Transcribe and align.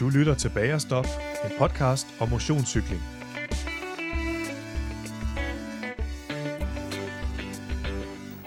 Du 0.00 0.08
lytter 0.08 0.34
til 0.34 0.48
Bagerstop, 0.48 1.06
en 1.44 1.52
podcast 1.58 2.06
om 2.20 2.28
motionscykling. 2.28 3.02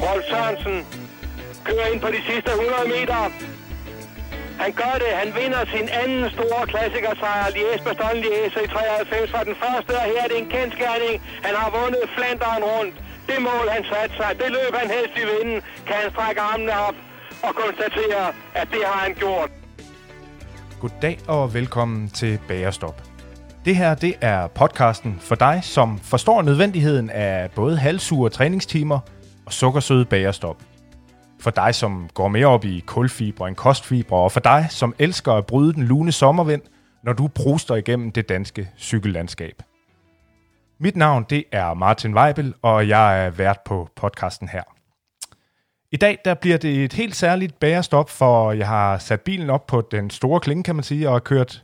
Rolf 0.05 0.25
Sørensen 0.29 0.77
kører 1.65 1.87
ind 1.91 1.99
på 2.01 2.09
de 2.15 2.21
sidste 2.29 2.51
100 2.51 2.87
meter. 2.95 3.21
Han 4.63 4.71
gør 4.81 4.95
det. 5.03 5.11
Han 5.21 5.29
vinder 5.39 5.61
sin 5.75 5.87
anden 6.01 6.23
store 6.35 6.63
klassikersejr, 6.71 7.45
Lies 7.55 7.81
Bastogne 7.85 8.21
Lies 8.25 8.53
i 8.63 8.67
93 8.67 9.31
fra 9.33 9.43
den 9.49 9.55
første, 9.63 9.91
og 10.01 10.05
her 10.11 10.19
er 10.23 10.29
det 10.31 10.37
en 10.43 10.49
kendskærning. 10.57 11.13
Han 11.47 11.55
har 11.61 11.69
vundet 11.79 12.03
Flanderen 12.15 12.63
rundt. 12.71 12.95
Det 13.29 13.39
mål, 13.49 13.65
han 13.75 13.83
satte 13.91 14.13
sig, 14.19 14.29
det 14.41 14.49
løb 14.57 14.71
han 14.81 14.89
helst 14.97 15.13
i 15.23 15.25
vinden, 15.31 15.59
kan 15.87 15.95
han 16.01 16.09
strække 16.15 16.41
armene 16.41 16.73
op 16.87 16.97
og 17.47 17.51
konstatere, 17.63 18.23
at 18.59 18.67
det 18.73 18.81
har 18.89 18.99
han 19.05 19.13
gjort. 19.23 19.49
Goddag 20.79 21.19
og 21.27 21.53
velkommen 21.53 22.09
til 22.09 22.39
Bagerstop. 22.47 23.03
Det 23.65 23.75
her 23.75 23.95
det 23.95 24.15
er 24.21 24.47
podcasten 24.47 25.17
for 25.19 25.35
dig, 25.35 25.59
som 25.63 25.99
forstår 25.99 26.41
nødvendigheden 26.41 27.09
af 27.09 27.51
både 27.51 27.77
halvsure 27.77 28.29
træningstimer 28.29 28.99
og 29.45 29.53
sukkersøde 29.53 30.05
bagerstop. 30.05 30.63
For 31.39 31.51
dig, 31.51 31.75
som 31.75 32.09
går 32.13 32.27
mere 32.27 32.47
op 32.47 32.65
i 32.65 32.83
kulfibre 32.85 33.47
end 33.47 33.55
kostfibre, 33.55 34.17
og 34.17 34.31
for 34.31 34.39
dig, 34.39 34.67
som 34.69 34.95
elsker 34.99 35.33
at 35.33 35.45
bryde 35.45 35.73
den 35.73 35.83
lune 35.83 36.11
sommervind, 36.11 36.61
når 37.03 37.13
du 37.13 37.27
bruster 37.27 37.75
igennem 37.75 38.11
det 38.11 38.29
danske 38.29 38.69
cykellandskab. 38.77 39.63
Mit 40.79 40.95
navn 40.95 41.25
det 41.29 41.43
er 41.51 41.73
Martin 41.73 42.15
Weibel, 42.15 42.53
og 42.61 42.87
jeg 42.87 43.25
er 43.25 43.29
vært 43.29 43.59
på 43.65 43.89
podcasten 43.95 44.47
her. 44.47 44.76
I 45.91 45.97
dag 45.97 46.19
der 46.25 46.33
bliver 46.33 46.57
det 46.57 46.83
et 46.83 46.93
helt 46.93 47.15
særligt 47.15 47.59
bagerstop, 47.59 48.09
for 48.09 48.51
jeg 48.51 48.67
har 48.67 48.97
sat 48.97 49.21
bilen 49.21 49.49
op 49.49 49.67
på 49.67 49.87
den 49.91 50.09
store 50.09 50.39
klinge, 50.39 50.63
kan 50.63 50.75
man 50.75 50.83
sige, 50.83 51.07
og 51.07 51.13
har 51.13 51.19
kørt 51.19 51.63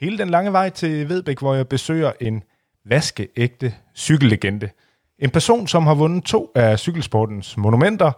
hele 0.00 0.18
den 0.18 0.30
lange 0.30 0.52
vej 0.52 0.70
til 0.70 1.08
Vedbæk, 1.08 1.38
hvor 1.38 1.54
jeg 1.54 1.68
besøger 1.68 2.12
en 2.20 2.42
vaskeægte 2.84 3.74
cykellegende. 3.96 4.70
En 5.18 5.30
person, 5.30 5.66
som 5.66 5.86
har 5.86 5.94
vundet 5.94 6.24
to 6.24 6.52
af 6.54 6.78
cykelsportens 6.78 7.56
monumenter, 7.56 8.12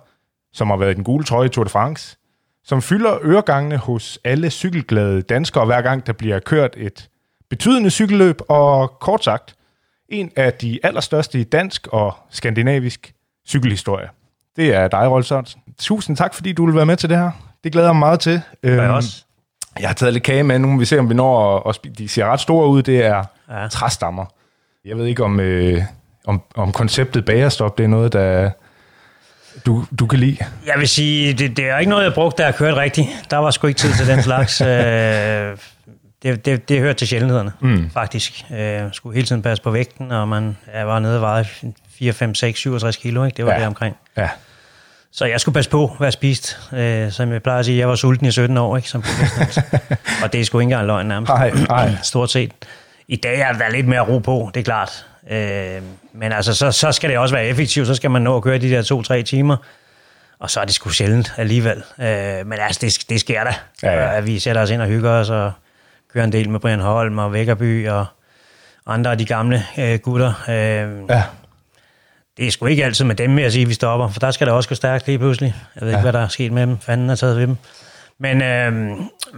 som 0.53 0.71
har 0.71 0.77
været 0.77 0.91
i 0.91 0.95
den 0.95 1.05
gule 1.05 1.25
trøje 1.25 1.47
i 1.47 1.49
Tour 1.49 1.65
de 1.65 1.71
France, 1.71 2.17
som 2.65 2.83
fylder 2.83 3.19
øregangene 3.25 3.77
hos 3.77 4.19
alle 4.25 4.51
cykelglade 4.51 5.23
danskere, 5.23 5.67
hver 5.67 5.83
gang 5.83 6.07
der 6.07 6.13
bliver 6.13 6.39
kørt 6.39 6.75
et 6.77 7.09
betydende 7.51 7.91
cykelløb, 7.91 8.41
og 8.49 8.99
kort 9.01 9.25
sagt, 9.25 9.55
en 10.09 10.33
af 10.37 10.53
de 10.53 10.81
allerstørste 10.83 11.41
i 11.41 11.45
dansk 11.45 11.87
og 11.87 12.15
skandinavisk 12.31 13.15
cykelhistorie. 13.49 14.09
Det 14.57 14.75
er 14.75 14.89
dig, 14.89 15.11
Rolf 15.11 15.27
Sørensen. 15.27 15.61
Tusind 15.79 16.17
tak, 16.17 16.35
fordi 16.35 16.53
du 16.53 16.67
vil 16.67 16.75
være 16.75 16.87
med 16.87 16.97
til 16.97 17.09
det 17.11 17.19
her. 17.19 17.31
Det 17.65 17.73
glæder 17.73 17.87
jeg 17.89 17.95
mig 17.95 18.01
meget 18.01 18.21
til. 18.21 18.41
jeg 18.63 18.71
Øhm, 18.73 18.91
også. 18.95 19.25
Jeg 19.81 19.89
har 19.89 19.95
taget 19.95 20.13
lidt 20.13 20.25
kage 20.25 20.43
med. 20.43 20.59
Nu 20.59 20.79
vi 20.79 20.85
se, 20.85 20.99
om 20.99 21.09
vi 21.09 21.15
når 21.15 21.57
at, 21.57 21.63
at 21.69 21.77
spi- 21.77 21.95
De 21.99 22.09
ser 22.09 22.27
ret 22.27 22.41
store 22.41 22.69
ud. 22.69 22.83
Det 22.83 23.05
er 23.05 23.23
ja. 23.49 23.63
Ja. 23.63 23.69
træstammer. 23.69 24.25
Jeg 24.85 24.97
ved 24.97 25.07
ikke, 25.07 25.25
om, 25.25 25.41
øh, 25.41 25.83
om, 26.27 26.43
om 26.55 26.73
konceptet 26.73 27.25
bagerstop, 27.25 27.79
det 27.79 27.85
er 27.85 27.89
noget, 27.89 28.13
der 28.13 28.51
du, 29.67 29.85
du 29.99 30.07
kan 30.07 30.19
lide. 30.19 30.37
Jeg 30.67 30.75
vil 30.79 30.89
sige, 30.89 31.33
det, 31.33 31.57
det 31.57 31.69
er 31.69 31.79
ikke 31.79 31.91
noget, 31.91 32.05
jeg 32.05 32.15
brugte, 32.15 32.43
da 32.43 32.47
jeg 32.47 32.55
kørte 32.55 32.77
rigtigt. 32.77 33.09
Der 33.31 33.37
var 33.37 33.51
sgu 33.51 33.67
ikke 33.67 33.79
tid 33.79 33.93
til 33.93 34.07
den 34.07 34.23
slags. 34.23 34.61
øh, 34.71 35.57
det, 36.23 36.45
det, 36.47 36.69
det 36.69 36.81
hørte 36.81 36.99
til 36.99 37.09
sjældenhederne, 37.09 37.53
mm. 37.61 37.91
faktisk. 37.91 38.45
Øh, 38.59 38.81
skulle 38.93 39.15
hele 39.15 39.27
tiden 39.27 39.43
passe 39.43 39.63
på 39.63 39.71
vægten, 39.71 40.13
og 40.13 40.29
man 40.29 40.57
jeg 40.75 40.87
var 40.89 40.99
nede 40.99 41.17
og 41.17 41.21
vejede 41.23 41.47
4, 41.99 42.13
5, 42.13 42.35
6, 42.35 42.59
67 42.61 42.97
kilo. 42.97 43.25
Ikke? 43.25 43.37
Det 43.37 43.45
var 43.45 43.51
Ja. 43.51 43.55
ja. 43.57 43.61
det 43.61 43.69
omkring. 43.69 43.97
Ja. 44.17 44.29
Så 45.17 45.25
jeg 45.25 45.41
skulle 45.41 45.55
passe 45.55 45.71
på, 45.71 45.95
hvad 45.99 46.07
jeg 46.07 46.13
spiste. 46.13 46.77
Øh, 46.77 47.13
som 47.13 47.33
jeg 47.33 47.43
plejer 47.43 47.59
at 47.59 47.65
sige, 47.65 47.79
jeg 47.79 47.89
var 47.89 47.95
sulten 47.95 48.27
i 48.27 48.31
17 48.31 48.57
år, 48.57 48.77
ikke? 48.77 48.89
som 48.89 49.05
og 50.23 50.33
det 50.33 50.41
er 50.41 50.45
sgu 50.45 50.59
ikke 50.59 50.63
engang 50.63 50.87
løgn 50.87 51.07
nærmest. 51.07 51.31
Nej, 51.33 51.51
nej. 51.51 51.91
Stort 52.03 52.31
set. 52.31 52.53
I 53.09 53.17
dag 53.17 53.41
er 53.41 53.53
der 53.53 53.69
lidt 53.69 53.89
mere 53.89 54.01
ro 54.01 54.19
på, 54.19 54.51
det 54.55 54.61
er 54.61 54.65
klart. 54.65 55.07
Øh, 55.31 55.83
men 56.13 56.33
altså, 56.33 56.55
så, 56.55 56.73
så 56.73 56.93
skal 56.93 57.11
det 57.11 57.19
også 57.19 57.35
være 57.35 57.45
effektivt. 57.47 57.87
Så 57.87 57.95
skal 57.95 58.11
man 58.11 58.23
nå 58.23 58.37
at 58.37 58.43
køre 58.43 58.59
de 58.59 58.71
der 58.71 58.83
to-tre 58.83 59.23
timer. 59.23 59.57
Og 60.39 60.51
så 60.51 60.61
er 60.61 60.65
det 60.65 60.75
sgu 60.75 60.91
sjældent 60.91 61.33
alligevel. 61.37 61.83
Øh, 62.01 62.47
men 62.47 62.59
altså, 62.59 62.79
det, 62.81 62.99
det 63.09 63.21
sker 63.21 63.45
da. 63.45 63.55
Ja, 63.83 63.93
ja. 63.93 64.17
At 64.17 64.27
vi 64.27 64.39
sætter 64.39 64.63
os 64.63 64.71
ind 64.71 64.81
og 64.83 64.89
hygger 64.89 65.11
os 65.11 65.31
og 65.31 65.53
kører 66.13 66.25
en 66.25 66.33
del 66.33 66.51
med 66.51 66.61
Brian 66.61 66.81
Holm 66.81 67.19
og 67.19 67.33
Vækkerby 67.33 67.89
og 67.89 68.07
andre 68.87 69.11
af 69.11 69.19
de 69.19 69.25
gamle 69.27 69.65
øh, 69.79 69.99
gutter. 69.99 70.33
Øh, 70.49 71.11
Ja. 71.11 71.23
Det 72.37 72.47
er 72.47 72.51
sgu 72.51 72.67
ikke 72.67 72.85
altid 72.85 73.05
med 73.05 73.15
dem, 73.15 73.37
vil 73.37 73.43
jeg 73.43 73.53
sige, 73.53 73.63
at 73.63 73.69
vi 73.69 73.75
stopper, 73.75 74.09
for 74.09 74.21
der 74.21 74.31
skal 74.31 74.47
det 74.47 74.55
også 74.55 74.69
gå 74.69 74.75
stærkt 74.75 75.07
lige 75.07 75.19
pludselig. 75.19 75.55
Jeg 75.75 75.83
ved 75.83 75.89
ikke, 75.89 76.03
hvad 76.03 76.13
der 76.13 76.21
er 76.21 76.29
sket 76.29 76.53
med 76.53 76.63
dem. 76.63 76.79
Fanden 76.81 77.11
er 77.11 77.15
taget 77.15 77.37
ved 77.37 77.47
dem. 77.47 77.57
Men, 78.21 78.43
øh, 78.43 78.73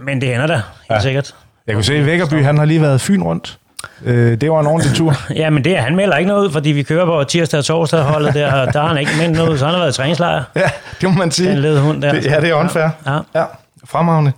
men 0.05 0.21
det 0.21 0.33
ender 0.33 0.47
da, 0.47 0.53
helt 0.53 0.63
Ja. 0.89 0.93
ja. 0.95 1.01
sikkert. 1.01 1.35
Jeg 1.67 1.75
kunne 1.75 1.83
se, 1.83 1.95
at 1.95 2.05
Vækkerby, 2.05 2.43
han 2.43 2.57
har 2.57 2.65
lige 2.65 2.81
været 2.81 3.01
Fyn 3.01 3.21
rundt. 3.23 3.57
Øh, 4.05 4.41
det 4.41 4.51
var 4.51 4.59
en 4.59 4.67
ordentlig 4.67 4.93
tur. 4.95 5.13
Ja, 5.35 5.49
men 5.49 5.63
det, 5.63 5.77
er- 5.77 5.81
han 5.81 5.95
melder 5.95 6.17
ikke 6.17 6.27
noget 6.27 6.45
ud, 6.45 6.51
fordi 6.51 6.69
vi 6.69 6.83
kører 6.83 7.05
på 7.05 7.23
tirsdag 7.23 7.57
og 7.57 7.65
torsdag 7.65 8.01
holdet 8.01 8.33
der, 8.33 8.53
og 8.53 8.73
der 8.73 8.81
har 8.81 8.87
han 8.87 8.97
ikke 8.97 9.11
meldt 9.19 9.35
noget 9.37 9.49
ud, 9.51 9.57
så 9.57 9.65
han 9.65 9.73
har 9.73 9.79
været 9.81 9.93
i 9.93 9.95
træningslejr. 9.97 10.43
Ja, 10.55 10.69
det 11.01 11.09
må 11.09 11.15
man 11.15 11.31
sige. 11.31 11.49
Den 11.49 11.57
lede 11.59 11.81
hund 11.81 12.01
der. 12.01 12.11
Det, 12.11 12.25
ja, 12.25 12.39
det 12.41 12.49
er 12.49 12.53
unfair. 12.53 12.89
Ja. 13.07 13.19
ja 13.35 13.45
fremragende. 13.87 14.31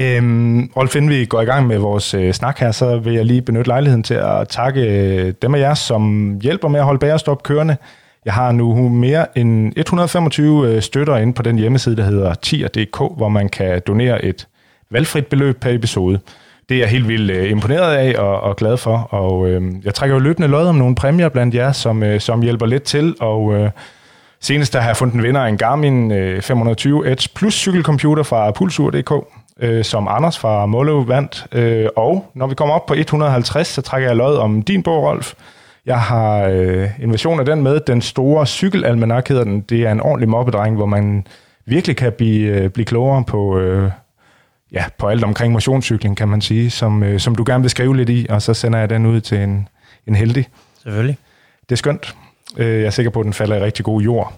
Øhm, 0.00 0.70
Rolf, 0.76 0.96
inden 0.96 1.10
vi 1.10 1.24
går 1.24 1.40
i 1.40 1.44
gang 1.44 1.66
med 1.66 1.78
vores 1.78 2.14
øh, 2.14 2.32
snak 2.34 2.58
her, 2.58 2.72
så 2.72 2.98
vil 2.98 3.14
jeg 3.14 3.24
lige 3.24 3.42
benytte 3.42 3.68
lejligheden 3.68 4.02
til 4.02 4.14
at 4.14 4.48
takke 4.48 4.80
øh, 4.80 5.34
dem 5.42 5.54
af 5.54 5.58
jer, 5.58 5.74
som 5.74 6.32
hjælper 6.42 6.68
med 6.68 6.80
at 6.80 6.84
holde 6.86 6.98
bagerstop 6.98 7.42
kørende. 7.42 7.76
Jeg 8.24 8.34
har 8.34 8.52
nu 8.52 8.88
mere 8.88 9.38
end 9.38 9.72
125 9.76 10.68
øh, 10.68 10.82
støtter 10.82 11.16
inde 11.16 11.32
på 11.32 11.42
den 11.42 11.58
hjemmeside, 11.58 11.96
der 11.96 12.02
hedder 12.02 12.34
tier.dk, 12.34 12.96
hvor 12.96 13.28
man 13.28 13.48
kan 13.48 13.82
donere 13.86 14.24
et 14.24 14.48
valgfrit 14.90 15.26
beløb 15.26 15.60
per 15.60 15.70
episode. 15.70 16.20
Det 16.68 16.74
er 16.74 16.78
jeg 16.78 16.88
helt 16.88 17.08
vildt 17.08 17.30
øh, 17.30 17.50
imponeret 17.50 17.94
af 17.94 18.18
og, 18.18 18.40
og 18.40 18.56
glad 18.56 18.76
for, 18.76 18.96
og 19.10 19.48
øh, 19.48 19.62
jeg 19.84 19.94
trækker 19.94 20.16
jo 20.16 20.20
løbende 20.20 20.48
lod 20.48 20.66
om 20.66 20.74
nogle 20.74 20.94
præmier 20.94 21.28
blandt 21.28 21.54
jer, 21.54 21.72
som, 21.72 22.02
øh, 22.02 22.20
som 22.20 22.42
hjælper 22.42 22.66
lidt 22.66 22.82
til, 22.82 23.16
og 23.20 23.54
øh, 23.54 23.70
senest 24.40 24.72
der 24.72 24.80
har 24.80 24.88
jeg 24.88 24.96
fundet 24.96 25.14
en 25.14 25.22
vinder 25.22 25.40
af 25.40 25.48
en 25.48 25.58
Garmin 25.58 26.12
øh, 26.12 26.42
520 26.42 27.12
Edge 27.12 27.28
Plus 27.34 27.54
cykelcomputer 27.54 28.22
fra 28.22 28.50
Pulsur.dk, 28.50 29.12
øh, 29.60 29.84
som 29.84 30.08
Anders 30.08 30.38
fra 30.38 30.66
Måløv 30.66 31.08
vandt, 31.08 31.46
øh, 31.52 31.86
og 31.96 32.30
når 32.34 32.46
vi 32.46 32.54
kommer 32.54 32.74
op 32.74 32.86
på 32.86 32.94
150, 32.94 33.68
så 33.68 33.82
trækker 33.82 34.08
jeg 34.08 34.16
lod 34.16 34.36
om 34.36 34.62
din 34.62 34.82
bog, 34.82 35.02
Rolf. 35.02 35.34
Jeg 35.88 36.00
har 36.00 36.42
øh, 36.44 36.88
en 37.00 37.10
version 37.10 37.40
af 37.40 37.46
den 37.46 37.62
med, 37.62 37.80
den 37.80 38.02
store 38.02 38.46
cykelalmanak 38.46 39.28
hedder 39.28 39.44
den. 39.44 39.60
Det 39.60 39.80
er 39.80 39.92
en 39.92 40.00
ordentlig 40.00 40.28
mobbedreng, 40.28 40.76
hvor 40.76 40.86
man 40.86 41.26
virkelig 41.66 41.96
kan 41.96 42.12
blive, 42.12 42.48
øh, 42.48 42.70
blive 42.70 42.84
klogere 42.84 43.24
på, 43.24 43.58
øh, 43.58 43.90
ja, 44.72 44.84
på 44.98 45.08
alt 45.08 45.24
omkring 45.24 45.52
motionscykling, 45.52 46.16
kan 46.16 46.28
man 46.28 46.40
sige, 46.40 46.70
som, 46.70 47.02
øh, 47.02 47.20
som 47.20 47.34
du 47.34 47.44
gerne 47.46 47.62
vil 47.62 47.70
skrive 47.70 47.96
lidt 47.96 48.08
i, 48.08 48.26
og 48.30 48.42
så 48.42 48.54
sender 48.54 48.78
jeg 48.78 48.90
den 48.90 49.06
ud 49.06 49.20
til 49.20 49.38
en, 49.38 49.68
en 50.06 50.14
heldig. 50.14 50.48
Selvfølgelig. 50.82 51.16
Det 51.62 51.72
er 51.72 51.76
skønt. 51.76 52.14
Øh, 52.56 52.80
Jeg 52.80 52.86
er 52.86 52.90
sikker 52.90 53.10
på, 53.10 53.20
at 53.20 53.24
den 53.24 53.32
falder 53.32 53.56
i 53.56 53.60
rigtig 53.60 53.84
god 53.84 54.02
jord. 54.02 54.32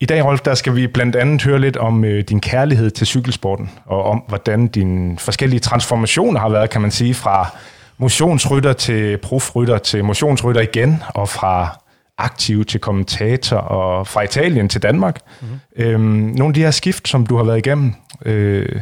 I 0.00 0.06
dag, 0.06 0.24
Rolf, 0.24 0.40
der 0.40 0.54
skal 0.54 0.74
vi 0.76 0.86
blandt 0.86 1.16
andet 1.16 1.42
høre 1.42 1.58
lidt 1.58 1.76
om 1.76 2.04
øh, 2.04 2.24
din 2.24 2.40
kærlighed 2.40 2.90
til 2.90 3.06
cykelsporten, 3.06 3.70
og 3.86 4.04
om 4.04 4.22
hvordan 4.28 4.66
dine 4.66 5.18
forskellige 5.18 5.60
transformationer 5.60 6.40
har 6.40 6.48
været, 6.48 6.70
kan 6.70 6.80
man 6.80 6.90
sige, 6.90 7.14
fra 7.14 7.56
motionsrytter 7.98 8.72
til 8.72 9.18
profrytter 9.18 9.78
til 9.78 10.04
motionsrytter 10.04 10.60
igen, 10.60 11.02
og 11.08 11.28
fra 11.28 11.78
aktiv 12.18 12.64
til 12.64 12.80
kommentator, 12.80 13.56
og 13.56 14.06
fra 14.06 14.22
Italien 14.22 14.68
til 14.68 14.82
Danmark. 14.82 15.20
Mm-hmm. 15.40 15.58
Øhm, 15.76 16.02
nogle 16.02 16.50
af 16.50 16.54
de 16.54 16.62
her 16.62 16.70
skift, 16.70 17.08
som 17.08 17.26
du 17.26 17.36
har 17.36 17.44
været 17.44 17.58
igennem. 17.58 17.94
Øh, 18.24 18.80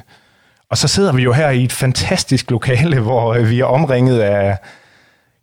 og 0.71 0.79
så 0.79 0.89
sidder 0.89 1.13
vi 1.13 1.23
jo 1.23 1.33
her 1.33 1.51
i 1.51 1.65
et 1.65 1.73
fantastisk 1.73 2.51
lokale, 2.51 3.01
hvor 3.07 3.35
øh, 3.35 3.51
vi 3.51 3.61
er 3.61 3.65
omringet 3.65 4.21
af 4.21 4.59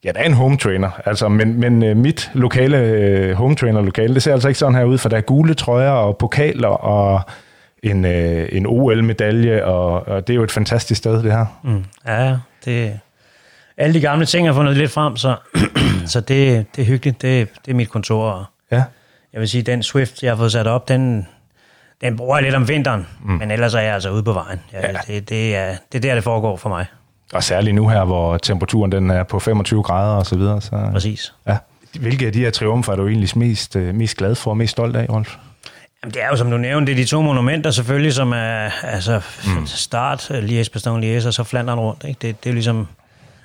Ja, 0.04 0.12
der 0.12 0.20
er 0.20 0.24
en 0.24 0.34
home 0.34 0.58
trainer, 0.58 0.90
altså, 1.06 1.30
men, 1.30 1.60
men 1.60 1.84
øh, 1.84 1.98
mit 1.98 2.32
lokale 2.34 2.78
øh, 2.78 3.34
home 3.34 3.56
trainer 3.56 3.82
lokale, 3.82 4.14
det 4.14 4.24
ser 4.24 4.34
altså 4.34 4.48
ikke 4.48 4.58
sådan 4.58 4.76
her 4.76 4.84
ud, 4.84 4.98
for 4.98 5.10
der 5.10 5.18
er 5.18 5.22
gule 5.22 5.54
trøjer 5.54 5.90
og 5.90 6.18
pokaler 6.18 6.68
og 6.68 7.22
en, 7.84 8.06
en 8.06 8.66
OL-medalje, 8.66 9.66
og, 9.66 10.08
og 10.08 10.28
det 10.28 10.34
er 10.34 10.36
jo 10.36 10.44
et 10.44 10.52
fantastisk 10.52 10.98
sted, 10.98 11.24
det 11.24 11.32
her. 11.32 11.46
Mm. 11.64 11.86
Ja. 12.08 12.38
Det, 12.66 13.00
alle 13.78 13.94
de 13.94 14.00
gamle 14.02 14.26
ting 14.26 14.48
har 14.48 14.54
fundet 14.54 14.78
lidt 14.78 14.92
frem, 14.92 15.18
så, 15.18 15.36
så 16.06 16.20
det, 16.20 16.66
det 16.76 16.82
er 16.82 16.86
hyggeligt. 16.86 17.22
Det, 17.22 17.48
det 17.66 17.72
er 17.72 17.76
mit 17.76 17.90
kontor. 17.90 18.50
Ja, 18.72 18.84
jeg 19.34 19.40
vil 19.42 19.50
sige, 19.50 19.62
den 19.64 19.84
Swift, 19.84 20.24
jeg 20.24 20.32
har 20.32 20.38
fået 20.38 20.52
sat 20.52 20.68
op, 20.68 20.88
den, 20.88 21.28
den 22.02 22.18
bruger 22.18 22.38
jeg 22.38 22.44
lidt 22.44 22.56
om 22.56 22.68
vinteren. 22.68 23.08
Mm. 23.24 23.32
Men 23.34 23.52
ellers 23.52 23.74
er 23.74 23.80
jeg 23.80 23.94
altså 23.94 24.10
ude 24.12 24.24
på 24.24 24.34
vejen. 24.34 24.60
Ja, 24.74 24.80
Ja. 24.80 24.88
ja. 24.92 24.98
Det, 25.14 25.30
det, 25.30 25.56
er, 25.56 25.76
det 25.92 25.98
er 25.98 26.02
der, 26.02 26.16
det 26.16 26.24
foregår 26.24 26.58
for 26.58 26.70
mig. 26.70 26.86
og 27.34 27.44
særligt 27.44 27.76
nu 27.76 27.88
her, 27.88 28.04
hvor 28.06 28.38
temperaturen 28.38 28.92
den 28.92 29.10
er 29.10 29.24
på 29.24 29.40
25 29.40 29.84
grader 29.84 30.16
og 30.16 30.26
så 30.26 30.38
videre. 30.38 30.62
Så, 30.62 30.90
Præcis. 30.92 31.34
ja. 31.48 31.58
Hvilke 32.00 32.26
af 32.26 32.34
de 32.34 32.40
her 32.40 32.52
triumfer 32.52 32.92
er 32.92 32.96
du 32.96 33.08
egentlig 33.08 33.30
mest, 33.36 33.76
øh, 33.76 33.96
mest 33.96 34.18
glad 34.18 34.36
for 34.36 34.52
og 34.52 34.58
mest 34.58 34.72
stolt 34.72 34.96
af, 34.96 35.10
Rolf? 35.10 35.36
Jamen, 36.04 36.14
det 36.14 36.24
er 36.24 36.28
jo, 36.28 36.36
som 36.36 36.52
du 36.52 36.58
nævnte, 36.58 36.94
det 36.94 37.00
er 37.00 37.04
de 37.04 37.10
to 37.10 37.22
monumenter 37.22 37.72
selvfølgelig, 37.72 38.14
som 38.14 38.32
er 38.32 38.70
altså, 38.84 39.22
mm. 39.46 39.68
start, 39.68 40.32
øh, 40.32 40.44
Liège, 40.44 40.70
Bastogne, 40.74 41.18
Liège, 41.20 41.28
og 41.28 41.34
så 41.34 41.44
Flandern 41.44 41.80
rundt. 41.80 42.04
Ikke? 42.08 42.18
Det, 42.22 42.44
det 42.44 42.50
er 42.50 42.52
jo 42.52 42.54
ligesom, 42.54 42.88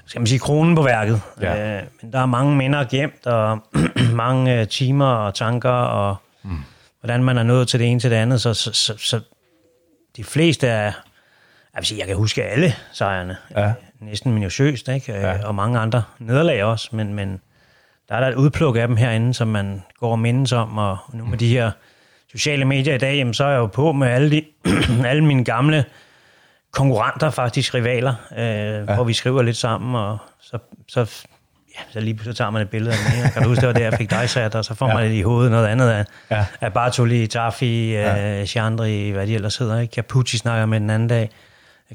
skal 0.07 0.21
man 0.21 0.27
sige, 0.27 0.39
kronen 0.39 0.77
på 0.77 0.83
værket. 0.83 1.21
Ja. 1.41 1.77
Øh, 1.77 1.83
men 2.03 2.13
der 2.13 2.19
er 2.19 2.27
mange 2.27 2.57
minder 2.57 2.85
gemt, 2.85 3.27
og 3.37 3.61
mange 4.13 4.61
øh, 4.61 4.69
timer 4.69 5.07
og 5.07 5.35
tanker, 5.35 5.71
og 5.71 6.17
mm. 6.43 6.59
hvordan 7.01 7.25
man 7.25 7.39
er 7.39 7.43
nået 7.43 7.69
til 7.69 7.81
det 7.81 7.87
ene 7.91 8.01
til 8.01 8.11
det 8.11 8.17
andet. 8.17 8.41
Så, 8.41 8.55
så, 8.55 8.73
så, 8.73 8.95
så 8.99 9.21
de 10.17 10.25
fleste 10.25 10.69
af, 10.69 10.85
Jeg, 10.85 10.93
vil 11.81 11.87
sige, 11.87 11.99
jeg 11.99 12.07
kan 12.07 12.17
huske 12.17 12.45
alle 12.45 12.75
sejrene. 12.93 13.37
Ja. 13.57 13.73
Næsten 14.01 14.33
minutiøst, 14.33 14.89
ikke? 14.89 15.13
Ja. 15.13 15.33
Ja. 15.33 15.47
Og 15.47 15.55
mange 15.55 15.79
andre 15.79 16.03
nederlag 16.19 16.65
også, 16.65 16.89
men, 16.93 17.15
men 17.15 17.41
der 18.09 18.15
er 18.15 18.21
der 18.21 18.29
et 18.29 18.35
udpluk 18.35 18.77
af 18.77 18.89
dem 18.89 18.97
herinde, 18.97 19.35
som 19.35 19.49
man 19.49 19.83
går 20.01 20.11
og 20.11 20.19
mindes 20.19 20.53
om, 20.53 20.79
og 20.79 20.99
nu 21.13 21.25
med 21.27 21.39
de 21.39 21.49
her 21.49 21.71
sociale 22.33 22.65
medier 22.65 22.95
i 22.95 22.99
dag, 22.99 23.17
jamen, 23.17 23.35
så 23.35 23.45
er 23.45 23.51
jeg 23.51 23.59
jo 23.59 23.67
på 23.67 23.93
med 23.93 24.09
alle, 24.09 24.31
de, 24.31 24.45
alle 25.11 25.25
mine 25.25 25.45
gamle 25.45 25.85
konkurrenter, 26.77 27.31
faktisk 27.31 27.75
rivaler, 27.75 28.15
øh, 28.33 28.39
ja. 28.39 28.95
hvor 28.95 29.05
vi 29.05 29.13
skriver 29.13 29.43
lidt 29.43 29.57
sammen, 29.57 29.95
og 29.95 30.19
så, 30.41 30.59
så, 30.89 31.01
ja, 31.75 31.81
så 31.93 32.01
lige 32.01 32.21
så 32.25 32.33
tager 32.33 32.51
man 32.51 32.63
et 32.63 32.71
billede 32.71 32.93
af 32.93 32.99
den 33.11 33.21
ene. 33.21 33.31
Kan 33.31 33.43
du 33.43 33.49
huske, 33.49 33.61
det 33.61 33.67
var 33.67 33.73
det, 33.75 33.81
jeg 33.83 33.93
fik 33.95 34.11
dig 34.11 34.31
sat, 34.31 34.55
og 34.55 34.65
så 34.65 34.75
får 34.75 34.89
Ja. 34.89 34.95
man 34.95 35.03
lidt 35.05 35.15
i 35.15 35.23
hovedet 35.23 35.51
noget 35.51 35.67
andet 35.67 35.89
af, 35.91 36.05
Ja. 36.31 36.47
af 36.61 36.73
Bartoli, 36.73 37.27
Taffi, 37.27 37.93
ja. 37.93 38.41
øh, 38.41 38.47
Chandri, 38.47 39.11
hvad 39.11 39.27
de 39.27 39.35
ellers 39.35 39.57
hedder. 39.57 39.79
Ikke? 39.81 39.95
Capucci 39.95 40.39
snakker 40.39 40.67
med 40.67 40.81
den 40.81 40.91
anden 40.91 41.09
dag. 41.09 41.31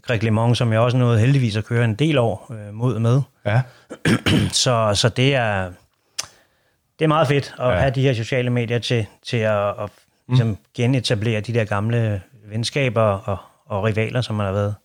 Greg 0.02 0.24
LeMond, 0.24 0.56
som 0.56 0.72
jeg 0.74 0.80
også 0.80 0.98
nåede 0.98 1.20
heldigvis 1.20 1.56
at 1.58 1.66
køre 1.66 1.86
en 1.86 1.96
del 1.96 2.18
år 2.18 2.52
øh, 2.54 2.74
mod 2.74 3.00
med. 3.00 3.22
Ja. 3.46 3.62
Så, 4.52 4.92
så 4.94 5.10
det 5.10 5.36
er 5.36 5.70
det 7.00 7.06
er 7.06 7.08
meget 7.08 7.28
fedt 7.28 7.54
at 7.60 7.66
Ja. 7.66 7.72
ja. 7.72 7.80
have 7.80 7.92
de 7.92 8.02
her 8.02 8.14
sociale 8.14 8.50
medier 8.50 8.80
til, 8.80 9.06
til 9.26 9.38
at, 9.38 9.68
at 9.68 9.90
ligesom 10.28 10.58
genetablere 10.76 11.42
de 11.42 11.54
der 11.54 11.64
gamle 11.64 12.22
venskaber 12.52 13.02
og, 13.02 13.38
og 13.72 13.84
rivaler, 13.84 14.22
som 14.22 14.36
man 14.36 14.46
har 14.46 14.54
været 14.54 14.76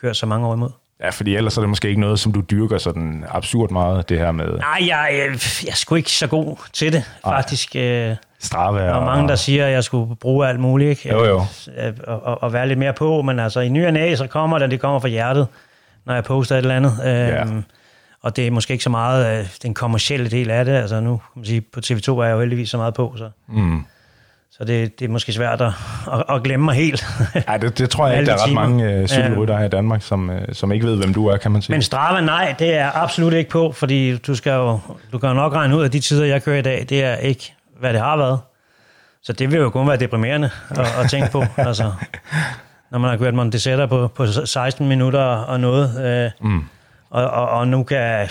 kørt 0.00 0.16
så 0.16 0.26
mange 0.26 0.46
år 0.46 0.54
imod. 0.54 0.70
Ja, 1.00 1.10
fordi 1.10 1.36
ellers 1.36 1.56
er 1.56 1.60
det 1.62 1.68
måske 1.68 1.88
ikke 1.88 2.00
noget, 2.00 2.20
som 2.20 2.32
du 2.32 2.40
dyrker 2.40 2.78
sådan 2.78 3.24
absurd 3.28 3.70
meget, 3.70 4.08
det 4.08 4.18
her 4.18 4.32
med 4.32 4.58
Nej, 4.58 4.78
jeg, 4.80 5.08
jeg, 5.12 5.28
jeg 5.64 5.70
er 5.70 5.74
sgu 5.74 5.94
ikke 5.94 6.10
så 6.12 6.26
god 6.26 6.56
til 6.72 6.92
det, 6.92 7.04
faktisk. 7.24 7.76
Øh, 7.76 8.16
Strava. 8.40 8.78
Der 8.80 8.94
er 8.94 9.04
mange, 9.04 9.28
der 9.28 9.34
siger, 9.36 9.66
at 9.66 9.72
jeg 9.72 9.84
skulle 9.84 10.16
bruge 10.16 10.48
alt 10.48 10.60
muligt, 10.60 10.90
ikke? 10.90 11.08
Jo, 11.08 11.24
jo. 11.24 11.40
Øh, 11.78 11.92
Og, 12.06 12.22
og, 12.22 12.42
og 12.42 12.52
være 12.52 12.68
lidt 12.68 12.78
mere 12.78 12.92
på, 12.92 13.22
men 13.22 13.38
altså 13.38 13.60
i 13.60 13.68
ny 13.68 13.86
og 13.86 13.92
næ, 13.92 14.14
så 14.14 14.26
kommer 14.26 14.58
det, 14.58 14.70
det 14.70 14.80
kommer 14.80 15.00
fra 15.00 15.08
hjertet, 15.08 15.46
når 16.06 16.14
jeg 16.14 16.24
poster 16.24 16.54
et 16.54 16.58
eller 16.58 16.76
andet. 16.76 16.92
Ja. 17.04 17.40
Øhm, 17.40 17.64
Og 18.22 18.36
det 18.36 18.46
er 18.46 18.50
måske 18.50 18.72
ikke 18.72 18.84
så 18.84 18.90
meget 18.90 19.40
øh, 19.40 19.46
den 19.62 19.74
kommercielle 19.74 20.30
del 20.30 20.50
af 20.50 20.64
det. 20.64 20.72
Altså 20.72 21.00
nu 21.00 21.16
kan 21.16 21.40
man 21.40 21.44
sige, 21.44 21.60
på 21.60 21.80
TV2 21.84 22.10
er 22.12 22.24
jeg 22.24 22.32
jo 22.34 22.40
heldigvis 22.40 22.70
så 22.70 22.76
meget 22.76 22.94
på, 22.94 23.14
så, 23.16 23.30
Mm. 23.48 23.84
Så 24.50 24.64
det, 24.64 24.98
det 25.00 25.04
er 25.04 25.08
måske 25.08 25.32
svært 25.32 25.60
at, 25.60 25.72
at, 26.12 26.24
at 26.28 26.42
glemme 26.42 26.64
mig 26.64 26.74
helt. 26.74 27.06
Ej, 27.48 27.56
det, 27.56 27.78
det 27.78 27.90
tror 27.90 28.06
jeg 28.08 28.18
ikke, 28.18 28.30
der 28.30 28.36
er 28.36 28.46
ret 28.46 28.52
mange 28.54 28.92
øh, 28.92 29.08
cykelryttere 29.08 29.58
her 29.58 29.64
i 29.64 29.68
Danmark, 29.68 30.02
som, 30.02 30.30
øh, 30.30 30.42
som 30.52 30.72
ikke 30.72 30.86
ved, 30.86 30.96
hvem 30.96 31.14
du 31.14 31.26
er, 31.26 31.36
kan 31.36 31.50
man 31.50 31.62
sige. 31.62 31.74
Men 31.74 31.82
Strava, 31.82 32.20
nej, 32.20 32.54
det 32.58 32.74
er 32.74 32.90
absolut 32.94 33.32
ikke 33.32 33.50
på, 33.50 33.72
fordi 33.72 34.16
du, 34.18 34.34
skal 34.34 34.52
jo, 34.52 34.78
du 35.12 35.18
kan 35.18 35.28
jo 35.28 35.34
nok 35.34 35.52
regne 35.54 35.76
ud, 35.76 35.84
at 35.84 35.92
de 35.92 36.00
tider, 36.00 36.24
jeg 36.24 36.42
kører 36.42 36.58
i 36.58 36.62
dag, 36.62 36.86
det 36.88 37.04
er 37.04 37.16
ikke, 37.16 37.54
hvad 37.80 37.92
det 37.92 38.00
har 38.00 38.16
været. 38.16 38.40
Så 39.22 39.32
det 39.32 39.50
vil 39.52 39.58
jo 39.60 39.70
kun 39.70 39.88
være 39.88 39.96
deprimerende 39.96 40.50
at, 40.70 40.78
at 40.78 41.10
tænke 41.10 41.30
på. 41.32 41.44
altså, 41.56 41.92
når 42.90 42.98
man 42.98 43.10
har 43.10 43.16
kørt 43.16 43.34
Montesetta 43.34 43.86
på, 43.86 44.08
på 44.08 44.26
16 44.26 44.88
minutter 44.88 45.20
og 45.24 45.60
noget, 45.60 46.06
øh, 46.40 46.48
Mm. 46.48 46.64
og, 47.10 47.30
og, 47.30 47.48
og 47.48 47.68
nu 47.68 47.82
kan 47.82 47.98
jeg 47.98 48.28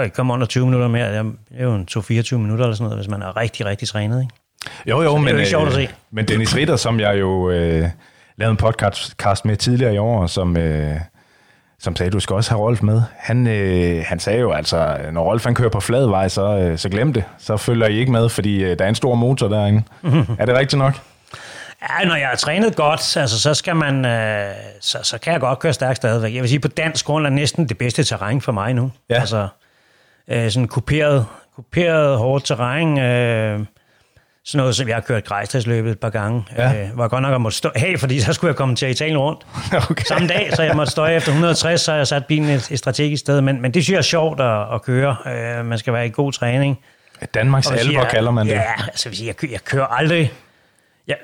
jeg 0.00 0.12
komme 0.12 0.32
under 0.32 0.46
20 0.46 0.66
minutter 0.66 0.88
mere. 0.88 1.18
Det 1.18 1.34
er 1.58 1.64
jo 1.64 1.74
en 1.74 1.88
2-24 1.90 2.36
minutter 2.36 2.64
eller 2.64 2.76
sådan 2.76 2.84
noget, 2.84 2.98
hvis 2.98 3.08
man 3.08 3.22
er 3.22 3.36
rigtig, 3.36 3.66
rigtig 3.66 3.88
trænet. 3.88 4.20
Ikke? 4.20 4.34
Jo, 4.86 5.02
jo, 5.02 5.10
det 5.10 5.16
er 5.16 5.18
men, 5.18 5.38
jo 5.38 5.44
sjovt 5.44 5.68
at 5.68 5.78
øh, 5.78 5.88
se. 5.88 5.88
men 6.10 6.28
Dennis 6.28 6.56
Ritter, 6.56 6.76
som 6.76 7.00
jeg 7.00 7.20
jo 7.20 7.50
øh, 7.50 7.88
lavede 8.36 8.50
en 8.50 8.56
podcast 8.56 9.44
med 9.44 9.56
tidligere 9.56 9.94
i 9.94 9.98
år, 9.98 10.26
som, 10.26 10.56
øh, 10.56 10.96
som 11.80 11.96
sagde, 11.96 12.10
du 12.10 12.20
skal 12.20 12.36
også 12.36 12.50
have 12.50 12.60
Rolf 12.60 12.82
med. 12.82 13.02
Han, 13.18 13.46
øh, 13.46 14.04
han 14.06 14.18
sagde 14.18 14.40
jo 14.40 14.52
altså, 14.52 14.96
når 15.12 15.24
Rolf 15.24 15.44
han 15.44 15.54
kører 15.54 15.68
på 15.68 15.80
flad 15.80 16.06
vej, 16.06 16.28
så, 16.28 16.58
øh, 16.58 16.78
så 16.78 16.88
glem 16.88 17.12
det. 17.12 17.24
Så 17.38 17.56
følger 17.56 17.86
I 17.86 17.98
ikke 17.98 18.12
med, 18.12 18.28
fordi 18.28 18.64
øh, 18.64 18.78
der 18.78 18.84
er 18.84 18.88
en 18.88 18.94
stor 18.94 19.14
motor 19.14 19.48
derinde. 19.48 19.82
er 20.38 20.46
det 20.46 20.54
rigtigt 20.54 20.78
nok? 20.78 20.94
Ja, 21.82 22.08
når 22.08 22.14
jeg 22.14 22.28
har 22.28 22.36
trænet 22.36 22.76
godt, 22.76 23.16
altså, 23.16 23.40
så, 23.40 23.54
skal 23.54 23.76
man, 23.76 24.04
øh, 24.04 24.54
så, 24.80 24.98
så 25.02 25.18
kan 25.18 25.32
jeg 25.32 25.40
godt 25.40 25.58
køre 25.58 25.72
stærkt 25.72 25.96
stadigvæk. 25.96 26.34
Jeg 26.34 26.42
vil 26.42 26.48
sige, 26.48 26.60
på 26.60 26.68
dansk 26.68 27.06
grund 27.06 27.26
er 27.26 27.30
næsten 27.30 27.68
det 27.68 27.78
bedste 27.78 28.04
terræn 28.04 28.40
for 28.40 28.52
mig 28.52 28.74
nu. 28.74 28.90
Ja. 29.10 29.20
Altså, 29.20 29.48
øh, 30.28 30.50
sådan 30.50 30.68
kuperet, 30.68 31.26
kuperet 31.56 32.18
hårdt 32.18 32.44
terræn. 32.44 32.98
Øh, 32.98 33.60
sådan 34.44 34.58
noget, 34.58 34.76
som 34.76 34.88
jeg 34.88 34.96
har 34.96 35.00
kørt 35.00 35.24
grejstadsløbet 35.24 35.90
et 35.90 36.00
par 36.00 36.10
gange. 36.10 36.44
Ja. 36.56 36.82
Øh, 36.82 36.90
hvor 36.94 37.04
jeg 37.04 37.10
godt 37.10 37.22
nok 37.22 37.40
måtte 37.40 37.56
stå 37.58 37.70
af, 37.86 37.94
fordi 37.98 38.20
så 38.20 38.32
skulle 38.32 38.48
jeg 38.48 38.56
komme 38.56 38.76
til 38.76 38.88
Italien 38.90 39.18
rundt. 39.18 39.46
Okay. 39.90 40.04
Samme 40.04 40.28
dag, 40.28 40.50
så 40.56 40.62
jeg 40.62 40.76
måtte 40.76 40.92
støje 40.92 41.16
efter 41.16 41.30
160, 41.30 41.80
så 41.80 41.90
har 41.90 41.96
jeg 41.98 42.06
sat 42.06 42.26
bilen 42.26 42.48
et, 42.50 42.70
et 42.70 42.78
strategisk 42.78 43.20
sted. 43.20 43.40
Men, 43.40 43.62
men 43.62 43.74
det 43.74 43.84
synes 43.84 43.92
jeg 43.94 43.98
er 43.98 44.02
sjovt 44.02 44.40
at, 44.40 44.74
at 44.74 44.82
køre. 44.82 45.16
Øh, 45.26 45.64
man 45.66 45.78
skal 45.78 45.92
være 45.92 46.06
i 46.06 46.10
god 46.10 46.32
træning. 46.32 46.78
Danmarks 47.34 47.66
Og 47.66 47.76
jeg- 47.92 48.08
kalder 48.10 48.30
man 48.30 48.46
det. 48.46 48.52
Ja, 48.52 48.62
altså 48.88 49.08
hvis 49.08 49.22
jeg, 49.26 49.34
jeg 49.52 49.64
kører 49.64 49.86
aldrig... 49.86 50.32
Jeg, 51.08 51.16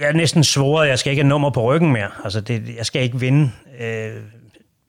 jeg 0.00 0.08
er 0.08 0.12
næsten 0.12 0.44
svoret, 0.44 0.84
at 0.84 0.90
jeg 0.90 0.98
skal 0.98 1.10
ikke 1.10 1.22
have 1.22 1.28
nummer 1.28 1.50
på 1.50 1.62
ryggen 1.62 1.92
mere. 1.92 2.08
Altså 2.24 2.40
det, 2.40 2.74
jeg 2.76 2.86
skal 2.86 3.02
ikke 3.02 3.20
vinde 3.20 3.50
øh, 3.80 4.10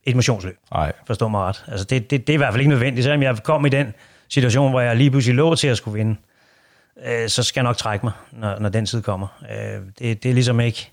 et 0.03 0.15
motionsløb, 0.15 0.57
Nej. 0.73 0.91
forstå 1.07 1.27
mig 1.27 1.41
ret. 1.41 1.65
Altså 1.67 1.85
det, 1.85 2.11
det, 2.11 2.27
det 2.27 2.33
er 2.33 2.33
i 2.33 2.37
hvert 2.37 2.53
fald 2.53 2.61
ikke 2.61 2.69
nødvendigt. 2.69 3.03
Selvom 3.03 3.23
jeg 3.23 3.43
kom 3.43 3.65
i 3.65 3.69
den 3.69 3.93
situation, 4.29 4.69
hvor 4.71 4.81
jeg 4.81 4.95
lige 4.95 5.11
pludselig 5.11 5.35
lå 5.35 5.55
til 5.55 5.67
at 5.67 5.77
skulle 5.77 5.97
vinde, 5.97 6.15
øh, 7.05 7.29
så 7.29 7.43
skal 7.43 7.59
jeg 7.59 7.63
nok 7.63 7.77
trække 7.77 8.05
mig, 8.05 8.13
når, 8.31 8.59
når 8.59 8.69
den 8.69 8.85
tid 8.85 9.01
kommer. 9.01 9.27
Øh, 9.51 9.81
det, 9.99 10.23
det 10.23 10.29
er 10.29 10.33
ligesom 10.33 10.59
ikke... 10.59 10.91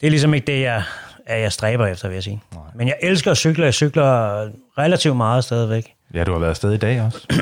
Det 0.00 0.06
er 0.06 0.10
ligesom 0.10 0.34
ikke 0.34 0.46
det, 0.46 0.60
jeg, 0.60 0.82
at 1.26 1.40
jeg 1.40 1.52
stræber 1.52 1.86
efter, 1.86 2.08
vil 2.08 2.14
jeg 2.14 2.22
sige. 2.22 2.42
Nej. 2.54 2.62
Men 2.74 2.88
jeg 2.88 2.96
elsker 3.02 3.30
at 3.30 3.36
cykle. 3.36 3.64
Jeg 3.64 3.74
cykler 3.74 4.48
relativt 4.78 5.16
meget 5.16 5.44
stadigvæk. 5.44 5.94
Ja, 6.14 6.24
du 6.24 6.32
har 6.32 6.38
været 6.38 6.50
afsted 6.50 6.72
i 6.72 6.76
dag 6.76 7.02
også. 7.02 7.26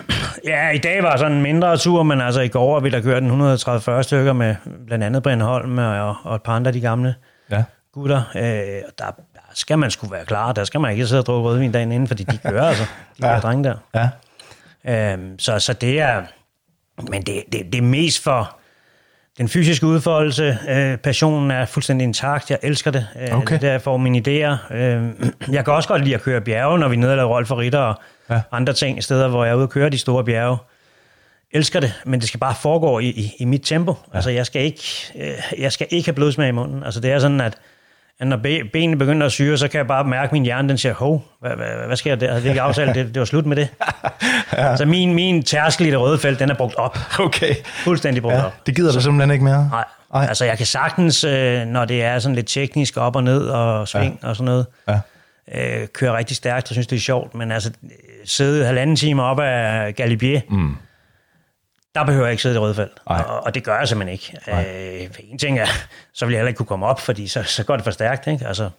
Ja, 0.46 0.70
i 0.70 0.78
dag 0.78 1.02
var 1.02 1.16
sådan 1.16 1.32
en 1.32 1.42
mindre 1.42 1.76
tur, 1.76 2.02
men 2.02 2.20
altså 2.20 2.40
i 2.40 2.48
går 2.48 2.80
vi 2.80 2.90
da 2.90 3.00
kørt 3.00 3.22
en 3.22 3.26
130 3.28 4.02
stykker 4.02 4.32
med 4.32 4.54
blandt 4.86 5.04
andet 5.04 5.22
Brian 5.22 5.40
Holm 5.40 5.78
og, 5.78 6.16
og 6.22 6.34
et 6.34 6.42
par 6.42 6.52
andre 6.56 6.72
de 6.72 6.80
gamle 6.80 7.14
Ja. 7.50 7.64
gutter. 7.92 8.16
Øh, 8.36 8.82
og 8.88 8.92
der, 8.98 9.04
der 9.04 9.22
skal 9.56 9.78
man 9.78 9.90
skulle 9.90 10.12
være 10.12 10.24
klar. 10.24 10.52
Der 10.52 10.64
skal 10.64 10.80
man 10.80 10.92
ikke 10.92 11.06
sidde 11.06 11.20
og 11.20 11.26
drukke 11.26 11.48
rødvin 11.48 11.72
dagen 11.72 11.92
inden, 11.92 12.08
fordi 12.08 12.22
de 12.24 12.38
kører 12.38 12.64
altså, 12.68 12.84
de 13.22 13.26
Ja. 13.32 13.38
drenge 13.38 13.64
der. 13.64 14.08
Ja. 14.84 15.12
Øhm, 15.12 15.38
så, 15.38 15.58
så 15.58 15.72
det 15.72 16.00
er... 16.00 16.22
Men 17.10 17.22
det, 17.22 17.42
det, 17.52 17.62
det 17.72 17.78
er 17.78 17.82
mest 17.82 18.22
for 18.22 18.56
den 19.38 19.48
fysiske 19.48 19.86
udfoldelse. 19.86 20.58
Øh, 20.68 20.96
passionen 20.98 21.50
er 21.50 21.66
fuldstændig 21.66 22.04
intakt. 22.04 22.50
Jeg 22.50 22.58
elsker 22.62 22.90
det. 22.90 23.06
Øh, 23.20 23.36
Okay. 23.38 23.46
Det 23.46 23.52
er 23.54 23.58
der, 23.58 23.70
jeg 23.70 23.82
får 23.82 23.96
mine 23.96 24.18
idéer. 24.18 24.74
Øh, 24.74 25.08
jeg 25.54 25.64
kan 25.64 25.74
også 25.74 25.88
godt 25.88 26.02
lide 26.04 26.14
at 26.14 26.22
køre 26.22 26.40
bjerge, 26.40 26.78
når 26.78 26.88
vi 26.88 26.94
er 26.96 26.98
nede 27.00 27.12
og 27.12 27.16
laver 27.16 27.28
Rolf 27.34 27.50
og 27.50 27.58
Ritter 27.58 27.78
og 27.78 27.94
ja. 28.30 28.40
andre 28.52 28.72
ting, 28.72 29.04
steder, 29.04 29.28
hvor 29.28 29.44
jeg 29.44 29.52
er 29.52 29.56
ude 29.56 29.64
og 29.64 29.70
køre 29.70 29.90
de 29.90 29.98
store 29.98 30.24
bjerge. 30.24 30.56
Elsker 31.52 31.80
det, 31.80 31.92
men 32.06 32.20
det 32.20 32.28
skal 32.28 32.40
bare 32.40 32.54
foregå 32.62 32.98
i, 32.98 33.06
i, 33.08 33.32
i 33.38 33.44
mit 33.44 33.62
tempo. 33.64 33.94
Ja. 34.12 34.16
Altså, 34.16 34.30
jeg 34.30 34.46
skal, 34.46 34.62
ikke, 34.62 34.82
øh, 35.18 35.60
jeg 35.60 35.72
skal 35.72 35.86
ikke 35.90 36.06
have 36.08 36.14
blodsmag 36.14 36.48
i 36.48 36.52
munden. 36.52 36.82
Altså, 36.84 37.00
det 37.00 37.12
er 37.12 37.18
sådan, 37.18 37.40
at 37.40 37.54
at 38.20 38.26
når 38.26 38.36
be- 38.36 38.64
benene 38.72 38.96
begynder 38.98 39.26
at 39.26 39.32
syre, 39.32 39.58
så 39.58 39.68
kan 39.68 39.78
jeg 39.78 39.86
bare 39.86 40.04
mærke, 40.04 40.24
at 40.24 40.32
min 40.32 40.42
hjerne 40.44 40.68
den 40.68 40.78
siger, 40.78 40.94
hov, 40.94 41.24
hvad, 41.40 41.50
hvad, 41.50 41.86
hvad 41.86 41.96
sker 41.96 42.14
der? 42.14 42.28
Havde 42.30 42.42
vi 42.42 42.48
ikke 42.48 42.60
aftalt, 42.60 42.94
det, 42.94 43.06
det 43.14 43.18
var 43.20 43.24
slut 43.26 43.46
med 43.46 43.56
det. 43.56 43.68
ja. 44.52 44.76
Så 44.76 44.84
min, 44.84 45.14
min 45.14 45.42
tærskel 45.42 45.86
i 45.86 45.90
det 45.90 46.00
røde 46.00 46.18
felt, 46.18 46.38
den 46.38 46.50
er 46.50 46.54
brugt 46.54 46.74
op. 46.74 46.98
Okay. 47.20 47.54
Fuldstændig 47.64 48.22
brugt 48.22 48.34
Ja, 48.34 48.44
op. 48.44 48.52
det 48.66 48.76
gider 48.76 48.92
du 48.92 49.00
simpelthen 49.00 49.30
ikke 49.30 49.44
mere? 49.44 49.68
Nej. 49.70 49.84
Nej. 50.12 50.26
Altså, 50.28 50.44
jeg 50.44 50.56
kan 50.56 50.66
sagtens, 50.66 51.24
øh, 51.24 51.66
når 51.66 51.84
det 51.84 52.02
er 52.04 52.18
sådan 52.18 52.34
lidt 52.34 52.46
teknisk 52.46 52.96
op 52.96 53.16
og 53.16 53.24
ned 53.24 53.40
og 53.48 53.88
sving 53.88 54.18
ja. 54.22 54.28
og 54.28 54.36
sådan 54.36 54.44
noget, 54.44 54.66
Ja. 54.88 54.98
øh, 55.54 55.86
køre 55.88 56.16
rigtig 56.16 56.36
stærkt 56.36 56.68
og 56.70 56.74
synes, 56.74 56.86
det 56.86 56.96
er 56.96 57.00
sjovt. 57.00 57.34
Men 57.34 57.52
altså, 57.52 57.70
øh, 57.84 57.90
sidde 58.24 58.66
halvanden 58.66 58.96
time 58.96 59.22
op 59.22 59.40
af 59.40 59.94
Galibier, 59.94 60.40
Mm. 60.50 60.76
Der 61.96 62.04
behøver 62.04 62.24
jeg 62.26 62.30
ikke 62.32 62.42
sidde 62.42 62.52
i 62.52 62.54
det 62.54 62.62
røde 62.62 62.74
felt. 62.74 62.92
Og, 63.04 63.44
og 63.46 63.54
det 63.54 63.64
gør 63.64 63.78
jeg 63.78 63.88
simpelthen 63.88 64.12
ikke. 64.12 64.38
Øh, 65.02 65.08
for 65.14 65.20
en 65.32 65.38
ting 65.38 65.58
er, 65.58 65.66
så 66.14 66.26
vil 66.26 66.32
jeg 66.32 66.38
heller 66.38 66.48
ikke 66.48 66.58
kunne 66.58 66.66
komme 66.66 66.86
op, 66.86 67.00
fordi 67.00 67.28
så, 67.28 67.42
så 67.42 67.64
går 67.64 67.76
det 67.76 67.84
for 67.84 67.90
stærkt. 67.90 68.26
Ikke? 68.26 68.46
Altså, 68.46 68.70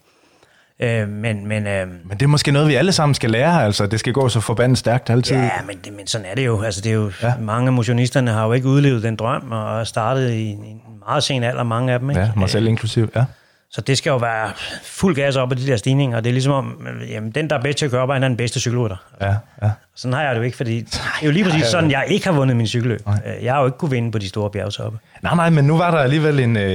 øh, 0.80 1.08
men, 1.08 1.46
men, 1.46 1.66
øh, 1.66 1.88
Men 1.88 2.10
det 2.10 2.22
er 2.22 2.26
måske 2.26 2.52
noget, 2.52 2.68
vi 2.68 2.74
alle 2.74 2.92
sammen 2.92 3.14
skal 3.14 3.30
lære, 3.30 3.64
altså. 3.64 3.86
Det 3.86 4.00
skal 4.00 4.12
gå 4.12 4.28
så 4.28 4.40
forbandet 4.40 4.78
stærkt 4.78 5.10
altid. 5.10 5.36
ja, 5.36 5.50
men, 5.66 5.78
det, 5.84 5.92
men 5.92 6.06
sådan 6.06 6.26
er 6.26 6.34
det 6.34 6.46
jo. 6.46 6.62
Altså, 6.62 6.80
det 6.80 6.90
er 6.90 6.94
jo 6.94 7.12
Ja. 7.22 7.32
Mange 7.40 7.66
af 7.66 7.72
motionisterne 7.72 8.30
har 8.30 8.46
jo 8.46 8.52
ikke 8.52 8.68
udlevet 8.68 9.02
den 9.02 9.16
drøm, 9.16 9.52
og 9.52 9.86
startet 9.86 10.30
i 10.30 10.46
en 10.50 10.80
meget 11.06 11.22
sen 11.24 11.42
alder, 11.42 11.62
mange 11.62 11.92
af 11.92 11.98
dem. 11.98 12.10
Ikke? 12.10 12.22
Ja, 12.22 12.30
mig 12.36 12.50
selv 12.50 12.66
inklusiv, 12.66 13.10
ja. 13.16 13.24
Så 13.70 13.80
det 13.80 13.98
skal 13.98 14.10
jo 14.10 14.16
være 14.16 14.50
fuld 14.82 15.14
gas 15.14 15.36
op 15.36 15.50
af 15.50 15.56
de 15.56 15.66
der 15.66 15.76
stigninger, 15.76 16.16
og 16.16 16.24
det 16.24 16.30
er 16.30 16.32
ligesom 16.34 16.52
om, 16.52 16.86
øh, 17.02 17.10
jamen, 17.10 17.30
den, 17.30 17.50
der 17.50 17.58
er 17.58 17.62
bedst 17.62 17.78
til 17.78 17.84
at 17.84 17.90
køre 17.90 18.00
op, 18.02 18.08
er 18.10 18.18
den 18.18 18.36
bedste 18.36 18.60
cykelrytter. 18.60 18.96
Ja, 19.20 19.34
ja. 19.62 19.70
Sådan 19.94 20.12
har 20.12 20.22
jeg 20.22 20.30
det 20.34 20.38
jo 20.38 20.44
ikke, 20.44 20.56
fordi 20.56 20.80
det 20.90 21.00
er 21.22 21.26
jo 21.26 21.30
lige 21.32 21.44
præcis 21.44 21.66
sådan, 21.66 21.90
jeg 21.90 22.04
ikke 22.08 22.26
har 22.26 22.32
vundet 22.32 22.56
min 22.56 22.66
cykelløb. 22.66 23.00
Øh, 23.08 23.44
Jeg 23.44 23.52
har 23.54 23.60
jo 23.60 23.66
ikke 23.66 23.78
kunne 23.78 23.90
vinde 23.90 24.12
på 24.12 24.18
de 24.18 24.28
store 24.28 24.50
bjergtoppe. 24.50 24.98
Nej, 25.22 25.34
nej, 25.34 25.50
men 25.50 25.64
nu 25.64 25.76
var 25.76 25.90
der 25.90 25.98
alligevel 25.98 26.40
en... 26.40 26.56
Øh, 26.56 26.70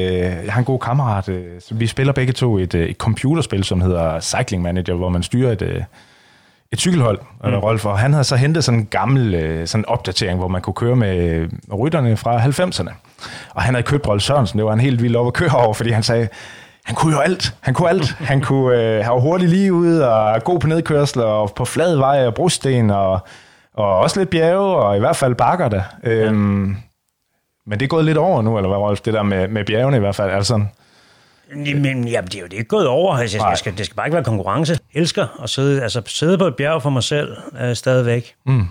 jeg 0.46 0.54
har 0.54 0.60
en 0.60 0.66
god 0.66 0.80
kammerat. 0.80 1.30
Øh, 1.30 1.46
så 1.60 1.76
vi 1.76 1.88
spiller 1.88 2.14
begge 2.14 2.34
to 2.34 2.58
et, 2.58 2.76
øh, 2.76 2.90
et 2.90 2.98
computerspil, 2.98 3.64
som 3.64 3.82
hedder 3.82 4.20
Cycling 4.20 4.64
Manager, 4.64 4.94
hvor 4.94 5.10
man 5.10 5.24
styrer 5.24 5.52
et, 5.52 5.62
øh, 5.62 5.82
et 6.72 6.80
cykelhold, 6.80 7.20
mm. 7.44 7.54
Rolf, 7.54 7.86
og 7.86 8.00
han 8.00 8.14
havde 8.14 8.24
så 8.24 8.36
hentet 8.36 8.64
sådan 8.64 8.80
en 8.80 8.86
gammel 8.86 9.34
øh, 9.36 9.68
sådan 9.68 9.82
en 9.82 9.86
opdatering, 9.86 10.40
hvor 10.40 10.48
man 10.48 10.62
kunne 10.62 10.74
køre 10.74 10.96
med, 10.96 11.48
rytterne 11.74 12.18
fra 12.18 12.38
90'erne. 12.46 12.94
Og 13.50 13.62
han 13.62 13.74
havde 13.74 13.84
købt 13.84 14.08
Rolf 14.08 14.24
Sørensen, 14.24 14.58
det 14.60 14.66
var 14.66 14.72
han 14.72 14.80
helt 14.80 15.02
vild 15.02 15.16
op 15.16 15.28
at 15.28 15.34
køre 15.34 15.50
over, 15.52 15.74
fordi 15.74 15.92
han 15.92 16.04
sagde, 16.04 16.28
han 16.84 16.96
kunne 16.96 17.14
jo 17.16 17.20
alt. 17.20 17.56
Han 17.62 17.74
kunne 17.74 17.90
alt. 17.90 18.06
Han 18.20 18.42
kunne 18.42 18.82
øh, 18.82 19.04
have 19.06 19.22
hurtigt 19.22 19.52
lige 19.52 19.74
ud 19.74 20.00
og 20.00 20.44
god 20.44 20.60
på 20.60 20.68
nedkørsler 20.68 21.24
og 21.24 21.52
på 21.56 21.66
flad 21.66 21.96
vej 21.96 22.28
og 22.28 22.34
brosten 22.34 22.90
og, 22.90 23.20
og 23.74 24.00
også 24.00 24.20
lidt 24.20 24.30
bjerge 24.30 24.76
og 24.76 24.96
i 24.96 25.00
hvert 25.00 25.16
fald 25.16 25.36
bakker 25.36 25.70
der. 25.70 25.84
Øhm, 26.04 26.76
men 27.66 27.80
det 27.80 27.82
er 27.82 27.88
gået 27.88 28.06
lidt 28.06 28.18
over 28.18 28.42
nu, 28.42 28.58
eller 28.58 28.68
hvad, 28.68 28.78
Rolf? 28.78 29.02
Det 29.02 29.14
der 29.14 29.24
med, 29.24 29.48
med 29.48 29.66
bjergene 29.66 29.98
i 29.98 30.00
hvert 30.00 30.16
fald. 30.16 30.32
Altså, 30.32 30.66
Men 31.56 32.08
ja, 32.08 32.22
det 32.22 32.36
er 32.36 32.40
jo 32.40 32.46
det 32.46 32.54
er 32.54 32.58
ikke 32.58 32.64
gået 32.70 32.88
over. 32.88 33.16
Altså, 33.16 33.38
Nej. 33.38 33.48
jeg 33.50 33.58
skal, 33.58 33.78
det 33.78 33.86
skal 33.86 33.96
bare 33.96 34.08
ikke 34.08 34.16
være 34.16 34.24
konkurrence. 34.24 34.78
Jeg 34.94 35.02
elsker 35.02 35.28
at 35.44 35.50
sidde, 35.50 35.84
altså, 35.84 36.02
sidde 36.06 36.38
på 36.38 36.46
et 36.46 36.56
bjerg 36.56 36.82
for 36.82 36.90
mig 36.90 37.04
selv 37.04 37.38
øh, 37.62 37.76
stadigvæk. 37.76 38.36
Mm. 38.46 38.68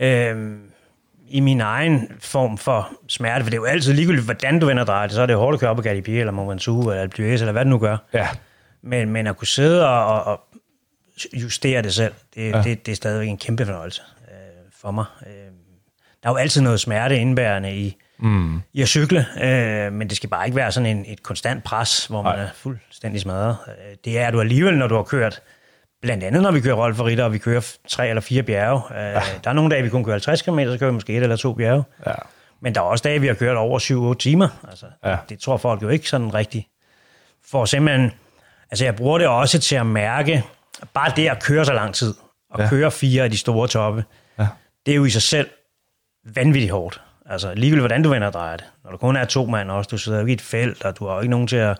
Øhm, 0.00 0.58
I 1.28 1.40
min 1.40 1.60
egen 1.60 2.12
form 2.20 2.58
for 2.58 2.88
smerte, 3.08 3.44
for 3.44 3.50
det 3.50 3.56
er 3.56 3.60
jo 3.60 3.64
altid 3.64 3.92
ligegyldigt, 3.92 4.24
hvordan 4.24 4.58
du 4.60 4.66
vender 4.66 5.02
det. 5.02 5.12
Så 5.12 5.22
er 5.22 5.26
det 5.26 5.36
hårdt 5.36 5.54
at 5.54 5.60
køre 5.60 5.70
op 5.70 5.78
ad 5.78 5.82
Galibier, 5.82 6.20
eller 6.20 6.32
Mont 6.32 6.50
Ventoux, 6.50 6.86
eller 6.86 7.06
d'Huez, 7.06 7.22
eller 7.40 7.52
hvad 7.52 7.64
det 7.64 7.70
nu 7.70 7.78
gør. 7.78 7.96
Ja. 8.14 8.28
Men, 8.82 9.10
men 9.10 9.26
at 9.26 9.36
kunne 9.36 9.46
sidde 9.48 9.88
og, 9.88 10.24
og, 10.24 10.40
justere 11.32 11.82
det 11.82 11.94
selv, 11.94 12.12
det, 12.34 12.50
Ja. 12.52 12.62
det, 12.62 12.86
det 12.86 12.92
er 12.92 12.96
stadigvæk 12.96 13.28
en 13.28 13.38
kæmpe 13.38 13.66
fornøjelse 13.66 14.02
øh, 14.28 14.36
for 14.80 14.90
mig. 14.90 15.04
Øh, 15.26 15.32
der 16.22 16.28
er 16.28 16.32
jo 16.32 16.36
altid 16.36 16.60
noget 16.62 16.80
smerte 16.80 17.18
indbærende 17.18 17.76
i, 17.76 17.96
Mm. 18.18 18.60
i 18.72 18.82
at 18.82 18.88
cykle, 18.88 19.26
øh, 19.42 19.92
men 19.92 20.08
det 20.08 20.16
skal 20.16 20.28
bare 20.30 20.46
ikke 20.46 20.56
være 20.56 20.72
sådan 20.72 20.96
en, 20.96 21.04
et 21.08 21.22
konstant 21.22 21.64
pres, 21.64 22.06
hvor 22.06 22.22
man 22.22 22.34
Nej. 22.36 22.44
er 22.44 22.48
fuldstændig 22.54 23.20
smadret. 23.20 23.56
Øh, 23.68 23.96
Det 24.04 24.18
er 24.18 24.30
du 24.30 24.40
alligevel, 24.40 24.78
når 24.78 24.86
du 24.86 24.94
har 24.94 25.02
kørt, 25.02 25.42
blandt 26.02 26.24
andet 26.24 26.42
når 26.42 26.50
vi 26.50 26.60
kører 26.60 26.74
Rolf 26.74 27.00
og 27.00 27.32
vi 27.32 27.38
kører 27.38 27.76
tre 27.88 28.08
eller 28.08 28.20
fire 28.20 28.42
bjerge. 28.42 28.80
Øh, 28.90 28.98
Der 29.44 29.50
er 29.50 29.52
nogle 29.52 29.70
dage, 29.70 29.82
vi 29.82 29.88
kun 29.88 30.04
kører 30.04 30.14
50 30.14 30.42
km, 30.42 30.58
så 30.58 30.76
kører 30.78 30.90
vi 30.90 30.94
måske 30.94 31.16
et 31.16 31.22
eller 31.22 31.36
to 31.36 31.52
bjerge. 31.52 31.84
Ja. 32.06 32.12
Men 32.60 32.74
der 32.74 32.80
er 32.80 32.84
også 32.84 33.02
dage, 33.02 33.20
vi 33.20 33.26
har 33.26 33.34
kørt 33.34 33.56
over 33.56 33.78
7-8 34.14 34.18
timer. 34.18 34.48
Altså, 34.70 34.86
Ja. 35.04 35.10
ja. 35.10 35.16
Det 35.28 35.38
tror 35.38 35.56
folk 35.56 35.82
jo 35.82 35.88
ikke 35.88 36.08
sådan 36.08 36.34
rigtigt. 36.34 36.66
For 37.50 37.64
simpelthen, 37.64 38.12
altså 38.70 38.84
jeg 38.84 38.96
bruger 38.96 39.18
det 39.18 39.26
også 39.26 39.58
til 39.58 39.76
at 39.76 39.86
mærke, 39.86 40.44
bare 40.94 41.12
det 41.16 41.28
at 41.28 41.42
køre 41.42 41.64
så 41.64 41.72
lang 41.72 41.94
tid, 41.94 42.14
og 42.50 42.58
Ja. 42.58 42.64
ja. 42.64 42.70
køre 42.70 42.90
fire 42.90 43.22
af 43.24 43.30
de 43.30 43.38
store 43.38 43.68
toppe, 43.68 44.04
Ja. 44.38 44.46
det 44.86 44.92
er 44.92 44.96
jo 44.96 45.04
i 45.04 45.10
sig 45.10 45.22
selv 45.22 45.48
vanvittigt 46.34 46.72
hårdt. 46.72 47.00
Altså 47.30 47.54
ligegyldigt, 47.54 47.82
hvordan 47.82 48.02
du 48.02 48.08
vender 48.08 48.26
og 48.26 48.32
drejer 48.32 48.56
det. 48.56 48.66
Når 48.84 48.90
du 48.90 48.96
kun 48.96 49.16
er 49.16 49.24
to 49.24 49.46
mand 49.46 49.70
også, 49.70 49.88
du 49.88 49.98
sidder 49.98 50.18
jo 50.18 50.24
ikke 50.24 50.30
i 50.30 50.34
et 50.34 50.40
felt, 50.40 50.84
og 50.84 50.98
du 50.98 51.06
har 51.06 51.14
jo 51.14 51.20
ikke 51.20 51.30
nogen 51.30 51.46
til 51.46 51.56
at 51.56 51.78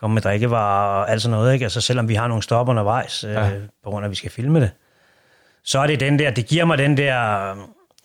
komme 0.00 0.14
med 0.14 0.22
drikkevarer 0.22 1.00
og 1.02 1.10
alt 1.10 1.22
sådan 1.22 1.30
noget. 1.38 1.52
Ikke? 1.52 1.64
Altså 1.64 1.80
selvom 1.80 2.08
vi 2.08 2.14
har 2.14 2.28
nogle 2.28 2.42
stop 2.42 2.68
undervejs, 2.68 3.24
ja. 3.24 3.30
Ja. 3.46 3.50
øh, 3.56 3.62
på 3.84 3.90
grund 3.90 4.04
af, 4.04 4.06
at 4.06 4.10
vi 4.10 4.16
skal 4.16 4.30
filme 4.30 4.60
det, 4.60 4.70
så 5.64 5.78
er 5.78 5.86
det 5.86 6.00
den 6.00 6.18
der, 6.18 6.30
det 6.30 6.46
giver 6.46 6.64
mig 6.64 6.78
den 6.78 6.96
der 6.96 7.50
øh, 7.50 7.56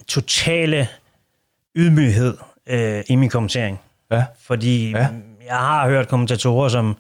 totale 0.08 0.88
ydmyghed 1.76 2.38
øh, 2.68 3.04
i 3.08 3.16
min 3.16 3.30
kommentering. 3.30 3.80
Ja. 4.12 4.26
Fordi 4.42 4.92
Ja. 4.92 5.08
jeg 5.46 5.56
har 5.58 5.88
hørt 5.90 6.08
kommentatorer, 6.08 6.70
som 6.70 6.98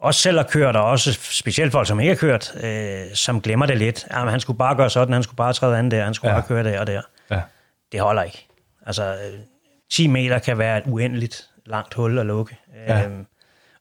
også 0.00 0.20
selv 0.20 0.36
har 0.36 0.44
kørt, 0.44 0.76
og 0.76 0.84
også 0.84 1.12
specielt 1.12 1.72
folk, 1.72 1.88
som 1.88 2.00
ikke 2.00 2.10
har 2.10 2.16
kørt, 2.16 2.52
øh, 2.62 3.00
som 3.14 3.40
glemmer 3.40 3.66
det 3.66 3.78
lidt. 3.78 4.06
Jamen, 4.12 4.30
han 4.30 4.40
skulle 4.40 4.56
bare 4.58 4.74
gøre 4.76 4.90
sådan, 4.90 5.12
han 5.12 5.22
skulle 5.22 5.36
bare 5.36 5.52
træde 5.52 5.78
an 5.78 5.90
der, 5.90 6.04
han 6.04 6.14
skulle 6.14 6.30
Ja. 6.30 6.40
bare 6.40 6.48
køre 6.48 6.64
der 6.64 6.80
og 6.80 6.86
der. 6.86 7.00
Ja. 7.30 7.40
Det 7.92 8.00
holder 8.00 8.22
ikke. 8.22 8.46
Altså, 8.86 9.04
øh, 9.12 9.38
10 9.92 10.06
meter 10.06 10.38
kan 10.38 10.58
være 10.58 10.78
et 10.78 10.84
uendeligt 10.86 11.46
langt 11.66 11.94
hul 11.94 12.18
at 12.18 12.26
lukke. 12.26 12.56
Ja. 12.88 13.04
Øhm, 13.04 13.26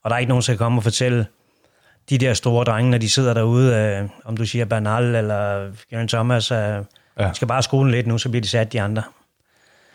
og 0.03 0.09
der 0.09 0.15
er 0.15 0.19
ikke 0.19 0.29
nogen, 0.29 0.41
der 0.41 0.53
kan 0.53 0.57
komme 0.57 0.79
og 0.79 0.83
fortælle 0.83 1.25
de 2.09 2.17
der 2.17 2.33
store 2.33 2.63
drenge, 2.65 2.91
når 2.91 2.97
de 2.97 3.09
sidder 3.09 3.33
derude, 3.33 3.75
øh, 3.75 4.09
om 4.25 4.37
du 4.37 4.45
siger 4.45 4.65
Bernal 4.65 5.15
eller 5.15 5.71
Geraint 5.89 6.09
Thomas, 6.11 6.51
øh, 6.51 6.57
Ja. 7.19 7.33
skal 7.33 7.47
bare 7.47 7.63
skrue 7.63 7.83
den 7.83 7.91
lidt 7.91 8.07
nu, 8.07 8.17
så 8.17 8.29
bliver 8.29 8.41
de 8.41 8.47
sat 8.47 8.73
de 8.73 8.81
andre. 8.81 9.03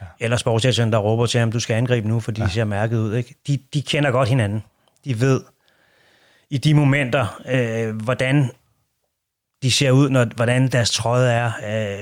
Ja. 0.01 0.07
Eller 0.21 0.37
sportsdirektøren, 0.37 0.93
der 0.93 0.99
råber 0.99 1.27
til 1.27 1.41
ham, 1.41 1.53
du 1.53 1.61
skal 1.61 1.75
angribe 1.75 2.09
nu, 2.09 2.21
fordi 2.21 2.41
ja. 2.41 2.47
de 2.47 2.53
ser 2.53 2.65
mærket 2.65 2.99
ud. 2.99 3.15
Ikke? 3.15 3.35
De, 3.47 3.59
de 3.75 3.83
kender 3.83 4.11
godt 4.11 4.29
hinanden. 4.29 4.65
De 5.05 5.21
ved 5.21 5.41
i 6.51 6.59
de 6.59 6.75
momenter, 6.75 7.41
øh, 7.49 7.97
hvordan 7.97 8.51
de 9.63 9.71
ser 9.73 9.91
ud, 9.91 10.11
når, 10.11 10.25
hvordan 10.37 10.69
deres 10.69 10.91
trøje 10.91 11.31
er. 11.33 11.53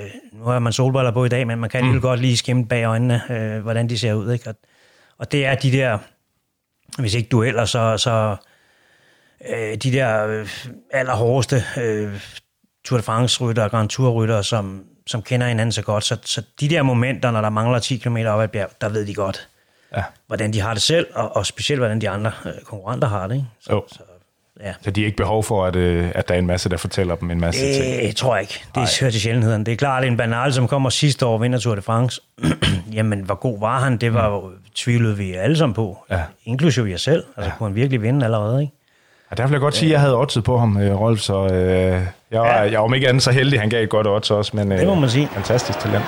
Øh, 0.05 0.11
nu 0.33 0.45
har 0.45 0.59
man 0.59 0.73
solbriller 0.73 1.11
på 1.11 1.25
i 1.25 1.29
dag, 1.29 1.47
men 1.47 1.59
man 1.59 1.71
kan 1.71 1.79
alligevel 1.79 2.01
godt 2.01 2.21
lige 2.21 2.37
skimme 2.37 2.67
bag 2.67 2.85
øjnene, 2.85 3.23
øh, 3.31 3.63
hvordan 3.63 3.89
de 3.89 3.99
ser 3.99 4.15
ud. 4.15 4.33
Ikke? 4.33 4.49
Og, 4.51 4.55
og 5.19 5.33
det 5.33 5.47
er 5.47 5.55
de 5.55 5.73
der, 5.73 5.99
hvis 6.99 7.15
ikke 7.15 7.29
dueller, 7.29 7.65
så, 7.65 7.97
så 7.99 8.37
øh, 9.51 9.77
de 9.77 9.93
der 9.93 10.27
øh, 10.27 10.49
allerhårdeste 10.91 11.65
øh, 11.81 12.21
Tour 12.85 12.97
de 12.99 13.03
France-rytter 13.03 13.65
og 13.65 13.71
Grand 13.71 13.89
Tour-rytter, 13.89 14.43
som, 14.43 14.85
som 15.07 15.23
kender 15.23 15.47
hinanden 15.49 15.73
så 15.73 15.83
godt. 15.83 16.05
Så, 16.05 16.17
så 16.25 16.43
de 16.61 16.69
der 16.69 16.83
momenter, 16.83 17.31
når 17.31 17.41
der 17.41 17.51
mangler 17.51 17.79
10 17.79 17.97
km 17.97 18.17
op 18.17 18.41
ad 18.41 18.45
et 18.45 18.51
bjerg, 18.51 18.71
der 18.81 18.89
ved 18.89 19.07
de 19.07 19.15
godt, 19.15 19.49
Ja. 19.97 20.03
hvordan 20.27 20.53
de 20.53 20.61
har 20.61 20.75
det 20.75 20.83
selv, 20.83 21.07
og, 21.15 21.37
og 21.37 21.47
specielt, 21.47 21.81
hvordan 21.81 22.01
de 22.01 22.09
andre 22.11 22.33
øh, 22.47 22.53
konkurrenter 22.65 23.09
har 23.09 23.27
det. 23.27 23.35
Ikke? 23.35 23.47
Så, 23.61 23.73
Jo. 23.73 23.85
så, 23.89 23.99
ja. 24.65 24.73
Så 24.83 24.91
de 24.91 25.01
har 25.01 25.07
ikke 25.07 25.17
behov 25.17 25.45
for, 25.45 25.65
at, 25.65 25.77
øh, 25.77 26.09
at 26.15 26.29
der 26.29 26.35
er 26.35 26.39
en 26.39 26.47
masse, 26.47 26.69
der 26.69 26.77
fortæller 26.77 27.15
dem 27.15 27.31
en 27.31 27.41
masse 27.41 27.61
ting. 27.75 28.03
Det 28.09 28.17
tror 28.17 28.35
jeg 28.35 28.43
ikke. 28.43 28.65
Det 28.75 28.99
hører 29.01 29.11
til 29.11 29.21
sjældenheden. 29.21 29.67
Det 29.67 29.73
er 29.73 29.77
klart, 29.77 30.03
at 30.03 30.09
en 30.09 30.17
Bernal, 30.17 30.53
som 30.53 30.69
kommer 30.69 30.91
sidste 30.91 31.27
år 31.27 31.33
og 31.35 31.43
vinder 31.43 31.59
Tour 31.59 31.75
de 31.75 31.83
France, 31.83 32.21
jamen, 32.93 33.21
hvor 33.21 33.35
god 33.35 33.61
var 33.61 33.79
han? 33.81 33.97
Det 33.97 34.15
var 34.15 34.29
jo 34.31 34.51
tvivlede 34.75 35.17
vi 35.17 35.33
alle 35.35 35.57
sammen 35.57 35.75
på. 35.75 36.05
Ja. 36.11 36.21
Inklusive 36.45 36.91
jeg 36.91 37.01
selv. 37.01 37.25
Altså, 37.37 37.51
ja. 37.51 37.57
kunne 37.59 37.69
han 37.69 37.75
virkelig 37.77 38.03
vinde 38.03 38.25
allerede, 38.25 38.63
ikke? 38.63 38.73
Ja, 39.31 39.35
der 39.37 39.47
vil 39.47 39.53
jeg 39.53 39.61
godt 39.61 39.77
sige, 39.77 39.89
at 39.89 39.93
jeg 39.93 40.01
havde 40.01 40.17
oddset 40.17 40.45
på 40.45 40.59
ham, 40.59 40.77
øh, 40.83 41.01
Rolf, 41.01 41.21
så 41.21 41.47
øh, 41.47 41.53
jeg, 42.31 42.41
var, 42.41 42.47
Ja. 42.47 42.53
jeg 42.73 42.79
var 42.79 42.85
om 42.85 42.95
ikke 42.95 43.09
andet 43.09 43.23
så 43.23 43.31
heldig, 43.33 43.61
han 43.61 43.69
gav 43.71 43.83
et 43.83 43.89
godt 43.89 44.07
odds 44.07 44.31
også, 44.31 44.57
men 44.57 44.73
øh, 44.73 44.79
Det 44.79 44.87
må 44.87 44.95
man 44.95 45.11
sige. 45.11 45.29
fantastisk 45.35 45.79
talent. 45.79 46.05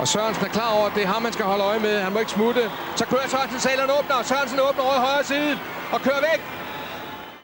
Og 0.00 0.08
Sørensen 0.08 0.44
er 0.44 0.48
klar 0.58 0.70
over, 0.76 0.86
at 0.86 0.92
det 0.96 1.02
er 1.02 1.10
ham, 1.14 1.22
man 1.22 1.32
skal 1.32 1.44
holde 1.52 1.64
øje 1.70 1.80
med. 1.86 1.94
Han 2.06 2.12
må 2.12 2.18
ikke 2.18 2.30
smutte. 2.30 2.60
Så 2.96 3.04
kører 3.12 3.26
Sørensen, 3.34 3.60
Saleren 3.66 3.90
åbner, 3.98 4.16
og 4.20 4.24
Sørensen 4.30 4.58
åbner 4.68 4.82
over 4.86 4.94
i 5.00 5.02
højre 5.08 5.24
side 5.32 5.52
og 5.94 5.98
kører 6.06 6.22
væk. 6.30 6.40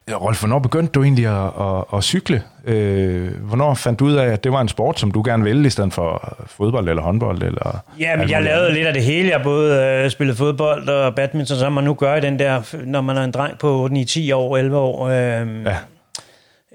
Rolf, 0.09 0.41
hvornår 0.41 0.59
begyndte 0.59 0.93
du 0.93 1.03
egentlig 1.03 1.27
at, 1.27 1.53
at, 1.61 1.85
at 1.99 2.05
cykle? 2.05 2.43
Øh, 2.65 3.41
hvornår 3.41 3.75
fandt 3.75 4.01
du 4.01 4.05
ud 4.05 4.15
af, 4.15 4.27
at 4.27 4.45
det 4.45 4.53
var 4.53 4.61
en 4.61 4.69
sport, 4.69 5.01
som 5.01 5.11
du 5.11 5.23
gerne 5.27 5.45
ville, 5.45 5.67
i 5.67 5.71
stedet 5.71 5.93
for 5.93 6.39
fodbold 6.47 6.89
eller 6.89 7.03
håndbold? 7.03 7.43
Eller 7.43 7.83
Ja, 7.99 8.17
men 8.17 8.31
jeg 8.31 8.43
lavede 8.43 8.73
lidt 8.73 8.87
af 8.87 8.93
det 8.95 9.03
hele. 9.05 9.29
Jeg 9.31 9.41
både 9.43 9.83
øh, 10.05 10.11
spillede 10.11 10.37
fodbold 10.37 10.89
og 10.89 11.15
badminton, 11.15 11.57
som 11.59 11.73
man 11.73 11.85
nu 11.85 11.95
gør 11.95 12.15
i 12.15 12.21
den 12.21 12.39
der, 12.39 12.77
når 12.85 13.01
man 13.01 13.17
er 13.17 13.25
en 13.25 13.31
dreng 13.31 13.59
på 13.59 13.89
9-10 13.93 14.35
år, 14.35 14.57
11 14.57 14.77
år. 14.79 15.07
Øh, 15.09 15.13
Ja. 15.13 15.77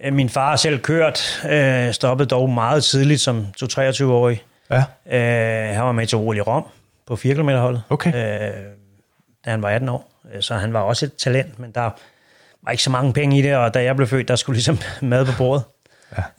ja. 0.04 0.12
Min 0.12 0.30
far 0.30 0.50
har 0.50 0.56
selv 0.56 0.80
kørt, 0.80 1.42
øh, 1.50 1.92
stoppede 1.94 2.30
dog 2.30 2.50
meget 2.50 2.84
tidligt 2.84 3.22
som 3.22 3.46
23-årig. 3.64 4.44
Ja, 4.72 4.84
Øh, 5.12 5.76
han 5.76 5.86
var 5.86 5.92
med 5.92 6.08
til 6.08 6.18
OL 6.18 6.38
i 6.38 6.42
Rom 6.42 6.64
på 7.08 7.16
4 7.16 7.36
km 7.36 7.50
holdet, 7.50 7.84
Okay. 7.90 8.10
øh, 8.10 8.54
da 9.46 9.50
han 9.50 9.62
var 9.62 9.70
18 9.70 9.90
år. 9.90 10.10
Øh, 10.36 10.42
Så 10.42 10.56
han 10.56 10.74
var 10.74 10.80
også 10.80 11.06
et 11.06 11.14
talent, 11.16 11.60
men 11.60 11.72
der 11.76 11.90
var 12.66 12.72
ikke 12.72 12.84
så 12.84 12.90
mange 12.90 13.14
penge 13.14 13.40
i 13.40 13.42
det, 13.42 13.56
og 13.56 13.74
da 13.74 13.84
jeg 13.84 13.96
blev 13.96 14.08
født, 14.08 14.28
der 14.28 14.36
skulle 14.36 14.56
ligesom 14.56 14.78
mad 15.10 15.26
på 15.26 15.32
bordet. 15.38 15.64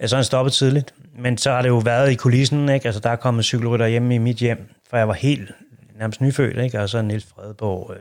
Ja. 0.00 0.06
Så 0.06 0.16
han 0.16 0.24
stoppede 0.24 0.54
tidligt. 0.54 0.94
Men 1.18 1.38
så 1.38 1.50
har 1.50 1.62
det 1.62 1.68
jo 1.68 1.78
været 1.78 2.10
i 2.10 2.14
kulissen, 2.14 2.68
ikke? 2.68 2.86
Altså, 2.86 3.00
der 3.00 3.10
er 3.10 3.16
kommet 3.16 3.44
cykelrytter 3.44 3.86
hjemme 3.86 4.14
i 4.14 4.18
mit 4.18 4.36
hjem, 4.36 4.74
for 4.90 4.96
jeg 4.96 5.08
var 5.08 5.14
helt 5.14 5.50
nærmest 5.98 6.20
nyfødt, 6.20 6.58
ikke? 6.58 6.80
Og 6.80 6.88
så 6.88 7.02
Niels 7.02 7.26
Fredborg, 7.34 7.92
øh, 7.94 7.98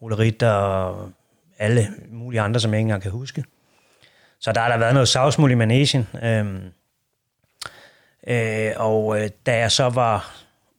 Ole 0.00 0.18
Ritter 0.18 0.50
og 0.50 1.10
alle 1.58 1.88
mulige 2.10 2.40
andre, 2.40 2.60
som 2.60 2.70
jeg 2.70 2.78
ikke 2.78 2.84
engang 2.84 3.02
kan 3.02 3.10
huske. 3.10 3.44
Så 4.40 4.52
der 4.52 4.60
har 4.60 4.68
der 4.68 4.78
været 4.78 4.94
noget 4.94 5.08
savsmuld 5.08 5.52
i 5.52 5.54
manesien. 5.54 6.08
Øhm, 6.22 6.62
øh, 8.26 8.72
og 8.76 9.20
øh, 9.20 9.28
da 9.46 9.58
jeg 9.58 9.72
så 9.72 9.88
var 9.88 10.34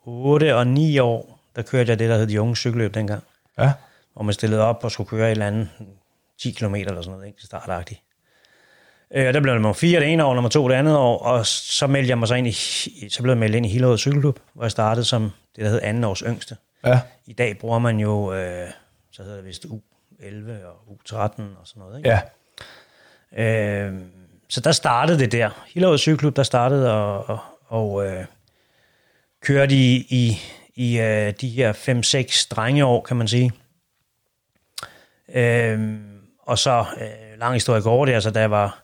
8 0.05 0.55
og 0.55 0.67
9 0.67 0.99
år, 0.99 1.39
der 1.55 1.61
kørte 1.61 1.89
jeg 1.89 1.99
det, 1.99 2.09
der 2.09 2.17
hed 2.17 2.27
de 2.27 2.41
unge 2.41 2.55
cykelløb 2.55 2.93
dengang. 2.93 3.23
ja, 3.59 3.71
Hvor 4.13 4.23
man 4.23 4.33
stillede 4.33 4.61
op 4.61 4.83
og 4.83 4.91
skulle 4.91 5.09
køre 5.09 5.27
et 5.27 5.31
eller 5.31 5.47
andet 5.47 5.69
10 6.43 6.51
km 6.51 6.75
eller 6.75 7.01
sådan 7.01 7.11
noget, 7.11 7.27
ikke? 7.27 7.41
startagtigt. 7.41 8.01
Øh, 9.13 9.27
og 9.27 9.33
der 9.33 9.39
blev 9.39 9.53
nummer 9.53 9.73
4 9.73 9.99
det 9.99 10.13
ene 10.13 10.25
år, 10.25 10.33
nummer 10.33 10.49
2 10.49 10.67
det 10.67 10.75
andet 10.75 10.97
år, 10.97 11.17
og 11.17 11.45
så 11.45 11.87
meldte 11.87 12.09
jeg 12.09 12.17
mig 12.17 12.27
så 12.27 12.35
ind 12.35 12.47
i, 12.47 12.51
så 13.09 13.19
blev 13.21 13.31
jeg 13.31 13.39
meldt 13.39 13.55
ind 13.55 13.65
i 13.65 13.69
Hillerød 13.69 13.97
Cykelklub, 13.97 14.39
hvor 14.53 14.63
jeg 14.63 14.71
startede 14.71 15.05
som 15.05 15.31
det, 15.55 15.63
der 15.63 15.69
hed 15.69 15.79
anden 15.83 16.03
års 16.03 16.19
yngste. 16.19 16.57
ja, 16.85 16.99
I 17.25 17.33
dag 17.33 17.57
bruger 17.57 17.79
man 17.79 17.99
jo, 17.99 18.33
øh, 18.33 18.69
så 19.11 19.23
hedder 19.23 19.37
det 19.37 19.45
vist 19.45 19.65
U11 19.65 20.51
og 20.65 20.75
U13 20.89 21.13
og 21.13 21.67
sådan 21.67 21.79
noget, 21.79 21.97
ikke? 21.97 22.09
ja, 22.09 22.21
Øh, 23.37 23.93
så 24.49 24.61
der 24.61 24.71
startede 24.71 25.19
det 25.19 25.31
der. 25.31 25.65
Hillerød 25.73 25.97
Cykelklub, 25.97 26.35
der 26.35 26.43
startede 26.43 26.93
og, 26.93 27.29
og, 27.29 27.39
og 27.67 28.05
øh, 28.05 28.25
kørte 29.41 29.75
i, 29.75 29.95
i, 30.09 30.37
i 30.75 30.99
øh, 30.99 31.33
de 31.41 31.49
her 31.49 31.73
5-6 31.73 32.47
drengeår, 32.55 33.01
kan 33.01 33.17
man 33.17 33.27
sige. 33.27 33.51
Øh, 35.35 35.99
og 36.45 36.59
så, 36.59 36.85
øh, 37.01 37.39
lang 37.39 37.53
historie 37.53 37.81
går 37.81 38.05
det, 38.05 38.13
altså 38.13 38.31
da 38.31 38.39
jeg 38.39 38.51
var, 38.51 38.83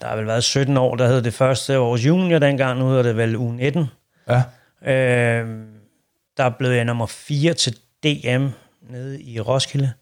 der 0.00 0.06
har 0.08 0.16
vel 0.16 0.26
været 0.26 0.44
17 0.44 0.76
år, 0.76 0.96
der 0.96 1.06
hed 1.06 1.22
det 1.22 1.34
første 1.34 1.78
års 1.78 2.06
junior 2.06 2.38
dengang, 2.38 2.78
nu 2.78 2.88
hedder 2.88 3.02
det 3.02 3.16
vel 3.16 3.36
U19. 3.36 3.86
ja, 4.28 4.42
Øh, 4.82 5.48
der 6.36 6.50
blev 6.58 6.70
jeg 6.70 6.84
nummer 6.84 7.06
4 7.06 7.54
til 7.54 7.76
DM 8.02 8.46
nede 8.80 9.22
i 9.22 9.40
Roskilde. 9.40 9.92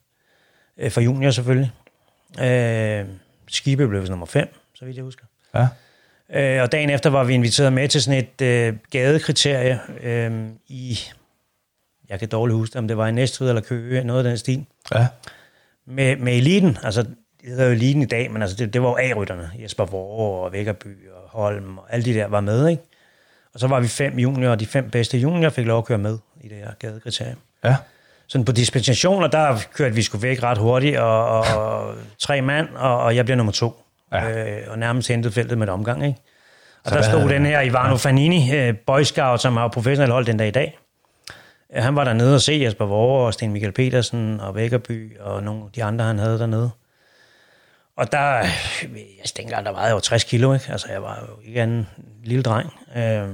Øh, 0.78 0.90
for 0.90 1.00
junior 1.00 1.30
selvfølgelig. 1.30 1.72
Øh, 2.40 3.06
Skibe 3.48 3.88
blev 3.88 4.02
nummer 4.04 4.26
5, 4.26 4.54
så 4.74 4.84
vidt 4.84 4.96
jeg 4.96 5.04
husker. 5.04 5.24
ja, 5.54 5.68
Øh, 6.34 6.62
og 6.62 6.72
dagen 6.72 6.90
efter 6.90 7.10
var 7.10 7.24
vi 7.24 7.34
inviteret 7.34 7.72
med 7.72 7.88
til 7.88 8.02
sådan 8.02 8.18
et 8.18 8.42
øh, 8.46 8.74
gadekriterie 8.90 9.80
øh, 10.00 10.48
i, 10.66 10.98
jeg 12.08 12.18
kan 12.18 12.28
dårligt 12.28 12.56
huske 12.56 12.72
det, 12.72 12.78
om 12.78 12.88
det 12.88 12.96
var 12.96 13.06
i 13.06 13.12
Næstved 13.12 13.48
eller 13.48 13.62
Køge, 13.62 14.04
noget 14.04 14.24
af 14.24 14.30
den 14.30 14.38
stil, 14.38 14.66
ja, 14.94 15.06
med, 15.88 16.16
med 16.16 16.36
eliten. 16.36 16.78
Altså, 16.82 17.02
det 17.02 17.48
hedder 17.48 17.64
jo 17.64 17.72
eliten 17.72 18.02
i 18.02 18.06
dag, 18.06 18.30
men 18.30 18.42
altså, 18.42 18.56
det, 18.56 18.74
det 18.74 18.82
var 18.82 18.88
jo 18.88 18.96
A-rytterne. 18.96 19.50
Jesper 19.62 19.84
Vore 19.84 20.44
og 20.44 20.52
Vækkerby 20.52 21.08
og 21.10 21.28
Holm 21.28 21.78
og 21.78 21.84
alle 21.90 22.04
de 22.04 22.14
der 22.14 22.26
var 22.26 22.40
med, 22.40 22.68
ikke? 22.68 22.82
Og 23.54 23.60
så 23.60 23.66
var 23.66 23.80
vi 23.80 23.88
fem 23.88 24.18
juniorer, 24.18 24.50
og 24.50 24.60
de 24.60 24.66
fem 24.66 24.90
bedste 24.90 25.18
juniorer 25.18 25.50
fik 25.50 25.66
lov 25.66 25.78
at 25.78 25.84
køre 25.84 25.98
med 25.98 26.18
i 26.40 26.48
det 26.48 26.56
her 26.56 26.70
gadekriterie. 26.78 27.36
ja, 27.64 27.76
sådan 28.26 28.44
på 28.44 28.52
dispensationer, 28.52 29.26
der 29.26 29.58
kørte 29.74 29.94
vi 29.94 30.02
sgu 30.02 30.18
væk 30.18 30.42
ret 30.42 30.58
hurtigt, 30.58 30.98
og, 30.98 31.28
og 31.28 31.94
tre 32.26 32.42
mand, 32.42 32.68
og, 32.76 32.98
og 32.98 33.16
jeg 33.16 33.24
bliver 33.24 33.36
nummer 33.36 33.52
to. 33.52 33.82
Ja. 34.12 34.30
Øh, 34.30 34.62
og 34.68 34.78
nærmest 34.78 35.08
hentede 35.08 35.34
feltet 35.34 35.58
med 35.58 35.66
et 35.66 35.72
omgang, 35.72 36.06
ikke? 36.06 36.18
Og 36.84 36.90
Så 36.90 36.96
der 36.96 37.02
stod 37.02 37.28
den 37.28 37.46
her 37.46 37.60
Ivano 37.60 37.88
ja. 37.88 37.96
Fanini, 37.96 38.56
øh, 38.56 38.74
Boy 38.86 39.02
Scout, 39.02 39.40
som 39.40 39.56
har 39.56 39.68
professionelt 39.68 40.12
hold 40.12 40.26
den 40.26 40.36
dag 40.36 40.48
i 40.48 40.50
dag. 40.50 40.78
Han 41.74 41.96
var 41.96 42.04
dernede 42.04 42.34
og 42.34 42.40
se 42.40 42.60
Jesper 42.64 42.86
Vore 42.86 43.26
og 43.26 43.34
Sten 43.34 43.52
Michael 43.52 43.72
Petersen 43.72 44.40
og 44.40 44.54
Vækkerby 44.54 45.18
og 45.20 45.42
nogle 45.42 45.64
af 45.64 45.70
de 45.72 45.84
andre, 45.84 46.04
han 46.04 46.18
havde 46.18 46.38
dernede. 46.38 46.70
Og 47.96 48.12
der, 48.12 48.34
jeg 48.82 49.24
dengang, 49.36 49.66
der 49.66 49.72
vejede 49.72 49.86
jeg 49.88 49.94
jo 49.94 50.00
60 50.00 50.24
kilo, 50.24 50.52
ikke? 50.54 50.72
Altså, 50.72 50.86
jeg 50.92 51.02
var 51.02 51.26
jo 51.28 51.48
ikke 51.48 51.62
en 51.62 51.88
lille 52.24 52.42
dreng. 52.42 52.72
Øh, 52.96 53.28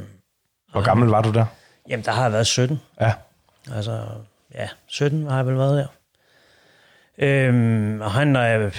Hvor 0.73 0.83
gammel 0.85 1.09
var 1.09 1.23
du 1.23 1.31
der? 1.33 1.47
jamen, 1.89 2.05
der 2.05 2.13
har 2.13 2.23
jeg 2.23 2.33
været 2.33 2.47
17. 2.47 2.81
Ja. 3.01 3.13
Altså, 3.75 4.01
ja, 4.55 4.69
17 4.87 5.27
har 5.27 5.37
jeg 5.37 5.47
vel 5.47 5.57
været 5.59 5.77
der. 5.79 5.87
Øhm, 7.19 8.01
og 8.01 8.11
han, 8.13 8.37
øh, 8.37 8.73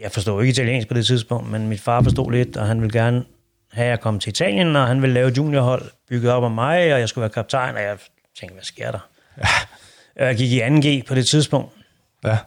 jeg 0.00 0.12
forstod 0.12 0.42
ikke 0.42 0.50
italiensk 0.50 0.88
på 0.88 0.94
det 0.94 1.06
tidspunkt, 1.06 1.50
men 1.50 1.68
mit 1.68 1.80
far 1.80 2.02
forstod 2.02 2.32
lidt, 2.32 2.56
og 2.56 2.66
han 2.66 2.80
ville 2.80 2.98
gerne 3.00 3.24
have, 3.72 3.84
at 3.84 3.90
jeg 3.90 4.00
kom 4.00 4.18
til 4.20 4.30
Italien, 4.30 4.76
og 4.76 4.86
han 4.86 5.02
ville 5.02 5.14
lave 5.14 5.32
juniorhold 5.36 5.82
bygget 6.08 6.32
op 6.32 6.44
af 6.44 6.50
mig, 6.50 6.94
og 6.94 7.00
jeg 7.00 7.08
skulle 7.08 7.22
være 7.22 7.30
kaptajn, 7.30 7.74
og 7.74 7.82
jeg 7.82 7.98
tænkte, 8.36 8.54
hvad 8.54 8.64
sker 8.64 8.90
der? 8.90 9.08
Ja. 9.38 9.46
Jeg 10.26 10.36
gik 10.36 10.52
i 10.52 10.62
2G 10.62 11.06
på 11.06 11.14
det 11.14 11.26
tidspunkt, 11.28 11.72
Ja. 12.24 12.38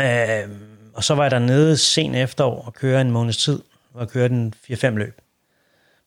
Øhm, 0.00 0.90
og 0.94 1.04
så 1.04 1.14
var 1.14 1.24
jeg 1.24 1.30
dernede 1.30 1.76
sen 1.76 2.14
efterår 2.14 2.62
og 2.66 2.74
køre 2.74 3.00
en 3.00 3.10
måneds 3.10 3.36
tid, 3.36 3.62
og 3.94 4.08
køre 4.08 4.28
den 4.28 4.54
4-5 4.70 4.86
løb. 4.88 5.20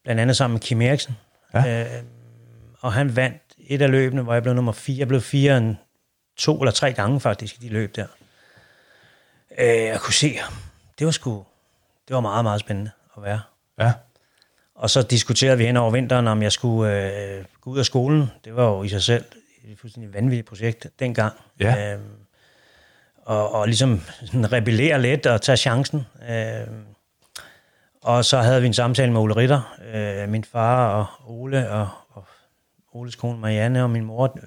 Blandt 0.03 0.21
andet 0.21 0.37
sammen 0.37 0.53
med 0.53 0.61
Kim 0.61 0.81
Eriksen. 0.81 1.17
Ja. 1.53 1.95
Øhm, 1.97 2.07
og 2.79 2.93
han 2.93 3.15
vandt 3.15 3.41
et 3.67 3.81
af 3.81 3.91
løbene, 3.91 4.21
hvor 4.21 4.33
jeg 4.33 4.43
blev 4.43 4.55
nummer 4.55 4.71
4. 4.71 4.97
Jeg 4.97 5.07
blev 5.07 5.21
4 5.21 5.57
en 5.57 5.77
to 6.37 6.59
eller 6.61 6.71
tre 6.71 6.93
gange 6.93 7.19
faktisk 7.19 7.55
i 7.55 7.57
de 7.57 7.69
løb 7.69 7.95
der. 7.95 8.07
Øh, 9.57 9.67
jeg 9.67 9.99
kunne 9.99 10.13
se, 10.13 10.39
det 10.99 11.05
var 11.05 11.11
sgu, 11.11 11.45
det 12.07 12.13
var 12.13 12.19
meget, 12.21 12.45
meget 12.45 12.59
spændende 12.59 12.91
at 13.17 13.23
være. 13.23 13.41
Ja. 13.79 13.93
Og 14.83 14.89
så 14.89 15.01
diskuterede 15.01 15.57
vi 15.57 15.65
hen 15.65 15.77
over 15.77 15.91
vinteren, 15.91 16.27
om 16.27 16.41
jeg 16.43 16.51
skulle 16.51 17.13
øh, 17.13 17.45
gå 17.61 17.69
ud 17.69 17.79
af 17.79 17.85
skolen. 17.85 18.31
Det 18.45 18.55
var 18.55 18.69
jo 18.69 18.83
i 18.83 18.89
sig 18.89 19.01
selv 19.01 19.25
et 19.63 19.79
fuldstændig 19.79 20.13
vanvittigt 20.13 20.47
projekt 20.47 20.87
dengang. 20.99 21.33
Ja. 21.59 21.93
Øhm, 21.93 22.03
og, 23.17 23.51
og 23.51 23.67
ligesom 23.67 24.01
sådan 24.25 24.51
rebellere 24.51 25.01
lidt 25.01 25.25
og 25.25 25.41
tage 25.41 25.57
chancen. 25.57 26.05
Øhm, 26.29 26.85
og 28.01 28.25
så 28.25 28.37
havde 28.37 28.61
vi 28.61 28.67
en 28.67 28.73
samtale 28.73 29.11
med 29.11 29.21
Ole 29.21 29.35
Ritter, 29.35 29.77
øh, 29.93 30.29
min 30.29 30.43
far 30.43 30.87
og 30.87 31.05
Ole, 31.41 31.69
og, 31.69 31.89
og 32.09 32.25
Oles 32.93 33.15
kone 33.15 33.39
Marianne 33.39 33.83
og 33.83 33.89
min 33.89 34.05
mor 34.05 34.37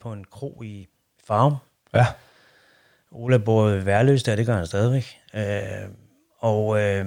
på 0.00 0.12
en 0.12 0.24
kro 0.30 0.62
i 0.62 0.88
Farum. 1.26 1.56
Ja. 1.94 2.06
Ole 3.10 3.38
bor 3.38 3.70
i 3.70 3.86
Værløs 3.86 4.22
der, 4.22 4.36
det 4.36 4.46
gør 4.46 4.56
han 4.56 4.66
stadigvæk. 4.66 5.18
Øh, 5.34 5.88
og 6.38 6.80
øh, 6.80 7.06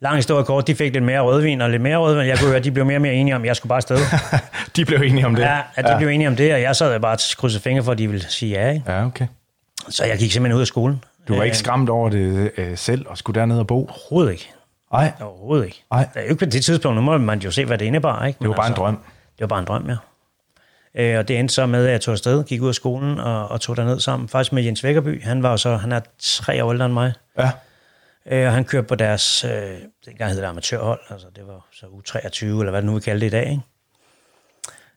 lang 0.00 0.16
historie 0.16 0.44
kort, 0.44 0.66
de 0.66 0.74
fik 0.74 0.92
lidt 0.92 1.04
mere 1.04 1.20
rødvin 1.20 1.60
og 1.60 1.70
lidt 1.70 1.82
mere 1.82 1.96
rødvin. 1.96 2.26
Jeg 2.26 2.38
kunne 2.38 2.48
høre, 2.48 2.56
at 2.56 2.64
de 2.64 2.70
blev 2.70 2.86
mere 2.86 2.96
og 2.96 3.02
mere 3.02 3.14
enige 3.14 3.36
om, 3.36 3.42
at 3.42 3.46
jeg 3.46 3.56
skulle 3.56 3.68
bare 3.68 3.76
afsted. 3.76 3.98
De 4.76 4.84
blev 4.84 5.02
enige 5.02 5.26
om 5.26 5.34
det. 5.34 5.42
Ja, 5.42 5.60
at 5.74 5.84
de 5.84 5.90
ja. 5.90 5.98
blev 5.98 6.08
enige 6.08 6.28
om 6.28 6.36
det, 6.36 6.54
og 6.54 6.62
jeg 6.62 6.76
sad 6.76 7.00
bare 7.00 7.12
og 7.12 7.18
krydsede 7.36 7.62
fingre 7.62 7.82
for, 7.84 7.92
at 7.92 7.98
de 7.98 8.08
ville 8.08 8.28
sige 8.28 8.60
ja. 8.60 8.70
Ikke? 8.72 8.92
Ja, 8.92 9.06
okay. 9.06 9.26
Så 9.88 10.04
jeg 10.04 10.18
gik 10.18 10.32
simpelthen 10.32 10.56
ud 10.56 10.60
af 10.60 10.66
skolen. 10.66 11.04
Du 11.28 11.36
var 11.36 11.42
ikke 11.42 11.54
Øh, 11.54 11.58
skræmt 11.58 11.90
over 11.90 12.10
det 12.10 12.50
øh, 12.56 12.76
selv 12.78 13.06
og 13.08 13.18
skulle 13.18 13.40
derned 13.40 13.58
og 13.58 13.66
bo? 13.66 13.84
Overhovedet 13.84 14.32
ikke. 14.32 14.50
Nej, 14.92 15.12
Overhovedet 15.20 15.64
ikke. 15.64 15.84
Nej. 15.92 16.08
Det 16.14 16.20
er 16.20 16.24
jo 16.24 16.30
ikke 16.30 16.38
på 16.38 16.50
det 16.50 16.64
tidspunkt, 16.64 16.96
nu 16.96 17.02
må 17.02 17.18
man 17.18 17.38
jo 17.38 17.50
se, 17.50 17.64
hvad 17.64 17.78
det 17.78 17.84
indebar. 17.84 18.24
Ikke? 18.26 18.38
det 18.38 18.48
var 18.48 18.54
Men 18.54 18.56
bare 18.56 18.68
en 18.68 18.74
drøm. 18.74 18.94
Det 19.32 19.40
var 19.40 19.46
bare 19.46 19.58
en 19.58 19.64
drøm, 19.66 19.88
ja. 19.88 19.96
Øh, 20.94 21.18
og 21.18 21.28
det 21.28 21.38
endte 21.38 21.54
så 21.54 21.66
med, 21.66 21.86
at 21.86 21.92
jeg 21.92 22.00
tog 22.00 22.12
afsted, 22.12 22.44
gik 22.44 22.62
ud 22.62 22.68
af 22.68 22.74
skolen 22.74 23.20
og, 23.20 23.48
og 23.48 23.60
tog 23.60 23.76
derned 23.76 24.00
sammen. 24.00 24.28
Faktisk 24.28 24.52
med 24.52 24.62
Jens 24.62 24.84
Vækkerby. 24.84 25.24
Han 25.24 25.42
var 25.42 25.50
jo 25.50 25.56
så, 25.56 25.76
han 25.76 25.92
er 25.92 26.00
tre 26.18 26.64
år 26.64 26.72
ældre 26.72 26.86
end 26.86 26.94
mig. 26.94 27.12
Ja. 27.38 27.50
Øh, 28.26 28.46
og 28.46 28.52
han 28.52 28.64
kørte 28.64 28.86
på 28.86 28.94
deres, 28.94 29.44
øh, 29.44 29.78
dengang 30.06 30.30
hed 30.30 30.40
det 30.40 30.46
amatørhold, 30.46 31.00
altså 31.10 31.26
det 31.36 31.46
var 31.46 31.66
så 31.72 31.86
U23, 31.86 32.44
eller 32.44 32.70
hvad 32.70 32.82
det 32.82 32.86
nu 32.86 32.94
vi 32.94 33.00
kalder 33.00 33.20
det 33.20 33.26
i 33.26 33.30
dag, 33.30 33.50
ikke? 33.50 33.62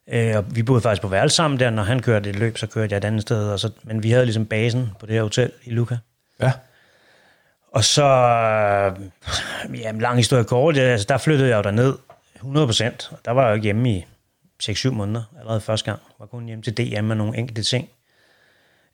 Øh, 0.08 0.38
og 0.38 0.56
vi 0.56 0.64
boede 0.64 0.82
faktisk 0.82 1.02
på 1.02 1.08
værelse 1.08 1.36
sammen 1.36 1.60
der, 1.60 1.70
når 1.70 1.84
han 1.84 2.02
kørte 2.02 2.30
et 2.30 2.36
løb, 2.36 2.58
så 2.58 2.68
kørte 2.68 2.94
jeg 2.94 2.98
et 2.98 3.06
andet 3.06 3.22
sted, 3.22 3.50
og 3.50 3.60
så, 3.60 3.72
men 3.84 4.04
vi 4.04 4.12
havde 4.12 4.26
ligesom 4.26 4.46
basen 4.46 4.90
på 5.00 5.06
det 5.06 5.16
her 5.16 5.24
hotel 5.24 5.52
i 5.64 5.70
Luca. 5.70 5.98
Ja. 6.42 6.52
Og 7.72 7.84
så, 7.84 8.04
øh, 8.04 9.80
ja, 9.80 9.92
lang 9.92 10.18
historie 10.18 10.44
kort, 10.44 10.78
altså, 10.78 11.06
der 11.10 11.18
flyttede 11.18 11.50
jeg 11.50 11.58
jo 11.58 11.62
derned 11.62 11.98
100 12.36 12.68
procent. 12.68 13.12
Der 13.26 13.32
var 13.32 13.48
jeg 13.48 13.58
jo 13.58 13.62
hjemme 13.62 13.92
i 13.92 14.06
6-7 14.64 14.90
måneder 14.90 15.24
allerede 15.40 15.62
første 15.62 15.86
gang. 15.86 16.02
Jeg 16.10 16.16
var 16.20 16.26
kun 16.26 16.46
hjemme 16.46 16.64
til 16.64 16.78
DM 16.78 17.04
med 17.04 17.16
nogle 17.16 17.38
enkelte 17.38 17.64
ting. 17.64 17.90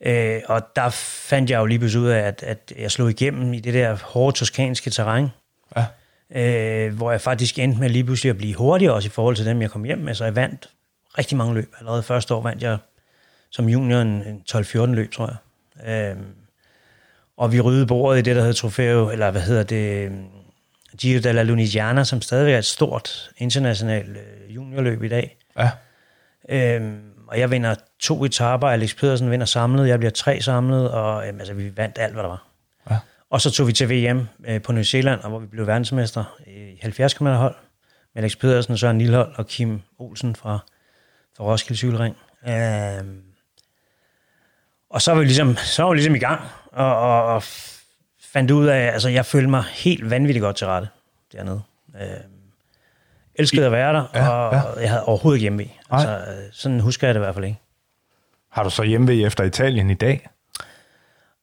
Øh, 0.06 0.42
og 0.46 0.62
der 0.76 0.90
fandt 1.30 1.50
jeg 1.50 1.60
jo 1.60 1.66
lige 1.66 1.80
pludselig 1.80 2.04
ud 2.04 2.10
af, 2.10 2.20
at, 2.20 2.44
at 2.44 2.74
jeg 2.78 2.92
slog 2.92 3.10
igennem 3.10 3.54
i 3.54 3.60
det 3.60 3.74
der 3.74 3.98
hårde 4.04 4.38
toskanske 4.38 4.90
terræn. 4.90 5.28
Ja. 5.76 5.86
Øh, 6.36 6.94
hvor 6.94 7.12
jeg 7.12 7.22
faktisk 7.22 7.60
endte 7.60 7.80
med 7.80 7.90
lige 7.90 8.04
pludselig 8.04 8.30
at 8.30 8.38
blive 8.38 8.56
hurtigere 8.56 8.94
også 8.94 9.08
i 9.08 9.10
forhold 9.10 9.36
til 9.36 9.46
dem, 9.46 9.62
jeg 9.62 9.72
kom 9.72 9.84
hjem 9.84 9.98
med. 9.98 10.16
Så 10.16 10.24
jeg 10.24 10.36
vandt 10.36 10.70
rigtig 11.18 11.38
mange 11.38 11.54
løb. 11.54 11.74
Allerede 11.80 12.04
første 12.04 12.34
år 12.34 12.42
vandt 12.42 12.64
jeg 12.64 12.78
som 13.50 13.70
junior 13.70 14.02
en, 14.02 14.08
en 14.28 14.44
12-14 14.52 14.86
løb, 14.86 15.12
tror 15.12 15.28
jeg. 15.28 16.12
Øh, 16.12 16.18
og 17.38 17.52
vi 17.52 17.62
ryddede 17.62 17.88
bordet 17.88 18.20
i 18.20 18.22
det, 18.22 18.36
der 18.36 18.42
hedder 18.42 18.56
Trofeo, 18.56 19.10
eller 19.10 19.32
hvad 19.32 19.42
hedder 19.42 19.64
det, 19.64 20.12
Giro 20.98 21.22
della 21.22 21.44
Lunigiana, 21.44 22.04
som 22.04 22.22
stadigvæk 22.22 22.54
er 22.54 22.58
et 22.58 22.66
stort 22.66 23.32
internationalt 23.38 24.18
øh, 24.18 24.56
juniorløb 24.56 25.04
i 25.04 25.08
dag. 25.08 25.38
Ja. 25.58 25.70
Øhm, 26.50 27.09
og 27.30 27.40
jeg 27.40 27.52
vinder 27.52 27.76
to 28.00 28.26
etaper, 28.26 28.68
Alex 28.68 28.96
Pedersen 28.96 29.32
vinder 29.32 29.46
samlet, 29.46 29.88
jeg 29.88 30.00
bliver 30.00 30.12
tre 30.12 30.42
samlet, 30.42 30.92
og 30.92 31.28
øhm, 31.28 31.40
altså, 31.40 31.54
vi 31.54 31.78
vandt 31.78 31.98
alt, 32.00 32.14
hvad 32.14 32.24
der 32.24 32.30
var. 32.30 32.48
Ja. 32.90 32.98
Og 33.30 33.42
så 33.42 33.52
tog 33.52 33.68
vi 33.68 33.74
til 33.74 33.90
VM 33.90 34.28
øh, 34.48 34.62
på 34.62 34.72
New 34.72 34.84
Zealand, 34.84 35.20
og 35.20 35.30
hvor 35.30 35.40
vi 35.40 35.48
blev 35.48 35.68
verdensmester 35.68 36.40
i 36.48 36.78
70 36.82 37.14
km 37.14 37.26
hold, 37.26 37.56
med 38.16 38.24
Alex 38.24 38.38
Pedersen, 38.40 38.78
Søren 38.78 38.98
Lillehold 38.98 39.34
og 39.36 39.48
Kim 39.48 39.82
Olsen 40.00 40.36
fra, 40.36 40.60
fra 41.38 41.44
Roskilde 41.44 41.78
Cykelring. 41.78 42.18
Øhm, 42.48 43.22
og 44.90 45.02
så 45.02 45.12
var 45.12 45.20
vi 45.20 45.26
ligesom, 45.26 45.56
så 45.56 45.84
var 45.84 45.90
vi 45.90 45.96
ligesom 45.96 46.16
i 46.16 46.20
gang, 46.20 46.42
og, 46.72 46.96
og, 46.96 47.26
og 47.26 47.44
fandt 48.22 48.52
ud 48.52 48.68
af, 48.68 48.92
altså 48.92 49.10
jeg 49.10 49.26
følte 49.26 49.50
mig 49.50 49.64
helt 49.64 50.10
vanvittigt 50.10 50.44
godt 50.44 50.56
til 50.56 50.68
rette 50.68 50.88
dernede. 51.34 51.62
Øhm, 52.02 52.39
elskede 53.40 53.66
at 53.66 53.72
være 53.72 53.94
der, 53.94 54.04
Ja, 54.16 54.30
og, 54.30 54.54
ja. 54.54 54.82
jeg 54.82 54.90
havde 54.90 55.04
overhovedet 55.04 55.42
hjemme 55.42 55.64
i. 55.64 55.80
Altså, 55.92 56.20
sådan 56.52 56.80
husker 56.80 57.08
jeg 57.08 57.16
det 57.16 57.20
i 57.20 57.24
hvert 57.24 57.34
fald 57.36 57.46
ikke. 57.46 57.60
Har 58.52 58.64
du 58.64 58.70
så 58.70 58.84
hjemme 58.84 59.14
efter 59.22 59.44
Italien 59.44 59.90
i 59.90 59.94
dag? 59.94 60.28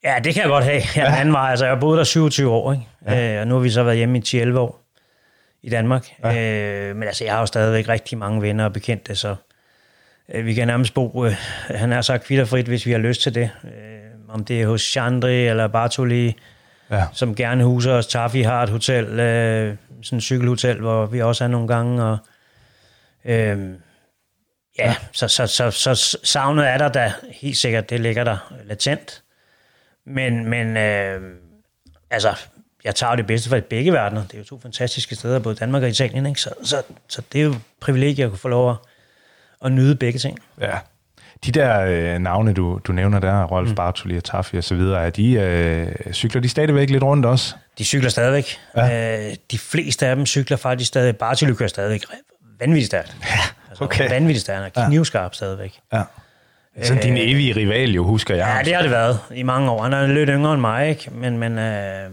Ja, 0.04 0.14
det 0.24 0.35
kan 0.35 0.42
jeg 0.42 0.50
godt 0.50 0.64
have. 0.64 0.82
Ja, 0.96 1.02
ja. 1.02 1.20
anden 1.20 1.32
vej. 1.35 1.50
Altså, 1.50 1.66
jeg 1.66 1.80
boet 1.80 1.98
der 1.98 2.04
27 2.04 2.50
år, 2.50 2.72
ikke? 2.72 2.87
Ja. 3.06 3.35
Øh, 3.35 3.40
og 3.40 3.46
nu 3.46 3.54
har 3.54 3.61
vi 3.62 3.70
så 3.70 3.82
været 3.82 3.96
hjemme 3.96 4.18
i 4.18 4.22
10-11 4.44 4.59
år 4.59 4.82
i 5.62 5.70
Danmark. 5.70 6.06
Ja. 6.24 6.37
Øh, 6.88 6.96
men 6.96 7.02
altså, 7.09 7.24
jeg 7.24 7.32
har 7.32 7.40
jo 7.40 7.46
stadigvæk 7.46 7.88
rigtig 7.88 8.18
mange 8.18 8.42
venner 8.42 8.64
og 8.64 8.72
bekendte, 8.72 9.14
så 9.16 9.35
øh, 10.35 10.46
vi 10.46 10.54
kan 10.54 10.66
nærmest 10.66 10.94
bo, 10.94 11.24
øh, 11.24 11.32
han 11.70 11.92
er 11.92 12.00
sagt 12.00 12.24
kvitterfrit, 12.24 12.66
hvis 12.66 12.87
vi 12.87 12.90
har 12.92 12.98
lyst 12.98 13.22
til 13.22 13.35
det. 13.35 13.50
Øh, 13.64 13.70
om 14.28 14.44
det 14.44 14.62
er 14.62 14.66
hos 14.66 14.82
Chandri 14.82 15.46
eller 15.46 15.68
Bartoli, 15.68 16.37
Ja. 16.90 17.05
som 17.12 17.35
gerne 17.35 17.64
huser 17.64 17.92
os. 17.92 18.07
Taffy 18.07 18.37
har 18.37 18.62
et 18.62 18.68
hotel, 18.68 19.05
øh, 19.05 19.77
sådan 20.03 20.16
et 20.16 20.22
cykelhotel, 20.22 20.81
hvor 20.81 21.07
vi 21.07 21.22
også 21.22 21.44
er 21.44 21.49
nogle 21.49 21.68
gange, 21.68 22.05
og 22.05 22.18
øh, 23.25 23.70
ja, 24.79 24.96
så, 25.12 25.29
så, 25.29 25.46
så, 25.46 25.70
så 25.70 26.18
savnet 26.22 26.68
er 26.68 26.79
der 26.79 26.88
da 26.88 27.12
helt 27.33 27.57
sikkert, 27.57 27.90
det 27.90 28.01
ligger 28.01 28.25
der 28.25 28.55
latent. 28.64 29.22
Men, 30.07 30.49
men 30.49 30.77
øh, 30.77 31.20
altså, 32.11 32.35
jeg 32.85 32.94
tager 32.94 33.11
jo 33.11 33.16
det 33.16 33.27
bedste 33.27 33.49
fra 33.51 33.61
begge 33.61 33.92
verdener. 33.92 34.22
Det 34.22 34.35
er 34.35 34.38
jo 34.38 34.44
to 34.44 34.61
fantastiske 34.61 35.14
steder, 35.14 35.38
både 35.38 35.55
Danmark 35.55 35.83
og 35.83 35.88
Italien, 35.88 36.27
ikke? 36.27 36.40
Så, 36.40 36.51
så, 36.62 36.83
så 37.09 37.22
det 37.33 37.40
er 37.40 37.44
jo 37.44 37.51
et 37.51 37.61
privilegie 37.81 38.25
at 38.25 38.31
kunne 38.31 38.38
få 38.38 38.49
lov 38.49 38.70
at, 38.70 38.77
at 39.64 39.72
nyde 39.72 39.96
begge 39.96 40.18
ting. 40.18 40.38
Ja. 40.61 40.79
De 41.46 41.52
der 41.52 41.80
øh, 41.80 42.18
navne, 42.18 42.52
du, 42.52 42.80
du 42.87 42.92
nævner 42.92 43.18
der, 43.18 43.44
Rolf 43.44 43.68
mm. 43.68 43.74
Bartoli 43.74 44.16
og 44.16 44.24
Taffi 44.24 44.56
og 44.56 44.64
så 44.64 44.74
videre, 44.74 45.06
er 45.06 45.11
de, 45.11 45.32
øh, 45.32 46.12
cykler 46.12 46.42
de 46.42 46.48
stadigvæk 46.48 46.90
lidt 46.90 47.02
rundt 47.02 47.26
også? 47.26 47.54
De 47.78 47.85
cykler 47.85 48.11
stadigvæk. 48.11 48.59
Ja. 48.76 49.28
Øh, 49.28 49.37
de 49.50 49.59
fleste 49.59 50.06
af 50.06 50.16
dem 50.16 50.26
cykler 50.26 50.56
faktisk 50.56 50.88
stadig. 50.88 51.16
Bartoli 51.16 51.54
kører 51.54 51.68
stadigvæk 51.68 52.02
vanvittigt 52.61 52.87
stærkt. 52.87 53.16
Ja, 53.22 53.38
altså, 53.68 53.85
okay. 53.85 54.11
Vanvittigt 54.11 54.40
stærkt. 54.40 54.76
og 54.76 54.87
Knivskarp 54.87 55.35
stadigvæk. 55.35 55.78
Ja. 55.92 56.02
Sådan 56.82 57.02
din 57.02 57.16
evige 57.16 57.56
rival 57.56 57.90
jo, 57.90 58.04
husker 58.04 58.35
jeg. 58.35 58.54
Ja, 58.56 58.64
det 58.64 58.74
har 58.74 58.82
det 58.82 58.90
været 58.90 59.18
i 59.35 59.42
mange 59.42 59.70
år. 59.70 59.82
Han 59.82 59.92
er 59.92 60.06
lidt 60.06 60.30
yngre 60.32 60.52
end 60.52 60.61
mig, 60.61 60.88
ikke? 60.88 61.11
Men, 61.12 61.38
men 61.38 61.59
øh, 61.59 62.11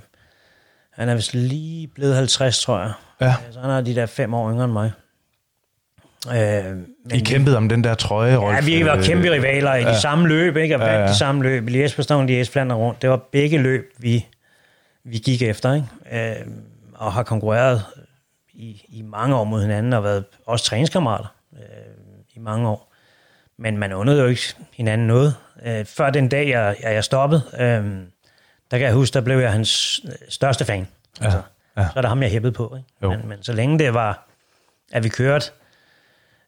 han 0.93 1.10
er 1.10 1.15
vist 1.15 1.34
lige 1.34 1.88
blevet 1.88 2.15
50, 2.15 2.63
tror 2.63 2.80
jeg. 2.80 2.91
Ja. 3.22 3.36
Så 3.52 3.60
han 3.60 3.69
er 3.69 3.82
de 3.82 3.96
der 3.96 4.06
fem 4.06 4.34
år 4.34 4.52
yngre 4.52 4.65
end 4.65 4.74
mig. 4.74 4.91
Øh, 6.28 6.66
men 6.66 6.88
I 7.14 7.20
kæmpede 7.20 7.58
om 7.58 7.70
den 7.70 7.84
der 7.84 7.94
trøje, 7.94 8.36
Rolf. 8.36 8.56
Ja, 8.56 8.62
vi 8.66 8.86
var 8.86 8.98
øh, 8.98 9.04
kæmpe 9.04 9.32
rivaler 9.32 9.74
i 9.74 9.82
ja. 9.82 9.90
de 9.90 10.02
samme 10.02 10.28
løb, 10.28 10.58
ikke? 10.58 10.76
Og 10.76 10.80
vandt 10.80 10.94
Ja, 10.94 11.00
ja, 11.00 11.08
de 11.08 11.16
samme 11.18 11.44
løb. 11.44 11.68
Lies 11.70 11.96
Bastogne, 11.96 12.28
Lies 12.28 12.50
Flandern 12.50 12.78
rundt. 12.78 13.02
Det 13.02 13.10
var 13.10 13.18
begge 13.32 13.58
løb, 13.58 13.94
vi, 13.98 14.26
vi 15.04 15.18
gik 15.18 15.42
efter, 15.42 15.74
ikke? 15.74 16.40
Øh, 16.40 16.48
og 16.96 17.14
har 17.14 17.24
konkurreret 17.24 17.84
i, 18.54 18.86
i 18.90 19.02
mange 19.02 19.36
år 19.36 19.44
mod 19.44 19.62
hinanden, 19.62 19.94
og 19.94 20.04
været 20.04 20.24
også 20.46 20.66
træningskammerater 20.66 21.36
øh, 21.54 21.60
i 22.36 22.40
mange 22.40 22.70
år. 22.70 22.94
Men 23.58 23.78
man 23.78 23.94
undrede 23.94 24.22
jo 24.22 24.28
ikke 24.28 24.42
hinanden 24.74 25.08
noget. 25.08 25.36
Øh, 25.66 25.86
før 25.86 26.10
den 26.10 26.30
dag, 26.30 26.50
jeg, 26.50 26.76
jeg, 26.84 26.94
jeg 26.94 27.04
stoppede, 27.04 27.42
øh, 27.54 27.86
der 28.72 28.78
kan 28.78 28.82
jeg 28.82 28.94
huske, 28.94 29.14
der 29.14 29.22
blev 29.22 29.40
jeg 29.40 29.52
hans 29.52 30.02
største 30.30 30.66
fan. 30.66 30.88
Ja, 31.20 31.26
altså, 31.26 31.42
ja. 31.78 31.84
Så 31.84 31.92
er 31.96 32.02
det 32.02 32.10
ham, 32.10 32.22
jeg 32.22 32.32
hæppede 32.32 32.54
på. 32.54 32.78
Ikke? 32.78 33.16
Men, 33.18 33.30
men 33.30 33.44
så 33.44 33.54
længe 33.54 33.80
det 33.80 33.94
var, 33.94 34.28
at 34.92 35.04
vi 35.04 35.10
kørte, 35.10 35.52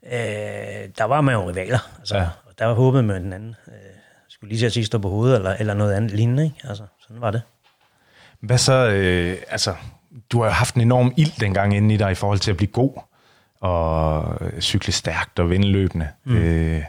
øh, 0.06 0.90
der 0.98 1.04
var 1.04 1.22
man 1.22 1.36
jo 1.36 1.50
rivaler. 1.50 1.80
Altså, 2.00 2.18
ja. 2.18 2.28
og 2.46 2.60
der 2.60 2.66
var 2.66 2.74
håbet 2.74 3.06
med 3.06 3.20
den 3.20 3.34
anden. 3.34 3.56
Øh, 3.68 3.74
skulle 4.30 4.56
lige 4.56 4.70
til 4.70 4.80
at 4.80 4.86
stå 4.86 4.98
på 4.98 5.10
hovedet, 5.10 5.36
eller, 5.36 5.56
eller 5.60 5.74
noget 5.74 5.94
andet 5.94 6.12
lignende. 6.12 6.44
Ikke? 6.44 6.56
Altså, 6.64 6.84
sådan 7.00 7.22
var 7.22 7.32
det. 7.32 7.42
Hvad 8.40 8.58
så, 8.58 8.90
øh, 8.90 9.38
altså, 9.50 9.76
du 10.30 10.42
har 10.42 10.50
haft 10.50 10.76
en 10.76 10.82
enorm 10.82 11.14
ild 11.18 11.40
dengang 11.40 11.76
inde 11.76 11.94
i 11.94 11.98
dig 11.98 12.12
i 12.12 12.16
forhold 12.16 12.40
til 12.40 12.52
at 12.52 12.58
blive 12.58 12.72
god, 12.72 13.00
og 13.60 14.38
cykle 14.60 14.94
stærkt 14.94 15.40
og 15.40 15.50
vinde 15.50 15.68
løbende. 15.68 16.08
Mm. 16.24 16.38
Øh, 16.38 16.82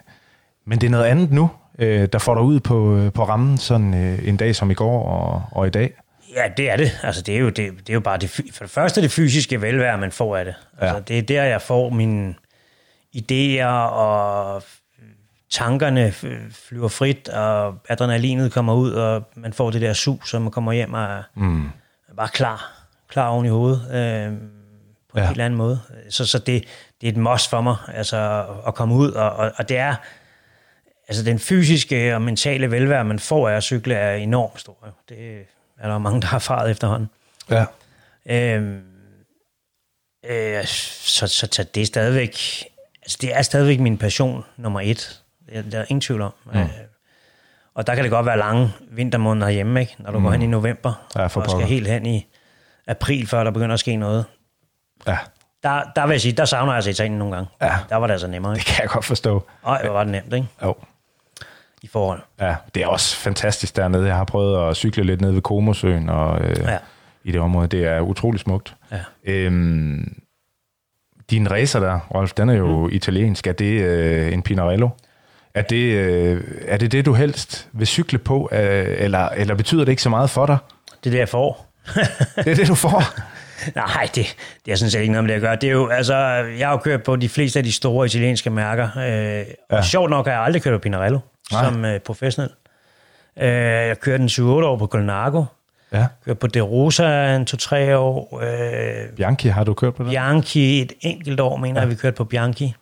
men 0.67 0.81
det 0.81 0.87
er 0.87 0.91
noget 0.91 1.05
andet 1.05 1.31
nu, 1.31 1.51
øh, 1.79 2.09
der 2.13 2.19
får 2.19 2.35
dig 2.35 2.43
ud 2.43 2.61
på, 2.61 3.11
på 3.15 3.25
rammen 3.25 3.59
sådan 3.59 3.95
øh, 3.95 4.29
en 4.29 4.37
dag 4.37 4.57
som 4.57 4.71
i 4.71 4.75
går 4.75 5.09
og, 5.09 5.43
og 5.53 5.67
i 5.67 5.71
dag. 5.71 5.95
Ja, 6.37 6.43
det 6.57 6.71
er 6.71 6.77
det. 6.77 7.01
Altså, 7.03 7.23
det 7.23 7.35
er 7.35 7.39
jo, 7.39 7.47
det, 7.47 7.57
det 7.57 7.91
er 7.91 7.95
jo 7.95 8.01
bare 8.01 8.19
det, 8.19 8.31
for 8.31 8.65
det 8.65 8.71
første 8.71 9.03
det 9.03 9.11
fysiske 9.11 9.63
velvære, 9.63 9.99
man 9.99 10.13
får 10.13 10.37
af 10.37 10.45
det. 10.45 10.55
Altså, 10.79 10.97
ja. 10.97 11.03
Det 11.03 11.19
er 11.19 11.23
der, 11.23 11.45
jeg 11.45 11.63
får 11.63 11.91
mine 11.91 12.35
idéer 13.17 13.67
og 13.67 14.63
tankerne 15.51 16.13
flyver 16.53 16.89
frit, 16.89 17.29
og 17.29 17.79
adrenalinet 17.89 18.53
kommer 18.53 18.75
ud, 18.75 18.93
og 18.93 19.23
man 19.35 19.53
får 19.53 19.71
det 19.71 19.81
der 19.81 19.93
sus, 19.93 20.31
så 20.31 20.39
man 20.39 20.51
kommer 20.51 20.73
hjem 20.73 20.95
og 20.95 21.03
er 21.03 21.23
mm. 21.35 21.69
bare 22.17 22.29
klar. 22.29 22.73
Klar 23.09 23.29
oven 23.29 23.47
i 23.47 23.49
hovedet. 23.49 23.81
Øh, 23.95 24.33
på 25.17 25.19
ja. 25.21 25.25
en 25.25 25.29
helt 25.29 25.41
anden 25.41 25.59
måde. 25.59 25.81
Så, 26.11 26.27
så 26.27 26.39
det, 26.39 26.65
det 27.01 27.07
er 27.07 27.13
et 27.13 27.17
must 27.17 27.51
for 27.51 27.61
mig, 27.61 27.77
altså 27.89 28.47
at 28.67 28.75
komme 28.75 28.95
ud, 28.95 29.13
og, 29.13 29.31
og, 29.33 29.53
og 29.57 29.69
det 29.69 29.77
er, 29.77 29.95
altså 31.09 31.23
den 31.25 31.39
fysiske 31.39 32.15
og 32.15 32.23
mentale 32.23 32.71
velvære, 32.71 33.05
man 33.05 33.19
får 33.19 33.49
af 33.49 33.57
at 33.57 33.63
cykle, 33.63 33.95
er 33.95 34.15
enormt 34.15 34.61
stor. 34.61 34.77
Det 35.09 35.47
er 35.79 35.89
der 35.89 35.99
mange, 35.99 36.21
der 36.21 36.27
har 36.27 36.37
erfaret 36.37 36.71
efterhånden. 36.71 37.11
Ja. 37.51 37.65
Øhm, 38.27 38.83
øh, 40.25 40.65
så, 40.65 41.27
så, 41.27 41.49
så 41.53 41.63
det 41.75 41.83
er 41.83 41.87
stadigvæk, 41.87 42.39
altså 43.07 43.19
det 43.21 43.37
er 43.37 43.43
stadigvæk 43.43 43.81
min 43.81 43.99
passion 43.99 44.45
nummer 44.57 44.81
et. 44.81 45.23
Det 45.47 45.57
er, 45.57 45.63
der 45.63 45.79
er 45.79 45.85
ingen 45.89 46.01
tvivl 46.01 46.21
om. 46.21 46.33
Mm. 46.53 46.61
Øh, 46.61 46.69
og 47.75 47.87
der 47.87 47.95
kan 47.95 48.05
det 48.05 48.11
godt 48.11 48.27
være 48.27 48.39
lange 48.39 48.73
vintermåneder 48.91 49.49
hjemme, 49.49 49.81
ikke? 49.81 49.97
når 49.99 50.13
du 50.13 50.19
mm. 50.19 50.25
går 50.25 50.33
hen 50.33 50.43
i 50.43 50.47
november, 50.47 51.07
ja, 51.17 51.27
for 51.27 51.41
og 51.41 51.51
skal 51.51 51.67
helt 51.67 51.89
hen 51.89 52.07
i 52.07 52.27
april, 52.87 53.27
før 53.27 53.45
der 53.45 53.51
begynder 53.51 53.75
at 53.75 53.81
ske 53.81 53.97
noget. 53.97 54.25
Ja. 55.07 55.19
Der, 55.63 55.83
der 55.97 56.07
vil 56.07 56.15
jeg 56.15 56.21
sige, 56.21 56.33
der 56.33 56.45
savner 56.45 56.73
jeg 56.73 56.77
altså 56.77 56.91
Italien 56.91 57.19
nogle 57.19 57.35
gange. 57.35 57.51
Ja. 57.63 57.77
Der 57.89 57.97
var 57.97 58.07
det 58.07 58.13
altså 58.13 58.27
nemmere. 58.27 58.53
Ikke? 58.53 58.59
Det 58.59 58.67
kan 58.67 58.83
jeg 58.83 58.91
godt 58.91 59.05
forstå. 59.05 59.47
Og 59.63 59.81
hvor 59.85 59.93
var 59.93 60.05
det 60.05 60.13
nemt, 60.13 60.33
ikke? 60.33 60.49
Jo. 60.63 60.75
I 61.83 61.87
forhold. 61.87 62.21
Ja, 62.41 62.57
det 62.75 62.83
er 62.83 62.87
også 62.87 63.17
fantastisk 63.17 63.77
dernede. 63.77 64.07
Jeg 64.07 64.17
har 64.17 64.25
prøvet 64.25 64.71
at 64.71 64.77
cykle 64.77 65.05
lidt 65.05 65.21
ned 65.21 65.31
ved 65.31 65.43
Komosøen 65.43 66.09
og 66.09 66.41
øh, 66.41 66.57
ja. 66.59 66.79
i 67.25 67.33
det 67.33 67.41
område. 67.41 67.69
Det 67.69 67.85
er 67.85 68.01
utrolig 68.01 68.41
smukt. 68.41 68.75
Ja. 68.93 69.01
Øhm, 69.25 70.23
din 71.31 71.51
racer 71.51 71.81
der, 71.81 71.99
Rolf, 72.15 72.33
den 72.33 72.49
er 72.49 72.55
jo 72.55 72.87
mm. 72.87 72.93
italiensk. 72.93 73.47
Er 73.47 73.53
det 73.53 73.83
øh, 73.83 74.33
en 74.33 74.43
Pinarello? 74.43 74.89
Er 75.55 75.63
det, 75.63 75.93
øh, 75.93 76.45
er 76.67 76.77
det 76.77 76.93
det, 76.93 77.07
du 77.07 77.13
helst 77.13 77.69
vil 77.73 77.87
cykle 77.87 78.19
på, 78.19 78.49
øh, 78.53 78.87
eller, 78.99 79.29
eller 79.29 79.55
betyder 79.55 79.85
det 79.85 79.93
ikke 79.93 80.03
så 80.03 80.11
meget 80.11 80.31
for 80.31 80.47
dig? 80.47 80.59
Det 81.05 81.07
er 81.07 81.11
det, 81.11 81.19
jeg 81.19 81.29
får. 81.29 81.73
det 82.45 82.47
er 82.47 82.55
det, 82.55 82.69
du 82.69 82.75
får? 82.75 83.03
Nej, 83.75 84.09
det, 84.15 84.37
det 84.65 84.73
er 84.73 84.77
sådan 84.77 84.91
set 84.91 85.01
ikke 85.01 85.13
noget 85.13 85.25
med 85.25 85.31
det 85.31 85.37
at 85.37 85.43
gøre. 85.43 85.57
Det 85.57 85.69
er 85.69 85.73
jo, 85.73 85.89
altså, 85.89 86.17
jeg 86.59 86.69
har 86.69 86.73
jo 86.73 86.79
kørt 86.79 87.03
på 87.03 87.17
de 87.17 87.29
fleste 87.29 87.59
af 87.59 87.65
de 87.65 87.73
store 87.73 88.07
italienske 88.07 88.51
mærker, 88.51 88.89
øh, 88.97 89.05
ja. 89.05 89.45
og 89.71 89.85
sjovt 89.85 90.11
nok 90.11 90.27
har 90.27 90.33
jeg 90.33 90.43
aldrig 90.43 90.63
kørt 90.63 90.73
på 90.73 90.83
Pinarello 90.83 91.19
Nej. 91.53 91.65
som 91.65 91.85
øh, 91.85 92.01
professionel. 92.01 92.51
Øh, 93.41 93.49
jeg 93.49 94.01
kørte 94.01 94.23
en 94.23 94.29
7-8 94.29 94.43
år 94.43 94.77
på 94.79 94.87
Colnago, 94.87 95.45
Ja. 95.93 96.07
Kørt 96.25 96.39
på 96.39 96.47
De 96.47 96.61
Rosa 96.61 97.35
en 97.37 97.47
to-tre 97.47 97.99
år. 97.99 98.41
Øh, 98.43 99.09
Bianchi 99.17 99.49
har 99.49 99.65
du 99.65 99.75
kørt 99.75 99.95
på 99.95 100.03
det? 100.03 100.11
Bianchi 100.11 100.83
et 100.83 100.93
enkelt 101.01 101.41
år, 101.41 101.57
mener 101.57 101.75
ja. 101.75 101.81
jeg, 101.81 101.91
vi 101.91 101.95
kørt 101.95 102.15
på 102.15 102.25
Bianchi. 102.25 102.75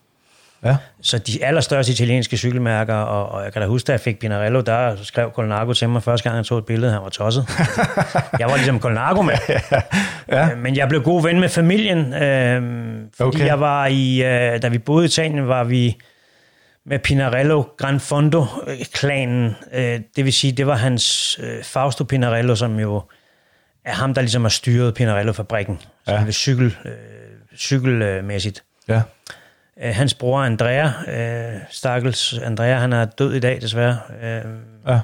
Ja. 0.64 0.76
Så 1.02 1.18
de 1.18 1.44
allerstørste 1.44 1.92
italienske 1.92 2.36
cykelmærker, 2.36 2.94
og, 2.94 3.28
og 3.28 3.44
jeg 3.44 3.52
kan 3.52 3.62
da 3.62 3.68
huske, 3.68 3.86
da 3.86 3.92
jeg 3.92 4.00
fik 4.00 4.18
Pinarello, 4.18 4.60
der 4.60 4.96
skrev 5.02 5.30
Colnago 5.30 5.72
til 5.72 5.88
mig 5.88 6.02
første 6.02 6.24
gang, 6.24 6.36
han 6.36 6.44
tog 6.44 6.58
et 6.58 6.66
billede, 6.66 6.92
han 6.92 7.02
var 7.02 7.08
tosset. 7.08 7.46
jeg 8.40 8.48
var 8.48 8.56
ligesom 8.56 8.80
Colnago 8.80 9.22
med. 9.22 9.34
ja. 10.28 10.50
Øh, 10.50 10.58
men 10.58 10.76
jeg 10.76 10.88
blev 10.88 11.02
god 11.02 11.22
ven 11.22 11.40
med 11.40 11.48
familien, 11.48 12.14
øh, 12.14 12.62
fordi 13.16 13.28
okay. 13.36 13.46
jeg 13.46 13.60
var 13.60 13.86
i, 13.86 14.22
øh, 14.22 14.62
da 14.62 14.68
vi 14.68 14.78
boede 14.78 15.04
i 15.04 15.06
Italien, 15.06 15.48
var 15.48 15.64
vi 15.64 15.96
med 16.86 16.98
Pinarello 16.98 17.62
Gran 17.76 18.00
Fondo-klanen. 18.00 19.56
Øh, 19.72 20.00
det 20.16 20.24
vil 20.24 20.32
sige, 20.32 20.52
det 20.52 20.66
var 20.66 20.76
hans 20.76 21.38
øh, 21.42 21.62
Fausto 21.62 22.04
Pinarello, 22.04 22.54
som 22.54 22.78
jo 22.78 23.02
er 23.84 23.92
ham, 23.92 24.14
der 24.14 24.20
ligesom 24.20 24.42
har 24.42 24.48
styret 24.48 24.94
Pinarello-fabrikken. 24.94 25.80
Ja. 26.08 26.30
Cykel, 26.30 26.76
øh, 26.84 26.92
cykelmæssigt. 27.56 28.64
Ja. 28.88 29.02
Øh, 29.82 29.94
hans 29.94 30.14
bror 30.14 30.40
Andrea, 30.40 30.90
øh, 31.08 31.60
stakkels 31.70 32.38
Andrea, 32.38 32.78
han 32.78 32.92
er 32.92 33.04
død 33.04 33.34
i 33.34 33.40
dag 33.40 33.60
desværre. 33.60 33.98
Øh, 34.22 34.42
ja. 34.86 35.00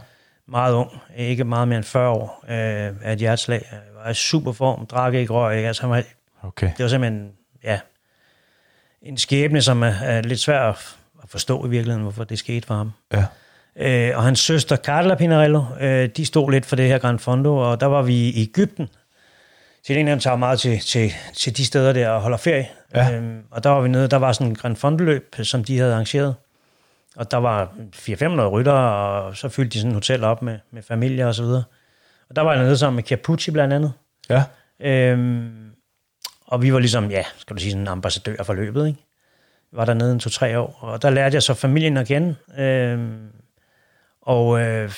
Meget 0.48 0.74
ung, 0.74 0.90
ikke 1.16 1.44
meget 1.44 1.68
mere 1.68 1.76
end 1.76 1.84
40 1.84 2.08
år 2.08 2.44
øh, 2.48 2.94
af 3.02 3.12
et 3.12 3.18
hjerteslag. 3.18 3.72
Var 4.04 4.10
i 4.10 4.14
super 4.14 4.52
form, 4.52 4.86
drak 4.86 5.14
ikke 5.14 5.32
røg. 5.32 5.56
Ikke? 5.56 5.66
Altså, 5.66 5.82
han 5.82 5.90
var, 5.90 6.02
okay. 6.42 6.70
Det 6.76 6.82
var 6.82 6.88
simpelthen 6.88 7.32
ja, 7.64 7.80
en 9.02 9.18
skæbne, 9.18 9.62
som 9.62 9.82
er, 9.82 9.94
er 10.02 10.22
lidt 10.22 10.40
svær 10.40 10.60
at 10.60 10.96
forstå 11.30 11.66
i 11.66 11.68
virkeligheden, 11.68 12.02
hvorfor 12.02 12.24
det 12.24 12.38
skete 12.38 12.66
for 12.66 12.74
ham. 12.74 12.92
Ja. 13.12 13.24
Øh, 13.76 14.16
og 14.16 14.22
hans 14.22 14.40
søster 14.40 14.76
Carla 14.76 15.14
Pinarello, 15.14 15.62
øh, 15.80 16.08
de 16.16 16.26
stod 16.26 16.50
lidt 16.50 16.66
for 16.66 16.76
det 16.76 16.88
her 16.88 16.98
Grand 16.98 17.18
Fondo, 17.18 17.56
og 17.56 17.80
der 17.80 17.86
var 17.86 18.02
vi 18.02 18.14
i 18.14 18.42
Ægypten. 18.42 18.88
Italienerne 19.84 20.20
tager 20.20 20.36
meget 20.36 20.60
til, 20.60 20.80
til, 20.80 21.12
til 21.34 21.56
de 21.56 21.66
steder 21.66 21.92
der 21.92 22.08
og 22.08 22.20
holder 22.20 22.38
ferie. 22.38 22.68
Ja. 22.94 23.16
Øhm, 23.16 23.42
og 23.50 23.64
der 23.64 23.70
var 23.70 23.80
vi 23.80 23.88
nede, 23.88 24.08
der 24.08 24.16
var 24.16 24.32
sådan 24.32 24.46
en 24.46 24.54
Grand 24.54 24.76
Fondeløb, 24.76 25.36
som 25.42 25.64
de 25.64 25.78
havde 25.78 25.92
arrangeret. 25.92 26.34
Og 27.16 27.30
der 27.30 27.36
var 27.36 27.72
400-500 27.96 28.40
rytter, 28.40 28.72
og 28.72 29.36
så 29.36 29.48
fyldte 29.48 29.74
de 29.74 29.78
sådan 29.78 29.90
en 29.90 29.94
hotel 29.94 30.24
op 30.24 30.42
med, 30.42 30.58
med 30.70 30.82
familie 30.82 31.26
og 31.26 31.34
så 31.34 31.42
videre. 31.42 31.64
Og 32.28 32.36
der 32.36 32.42
var 32.42 32.54
jeg 32.54 32.62
nede 32.62 32.78
sammen 32.78 32.96
med 32.96 33.04
Capucci 33.04 33.50
blandt 33.50 33.74
andet. 33.74 33.92
Ja. 34.30 34.44
Øhm, 34.80 35.70
og 36.46 36.62
vi 36.62 36.72
var 36.72 36.78
ligesom, 36.78 37.10
ja, 37.10 37.22
skal 37.38 37.56
du 37.56 37.60
sige, 37.60 37.70
sådan 37.70 37.82
en 37.82 37.88
ambassadør 37.88 38.42
for 38.42 38.54
løbet, 38.54 38.86
ikke? 38.86 38.98
Var 39.72 39.84
dernede 39.84 40.12
en 40.12 40.18
to-tre 40.18 40.58
år, 40.58 40.78
og 40.80 41.02
der 41.02 41.10
lærte 41.10 41.34
jeg 41.34 41.42
så 41.42 41.54
familien 41.54 41.96
at 41.96 42.06
kende. 42.06 42.34
Øhm, 42.58 43.28
og 44.22 44.60
øh, 44.60 44.92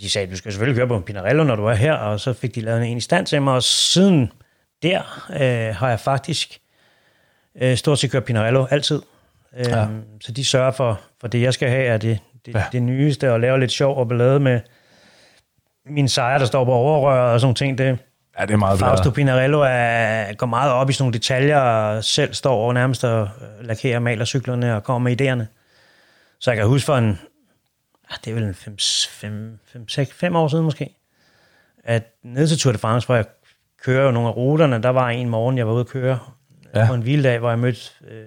de 0.00 0.10
sagde, 0.10 0.30
du 0.30 0.36
skal 0.36 0.52
selvfølgelig 0.52 0.78
køre 0.78 0.88
på 0.88 0.96
en 0.96 1.02
Pinarello, 1.02 1.44
når 1.44 1.56
du 1.56 1.66
er 1.66 1.74
her, 1.74 1.92
og 1.92 2.20
så 2.20 2.32
fik 2.32 2.54
de 2.54 2.60
lavet 2.60 2.86
en 2.86 2.96
i 2.96 3.00
stand 3.00 3.26
til 3.26 3.42
mig, 3.42 3.54
og 3.54 3.62
siden 3.62 4.32
der 4.82 5.28
øh, 5.30 5.74
har 5.74 5.88
jeg 5.88 6.00
faktisk 6.00 6.58
øh, 7.60 7.76
stort 7.76 7.98
set 7.98 8.10
kørt 8.10 8.24
Pinarello 8.24 8.66
altid. 8.70 9.02
Øh, 9.56 9.66
ja. 9.68 9.86
Så 10.20 10.32
de 10.32 10.44
sørger 10.44 10.70
for, 10.70 11.00
for 11.20 11.28
det, 11.28 11.42
jeg 11.42 11.54
skal 11.54 11.68
have, 11.68 11.84
er 11.84 11.98
det, 11.98 12.18
det, 12.46 12.54
ja. 12.54 12.64
det 12.72 12.82
nyeste, 12.82 13.32
og 13.32 13.40
lave 13.40 13.60
lidt 13.60 13.72
sjov 13.72 13.96
og 13.96 14.08
ballade 14.08 14.40
med 14.40 14.60
min 15.86 16.08
sejr, 16.08 16.38
der 16.38 16.46
står 16.46 16.64
på 16.64 16.72
overrøret 16.72 17.32
og 17.32 17.40
sådan 17.40 17.54
ting. 17.54 17.78
Det, 17.78 17.98
ja, 18.38 18.46
det 18.46 18.52
er 18.52 18.56
meget 18.56 18.78
Fausto 18.78 19.10
Pinarello 19.10 19.60
er, 19.60 20.32
går 20.32 20.46
meget 20.46 20.72
op 20.72 20.90
i 20.90 20.92
sådan 20.92 21.02
nogle 21.02 21.12
detaljer, 21.12 21.58
og 21.58 22.04
selv 22.04 22.34
står 22.34 22.54
over 22.54 22.72
nærmest 22.72 23.04
og 23.04 23.28
lakerer 23.60 23.96
og 23.96 24.02
maler 24.02 24.24
cyklerne 24.24 24.76
og 24.76 24.84
kommer 24.84 25.10
med 25.10 25.20
idéerne. 25.20 25.44
Så 26.38 26.50
jeg 26.50 26.58
kan 26.58 26.66
huske 26.66 26.86
for 26.86 26.96
en, 26.96 27.18
det 28.24 28.30
er 28.30 28.34
vel 28.34 28.54
5 30.12 30.36
år 30.36 30.48
siden 30.48 30.64
måske, 30.64 30.96
at 31.84 32.02
ned 32.22 32.48
til 32.48 32.58
Tour 32.58 32.72
de 32.72 32.78
France, 32.78 33.06
hvor 33.06 33.14
jeg 33.14 33.24
kører 33.82 34.10
nogle 34.10 34.28
af 34.28 34.36
ruterne, 34.36 34.82
der 34.82 34.88
var 34.88 35.08
en 35.08 35.28
morgen, 35.28 35.58
jeg 35.58 35.66
var 35.66 35.72
ude 35.72 35.80
at 35.80 35.86
køre 35.86 36.18
ja. 36.74 36.86
på 36.86 36.94
en 36.94 37.04
vilddag, 37.04 37.38
hvor 37.38 37.48
jeg 37.50 37.58
mødte 37.58 37.80
øh, 38.08 38.26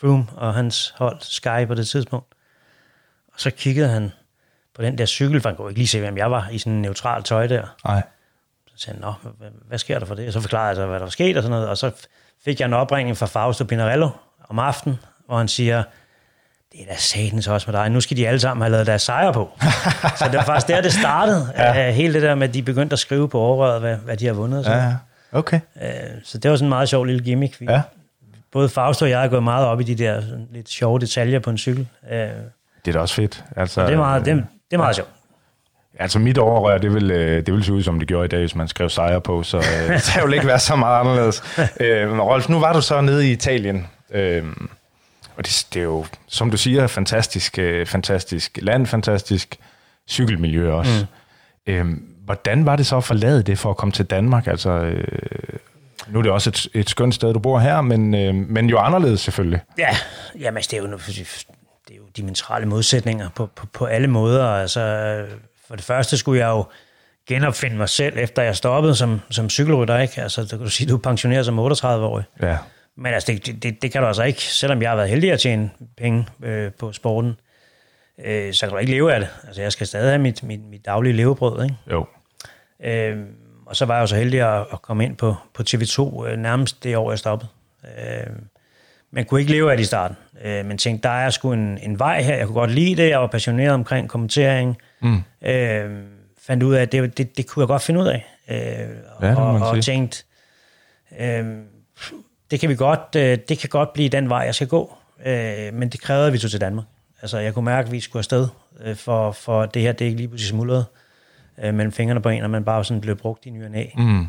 Froome 0.00 0.26
og 0.36 0.54
hans 0.54 0.94
hold 0.96 1.16
Sky 1.20 1.66
på 1.66 1.74
det 1.74 1.88
tidspunkt. 1.88 2.34
Og 3.34 3.40
så 3.40 3.50
kiggede 3.50 3.88
han 3.88 4.12
på 4.74 4.82
den 4.82 4.98
der 4.98 5.06
cykel, 5.06 5.40
for 5.40 5.48
han 5.48 5.56
kunne 5.56 5.70
ikke 5.70 5.80
lige 5.80 5.88
se, 5.88 6.00
hvem 6.00 6.16
jeg 6.16 6.30
var 6.30 6.48
i 6.48 6.58
sådan 6.58 6.72
en 6.72 6.82
neutral 6.82 7.22
tøj 7.22 7.46
der. 7.46 7.76
Nej. 7.84 8.02
Så 8.76 8.90
han, 8.90 9.00
Nå, 9.00 9.12
hvad, 9.68 9.78
sker 9.78 9.98
der 9.98 10.06
for 10.06 10.14
det? 10.14 10.26
Og 10.26 10.32
så 10.32 10.40
forklarede 10.40 10.68
jeg 10.68 10.76
så, 10.76 10.86
hvad 10.86 10.94
der 10.94 11.04
var 11.04 11.10
sket 11.10 11.36
og 11.36 11.42
sådan 11.42 11.50
noget. 11.50 11.68
Og 11.68 11.78
så 11.78 11.90
fik 12.44 12.60
jeg 12.60 12.66
en 12.66 12.72
opringning 12.72 13.16
fra 13.16 13.26
Fausto 13.26 13.64
Pinarello 13.64 14.08
om 14.48 14.58
aftenen, 14.58 14.98
hvor 15.26 15.38
han 15.38 15.48
siger, 15.48 15.82
det 16.72 16.80
er 16.80 16.86
da 16.88 16.96
satans 16.96 17.48
også 17.48 17.70
med 17.70 17.80
dig. 17.80 17.90
Nu 17.90 18.00
skal 18.00 18.16
de 18.16 18.28
alle 18.28 18.40
sammen 18.40 18.62
have 18.62 18.70
lavet 18.72 18.86
deres 18.86 19.02
sejre 19.02 19.32
på. 19.32 19.50
så 20.18 20.24
det 20.24 20.34
var 20.36 20.44
faktisk 20.44 20.68
der, 20.68 20.80
det 20.80 20.92
startede. 20.92 21.52
ja. 21.56 21.90
Hele 21.90 22.14
det 22.14 22.22
der 22.22 22.34
med, 22.34 22.48
at 22.48 22.54
de 22.54 22.62
begyndte 22.62 22.92
at 22.92 22.98
skrive 22.98 23.28
på 23.28 23.40
overrøret, 23.40 23.80
hvad, 23.80 23.96
hvad 23.96 24.16
de 24.16 24.26
har 24.26 24.32
vundet. 24.32 24.64
Så. 24.64 24.72
Ja, 24.72 24.94
okay. 25.32 25.60
Øh, 25.82 25.90
så 26.24 26.38
det 26.38 26.50
var 26.50 26.56
sådan 26.56 26.66
en 26.66 26.68
meget 26.68 26.88
sjov 26.88 27.04
lille 27.04 27.22
gimmick. 27.22 27.60
Vi, 27.60 27.66
ja. 27.68 27.82
Både 28.52 28.68
Fausto 28.68 29.04
og 29.04 29.10
jeg 29.10 29.24
er 29.24 29.28
gået 29.28 29.42
meget 29.42 29.66
op 29.66 29.80
i 29.80 29.84
de 29.84 29.94
der 29.94 30.22
lidt 30.52 30.68
sjove 30.68 30.98
detaljer 30.98 31.38
på 31.38 31.50
en 31.50 31.58
cykel. 31.58 31.88
Øh, 32.10 32.18
det 32.18 32.28
er 32.88 32.92
da 32.92 32.98
også 32.98 33.14
fedt. 33.14 33.44
Altså, 33.56 33.86
det 33.86 33.92
er 33.92 33.96
meget, 33.96 34.24
det, 34.24 34.34
det 34.34 34.44
er 34.72 34.76
meget 34.76 34.88
ja. 34.88 34.92
sjovt. 34.92 35.10
Altså 35.98 36.18
mit 36.18 36.38
overrør, 36.38 36.78
det 36.78 36.94
vil, 36.94 37.10
øh, 37.10 37.46
det 37.46 37.54
vil 37.54 37.64
se 37.64 37.72
ud, 37.72 37.82
som 37.82 37.98
det 37.98 38.08
gjorde 38.08 38.24
i 38.24 38.28
dag, 38.28 38.40
hvis 38.40 38.54
man 38.54 38.68
skrev 38.68 38.88
sejre 38.90 39.20
på, 39.20 39.42
så 39.42 39.56
øh, 39.56 39.62
det 40.14 40.24
vil 40.24 40.34
ikke 40.34 40.46
være 40.46 40.58
så 40.58 40.76
meget 40.76 41.00
anderledes. 41.00 41.42
øh, 41.80 42.18
Rolf, 42.18 42.48
nu 42.48 42.58
var 42.60 42.72
du 42.72 42.80
så 42.80 43.00
nede 43.00 43.28
i 43.28 43.32
Italien. 43.32 43.86
Øh, 44.10 44.44
Og 45.36 45.46
det, 45.46 45.66
det 45.74 45.80
er 45.80 45.84
jo, 45.84 46.06
som 46.28 46.50
du 46.50 46.56
siger, 46.56 46.86
fantastisk, 46.86 47.58
øh, 47.58 47.86
fantastisk 47.86 48.58
land, 48.62 48.86
fantastisk 48.86 49.56
cykelmiljø 50.08 50.72
også. 50.72 51.06
Mm. 51.66 51.72
Øhm, 51.72 52.02
hvordan 52.24 52.66
var 52.66 52.76
det 52.76 52.86
så 52.86 52.96
at 52.96 53.04
forlade 53.04 53.42
det 53.42 53.58
for 53.58 53.70
at 53.70 53.76
komme 53.76 53.92
til 53.92 54.04
Danmark? 54.04 54.46
Altså, 54.46 54.70
øh, 54.70 55.04
nu 56.08 56.18
er 56.18 56.22
det 56.22 56.32
også 56.32 56.50
et, 56.50 56.68
et 56.74 56.90
skønt 56.90 57.14
sted, 57.14 57.32
du 57.32 57.38
bor 57.38 57.58
her, 57.58 57.80
men, 57.80 58.14
øh, 58.14 58.34
men 58.34 58.70
jo 58.70 58.78
anderledes 58.78 59.20
selvfølgelig. 59.20 59.60
Ja, 59.78 59.88
jamen, 60.40 60.56
altså, 60.56 60.68
det 60.70 60.78
er 60.78 60.82
jo, 60.82 60.98
det 61.88 61.92
er 61.92 61.96
jo 61.96 62.02
dimensionale 62.16 62.66
modsætninger 62.66 63.28
på, 63.34 63.46
på, 63.56 63.66
på 63.72 63.84
alle 63.84 64.08
måder. 64.08 64.46
Altså, 64.46 64.80
for 65.68 65.76
det 65.76 65.84
første 65.84 66.16
skulle 66.16 66.40
jeg 66.40 66.48
jo 66.48 66.64
genopfinde 67.28 67.76
mig 67.76 67.88
selv, 67.88 68.18
efter 68.18 68.42
jeg 68.42 68.56
stoppede 68.56 68.94
som, 68.94 69.20
som 69.30 69.50
cykelrytter. 69.50 69.98
Ikke? 69.98 70.22
Altså, 70.22 70.42
du 70.42 70.48
kan 70.48 70.58
du 70.58 70.70
sige, 70.70 70.88
du 70.88 70.96
er 70.96 71.00
pensioneret 71.00 71.46
som 71.46 71.58
38-årig. 71.58 72.24
Ja. 72.42 72.56
Men 72.96 73.14
altså, 73.14 73.32
det, 73.32 73.62
det, 73.62 73.82
det 73.82 73.92
kan 73.92 74.00
du 74.00 74.06
altså 74.06 74.22
ikke, 74.22 74.42
selvom 74.42 74.82
jeg 74.82 74.90
har 74.90 74.96
været 74.96 75.08
heldig 75.08 75.32
at 75.32 75.40
tjene 75.40 75.70
penge 75.96 76.26
øh, 76.42 76.72
på 76.72 76.92
sporten, 76.92 77.36
øh, 78.24 78.52
så 78.52 78.66
kan 78.66 78.72
du 78.72 78.78
ikke 78.78 78.92
leve 78.92 79.14
af 79.14 79.20
det. 79.20 79.28
Altså, 79.46 79.62
jeg 79.62 79.72
skal 79.72 79.86
stadig 79.86 80.10
have 80.10 80.18
mit, 80.18 80.42
mit, 80.42 80.60
mit 80.70 80.86
daglige 80.86 81.12
levebrød, 81.12 81.62
ikke? 81.62 81.76
Jo. 81.90 82.06
Øh, 82.84 83.18
og 83.66 83.76
så 83.76 83.84
var 83.84 83.94
jeg 83.94 84.00
jo 84.02 84.06
så 84.06 84.16
heldig 84.16 84.40
at, 84.40 84.66
at 84.72 84.82
komme 84.82 85.04
ind 85.04 85.16
på, 85.16 85.34
på 85.54 85.62
TV2 85.70 86.26
øh, 86.26 86.38
nærmest 86.38 86.84
det 86.84 86.96
år, 86.96 87.10
jeg 87.10 87.18
stoppede. 87.18 87.50
Øh, 87.84 88.36
men 89.10 89.24
kunne 89.24 89.40
ikke 89.40 89.52
leve 89.52 89.70
af 89.70 89.76
det 89.76 89.84
i 89.84 89.86
starten. 89.86 90.16
Øh, 90.44 90.66
men 90.66 90.78
tænkte, 90.78 91.08
der 91.08 91.14
er 91.14 91.30
sgu 91.30 91.52
en, 91.52 91.78
en 91.82 91.98
vej 91.98 92.22
her. 92.22 92.36
Jeg 92.36 92.46
kunne 92.46 92.60
godt 92.60 92.70
lide 92.70 93.02
det. 93.02 93.08
Jeg 93.08 93.20
var 93.20 93.26
passioneret 93.26 93.72
omkring 93.72 94.08
kommentering. 94.08 94.76
Mm. 95.00 95.22
Øh, 95.42 96.02
fandt 96.38 96.62
ud 96.62 96.74
af, 96.74 96.82
at 96.82 96.92
det, 96.92 97.18
det, 97.18 97.36
det 97.36 97.46
kunne 97.46 97.60
jeg 97.60 97.68
godt 97.68 97.82
finde 97.82 98.00
ud 98.00 98.06
af. 98.06 98.26
Øh, 98.48 98.96
ja, 99.22 99.34
og, 99.36 99.68
og 99.68 99.84
tænkte, 99.84 100.24
øh, 101.20 101.56
det 102.50 102.60
kan 102.60 102.68
vi 102.68 102.76
godt, 102.76 103.16
øh, 103.16 103.38
det 103.48 103.58
kan 103.58 103.68
godt 103.68 103.92
blive 103.92 104.08
den 104.08 104.28
vej, 104.28 104.38
jeg 104.38 104.54
skal 104.54 104.68
gå. 104.68 104.96
Øh, 105.26 105.74
men 105.74 105.88
det 105.88 106.00
krævede, 106.00 106.26
at 106.26 106.32
vi 106.32 106.38
tog 106.38 106.50
til 106.50 106.60
Danmark. 106.60 106.84
Altså, 107.22 107.38
jeg 107.38 107.54
kunne 107.54 107.64
mærke, 107.64 107.86
at 107.86 107.92
vi 107.92 108.00
skulle 108.00 108.20
afsted, 108.20 108.48
øh, 108.80 108.96
for, 108.96 109.32
for 109.32 109.66
det 109.66 109.82
her, 109.82 109.92
det 109.92 110.04
er 110.04 110.06
ikke 110.06 110.16
lige 110.16 110.28
pludselig 110.28 110.48
smuldret 110.48 110.86
øh, 111.62 111.74
mellem 111.74 111.92
fingrene 111.92 112.20
på 112.20 112.28
en, 112.28 112.42
og 112.42 112.50
man 112.50 112.64
bare 112.64 112.84
sådan 112.84 113.00
blev 113.00 113.16
brugt 113.16 113.46
i 113.46 113.50
ny 113.50 113.64
og 113.64 113.70
næ. 113.70 113.84
Mm. 113.96 114.26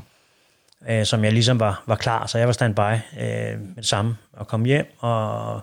Øh, 0.89 1.05
som 1.05 1.23
jeg 1.23 1.33
ligesom 1.33 1.59
var, 1.59 1.83
var 1.87 1.95
klar, 1.95 2.25
så 2.25 2.37
jeg 2.37 2.47
var 2.47 2.53
standby 2.53 2.93
øh, 3.19 3.59
med 3.59 3.75
det 3.75 3.85
samme, 3.85 4.17
og 4.33 4.47
kom 4.47 4.65
hjem, 4.65 4.95
og 4.99 5.61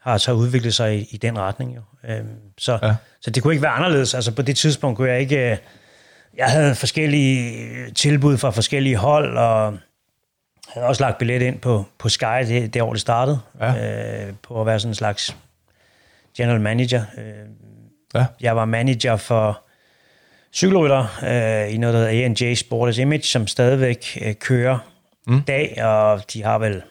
har 0.00 0.18
så 0.18 0.32
udviklet 0.32 0.74
sig 0.74 0.98
i, 0.98 1.08
i 1.10 1.16
den 1.16 1.38
retning. 1.38 1.76
Jo. 1.76 1.80
Øh, 2.08 2.24
så, 2.58 2.78
ja. 2.82 2.94
så 3.20 3.30
det 3.30 3.42
kunne 3.42 3.52
ikke 3.52 3.62
være 3.62 3.72
anderledes. 3.72 4.14
Altså 4.14 4.32
på 4.32 4.42
det 4.42 4.56
tidspunkt 4.56 4.96
kunne 4.96 5.10
jeg 5.10 5.20
ikke... 5.20 5.50
Øh, 5.50 5.56
jeg 6.36 6.46
havde 6.46 6.74
forskellige 6.74 7.90
tilbud 7.90 8.36
fra 8.36 8.50
forskellige 8.50 8.96
hold, 8.96 9.36
og 9.36 9.78
havde 10.68 10.86
også 10.86 11.02
lagt 11.02 11.18
billet 11.18 11.42
ind 11.42 11.58
på, 11.58 11.84
på 11.98 12.08
Sky 12.08 12.46
det, 12.46 12.74
det 12.74 12.82
år, 12.82 12.92
det 12.92 13.00
startede, 13.00 13.40
ja. 13.60 14.26
øh, 14.26 14.32
på 14.42 14.60
at 14.60 14.66
være 14.66 14.80
sådan 14.80 14.90
en 14.90 14.94
slags 14.94 15.36
general 16.36 16.60
manager. 16.60 17.02
Øh, 17.18 17.24
ja. 18.14 18.26
Jeg 18.40 18.56
var 18.56 18.64
manager 18.64 19.16
for 19.16 19.62
cykelrytter 20.52 21.06
øh, 21.22 21.74
i 21.74 21.78
noget, 21.78 21.94
der 21.94 22.10
hedder 22.10 22.44
A&J 22.50 22.54
Sports 22.54 22.98
Image, 22.98 23.22
som 23.22 23.46
stadigvæk 23.46 24.18
øh, 24.22 24.34
kører 24.34 24.78
mm. 25.26 25.42
dag, 25.42 25.84
og 25.84 26.32
de 26.32 26.42
har 26.42 26.58
vel 26.58 26.82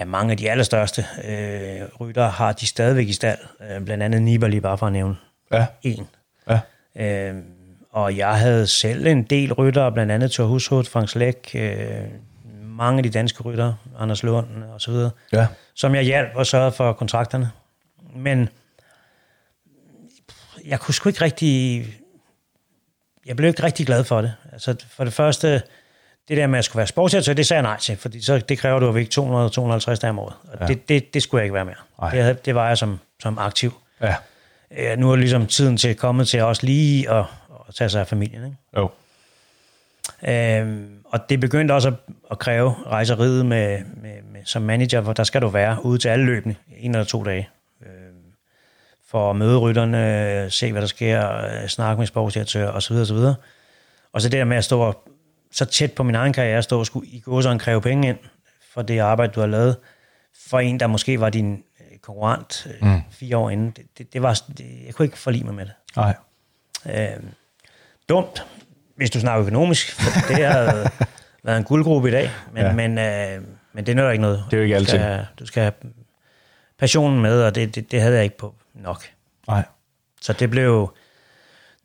ja, 0.00 0.04
mange 0.04 0.30
af 0.30 0.36
de 0.36 0.50
allerstørste 0.50 1.06
øh, 1.24 1.82
rytter 2.00 2.28
har 2.28 2.52
de 2.52 2.66
stadigvæk 2.66 3.08
i 3.08 3.12
stald. 3.12 3.38
Øh, 3.70 3.84
blandt 3.84 4.02
andet 4.04 4.22
Nibali, 4.22 4.60
bare 4.60 4.78
for 4.78 4.86
at 4.86 4.92
nævne 4.92 5.16
ja. 5.52 5.66
en. 5.82 6.08
Ja. 6.48 6.60
Øh, 6.96 7.42
og 7.90 8.16
jeg 8.16 8.38
havde 8.38 8.66
selv 8.66 9.06
en 9.06 9.22
del 9.22 9.52
rytter, 9.52 9.90
blandt 9.90 10.12
andet 10.12 10.32
Thor 10.32 10.46
Hushoved, 10.46 10.84
Frank 10.84 11.08
Slæk, 11.08 11.50
øh, 11.54 12.04
mange 12.62 12.98
af 12.98 13.02
de 13.02 13.10
danske 13.10 13.42
rytter, 13.42 13.74
Anders 13.98 14.22
Lund 14.22 14.64
og 14.64 14.80
så 14.80 14.90
videre, 14.90 15.10
ja. 15.32 15.46
som 15.74 15.94
jeg 15.94 16.02
hjalp 16.02 16.28
og 16.34 16.46
sørgede 16.46 16.72
for 16.72 16.92
kontrakterne. 16.92 17.50
Men 18.16 18.48
jeg 20.66 20.80
kunne 20.80 20.94
sgu 20.94 21.08
ikke 21.08 21.20
rigtig... 21.20 21.86
Jeg 23.26 23.36
blev 23.36 23.48
ikke 23.48 23.62
rigtig 23.62 23.86
glad 23.86 24.04
for 24.04 24.20
det. 24.20 24.34
Altså, 24.52 24.84
for 24.88 25.04
det 25.04 25.12
første, 25.12 25.62
det 26.28 26.36
der 26.36 26.46
med 26.46 26.58
at 26.58 26.64
skulle 26.64 26.78
være 26.78 26.86
sportsdirektør, 26.86 27.32
det 27.32 27.46
sagde 27.46 27.58
jeg 27.58 27.70
nej 27.70 27.78
til, 27.78 27.96
fordi 27.96 28.22
så, 28.22 28.38
det 28.38 28.58
kræver 28.58 28.78
du 28.78 28.88
at 28.88 28.94
vække 28.94 29.10
200-250 29.20 29.94
dage 29.94 30.10
om 30.10 30.18
året. 30.18 30.34
Og 30.52 30.58
ja. 30.60 30.66
det, 30.66 30.88
det, 30.88 31.14
det 31.14 31.22
skulle 31.22 31.38
jeg 31.38 31.44
ikke 31.44 31.54
være 31.54 31.64
mere. 31.64 32.10
Det, 32.10 32.22
havde, 32.22 32.36
det 32.44 32.54
var 32.54 32.68
jeg 32.68 32.78
som, 32.78 33.00
som 33.22 33.38
aktiv. 33.38 33.72
Ja. 34.02 34.14
Øh, 34.78 34.98
nu 34.98 35.12
er 35.12 35.16
ligesom 35.16 35.46
tiden 35.46 35.76
til 35.76 35.94
kommet 35.94 36.28
til 36.28 36.42
også 36.42 36.66
lige 36.66 37.10
at, 37.10 37.24
at 37.68 37.74
tage 37.74 37.90
sig 37.90 38.00
af 38.00 38.06
familien. 38.06 38.44
Ikke? 38.44 38.56
Jo. 38.76 38.90
Øhm, 40.28 40.98
og 41.04 41.30
det 41.30 41.40
begyndte 41.40 41.72
også 41.72 41.88
at, 41.88 41.94
at 42.30 42.38
kræve 42.38 42.74
rejseriet 42.86 43.46
med, 43.46 43.78
med, 44.02 44.22
med, 44.32 44.40
som 44.44 44.62
manager, 44.62 45.00
hvor 45.00 45.12
der 45.12 45.24
skal 45.24 45.42
du 45.42 45.48
være 45.48 45.84
ude 45.84 45.98
til 45.98 46.08
alle 46.08 46.24
løbende, 46.24 46.54
en 46.78 46.90
eller 46.90 47.04
to 47.04 47.24
dage, 47.24 47.48
øhm, 47.86 48.22
for 49.10 49.30
at 49.30 49.36
møde 49.36 49.58
rytterne, 49.58 50.50
se 50.50 50.72
hvad 50.72 50.82
der 50.82 50.88
sker, 50.88 51.36
øh, 51.36 51.68
snakke 51.68 51.98
med 51.98 52.06
sportsdirektør 52.06 52.70
osv. 52.70 52.94
osv. 52.96 53.16
Og 54.12 54.22
så 54.22 54.28
det 54.28 54.38
der 54.38 54.44
med 54.44 54.56
at 54.56 54.64
stå 54.64 54.94
så 55.54 55.64
tæt 55.64 55.92
på 55.92 56.02
min 56.02 56.14
egen 56.14 56.32
karriere, 56.32 56.62
stå 56.62 56.78
og 56.78 56.86
skulle 56.86 57.08
i 57.08 57.20
gå 57.20 57.42
så 57.42 57.58
kræve 57.58 57.80
penge 57.80 58.08
ind 58.08 58.18
for 58.72 58.82
det 58.82 58.98
arbejde, 58.98 59.32
du 59.32 59.40
har 59.40 59.46
lavet, 59.46 59.76
for 60.48 60.58
en, 60.58 60.80
der 60.80 60.86
måske 60.86 61.20
var 61.20 61.30
din 61.30 61.52
øh, 61.80 61.98
konkurrent 61.98 62.66
øh, 62.66 62.88
mm. 62.88 63.00
fire 63.10 63.36
år 63.36 63.50
inden. 63.50 63.70
Det, 63.70 63.84
det, 63.98 64.12
det 64.12 64.22
var, 64.22 64.42
det, 64.58 64.66
jeg 64.86 64.94
kunne 64.94 65.06
ikke 65.06 65.18
forlige 65.18 65.44
mig 65.44 65.54
med 65.54 65.64
det. 65.64 65.74
Nej. 65.96 66.14
Øhm, 66.86 67.28
dumt, 68.08 68.46
hvis 68.96 69.10
du 69.10 69.20
snakker 69.20 69.40
økonomisk, 69.40 70.00
det 70.28 70.44
har 70.44 70.92
været 71.44 71.58
en 71.58 71.64
guldgruppe 71.64 72.08
i 72.08 72.12
dag, 72.12 72.30
men, 72.52 72.62
ja. 72.62 72.72
men, 72.72 72.98
øh, 72.98 73.42
men 73.72 73.86
det 73.86 73.96
nytter 73.96 74.10
ikke 74.10 74.22
noget. 74.22 74.44
Det 74.50 74.56
er 74.56 74.58
jo 74.58 74.64
ikke 74.64 74.76
altid. 74.76 74.98
Du 74.98 75.04
skal, 75.04 75.26
du 75.38 75.46
skal 75.46 75.62
have 75.62 75.72
passionen 76.78 77.22
med, 77.22 77.42
og 77.42 77.54
det, 77.54 77.74
det, 77.74 77.90
det 77.90 78.00
havde 78.00 78.14
jeg 78.14 78.24
ikke 78.24 78.38
på 78.38 78.54
nok. 78.74 79.04
Nej. 79.48 79.62
Så 80.20 80.32
det 80.32 80.50
blev, 80.50 80.94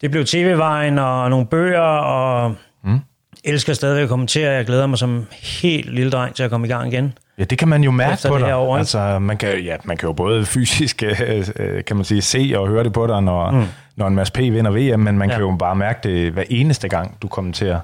det 0.02 0.12
blev 0.12 0.26
tv-vejen 0.26 1.00
og 1.00 1.30
nogle 1.30 1.46
bøger, 1.46 1.82
og 1.82 2.56
mm. 2.84 3.00
Elsker 3.44 3.74
stadigvæk 3.74 4.04
at 4.04 4.10
kommentere. 4.10 4.52
Jeg 4.52 4.66
glæder 4.66 4.88
mig 4.88 4.98
som 4.98 5.28
helt 5.62 5.94
lille 5.94 6.12
dreng 6.12 6.36
til 6.36 6.44
at 6.44 6.50
komme 6.50 6.68
i 6.68 6.70
gang 6.70 6.94
igen. 6.94 7.14
Ja, 7.38 7.44
det 7.44 7.58
kan 7.58 7.68
man 7.68 7.84
jo 7.84 7.92
mærke 7.92 8.28
på 8.28 8.38
dig. 8.38 8.56
År, 8.56 8.78
altså, 8.78 9.20
man 9.20 9.38
kan, 9.38 9.60
ja, 9.60 9.76
man 9.84 9.98
kan 9.98 10.08
jo 10.08 10.14
både 10.14 10.46
fysisk 10.46 11.04
øh, 11.04 11.48
øh, 11.56 11.84
kan 11.84 11.96
man 11.96 12.06
sige, 12.06 12.22
se 12.22 12.54
og 12.56 12.68
høre 12.68 12.84
det 12.84 12.94
på 12.94 13.08
dig, 13.08 13.22
når, 13.22 13.52
mm. 13.52 13.66
når 13.96 14.08
en 14.08 14.16
masse 14.16 14.34
P 14.34 14.38
vinder 14.38 14.72
VM, 14.72 15.00
men 15.00 15.18
man 15.18 15.30
ja. 15.30 15.36
kan 15.36 15.46
jo 15.46 15.56
bare 15.60 15.76
mærke 15.76 16.10
det 16.10 16.32
hver 16.32 16.44
eneste 16.50 16.90
gang, 16.90 17.18
du 17.22 17.28
kommenterer. 17.28 17.80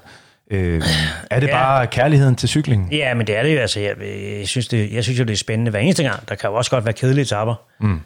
Øh, 0.50 0.82
er 1.30 1.40
det 1.40 1.46
ja. 1.46 1.52
bare 1.52 1.86
kærligheden 1.86 2.36
til 2.36 2.48
cykling? 2.48 2.88
Ja, 2.92 3.14
men 3.14 3.26
det 3.26 3.36
er 3.36 3.42
det 3.42 3.54
jo. 3.54 3.60
Altså, 3.60 3.80
jeg, 3.80 3.94
jeg, 4.38 4.48
synes, 4.48 4.68
det, 4.68 4.92
jeg 4.92 5.04
synes 5.04 5.18
jo, 5.18 5.24
det 5.24 5.32
er 5.32 5.36
spændende 5.36 5.70
hver 5.70 5.80
eneste 5.80 6.02
gang. 6.02 6.28
Der 6.28 6.34
kan 6.34 6.50
jo 6.50 6.56
også 6.56 6.70
godt 6.70 6.84
være 6.84 6.94
kedelige 6.94 7.24
tapper. 7.24 7.54
Mm. 7.80 8.00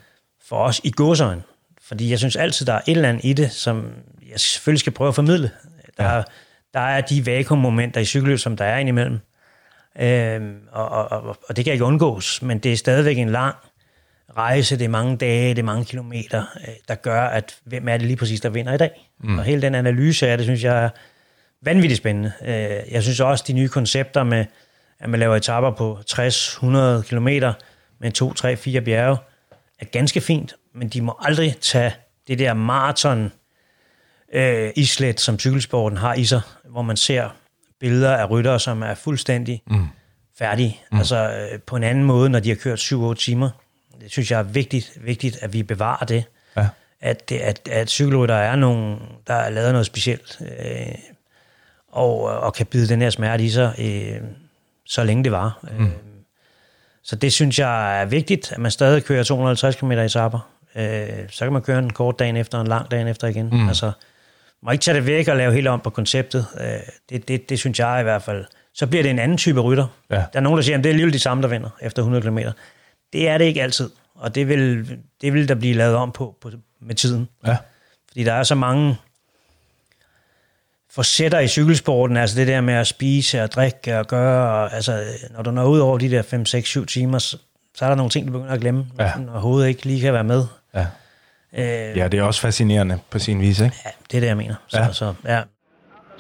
For 0.48 0.56
os 0.56 0.80
i 0.84 0.90
gåsøjen. 0.90 1.42
Fordi 1.88 2.10
jeg 2.10 2.18
synes 2.18 2.36
altid, 2.36 2.66
der 2.66 2.72
er 2.72 2.80
et 2.86 2.96
eller 2.96 3.08
andet 3.08 3.24
i 3.24 3.32
det, 3.32 3.52
som 3.52 3.84
jeg 4.30 4.40
selvfølgelig 4.40 4.80
skal 4.80 4.92
prøve 4.92 5.08
at 5.08 5.14
formidle. 5.14 5.50
Der, 5.98 6.14
ja. 6.14 6.22
Der 6.74 6.80
er 6.80 7.00
de 7.00 7.26
vakuummomenter 7.26 8.00
i 8.00 8.04
cykelløb, 8.04 8.38
som 8.38 8.56
der 8.56 8.64
er 8.64 8.78
indimellem. 8.78 9.18
Øhm, 10.00 10.59
og, 10.72 10.88
og, 10.88 11.37
og 11.48 11.56
det 11.56 11.64
kan 11.64 11.72
ikke 11.72 11.85
undgås, 11.85 12.42
men 12.42 12.59
det 12.59 12.72
er 12.72 12.76
stadigvæk 12.76 13.18
en 13.18 13.30
lang 13.30 13.54
rejse, 14.37 14.78
det 14.78 14.85
er 14.85 14.88
mange 14.88 15.16
dage, 15.16 15.48
det 15.48 15.59
er 15.59 15.62
mange 15.62 15.85
kilometer, 15.85 16.44
øh, 16.68 16.74
der 16.88 16.94
gør, 16.94 17.22
at 17.22 17.56
hvem 17.64 17.88
er 17.88 17.96
det 17.96 18.06
lige 18.06 18.16
præcis, 18.16 18.40
der 18.40 18.48
vinder 18.48 18.72
i 18.74 18.78
dag? 18.78 19.11
Mm. 19.20 19.38
Og 19.38 19.44
hele 19.44 19.62
den 19.62 19.74
analyse 19.74 20.28
af 20.28 20.38
det, 20.38 20.46
synes 20.46 20.64
jeg 20.64 20.85
er 20.85 20.88
vanvittigt 21.62 21.98
spændende. 21.98 22.33
Øh, 22.42 22.92
jeg 22.92 23.02
synes 23.02 23.20
også, 23.20 23.44
de 23.46 23.52
nye 23.52 23.68
koncepter 23.68 24.22
med, 24.22 24.44
at 25.00 25.11
man 25.11 25.20
laver 25.20 25.37
etaper 25.37 25.70
på 25.70 25.98
60-100 26.11 27.02
kilometer 27.09 27.52
med 27.98 28.12
to, 28.12 28.33
tre, 28.33 28.56
fire 28.56 28.80
bjerge, 28.80 29.16
er 29.80 29.85
ganske 29.85 30.20
fint, 30.20 30.54
men 30.74 30.88
de 30.88 31.02
må 31.02 31.16
aldrig 31.20 31.56
tage 31.61 31.94
det 32.28 32.38
der 32.38 32.54
maraton 32.54 33.33
øh, 34.34 34.70
islet, 34.76 35.20
som 35.20 35.38
cykelsporten 35.38 35.98
har 35.98 36.14
i 36.14 36.24
sig, 36.24 36.40
hvor 36.64 36.82
man 36.82 36.96
ser 36.96 37.28
billeder 37.80 38.16
af 38.16 38.30
ryttere, 38.30 38.60
som 38.60 38.82
er 38.82 38.94
fuldstændig 38.94 39.62
mm. 39.66 39.86
færdige. 40.38 40.80
Mm. 40.92 40.98
Altså 40.98 41.48
øh, 41.52 41.60
på 41.60 41.76
en 41.76 41.82
anden 41.82 42.04
måde, 42.04 42.30
når 42.30 42.40
de 42.40 42.48
har 42.48 42.56
kørt 42.56 42.78
7-8 42.78 43.14
timer. 43.14 43.50
Det 44.00 44.10
synes 44.10 44.30
jeg 44.30 44.38
er 44.38 44.42
vigtigt, 44.42 44.98
vigtigt 45.00 45.38
at 45.42 45.52
vi 45.52 45.62
bevarer 45.62 46.04
det. 46.04 46.24
Ja. 46.56 46.68
At, 47.00 47.28
det, 47.28 47.38
at, 47.38 47.68
at 47.70 47.90
cykelrytter 47.90 48.34
er 48.34 48.56
nogen, 48.56 48.98
der 49.26 49.34
er 49.34 49.50
lavet 49.50 49.72
noget 49.72 49.86
specielt, 49.86 50.40
øh, 50.40 50.94
og, 51.88 52.22
og 52.22 52.54
kan 52.54 52.66
bide 52.66 52.88
den 52.88 53.02
her 53.02 53.10
smerte 53.10 53.44
i 53.44 53.50
sig, 53.50 53.74
øh, 53.78 54.20
så 54.86 55.04
længe 55.04 55.24
det 55.24 55.32
var. 55.32 55.58
Mm. 55.78 55.84
Øh, 55.84 55.90
så 57.02 57.16
det 57.16 57.32
synes 57.32 57.58
jeg 57.58 58.00
er 58.00 58.04
vigtigt, 58.04 58.52
at 58.52 58.58
man 58.58 58.70
stadig 58.70 59.04
kører 59.04 59.22
250 59.22 59.76
km 59.76 59.90
i 59.90 60.04
etapper. 60.04 60.50
Øh, 60.76 61.08
så 61.28 61.44
kan 61.44 61.52
man 61.52 61.62
køre 61.62 61.78
en 61.78 61.92
kort 61.92 62.18
dag 62.18 62.38
efter, 62.38 62.60
en 62.60 62.66
lang 62.66 62.90
dag 62.90 63.10
efter 63.10 63.28
igen. 63.28 63.48
Mm. 63.52 63.68
Altså, 63.68 63.92
må 64.62 64.70
ikke 64.70 64.82
tage 64.82 64.94
det 64.96 65.06
væk 65.06 65.28
og 65.28 65.36
lave 65.36 65.52
helt 65.52 65.68
om 65.68 65.80
på 65.80 65.90
konceptet. 65.90 66.46
Øh, 66.60 66.66
det, 67.10 67.28
det, 67.28 67.48
det 67.48 67.58
synes 67.58 67.78
jeg 67.78 68.00
i 68.00 68.02
hvert 68.02 68.22
fald. 68.22 68.44
Så 68.74 68.86
bliver 68.86 69.02
det 69.02 69.10
en 69.10 69.18
anden 69.18 69.38
type 69.38 69.60
rytter. 69.60 69.86
Ja. 70.10 70.14
Der 70.16 70.22
er 70.32 70.40
nogen, 70.40 70.56
der 70.56 70.62
siger, 70.62 70.78
at 70.78 70.84
det 70.84 70.90
er 70.90 70.92
alligevel 70.92 71.12
de 71.12 71.18
samme, 71.18 71.42
der 71.42 71.48
vinder 71.48 71.70
efter 71.82 72.02
100 72.02 72.22
km. 72.22 72.38
Det 73.12 73.28
er 73.28 73.38
det 73.38 73.44
ikke 73.44 73.62
altid, 73.62 73.90
og 74.14 74.34
det 74.34 74.48
vil, 74.48 74.88
det 75.20 75.32
vil 75.32 75.48
der 75.48 75.54
blive 75.54 75.74
lavet 75.74 75.96
om 75.96 76.12
på, 76.12 76.36
på 76.40 76.50
med 76.80 76.94
tiden. 76.94 77.28
Ja. 77.46 77.56
Fordi 78.08 78.24
der 78.24 78.32
er 78.32 78.42
så 78.42 78.54
mange 78.54 78.96
forsætter 80.90 81.38
i 81.38 81.48
cykelsporten, 81.48 82.16
altså 82.16 82.36
det 82.40 82.46
der 82.48 82.60
med 82.60 82.74
at 82.74 82.86
spise 82.86 83.42
og 83.42 83.52
drikke 83.52 83.98
og 83.98 84.06
gøre, 84.06 84.50
og, 84.64 84.74
altså 84.74 85.04
når 85.30 85.42
du 85.42 85.50
når 85.50 85.64
ud 85.64 85.78
over 85.78 85.98
de 85.98 86.10
der 86.10 86.22
5, 86.22 86.46
6, 86.46 86.68
7 86.68 86.86
timer, 86.86 87.18
så, 87.18 87.38
så 87.74 87.84
er 87.84 87.88
der 87.88 87.96
nogle 87.96 88.10
ting, 88.10 88.26
du 88.26 88.32
begynder 88.32 88.52
at 88.52 88.60
glemme, 88.60 88.86
Ja. 88.98 89.12
når 89.16 89.38
hovedet 89.38 89.68
ikke 89.68 89.84
lige 89.84 90.00
kan 90.00 90.12
være 90.12 90.24
med. 90.24 90.44
Ja. 90.74 90.86
Øh, 91.58 91.64
ja, 91.96 92.08
det 92.08 92.20
er 92.20 92.22
også 92.22 92.40
fascinerende 92.40 92.98
på 93.10 93.18
sin 93.18 93.40
vis, 93.40 93.60
ikke? 93.60 93.76
ja, 93.84 93.90
det 94.10 94.16
er 94.16 94.20
det, 94.20 94.26
jeg 94.28 94.36
mener. 94.36 94.54
Så, 94.68 94.78
Ja. 94.78 94.92
så, 94.92 95.14
ja. 95.24 95.42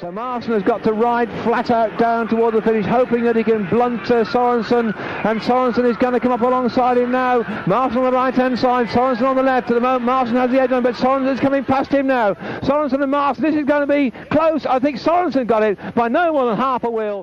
So 0.00 0.10
Martin 0.10 0.52
has 0.52 0.62
got 0.62 0.80
to 0.82 0.92
ride 1.08 1.30
flat 1.46 1.70
out 1.70 1.90
down 1.98 2.28
toward 2.28 2.52
the 2.54 2.62
finish, 2.62 2.88
hoping 2.88 3.22
that 3.26 3.36
he 3.36 3.42
can 3.42 3.66
blunt 3.70 4.10
uh, 4.10 4.24
Sorensen. 4.34 4.86
And 5.28 5.36
Sorensen 5.48 5.84
is 5.92 5.96
going 6.04 6.14
to 6.18 6.20
come 6.24 6.34
up 6.36 6.40
alongside 6.50 6.96
him 7.02 7.10
now. 7.10 7.34
Martin 7.66 7.98
on 7.98 8.04
the 8.10 8.16
right 8.22 8.34
hand 8.42 8.58
side, 8.58 8.86
Sorensen 8.96 9.26
on 9.32 9.36
the 9.36 9.42
left. 9.52 9.66
At 9.70 9.74
the 9.74 9.86
moment, 9.90 10.04
Martin 10.04 10.36
has 10.36 10.50
the 10.50 10.60
edge 10.62 10.72
on, 10.76 10.82
but 10.82 10.94
Sorensen 11.04 11.32
is 11.36 11.40
coming 11.40 11.64
past 11.64 11.90
him 11.98 12.06
now. 12.06 12.28
Sorensen 12.68 13.02
and 13.02 13.10
Martin, 13.10 13.40
this 13.46 13.54
is 13.62 13.66
going 13.72 13.84
to 13.88 13.92
be 13.98 14.04
close. 14.36 14.60
I 14.76 14.78
think 14.84 14.94
Sorensen 15.08 15.44
got 15.54 15.62
it 15.70 15.76
by 16.00 16.06
no 16.18 16.24
more 16.36 16.46
than 16.50 16.56
half 16.56 16.82
a 16.84 16.90
wheel. 16.98 17.18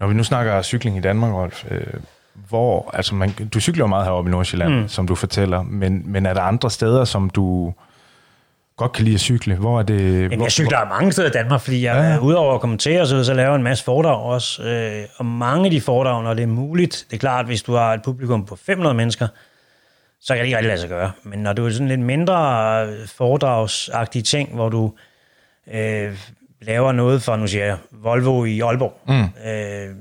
Når 0.00 0.06
vi 0.08 0.14
nu 0.14 0.24
snakker 0.24 0.62
cykling 0.62 0.96
i 0.96 1.00
Danmark, 1.00 1.32
Rolf, 1.32 1.64
øh, 1.70 1.80
hvor, 2.48 2.90
altså 2.92 3.14
man, 3.14 3.30
du 3.54 3.60
cykler 3.60 3.84
jo 3.84 3.86
meget 3.86 4.04
heroppe 4.04 4.28
i 4.28 4.32
Nordsjælland, 4.32 4.74
mm. 4.74 4.88
som 4.88 5.06
du 5.06 5.14
fortæller, 5.14 5.62
men, 5.62 6.02
men 6.04 6.26
er 6.26 6.34
der 6.34 6.40
andre 6.40 6.70
steder, 6.70 7.04
som 7.04 7.30
du 7.30 7.72
godt 8.76 8.92
kan 8.92 9.04
lide 9.04 9.14
at 9.14 9.20
cykle? 9.20 9.54
Hvor 9.54 9.78
er 9.78 9.82
det... 9.82 10.22
Jamen, 10.22 10.36
hvor, 10.36 10.44
jeg 10.44 10.52
cykler 10.52 10.88
mange 10.88 11.12
steder 11.12 11.28
i 11.28 11.32
Danmark, 11.32 11.60
fordi 11.60 11.84
jeg 11.84 11.94
Ja, 11.94 12.18
udover 12.18 12.54
at 12.54 12.60
kommentere, 12.60 13.06
så, 13.06 13.24
så 13.24 13.34
laver 13.34 13.48
jeg 13.48 13.56
en 13.56 13.62
masse 13.62 13.84
foredrag 13.84 14.22
også. 14.22 14.62
Øh, 14.62 15.04
og 15.16 15.26
mange 15.26 15.64
af 15.64 15.70
de 15.70 15.80
foredrag, 15.80 16.22
når 16.22 16.34
det 16.34 16.42
er 16.42 16.46
muligt, 16.46 17.06
det 17.10 17.16
er 17.16 17.20
klart, 17.20 17.46
hvis 17.46 17.62
du 17.62 17.74
har 17.74 17.94
et 17.94 18.02
publikum 18.02 18.46
på 18.46 18.56
500 18.56 18.94
mennesker, 18.94 19.28
så 20.20 20.34
kan 20.34 20.38
det 20.38 20.46
ikke 20.46 20.56
rigtig 20.56 20.68
lade 20.68 20.80
sig 20.80 20.88
gøre. 20.88 21.10
Men 21.22 21.38
når 21.38 21.52
du 21.52 21.66
er 21.66 21.70
sådan 21.70 21.88
lidt 21.88 22.00
mindre 22.00 22.36
foredragsagtige 23.06 24.22
ting, 24.22 24.54
hvor 24.54 24.68
du 24.68 24.92
øh, 25.74 26.18
laver 26.62 26.92
noget 26.92 27.22
for, 27.22 27.36
nu 27.36 27.46
siger 27.46 27.64
jeg, 27.64 27.76
Volvo 27.90 28.44
i 28.44 28.60
Aalborg, 28.60 29.00
mm. 29.08 29.50
øh, 29.50 29.96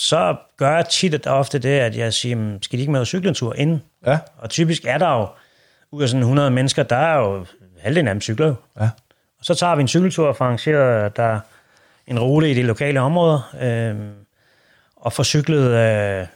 så 0.00 0.36
gør 0.56 0.76
jeg 0.76 0.88
tit 0.88 1.26
og 1.26 1.38
ofte 1.38 1.58
det, 1.58 1.68
at 1.78 1.96
jeg 1.96 2.12
siger, 2.12 2.36
"Men 2.36 2.62
skal 2.62 2.76
de 2.76 2.80
ikke 2.80 2.92
med 2.92 3.04
cykle 3.04 3.28
en 3.28 3.34
tur 3.34 3.54
inden? 3.54 3.82
Ja, 4.06 4.18
Og 4.38 4.50
typisk 4.50 4.84
er 4.86 4.98
der 4.98 5.18
jo, 5.18 5.26
ud 5.90 6.02
af 6.02 6.08
sådan 6.08 6.22
100 6.22 6.50
mennesker, 6.50 6.82
der 6.82 6.96
er 6.96 7.18
jo 7.18 7.46
halvdelen 7.80 8.08
af 8.08 8.14
dem 8.14 8.20
cykler 8.20 8.46
jo. 8.46 8.54
ja, 8.80 8.88
Og 9.38 9.44
så 9.44 9.54
tager 9.54 9.74
vi 9.74 9.82
en 9.82 9.88
cykeltur 9.88 10.28
og 10.28 10.36
arrangerer 10.40 11.08
der 11.08 11.40
en 12.06 12.18
rute 12.20 12.50
i 12.50 12.54
de 12.54 12.62
lokale 12.62 13.00
områder, 13.00 13.54
øh, 13.60 13.96
og 14.96 15.12
får 15.12 15.22
cyklet, 15.22 15.70
øh, 15.70 16.26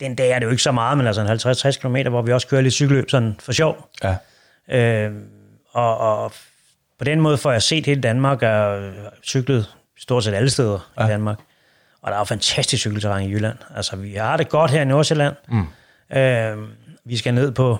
den 0.00 0.14
dag 0.14 0.30
er 0.30 0.38
det 0.38 0.46
jo 0.46 0.50
ikke 0.50 0.62
så 0.62 0.72
meget, 0.72 0.98
men 0.98 1.06
altså 1.06 1.20
en 1.20 1.28
50-60 1.28 1.78
km, 1.80 2.08
hvor 2.08 2.22
vi 2.22 2.32
også 2.32 2.46
kører 2.48 2.60
lidt 2.62 2.74
cykelløb 2.74 3.10
sådan 3.10 3.36
for 3.40 3.52
sjov. 3.52 3.88
ja, 4.04 4.16
Øh, 4.68 5.12
og, 5.72 5.98
og 5.98 6.32
på 6.98 7.04
den 7.04 7.20
måde 7.20 7.38
får 7.38 7.52
jeg 7.52 7.62
set 7.62 7.86
hele 7.86 8.00
Danmark 8.00 8.42
og 8.42 8.90
cyklet 9.24 9.74
stort 9.98 10.24
set 10.24 10.34
alle 10.34 10.50
steder 10.50 10.90
ja. 10.98 11.04
i 11.04 11.08
Danmark. 11.08 11.38
Og 12.06 12.10
der 12.12 12.16
er 12.16 12.20
jo 12.20 12.24
fantastisk 12.24 12.80
cykelterræn 12.80 13.22
i 13.22 13.32
Jylland. 13.32 13.56
Altså, 13.76 13.96
vi 13.96 14.14
har 14.14 14.36
det 14.36 14.48
godt 14.48 14.70
her 14.70 14.82
i 14.82 14.84
Nordsjælland. 14.84 15.34
Mm. 15.48 15.66
Øh, 16.16 16.68
vi 17.04 17.16
skal 17.16 17.34
ned 17.34 17.52
på 17.52 17.78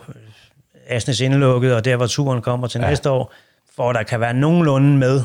Asnes 0.89 1.21
Indelukket, 1.21 1.75
og 1.75 1.85
der, 1.85 1.97
hvor 1.97 2.07
turen 2.07 2.43
kommer 2.43 2.67
til 2.67 2.81
ja. 2.81 2.89
næste 2.89 3.11
år, 3.11 3.33
for 3.77 3.93
der 3.93 4.03
kan 4.03 4.21
være 4.21 4.35
nogenlunde 4.35 4.99
med. 4.99 5.23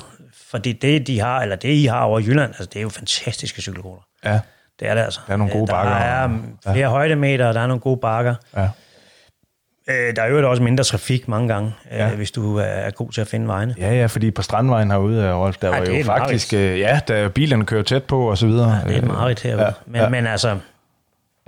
Fordi 0.50 0.72
det, 0.72 1.08
de 1.08 1.20
har, 1.20 1.42
eller 1.42 1.56
det, 1.56 1.70
I 1.70 1.86
har 1.86 2.02
over 2.02 2.20
Jylland, 2.20 2.50
altså, 2.50 2.66
det 2.66 2.76
er 2.76 2.82
jo 2.82 2.90
fantastiske 2.90 3.62
cykelruter. 3.62 4.02
ja, 4.26 4.40
Det 4.80 4.88
er 4.88 4.94
det 4.94 5.02
altså. 5.02 5.20
Der 5.28 5.34
er 5.34 5.38
nogle 5.38 5.54
gode 5.54 5.68
der 5.68 5.74
bakker. 5.74 5.94
Der 5.94 6.00
er 6.00 6.30
flere 6.64 6.78
ja. 6.78 6.90
højdemeter, 6.90 7.48
og 7.48 7.54
der 7.54 7.62
er 7.62 7.68
nogle 7.68 7.82
gode 7.82 7.98
bakker. 7.98 8.36
ja. 8.58 8.70
Øh, 9.92 10.16
der 10.16 10.22
er 10.22 10.28
jo 10.28 10.50
også 10.50 10.64
mindre 10.64 10.84
trafik 10.84 11.28
mange 11.28 11.48
gange, 11.48 11.74
ja. 11.92 12.06
Ja. 12.06 12.12
øh, 12.12 12.18
hvis 12.18 12.32
du 12.32 12.58
er 12.58 12.90
god 12.92 13.12
til 13.12 13.22
at 13.22 13.28
finde 13.28 13.48
vejene. 13.48 13.76
Ja, 13.78 13.94
ja, 13.94 14.06
fordi 14.06 14.32
på 14.32 14.42
Strandvejen 14.42 14.92
herude, 14.92 15.24
øh, 15.24 15.36
Rolf, 15.36 15.58
der 15.58 15.68
Ja, 15.68 15.80
var 15.80 15.86
er 15.86 15.98
jo 15.98 16.04
faktisk... 16.04 16.54
Øh, 16.54 16.80
ja, 16.80 17.00
der 17.08 17.30
bilerne 17.30 17.66
kører 17.66 17.84
tæt 17.84 18.04
på 18.04 18.30
og 18.30 18.38
så 18.38 18.48
videre. 18.48 18.72
Ja, 18.76 18.88
det 18.88 18.94
er 18.94 19.02
et 19.02 19.08
mareridt 19.08 19.40
herude. 19.42 19.64
Ja, 19.66 19.72
men, 19.86 20.02
ja. 20.02 20.10
men 20.10 20.28
altså, 20.28 20.50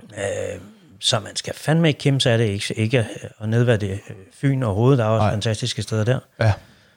øh, 0.02 0.60
så 1.00 1.20
man 1.20 1.36
skal 1.36 1.54
fandme 1.54 1.88
ikke 1.88 1.98
kæmpe 2.00 2.20
sig 2.20 2.32
af 2.32 2.38
det, 2.38 2.44
ikke, 2.44 2.74
ikke 2.76 3.06
at 3.40 3.48
nedværdige 3.48 3.92
øh, 3.92 4.16
Fyn 4.34 4.62
overhovedet. 4.62 4.98
Der 4.98 5.04
er 5.04 5.08
også 5.08 5.24
Nej. 5.24 5.32
Fantastiske 5.32 5.82
steder 5.82 6.04
der. 6.04 6.18
Ja, 6.40 6.52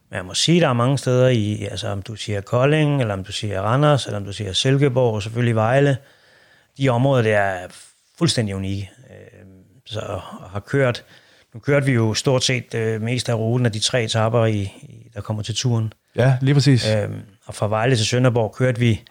Men 0.10 0.18
jeg 0.18 0.26
må 0.26 0.34
sige, 0.34 0.62
der 0.62 0.68
er 0.70 0.74
mange 0.74 0.98
steder 0.98 1.28
i, 1.28 1.68
altså 1.72 1.88
om 1.88 2.02
du 2.02 2.16
siger 2.16 2.42
Kolding, 2.42 3.02
eller 3.02 3.14
om 3.14 3.24
du 3.24 3.32
siger 3.32 3.62
Randers, 3.62 4.06
eller 4.06 4.20
om 4.20 4.26
du 4.26 4.34
siger 4.34 4.54
Silkeborg, 4.54 5.14
og 5.16 5.24
selvfølgelig 5.24 5.56
Vejle. 5.56 5.98
De 6.78 6.90
områder, 6.90 7.24
der 7.24 7.38
er 7.38 7.68
fuldstændig 8.18 8.56
unikke. 8.56 8.92
Øh, 9.10 9.46
så 9.86 10.20
har 10.52 10.60
kørt, 10.60 11.04
nu 11.58 11.62
kørte 11.62 11.86
vi 11.86 11.92
jo 11.92 12.14
stort 12.14 12.44
set 12.44 12.74
øh, 12.74 13.02
mest 13.02 13.30
af 13.30 13.34
ruten 13.34 13.66
af 13.66 13.72
de 13.72 13.80
tre 13.80 14.04
etapper, 14.04 14.46
i, 14.46 14.60
i, 14.62 15.12
der 15.14 15.22
kommer 15.22 15.44
til 15.44 15.56
turen. 15.56 15.94
ja 16.16 16.38
lige 16.42 16.54
præcis. 16.56 16.96
Øhm, 16.96 17.22
og 17.46 17.56
fra 17.56 17.68
Vejle 17.68 17.96
til 17.96 18.06
Sønderborg 18.06 18.56
kørte 18.56 18.80
vi 18.80 19.02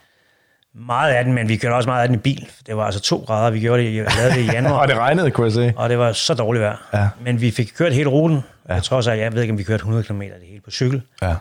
meget 0.73 1.13
af 1.13 1.23
den, 1.23 1.33
men 1.33 1.49
vi 1.49 1.57
kørte 1.57 1.73
også 1.73 1.89
meget 1.89 2.01
af 2.01 2.07
den 2.07 2.15
i 2.15 2.19
bil. 2.19 2.49
Det 2.67 2.77
var 2.77 2.85
altså 2.85 2.99
to 3.01 3.17
grader, 3.27 3.51
vi 3.51 3.59
gjorde 3.59 3.83
det, 3.83 3.89
i- 3.89 3.93
lavede 4.17 4.35
det 4.35 4.41
i 4.41 4.45
januar, 4.51 4.79
Og 4.81 4.87
det 4.87 4.97
regnede, 4.97 5.31
kunne 5.31 5.45
jeg 5.45 5.53
se. 5.53 5.73
og 5.77 5.89
det 5.89 5.97
var 5.97 6.11
så 6.11 6.33
dårligt 6.33 6.61
vejr. 6.63 6.89
Ja. 6.93 7.09
Men 7.23 7.41
vi 7.41 7.51
fik 7.51 7.71
kørt 7.77 7.93
hele 7.93 8.09
ruten. 8.09 8.39
Ja. 8.69 8.73
Jeg 8.73 8.83
tror 8.83 8.97
også, 8.97 9.11
at 9.11 9.19
jeg 9.19 9.33
ved 9.33 9.41
ikke, 9.41 9.51
om 9.51 9.57
vi 9.57 9.63
kørte 9.63 9.81
100 9.81 10.03
km 10.03 10.21
det 10.21 10.31
hele 10.47 10.61
på 10.61 10.71
cykel. 10.71 11.01
Ja, 11.21 11.35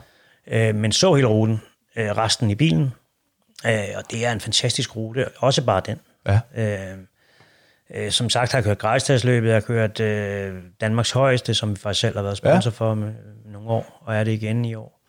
Øh, 0.51 0.75
men 0.75 0.93
så 0.93 1.15
hele 1.15 1.27
ruten, 1.29 1.61
øh, 1.97 2.11
resten 2.17 2.51
i 2.51 2.55
bilen. 2.55 2.93
Øh, 3.67 3.79
og 3.97 4.03
det 4.11 4.27
er 4.27 4.33
en 4.33 4.41
fantastisk 4.41 4.97
rute, 4.97 5.27
også 5.39 5.63
bare 5.65 5.83
den. 5.87 5.99
ja, 6.29 6.41
Øh, 6.57 6.97
øh, 7.95 8.11
som 8.11 8.31
sagt 8.31 8.53
har 8.53 8.59
jeg 8.59 8.65
kørt 8.65 8.79
Grejstadsløbet, 8.79 9.49
jeg 9.49 9.57
har 9.57 9.61
kørt 9.61 10.01
øh, 10.01 10.55
Danmarks 10.81 11.11
højeste, 11.11 11.55
som 11.55 11.71
vi 11.71 11.77
faktisk 11.77 12.01
selv 12.01 12.17
har 12.17 12.23
været 12.23 12.37
sponsor 12.37 12.71
ja. 12.71 12.75
for 12.75 12.95
med, 12.95 13.13
med 13.45 13.53
nogle 13.53 13.69
år, 13.69 14.03
og 14.05 14.17
er 14.17 14.25
det 14.25 14.33
igen 14.33 14.65
i 14.65 14.75
år. 14.75 15.01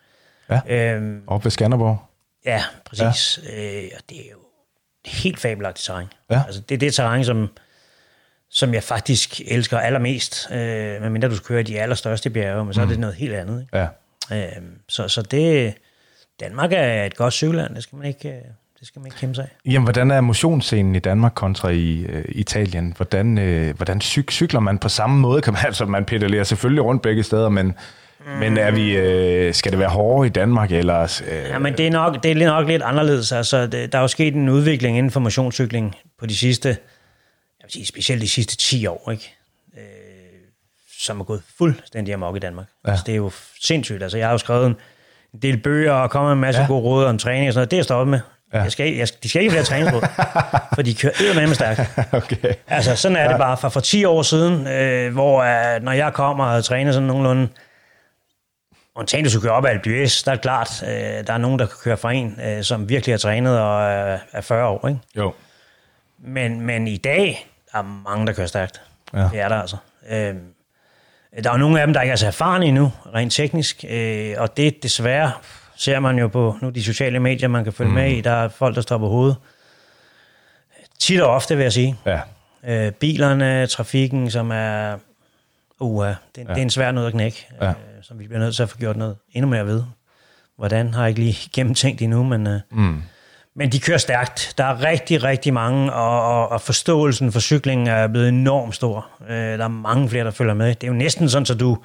Ja. 0.49 0.95
Øh, 0.95 1.21
op 1.27 1.43
ved 1.43 1.51
Skanderborg. 1.51 1.97
Ja, 2.45 2.63
præcis. 2.85 3.39
Ja. 3.43 3.83
Øh, 3.83 3.89
og 3.95 4.01
det 4.09 4.17
er 4.17 4.31
jo 4.31 4.37
helt 5.05 5.39
fabelagtigt 5.39 5.85
terræn. 5.85 6.07
Ja. 6.29 6.41
Altså, 6.45 6.61
det 6.61 6.75
er 6.75 6.79
det 6.79 6.93
terræn, 6.93 7.25
som, 7.25 7.49
som 8.49 8.73
jeg 8.73 8.83
faktisk 8.83 9.41
elsker 9.47 9.79
allermest. 9.79 10.47
Øh, 10.51 10.57
medmindre 11.01 11.29
du 11.29 11.35
skal 11.35 11.47
køre 11.47 11.63
de 11.63 11.79
allerstørste 11.79 12.29
bjerge, 12.29 12.65
men 12.65 12.73
så 12.73 12.81
mm. 12.81 12.87
er 12.87 12.89
det 12.89 12.99
noget 12.99 13.15
helt 13.15 13.33
andet. 13.33 13.61
Ikke? 13.61 13.77
Ja, 13.77 13.87
Øh, 14.31 14.61
så, 14.87 15.07
så 15.07 15.21
det... 15.21 15.73
Danmark 16.39 16.73
er 16.73 17.03
et 17.03 17.15
godt 17.15 17.33
cykelland, 17.33 17.75
det 17.75 17.83
skal 17.83 17.97
man 17.97 18.07
ikke, 18.07 18.29
øh, 18.29 18.41
det 18.79 18.87
skal 18.87 18.99
man 18.99 19.05
ikke 19.05 19.17
kæmpe 19.17 19.35
sig 19.35 19.43
af. 19.43 19.71
Jamen, 19.71 19.83
hvordan 19.83 20.11
er 20.11 20.21
motionsscenen 20.21 20.95
i 20.95 20.99
Danmark 20.99 21.31
kontra 21.35 21.69
i 21.69 22.01
øh, 22.01 22.25
Italien? 22.29 22.93
Hvordan, 22.95 23.37
øh, 23.37 23.75
hvordan 23.75 24.01
cyk, 24.01 24.31
cykler 24.31 24.59
man 24.59 24.77
på 24.77 24.89
samme 24.89 25.19
måde? 25.19 25.41
Kan 25.41 25.53
man, 25.53 25.65
altså, 25.71 25.85
man 25.85 26.05
pedalerer 26.05 26.43
selvfølgelig 26.43 26.83
rundt 26.83 27.01
begge 27.01 27.23
steder, 27.23 27.49
men, 27.49 27.65
mm. 27.65 28.31
men 28.39 28.57
er 28.57 28.71
vi, 28.71 28.97
øh, 28.97 29.53
skal 29.53 29.71
det 29.71 29.79
være 29.79 29.89
hårdere 29.89 30.27
i 30.27 30.29
Danmark? 30.29 30.71
Eller, 30.71 31.21
øh, 31.27 31.49
Ja, 31.49 31.59
men 31.59 31.77
det 31.77 31.87
er 31.87 31.91
nok, 31.91 32.23
det 32.23 32.31
er 32.31 32.45
nok 32.45 32.67
lidt 32.67 32.81
anderledes. 32.81 33.31
Altså, 33.31 33.67
det, 33.67 33.91
der 33.91 33.97
er 33.97 34.01
jo 34.01 34.07
sket 34.07 34.35
en 34.35 34.49
udvikling 34.49 34.97
inden 34.97 35.11
for 35.11 35.19
motionscykling 35.19 35.95
på 36.19 36.25
de 36.25 36.37
sidste, 36.37 36.69
jeg 36.69 37.63
vil 37.63 37.71
sige, 37.71 37.85
specielt 37.85 38.21
de 38.21 38.29
sidste 38.29 38.57
10 38.57 38.85
år, 38.87 39.11
ikke? 39.11 39.33
Øh, 39.77 39.83
som 40.99 41.19
er 41.19 41.23
gået 41.23 41.41
fuldstændig 41.57 42.13
amok 42.13 42.35
i 42.35 42.39
Danmark. 42.39 42.65
Ja. 42.85 42.91
Altså, 42.91 43.03
det 43.05 43.11
er 43.11 43.17
jo 43.17 43.31
sindssygt. 43.61 44.03
Altså, 44.03 44.17
jeg 44.17 44.27
har 44.27 44.31
jo 44.31 44.37
skrevet 44.37 44.75
en 45.33 45.41
del 45.41 45.57
bøger 45.57 45.93
og 45.93 46.11
kommet 46.11 46.29
med 46.29 46.33
en 46.33 46.41
masse 46.41 46.61
ja. 46.61 46.67
gode 46.67 46.81
råd 46.81 47.05
om 47.05 47.17
træning 47.17 47.47
og 47.47 47.53
sådan 47.53 47.59
noget. 47.59 47.71
Det 47.71 47.77
er 47.77 47.79
jeg 47.79 47.85
stoppet 47.85 48.11
med. 48.11 48.19
Ja. 48.53 48.61
Jeg 48.61 48.71
skal, 48.71 48.95
jeg, 48.95 49.07
de 49.23 49.29
skal 49.29 49.41
ikke 49.41 49.51
flere 49.51 49.63
træningsråd, 49.63 50.01
for 50.75 50.81
de 50.81 50.95
kører 50.95 51.47
med 51.47 51.55
stærkt. 51.55 51.81
okay. 52.11 52.53
Altså, 52.67 52.95
sådan 52.95 53.17
er 53.17 53.23
ja. 53.23 53.29
det 53.29 53.37
bare 53.37 53.57
fra 53.57 53.69
for 53.69 53.79
10 53.79 54.05
år 54.05 54.21
siden, 54.21 54.67
øh, 54.67 55.13
hvor 55.13 55.41
øh, 55.41 55.83
når 55.83 55.91
jeg 55.91 56.13
kommer 56.13 56.45
og 56.45 56.63
trænet 56.63 56.93
sådan 56.93 57.07
nogenlunde, 57.07 57.47
undtagen 58.95 59.23
du 59.23 59.29
skal 59.29 59.41
køre 59.41 59.51
op 59.51 59.65
ad 59.65 59.75
d'Huez, 59.75 60.23
der 60.25 60.31
er 60.31 60.35
klart, 60.35 60.83
øh, 60.83 61.27
der 61.27 61.33
er 61.33 61.37
nogen, 61.37 61.59
der 61.59 61.65
kan 61.65 61.75
køre 61.83 61.97
fra 61.97 62.11
en, 62.11 62.39
øh, 62.45 62.63
som 62.63 62.89
virkelig 62.89 63.13
har 63.13 63.17
trænet 63.17 63.59
og 63.59 63.83
er, 63.83 64.17
er 64.31 64.41
40 64.41 64.67
år, 64.67 64.87
ikke? 64.87 64.99
Jo. 65.17 65.33
Men, 66.19 66.61
men 66.61 66.87
i 66.87 66.97
dag, 66.97 67.47
der 67.71 67.77
er 67.77 67.83
mange, 67.83 68.27
der 68.27 68.33
kører 68.33 68.47
stærkt. 68.47 68.81
Ja. 69.13 69.29
Det 69.31 69.39
er 69.39 69.47
der 69.49 69.61
altså. 69.61 69.77
Øh, 70.09 70.35
der 71.43 71.49
er 71.49 71.53
jo 71.53 71.57
nogle 71.57 71.81
af 71.81 71.87
dem, 71.87 71.93
der 71.93 72.01
ikke 72.01 72.11
er 72.11 72.15
så 72.15 72.27
erfarne 72.27 72.65
endnu, 72.65 72.91
rent 73.13 73.33
teknisk, 73.33 73.85
øh, 73.89 74.35
og 74.37 74.57
det 74.57 74.83
desværre 74.83 75.31
ser 75.77 75.99
man 75.99 76.19
jo 76.19 76.27
på 76.27 76.55
nu 76.61 76.69
de 76.69 76.83
sociale 76.83 77.19
medier, 77.19 77.47
man 77.49 77.63
kan 77.63 77.73
følge 77.73 77.87
mm. 77.89 77.95
med 77.95 78.11
i. 78.11 78.21
Der 78.21 78.31
er 78.31 78.47
folk, 78.47 78.75
der 78.75 78.81
står 78.81 78.97
på 78.97 79.07
hovedet. 79.07 79.35
Tit 80.99 81.21
og 81.21 81.29
ofte, 81.29 81.55
vil 81.55 81.63
jeg 81.63 81.73
sige. 81.73 81.95
Ja. 82.05 82.19
Øh, 82.67 82.91
bilerne, 82.91 83.67
trafikken, 83.67 84.31
som 84.31 84.51
er... 84.51 84.95
Uh, 85.79 86.05
det, 86.05 86.15
ja. 86.37 86.41
det 86.41 86.49
er 86.49 86.55
en 86.55 86.69
svær 86.69 86.91
noget 86.91 87.07
at 87.07 87.13
knække, 87.13 87.47
Ja. 87.61 87.67
øh, 87.69 87.73
som 88.01 88.19
vi 88.19 88.27
bliver 88.27 88.39
nødt 88.39 88.55
til 88.55 88.63
at 88.63 88.69
få 88.69 88.77
gjort 88.77 88.97
noget 88.97 89.15
endnu 89.33 89.49
mere 89.49 89.65
ved. 89.65 89.83
Hvordan 90.57 90.93
har 90.93 91.01
jeg 91.01 91.09
ikke 91.09 91.21
lige 91.21 91.49
gennemtænkt 91.55 92.01
endnu, 92.01 92.23
men, 92.23 92.47
øh, 92.47 92.59
Mm. 92.71 93.01
men 93.55 93.71
de 93.71 93.79
kører 93.79 93.97
stærkt. 93.97 94.53
Der 94.57 94.63
er 94.63 94.83
rigtig, 94.83 95.23
rigtig 95.23 95.53
mange, 95.53 95.93
og, 95.93 96.21
og, 96.41 96.49
og 96.49 96.61
forståelsen 96.61 97.31
for 97.31 97.39
cyklingen 97.39 97.87
er 97.87 98.07
blevet 98.07 98.29
enormt 98.29 98.75
stor. 98.75 99.07
Øh, 99.29 99.35
der 99.57 99.63
er 99.63 99.67
mange 99.67 100.09
flere, 100.09 100.25
der 100.25 100.31
følger 100.31 100.53
med. 100.53 100.67
Det 100.75 100.83
er 100.83 100.87
jo 100.87 100.93
næsten 100.93 101.29
sådan, 101.29 101.47
at 101.55 101.59
du 101.59 101.77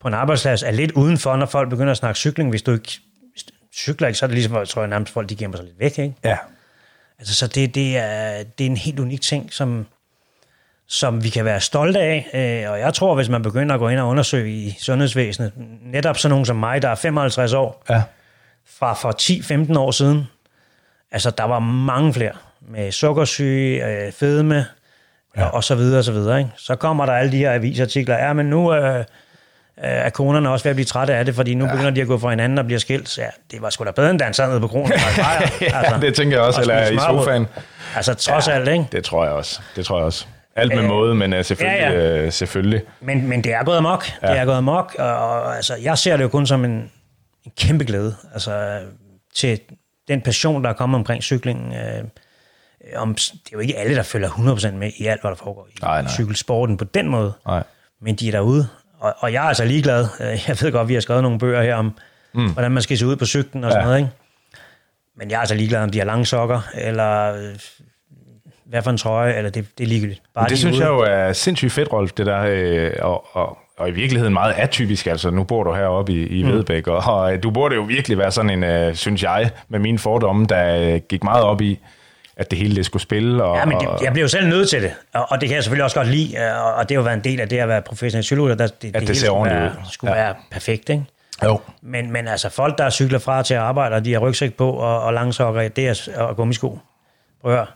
på 0.00 0.08
en 0.08 0.14
arbejdsplads 0.14 0.62
er 0.62 0.70
lidt 0.70 0.92
udenfor, 0.92 1.36
når 1.36 1.46
folk 1.46 1.70
begynder 1.70 1.90
at 1.90 1.96
snakke 1.96 2.18
cykling. 2.18 2.50
Hvis 2.50 2.62
du 2.62 2.72
ikke 2.72 2.98
cykler 3.76 4.08
ikke, 4.08 4.18
så 4.18 4.24
er 4.24 4.26
det 4.26 4.34
ligesom, 4.34 4.66
tror 4.66 4.82
jeg 4.82 4.88
nærmest 4.88 5.12
folk, 5.12 5.28
de 5.28 5.36
gemmer 5.36 5.56
sig 5.56 5.66
lidt 5.66 5.78
væk, 5.80 5.98
ikke? 5.98 6.14
Ja. 6.24 6.36
Altså, 7.18 7.34
så 7.34 7.46
det, 7.46 7.74
det, 7.74 7.96
er, 7.96 8.42
det 8.58 8.66
er 8.66 8.70
en 8.70 8.76
helt 8.76 9.00
unik 9.00 9.20
ting, 9.20 9.52
som, 9.52 9.86
som 10.86 11.24
vi 11.24 11.28
kan 11.28 11.44
være 11.44 11.60
stolte 11.60 12.00
af. 12.00 12.26
Øh, 12.34 12.70
og 12.70 12.78
jeg 12.78 12.94
tror, 12.94 13.14
hvis 13.14 13.28
man 13.28 13.42
begynder 13.42 13.74
at 13.74 13.78
gå 13.80 13.88
ind 13.88 14.00
og 14.00 14.08
undersøge 14.08 14.52
i 14.52 14.76
sundhedsvæsenet, 14.80 15.52
netop 15.82 16.18
sådan 16.18 16.30
nogen 16.30 16.44
som 16.46 16.56
mig, 16.56 16.82
der 16.82 16.88
er 16.88 16.94
55 16.94 17.52
år, 17.52 17.84
Ja. 17.90 18.02
fra 18.78 18.94
for 18.94 19.12
10-15 19.72 19.78
år 19.78 19.90
siden, 19.90 20.24
altså 21.10 21.30
der 21.30 21.44
var 21.44 21.58
mange 21.58 22.14
flere 22.14 22.32
med 22.60 22.92
sukkersyge, 22.92 23.86
øh, 23.86 24.12
fedme, 24.12 24.66
ja. 25.36 25.44
og, 25.46 25.54
og 25.54 25.64
så 25.64 25.74
videre 25.74 25.98
og 25.98 26.04
så 26.04 26.12
videre. 26.12 26.38
Ikke? 26.38 26.50
Så 26.56 26.76
kommer 26.76 27.06
der 27.06 27.12
alle 27.12 27.32
de 27.32 27.36
her 27.36 27.52
avisartikler, 27.52 28.16
ja, 28.16 28.32
men 28.32 28.46
nu 28.46 28.74
øh, 28.74 29.04
er 29.76 30.10
konerne 30.10 30.50
også 30.50 30.64
ved 30.64 30.70
at 30.70 30.76
blive 30.76 30.86
trætte 30.86 31.14
af 31.14 31.24
det, 31.24 31.34
fordi 31.34 31.54
nu 31.54 31.64
ja. 31.64 31.70
begynder 31.70 31.90
de 31.90 32.00
at 32.00 32.06
gå 32.06 32.18
fra 32.18 32.30
hinanden 32.30 32.58
og 32.58 32.64
bliver 32.64 32.78
skilt. 32.78 33.18
Ja, 33.18 33.26
det 33.50 33.62
var 33.62 33.70
sgu 33.70 33.84
da 33.84 33.90
bedre, 33.90 34.10
end 34.10 34.18
da 34.18 34.24
han 34.24 34.34
sad 34.34 34.48
nede 34.48 34.60
på 34.60 34.68
kronen. 34.68 34.92
ja, 35.60 35.78
altså, 35.78 35.98
det 36.00 36.14
tænker 36.14 36.36
jeg 36.36 36.46
også, 36.46 36.60
eller 36.60 36.90
i 36.90 36.98
sofaen. 36.98 37.46
Altså 37.96 38.14
trods 38.14 38.48
ja, 38.48 38.52
alt, 38.52 38.68
ikke? 38.68 38.86
Det 38.92 39.04
tror 39.04 39.24
jeg 39.24 39.32
også. 39.32 39.60
Det 39.76 39.86
tror 39.86 39.96
jeg 39.98 40.06
også. 40.06 40.26
Alt 40.56 40.74
med 40.74 40.82
øh, 40.82 40.88
måde, 40.88 41.14
men 41.14 41.32
uh, 41.32 41.44
selvfølgelig. 41.44 41.80
Ja, 41.80 42.16
ja. 42.16 42.26
Uh, 42.26 42.32
selvfølgelig. 42.32 42.82
Men, 43.00 43.28
men 43.28 43.44
det 43.44 43.54
er 43.54 43.64
gået 43.64 43.76
amok. 43.76 44.04
Ja. 44.22 44.30
Det 44.30 44.38
er 44.38 44.44
gået 44.44 44.56
amok, 44.56 44.96
og, 44.98 45.16
og 45.16 45.56
altså, 45.56 45.76
jeg 45.82 45.98
ser 45.98 46.16
det 46.16 46.24
jo 46.24 46.28
kun 46.28 46.46
som 46.46 46.64
en, 46.64 46.90
en 47.44 47.52
kæmpe 47.58 47.84
glæde. 47.84 48.16
Altså, 48.32 48.78
til 49.34 49.60
den 50.08 50.20
passion, 50.20 50.64
der 50.64 50.70
er 50.70 50.74
kommet 50.74 50.98
omkring 50.98 51.22
cyklingen. 51.22 51.68
Uh, 51.68 52.08
om, 52.96 53.14
det 53.14 53.32
er 53.32 53.50
jo 53.52 53.58
ikke 53.58 53.76
alle, 53.76 53.96
der 53.96 54.02
følger 54.02 54.28
100% 54.28 54.70
med 54.70 54.90
i 54.96 55.06
alt, 55.06 55.20
hvad 55.20 55.30
der 55.30 55.36
foregår 55.36 55.68
i 55.70 55.78
nej, 55.82 56.02
nej. 56.02 56.10
cykelsporten 56.10 56.76
på 56.76 56.84
den 56.84 57.08
måde. 57.08 57.32
Nej. 57.46 57.62
Men 58.00 58.14
de 58.14 58.28
er 58.28 58.32
derude. 58.32 58.68
Og, 59.04 59.14
og 59.18 59.32
jeg 59.32 59.44
er 59.44 59.48
altså 59.48 59.64
ligeglad. 59.64 60.06
Jeg 60.48 60.56
ved 60.60 60.72
godt, 60.72 60.88
vi 60.88 60.94
har 60.94 61.00
skrevet 61.00 61.22
nogle 61.22 61.38
bøger 61.38 61.62
her 61.62 61.74
om, 61.74 61.94
mm. 62.34 62.52
hvordan 62.52 62.70
man 62.70 62.82
skal 62.82 62.98
se 62.98 63.06
ud 63.06 63.16
på 63.16 63.26
cyklen 63.26 63.64
og 63.64 63.70
sådan 63.70 63.82
ja. 63.82 63.86
noget. 63.86 63.98
Ikke? 63.98 64.10
Men 65.16 65.30
jeg 65.30 65.36
er 65.36 65.40
altså 65.40 65.54
ligeglad, 65.54 65.82
om 65.82 65.90
de 65.90 65.98
har 65.98 66.06
lange 66.06 66.26
sokker, 66.26 66.60
eller 66.74 67.36
hvad 68.66 68.82
for 68.82 68.90
en 68.90 68.96
trøje, 68.96 69.34
eller 69.34 69.50
det, 69.50 69.66
det 69.78 69.84
er 69.84 69.88
ligegyldigt. 69.88 70.22
Bare 70.34 70.48
det 70.48 70.58
synes 70.58 70.76
ude. 70.76 70.84
jeg 70.84 70.92
jo 70.92 70.98
er 70.98 71.32
sindssygt 71.32 71.72
fedt, 71.72 71.92
Rolf, 71.92 72.12
det 72.12 72.26
der, 72.26 72.44
øh, 72.48 72.90
og, 72.98 73.36
og, 73.36 73.58
og 73.78 73.88
i 73.88 73.92
virkeligheden 73.92 74.32
meget 74.32 74.54
atypisk, 74.56 75.06
altså 75.06 75.30
nu 75.30 75.44
bor 75.44 75.64
du 75.64 75.74
heroppe 75.74 76.12
i, 76.12 76.26
i 76.26 76.42
mm. 76.42 76.48
Vedbæk, 76.48 76.86
og, 76.86 77.14
og 77.14 77.42
du 77.42 77.50
burde 77.50 77.74
jo 77.74 77.82
virkelig 77.82 78.18
være 78.18 78.30
sådan 78.30 78.50
en, 78.50 78.64
øh, 78.64 78.94
synes 78.94 79.22
jeg, 79.22 79.50
med 79.68 79.78
mine 79.78 79.98
fordomme, 79.98 80.46
der 80.46 80.98
gik 80.98 81.24
meget 81.24 81.44
op 81.44 81.60
i, 81.60 81.80
at 82.36 82.50
det 82.50 82.58
hele 82.58 82.76
det 82.76 82.86
skulle 82.86 83.02
spille. 83.02 83.44
Og, 83.44 83.56
ja, 83.56 83.64
men 83.64 83.80
det, 83.80 83.88
jeg 84.02 84.12
blev 84.12 84.22
jo 84.22 84.28
selv 84.28 84.48
nødt 84.48 84.68
til 84.68 84.82
det, 84.82 84.92
og, 85.14 85.26
og 85.30 85.40
det 85.40 85.48
kan 85.48 85.56
jeg 85.56 85.64
selvfølgelig 85.64 85.84
også 85.84 85.96
godt 85.96 86.08
lide, 86.08 86.54
og, 86.54 86.74
og 86.74 86.88
det 86.88 86.94
har 86.94 87.00
jo 87.00 87.04
været 87.04 87.16
en 87.16 87.24
del 87.24 87.40
af 87.40 87.48
det 87.48 87.58
at 87.58 87.68
være 87.68 87.82
professionel 87.82 88.24
cykelrytter, 88.24 88.56
der 88.56 88.66
det, 88.66 88.82
det, 88.82 88.94
det 88.94 89.00
hele 89.00 89.14
skulle, 89.14 89.50
være, 89.50 89.72
skulle 89.90 90.16
ja. 90.16 90.22
være 90.22 90.34
perfekt, 90.50 90.88
ikke? 90.88 91.04
Jo. 91.44 91.60
Men, 91.82 92.12
men 92.12 92.28
altså 92.28 92.48
folk, 92.48 92.78
der 92.78 92.90
cykler 92.90 93.18
fra 93.18 93.42
til 93.42 93.54
at 93.54 93.60
arbejde, 93.60 93.96
og 93.96 94.04
de 94.04 94.12
har 94.12 94.20
rygsæk 94.20 94.54
på 94.54 94.70
og, 94.70 95.02
og 95.02 95.14
langsokker, 95.14 95.68
det 95.68 95.88
er, 95.88 96.22
og 96.22 96.36
gummisko. 96.36 96.78
Prøv 97.42 97.52
at 97.52 97.58
høre 97.58 97.66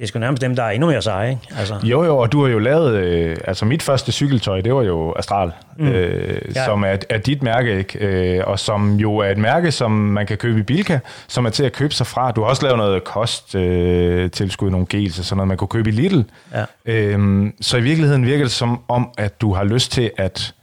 det 0.00 0.06
er 0.06 0.08
sgu 0.08 0.18
nærmest 0.18 0.40
dem, 0.40 0.56
der 0.56 0.62
er 0.62 0.70
endnu 0.70 0.86
mere 0.86 1.02
seje, 1.02 1.30
ikke? 1.30 1.42
Altså. 1.58 1.74
Jo, 1.82 2.04
jo, 2.04 2.18
og 2.18 2.32
du 2.32 2.44
har 2.44 2.50
jo 2.50 2.58
lavet, 2.58 2.94
øh, 2.94 3.36
altså 3.44 3.64
mit 3.64 3.82
første 3.82 4.12
cykeltøj, 4.12 4.60
det 4.60 4.74
var 4.74 4.82
jo 4.82 5.14
Astral, 5.18 5.52
mm. 5.78 5.88
øh, 5.88 6.42
ja. 6.56 6.64
som 6.64 6.82
er, 6.82 6.96
er 7.08 7.18
dit 7.18 7.42
mærke, 7.42 7.78
ikke? 7.78 7.98
Øh, 7.98 8.44
og 8.46 8.58
som 8.58 8.96
jo 8.96 9.16
er 9.16 9.30
et 9.30 9.38
mærke, 9.38 9.72
som 9.72 9.90
man 9.90 10.26
kan 10.26 10.36
købe 10.36 10.60
i 10.60 10.62
Bilka, 10.62 10.98
som 11.28 11.46
er 11.46 11.50
til 11.50 11.64
at 11.64 11.72
købe 11.72 11.94
sig 11.94 12.06
fra. 12.06 12.30
Du 12.30 12.42
har 12.42 12.48
også 12.48 12.62
lavet 12.62 12.78
noget 12.78 13.04
kosttilskud, 13.04 14.68
øh, 14.68 14.72
nogle 14.72 14.86
gels 14.88 15.18
og 15.18 15.24
sådan 15.24 15.36
noget, 15.36 15.48
man 15.48 15.56
kunne 15.56 15.68
købe 15.68 15.90
i 15.90 15.92
Lidl. 15.92 16.22
Ja. 16.54 16.64
Øh, 16.84 17.46
så 17.60 17.76
i 17.76 17.82
virkeligheden 17.82 18.26
virker 18.26 18.44
det 18.44 18.52
som 18.52 18.80
om, 18.88 19.10
at 19.18 19.40
du 19.40 19.54
har 19.54 19.64
lyst 19.64 19.92
til, 19.92 20.10
at 20.16 20.54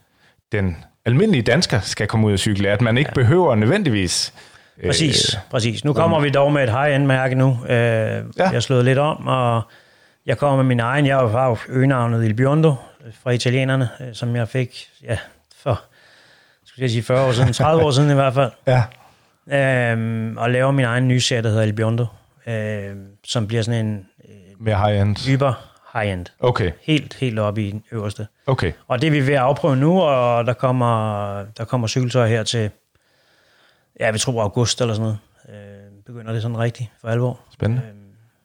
den 0.51 0.77
almindelige 1.05 1.41
dansker 1.41 1.79
skal 1.79 2.07
komme 2.07 2.27
ud 2.27 2.33
og 2.33 2.39
cykle, 2.39 2.69
at 2.69 2.81
man 2.81 2.97
ikke 2.97 3.11
ja. 3.15 3.21
behøver 3.21 3.55
nødvendigvis 3.55 4.33
Præcis, 4.86 5.34
øh, 5.36 5.39
præcis. 5.51 5.86
Nu 5.86 5.93
kommer 5.93 6.19
vi 6.19 6.30
dog 6.30 6.53
med 6.53 6.63
et 6.63 6.69
high-end 6.69 7.05
mærke 7.05 7.36
nu. 7.36 7.57
Øh, 7.69 7.69
ja. 7.69 8.23
Jeg 8.38 8.49
har 8.49 8.59
slået 8.59 8.86
lidt 8.86 8.97
om, 8.97 9.28
og 9.28 9.61
jeg 10.25 10.38
kommer 10.38 10.57
med 10.57 10.65
min 10.65 10.80
egen. 10.80 11.05
Jeg 11.05 11.17
har 11.17 11.47
jo 11.47 11.57
øgenavnet 11.69 12.25
Il 12.25 12.34
Biondo 12.34 12.73
fra 13.23 13.32
italienerne, 13.32 13.89
øh, 14.01 14.07
som 14.13 14.36
jeg 14.36 14.47
fik 14.47 14.88
ja, 15.03 15.17
for 15.63 15.82
skal 16.65 16.82
jeg 16.82 16.89
sige 16.89 17.03
40 17.03 17.28
år 17.28 17.32
siden, 17.32 17.53
30 17.53 17.84
år 17.84 17.91
siden 17.91 18.11
i 18.11 18.13
hvert 18.13 18.34
fald. 18.34 18.51
Ja. 18.67 19.95
Øh, 19.95 20.34
og 20.38 20.49
laver 20.49 20.71
min 20.71 20.86
egen 20.86 21.07
nye 21.07 21.19
serie, 21.21 21.43
der 21.43 21.49
hedder 21.49 21.63
Il 21.63 21.73
Biondo, 21.73 22.05
øh, 22.47 22.95
som 23.23 23.47
bliver 23.47 23.63
sådan 23.63 23.86
en... 23.86 24.05
Øh, 24.30 24.65
Mere 24.65 24.75
high-end? 24.75 25.28
Hyper 25.28 25.53
high-end. 25.93 26.25
Okay. 26.39 26.71
Helt, 26.82 27.13
helt 27.13 27.39
oppe 27.39 27.63
i 27.63 27.71
den 27.71 27.84
øverste. 27.91 28.28
Okay. 28.47 28.71
Og 28.88 29.01
det 29.01 29.07
er 29.07 29.11
vi 29.11 29.28
ved 29.28 29.34
at 29.34 29.39
afprøve 29.39 29.75
nu, 29.75 30.01
og 30.01 30.45
der 30.45 30.53
kommer, 30.53 31.43
der 31.57 31.65
kommer 31.65 31.88
cykeltøj 31.88 32.28
her 32.28 32.43
til 32.43 32.69
ja, 33.99 34.11
vi 34.11 34.17
tror 34.17 34.41
august 34.41 34.81
eller 34.81 34.93
sådan 34.93 35.03
noget, 35.03 35.17
øh, 35.49 36.03
begynder 36.05 36.33
det 36.33 36.41
sådan 36.41 36.57
rigtigt 36.57 36.89
for 37.01 37.07
alvor. 37.07 37.39
Spændende. 37.53 37.83
Øh, 37.83 37.93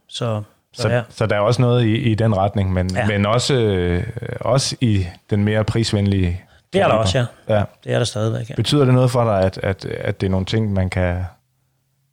så, 0.08 0.42
så, 0.72 0.82
så, 0.82 0.88
ja. 0.88 1.02
så 1.08 1.26
der 1.26 1.36
er 1.36 1.40
også 1.40 1.62
noget 1.62 1.84
i, 1.84 1.96
i 1.96 2.14
den 2.14 2.36
retning, 2.36 2.72
men, 2.72 2.90
ja. 2.94 3.06
men 3.06 3.26
også, 3.26 3.54
øh, 3.54 4.06
også 4.40 4.76
i 4.80 5.06
den 5.30 5.44
mere 5.44 5.64
prisvenlige... 5.64 6.44
Det 6.72 6.80
er 6.80 6.88
der 6.88 6.94
også, 6.94 7.18
ja. 7.18 7.54
ja. 7.54 7.64
Det 7.84 7.92
er 7.92 7.98
der 7.98 8.04
stadigvæk, 8.04 8.50
ja. 8.50 8.54
Betyder 8.54 8.84
det 8.84 8.94
noget 8.94 9.10
for 9.10 9.24
dig, 9.24 9.40
at, 9.40 9.58
at, 9.58 9.84
at 9.84 10.20
det 10.20 10.26
er 10.26 10.30
nogle 10.30 10.46
ting, 10.46 10.72
man 10.72 10.90
kan... 10.90 11.24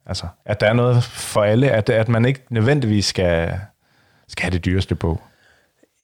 Altså, 0.05 0.27
at 0.45 0.59
der 0.59 0.67
er 0.67 0.73
noget 0.73 1.03
for 1.03 1.43
alle, 1.43 1.71
at, 1.71 1.89
at 1.89 2.09
man 2.09 2.25
ikke 2.25 2.41
nødvendigvis 2.49 3.05
skal, 3.05 3.59
skal 4.27 4.43
have 4.43 4.51
det 4.51 4.65
dyreste 4.65 4.95
på? 4.95 5.21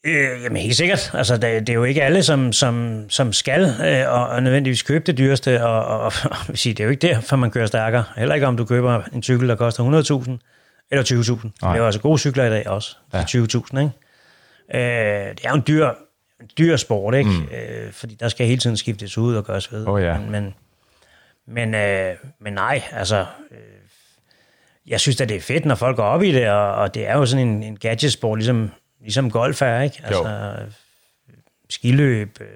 Øh, 0.05 0.43
jamen 0.43 0.61
helt 0.61 0.75
sikkert. 0.75 1.11
Altså, 1.13 1.37
det, 1.37 1.41
det 1.41 1.69
er 1.69 1.73
jo 1.73 1.83
ikke 1.83 2.03
alle, 2.03 2.23
som, 2.23 2.53
som, 2.53 3.05
som 3.09 3.33
skal 3.33 3.61
øh, 3.85 4.13
og, 4.13 4.27
og 4.27 4.43
nødvendigvis 4.43 4.81
købe 4.81 5.05
det 5.05 5.17
dyreste, 5.17 5.63
og, 5.65 5.85
og, 5.85 6.13
og 6.49 6.57
sige, 6.57 6.73
det 6.73 6.79
er 6.79 6.83
jo 6.83 6.89
ikke 6.91 7.17
for 7.21 7.35
man 7.35 7.51
kører 7.51 7.65
stærkere. 7.65 8.03
Heller 8.17 8.35
ikke 8.35 8.47
om 8.47 8.57
du 8.57 8.65
køber 8.65 9.01
en 9.13 9.23
cykel, 9.23 9.49
der 9.49 9.55
koster 9.55 9.83
100.000 9.83 10.87
eller 10.91 11.03
20.000. 11.03 11.43
Det 11.43 11.51
er 11.61 11.77
jo 11.77 11.85
altså 11.85 12.01
gode 12.01 12.19
cykler 12.19 12.45
i 12.45 12.49
dag 12.49 12.67
også, 12.67 12.97
ja. 13.13 13.21
20.000. 13.21 13.79
Ikke? 13.79 13.91
Øh, 14.73 15.35
det 15.35 15.45
er 15.45 15.49
jo 15.49 15.55
en 15.55 15.63
dyr, 15.67 15.89
dyr 16.57 16.75
sport, 16.75 17.15
ikke? 17.15 17.29
Mm. 17.29 17.43
Øh, 17.43 17.91
fordi 17.91 18.15
der 18.19 18.27
skal 18.27 18.47
hele 18.47 18.59
tiden 18.59 18.77
skiftes 18.77 19.17
ud 19.17 19.35
og 19.35 19.45
gøres 19.45 19.71
ved. 19.71 19.87
Oh, 19.87 20.01
ja. 20.01 20.17
Men, 20.17 20.31
men, 20.31 20.53
men, 21.47 21.75
øh, 21.75 22.15
men 22.41 22.53
nej, 22.53 22.81
altså... 22.91 23.25
Øh, 23.51 23.57
jeg 24.87 24.99
synes 24.99 25.21
at 25.21 25.29
det 25.29 25.37
er 25.37 25.41
fedt, 25.41 25.65
når 25.65 25.75
folk 25.75 25.95
går 25.95 26.03
op 26.03 26.23
i 26.23 26.31
det, 26.31 26.49
og, 26.49 26.75
og 26.75 26.95
det 26.95 27.07
er 27.07 27.17
jo 27.17 27.25
sådan 27.25 27.47
en, 27.47 27.63
en 27.63 27.77
gadgetsport, 27.77 28.37
ligesom 28.37 28.71
ligesom 29.05 29.31
golf 29.31 29.61
er, 29.61 29.81
ikke? 29.81 30.01
Altså, 30.03 30.29
jo. 30.29 30.71
skiløb 31.69 32.37
øh, 32.41 32.47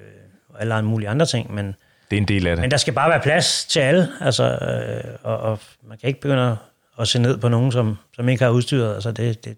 og 0.49 0.61
alle 0.61 0.81
mulige 0.81 1.09
andre 1.09 1.25
ting, 1.25 1.53
men... 1.53 1.75
Det 2.11 2.17
er 2.17 2.21
en 2.21 2.27
del 2.27 2.47
af 2.47 2.55
det. 2.55 2.61
Men 2.61 2.71
der 2.71 2.77
skal 2.77 2.93
bare 2.93 3.09
være 3.09 3.19
plads 3.19 3.65
til 3.65 3.79
alle, 3.79 4.07
altså, 4.21 4.43
øh, 4.43 5.15
og, 5.23 5.37
og 5.37 5.59
man 5.83 5.97
kan 5.97 6.07
ikke 6.07 6.21
begynde 6.21 6.57
at 6.99 7.07
se 7.07 7.19
ned 7.19 7.37
på 7.37 7.49
nogen, 7.49 7.71
som, 7.71 7.97
som 8.15 8.29
ikke 8.29 8.43
har 8.43 8.51
udstyret, 8.51 8.95
altså 8.95 9.11
det, 9.11 9.17
det, 9.17 9.45
det 9.45 9.57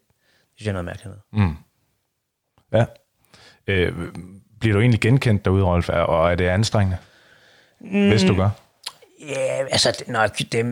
synes 0.56 0.66
jeg 0.66 0.70
er 0.70 0.74
noget 0.74 0.86
mærkeligt. 0.86 1.16
Mm. 1.32 1.56
Ja. 2.74 2.86
Øh, 3.68 3.94
bliver 4.60 4.74
du 4.74 4.80
egentlig 4.80 5.02
genkendt 5.02 5.46
derude, 5.46 5.64
Rolf, 5.64 5.89
og 5.89 6.32
er 6.32 6.36
det 6.36 6.48
anstrengende, 6.48 6.98
mm. 7.80 8.10
hvis 8.10 8.24
du 8.24 8.36
gør? 8.36 8.50
Ja, 9.28 9.63
altså, 9.72 10.03
nej, 10.07 10.28
det, 10.28 10.65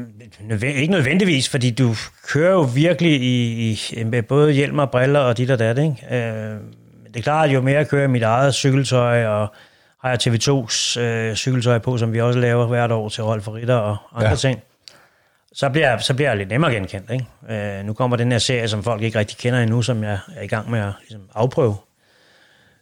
ikke 0.63 0.91
nødvendigvis, 0.91 1.49
fordi 1.49 1.71
du 1.71 1.95
kører 2.27 2.51
jo 2.51 2.61
virkelig 2.61 3.21
i, 3.21 3.71
i, 3.71 4.03
med 4.03 4.23
både 4.23 4.51
hjelm 4.51 4.79
og 4.79 4.91
briller 4.91 5.19
og 5.19 5.37
dit 5.37 5.51
og 5.51 5.59
dat, 5.59 5.77
ikke? 5.77 5.95
Øh, 6.11 6.57
det 7.07 7.17
er 7.17 7.21
klart, 7.21 7.49
at 7.49 7.55
jo 7.55 7.61
mere 7.61 7.77
jeg 7.77 7.87
kører 7.87 8.07
mit 8.07 8.23
eget 8.23 8.53
cykeltøj, 8.53 9.25
og 9.25 9.53
har 10.01 10.09
jeg 10.09 10.19
TV2's 10.27 10.99
øh, 10.99 11.35
cykeltøj 11.35 11.77
på, 11.77 11.97
som 11.97 12.13
vi 12.13 12.21
også 12.21 12.39
laver 12.39 12.67
hvert 12.67 12.91
år 12.91 13.09
til 13.09 13.23
Rolf 13.23 13.47
og 13.47 13.53
Ritter 13.53 13.75
og 13.75 13.97
andre 14.15 14.29
ja. 14.29 14.35
ting, 14.35 14.59
så 15.53 15.69
bliver, 15.69 15.97
så 15.97 16.13
bliver 16.13 16.29
jeg 16.29 16.37
lidt 16.37 16.49
nemmere 16.49 16.71
genkendt. 16.71 17.11
Ikke? 17.11 17.77
Øh, 17.79 17.85
nu 17.85 17.93
kommer 17.93 18.17
den 18.17 18.31
her 18.31 18.39
serie, 18.39 18.67
som 18.67 18.83
folk 18.83 19.01
ikke 19.01 19.19
rigtig 19.19 19.37
kender 19.37 19.59
endnu, 19.59 19.81
som 19.81 20.03
jeg 20.03 20.19
er 20.35 20.41
i 20.41 20.47
gang 20.47 20.71
med 20.71 20.79
at 20.79 20.91
ligesom, 21.01 21.21
afprøve. 21.35 21.75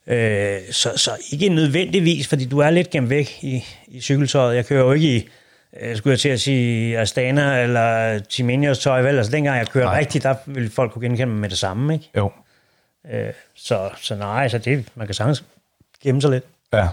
Øh, 0.07 0.57
så, 0.72 0.91
så 0.95 1.11
ikke 1.32 1.49
nødvendigvis, 1.49 2.28
fordi 2.28 2.45
du 2.45 2.59
er 2.59 2.70
lidt 2.70 2.89
gemt 2.89 3.09
væk 3.09 3.38
i, 3.41 3.63
i 3.88 4.01
cykeltøjet. 4.01 4.55
Jeg 4.55 4.65
kører 4.65 4.84
jo 4.84 4.91
ikke 4.91 5.15
i 5.15 5.30
skulle 5.95 6.11
jeg 6.11 6.20
til 6.20 6.30
at 6.30 6.41
sige, 6.41 6.99
Astana 6.99 7.63
eller 7.63 8.20
Timenios 8.20 8.80
tøj, 8.80 9.01
vel? 9.01 9.18
Altså 9.18 9.32
dengang 9.32 9.57
jeg 9.57 9.68
kørte 9.68 9.86
nej. 9.86 9.99
rigtigt, 9.99 10.24
der 10.24 10.36
ville 10.45 10.70
folk 10.70 10.91
kunne 10.91 11.01
genkende 11.01 11.34
mig 11.34 11.41
med 11.41 11.49
det 11.49 11.57
samme, 11.57 11.93
ikke? 11.93 12.09
Jo. 12.18 12.32
Øh, 13.11 13.34
så, 13.55 13.89
så 14.01 14.15
nej, 14.15 14.47
så 14.47 14.57
det, 14.57 14.88
man 14.95 15.07
kan 15.07 15.13
sagtens 15.13 15.43
gemme 16.03 16.22
sig 16.22 16.32
lidt. 16.32 16.43
Ja. 16.74 16.88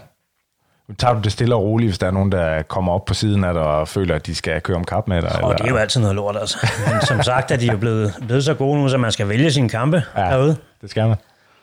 Tager 0.98 1.14
du 1.14 1.20
det 1.20 1.32
stille 1.32 1.54
og 1.54 1.62
roligt, 1.62 1.90
hvis 1.90 1.98
der 1.98 2.06
er 2.06 2.10
nogen, 2.10 2.32
der 2.32 2.62
kommer 2.62 2.92
op 2.92 3.04
på 3.04 3.14
siden 3.14 3.44
af 3.44 3.54
dig 3.54 3.62
og 3.62 3.88
føler, 3.88 4.14
at 4.14 4.26
de 4.26 4.34
skal 4.34 4.60
køre 4.60 4.76
om 4.76 4.84
kap 4.84 5.08
med 5.08 5.22
dig? 5.22 5.44
Og 5.44 5.58
det 5.58 5.64
er 5.64 5.70
jo 5.70 5.76
altid 5.76 6.00
noget 6.00 6.16
lort, 6.16 6.36
altså. 6.36 6.68
Men 6.92 7.00
som 7.02 7.22
sagt 7.22 7.50
er 7.50 7.56
de 7.56 7.66
jo 7.66 7.76
blevet, 7.76 8.14
blevet 8.26 8.44
så 8.44 8.54
gode 8.54 8.80
nu, 8.80 8.88
så 8.88 8.98
man 8.98 9.12
skal 9.12 9.28
vælge 9.28 9.52
sine 9.52 9.68
kampe 9.68 10.02
ja, 10.16 10.22
derude. 10.22 10.56
det 10.80 10.90
skal 10.90 11.08
man. 11.08 11.16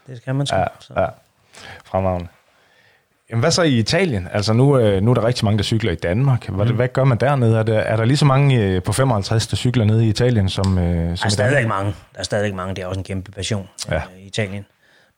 Det 0.08 0.18
skal 0.18 0.36
man 0.36 0.48
så. 0.48 0.56
Ja, 0.56 1.02
ja. 1.02 1.08
Fremragende. 1.86 2.28
Jamen, 3.32 3.40
hvad 3.40 3.52
så 3.52 3.62
i 3.62 3.78
Italien? 3.78 4.28
Altså 4.32 4.54
nu, 4.54 4.78
øh, 4.78 5.02
nu 5.02 5.12
er 5.12 5.16
der 5.16 5.26
rigtig 5.26 5.46
mange, 5.46 5.58
der 5.58 5.64
cykler 5.64 5.92
i 5.92 5.96
Danmark. 5.96 6.50
Hvad, 6.50 6.66
mm. 6.66 6.76
hvad 6.76 6.88
gør 6.88 7.04
man 7.04 7.18
dernede? 7.18 7.58
Er 7.58 7.64
der, 7.64 7.80
er 7.80 7.96
der 7.96 8.06
lige 8.06 8.18
så 8.18 8.26
mange 8.26 8.64
øh, 8.64 8.84
på 8.84 8.94
55, 8.94 9.48
der 9.48 9.58
cykler 9.58 9.86
nede 9.86 10.06
i 10.06 10.10
Italien, 10.10 10.50
som, 10.50 10.78
øh, 10.78 11.18
som 11.18 11.18
der 11.18 11.26
er 11.26 11.30
stadigvæk 11.30 11.68
mange. 11.68 11.94
Der 12.14 12.20
er 12.20 12.24
stadigvæk 12.24 12.54
mange. 12.54 12.76
Det 12.76 12.82
er 12.82 12.88
også 12.88 13.00
en 13.00 13.04
kæmpe 13.04 13.32
passion 13.32 13.70
ja. 13.92 14.02
i 14.20 14.26
Italien. 14.26 14.66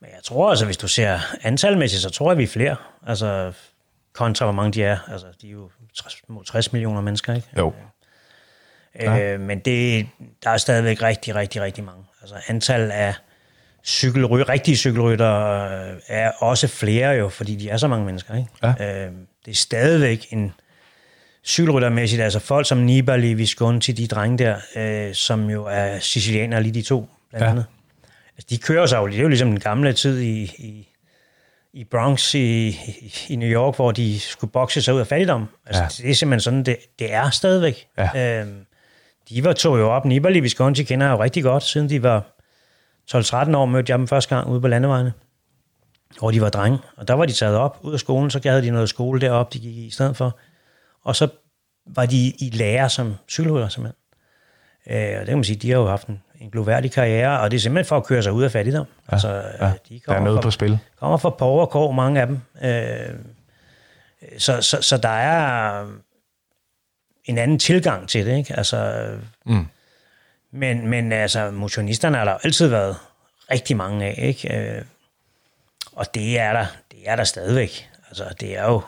Men 0.01 0.09
jeg 0.09 0.23
tror 0.23 0.49
altså, 0.49 0.65
hvis 0.65 0.77
du 0.77 0.87
ser 0.87 1.19
antalmæssigt, 1.41 2.01
så 2.01 2.09
tror 2.09 2.31
jeg, 2.31 2.37
vi 2.37 2.43
er 2.43 2.47
flere. 2.47 2.75
Altså 3.07 3.53
kontra, 4.13 4.45
hvor 4.45 4.53
mange 4.53 4.71
de 4.71 4.83
er. 4.83 4.97
Altså, 5.11 5.27
de 5.41 5.47
er 5.47 5.51
jo 5.51 5.69
60, 5.95 6.21
60 6.45 6.73
millioner 6.73 7.01
mennesker, 7.01 7.33
ikke? 7.33 7.47
Jo. 7.57 7.73
Øh, 9.01 9.39
Men 9.39 9.59
det, 9.59 10.07
der 10.43 10.49
er 10.49 10.57
stadigvæk 10.57 11.01
rigtig, 11.01 11.35
rigtig, 11.35 11.61
rigtig 11.61 11.83
mange. 11.83 12.03
Altså 12.21 12.35
antal 12.47 12.91
af 12.91 13.13
cykelry, 13.85 14.41
rigtige 14.49 14.77
cykelrytter 14.77 15.63
øh, 15.65 15.95
er 16.07 16.31
også 16.39 16.67
flere 16.67 17.09
jo, 17.09 17.29
fordi 17.29 17.55
de 17.55 17.69
er 17.69 17.77
så 17.77 17.87
mange 17.87 18.05
mennesker. 18.05 18.35
Ikke? 18.35 18.49
Ja. 18.63 19.05
Øh, 19.05 19.11
det 19.45 19.51
er 19.51 19.55
stadigvæk 19.55 20.27
en 20.29 20.53
cykelryttermæssigt, 21.45 22.21
altså 22.21 22.39
folk 22.39 22.67
som 22.67 22.77
Nibali, 22.77 23.33
Visconti, 23.33 23.91
de 23.91 24.07
drenge 24.07 24.37
der, 24.37 24.55
øh, 24.75 25.13
som 25.13 25.49
jo 25.49 25.65
er 25.65 25.99
sicilianere 25.99 26.63
lige 26.63 26.73
de 26.73 26.81
to, 26.81 27.09
blandt 27.29 27.45
ja. 27.45 27.49
andet, 27.51 27.65
altså, 28.37 28.47
de 28.49 28.57
kører 28.57 28.85
sig 28.85 28.97
jo, 28.97 29.07
det 29.07 29.17
er 29.17 29.21
jo 29.21 29.27
ligesom 29.27 29.49
den 29.49 29.59
gamle 29.59 29.93
tid 29.93 30.19
i, 30.19 30.41
i, 30.43 30.87
i 31.73 31.83
Bronx 31.83 32.33
i, 32.35 32.67
i, 33.27 33.35
New 33.35 33.49
York, 33.49 33.75
hvor 33.75 33.91
de 33.91 34.19
skulle 34.19 34.51
bokse 34.51 34.81
sig 34.81 34.93
ud 34.93 34.99
af 34.99 35.07
fattigdom. 35.07 35.47
Altså, 35.65 35.81
Ja. 35.81 35.87
Det 36.03 36.11
er 36.11 36.15
simpelthen 36.15 36.39
sådan, 36.39 36.63
det, 36.63 36.77
det 36.99 37.13
er 37.13 37.29
stadigvæk. 37.29 37.87
Ja. 37.97 38.39
Øhm, 38.41 38.65
de 39.29 39.43
var 39.43 39.53
tog 39.53 39.79
jo 39.79 39.89
op. 39.89 40.05
Nibali 40.05 40.39
Visconti 40.39 40.83
kender 40.83 41.07
jeg 41.07 41.13
jo 41.13 41.23
rigtig 41.23 41.43
godt, 41.43 41.63
siden 41.63 41.89
de 41.89 42.03
var 42.03 42.33
12-13 43.11 43.55
år, 43.55 43.65
mødte 43.65 43.91
jeg 43.91 43.99
dem 43.99 44.07
første 44.07 44.35
gang 44.35 44.49
ude 44.49 44.61
på 44.61 44.67
landevejene, 44.67 45.13
hvor 46.19 46.31
de 46.31 46.41
var 46.41 46.49
drenge. 46.49 46.79
Og 46.97 47.07
der 47.07 47.13
var 47.13 47.25
de 47.25 47.33
taget 47.33 47.55
op 47.55 47.77
ud 47.81 47.93
af 47.93 47.99
skolen, 47.99 48.29
så 48.31 48.39
havde 48.45 48.61
de 48.61 48.69
noget 48.71 48.89
skole 48.89 49.21
deroppe, 49.21 49.53
de 49.53 49.59
gik 49.59 49.77
i 49.77 49.85
i 49.85 49.89
stedet 49.89 50.17
for. 50.17 50.37
Og 51.03 51.15
så 51.15 51.27
var 51.85 52.05
de 52.05 52.27
i 52.39 52.49
lære 52.53 52.89
som 52.89 53.15
cykelrytter, 53.29 53.67
simpelthen. 53.69 53.97
Øh, 54.87 55.13
og 55.13 55.19
det 55.19 55.27
kan 55.27 55.37
man 55.37 55.43
sige, 55.43 55.55
de 55.57 55.69
har 55.71 55.77
jo 55.77 55.87
haft 55.87 56.07
en, 56.07 56.21
en 56.41 56.49
gloværdig 56.49 56.91
karriere, 56.91 57.39
og 57.39 57.51
det 57.51 57.57
er 57.57 57.61
simpelthen 57.61 57.87
for 57.89 57.97
at 57.97 58.05
køre 58.05 58.23
sig 58.23 58.33
ud 58.33 58.43
af 58.43 58.51
fattigdom. 58.51 58.85
Ja, 59.07 59.13
altså, 59.13 59.29
ja. 59.59 59.71
de 59.89 60.01
Der 60.07 60.13
er 60.13 60.19
noget 60.19 60.37
fra, 60.37 60.41
på 60.41 60.51
spil. 60.51 60.79
kommer 60.99 61.17
fra 61.17 61.29
Borg 61.29 61.61
og 61.61 61.69
Kår, 61.69 61.91
mange 61.91 62.21
af 62.21 62.27
dem. 62.27 62.39
Øh, 62.63 63.15
så, 64.37 64.61
så, 64.61 64.81
så 64.81 64.97
der 64.97 65.09
er 65.09 65.85
en 67.25 67.37
anden 67.37 67.59
tilgang 67.59 68.09
til 68.09 68.25
det, 68.25 68.37
ikke? 68.37 68.57
Altså, 68.57 69.07
Mm 69.45 69.65
men, 70.55 70.87
men 70.87 71.11
altså, 71.11 71.51
motionisterne 71.51 72.17
har 72.17 72.25
der 72.25 72.37
altid 72.43 72.67
været 72.67 72.97
rigtig 73.51 73.77
mange 73.77 74.05
af, 74.05 74.15
ikke? 74.17 74.57
Øh, 74.57 74.81
og 75.91 76.13
det 76.13 76.39
er 76.39 76.53
der, 76.53 76.65
det 76.91 76.99
er 77.05 77.15
der 77.15 77.23
stadigvæk. 77.23 77.89
Altså, 78.07 78.35
det 78.39 78.57
er 78.57 78.65
jo 78.65 78.81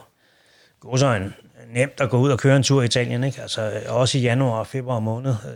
godsøjne 0.79 1.33
nemt 1.67 2.01
at 2.01 2.09
gå 2.09 2.17
ud 2.17 2.31
og 2.31 2.39
køre 2.39 2.55
en 2.55 2.63
tur 2.63 2.81
i 2.81 2.85
Italien, 2.85 3.23
ikke? 3.23 3.41
Altså, 3.41 3.81
også 3.87 4.17
i 4.17 4.21
januar 4.21 4.59
og 4.59 4.67
februar 4.67 4.99
måned, 4.99 5.31
øh, 5.31 5.55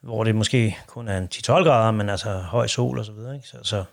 hvor 0.00 0.24
det 0.24 0.34
måske 0.34 0.76
kun 0.86 1.08
er 1.08 1.18
en 1.18 1.28
10-12 1.34 1.52
grader, 1.52 1.90
men 1.90 2.08
altså 2.08 2.30
høj 2.30 2.66
sol 2.66 2.98
og 2.98 3.04
så 3.04 3.12
videre, 3.12 3.34
ikke? 3.36 3.48
Så, 3.48 3.56
så 3.62 3.84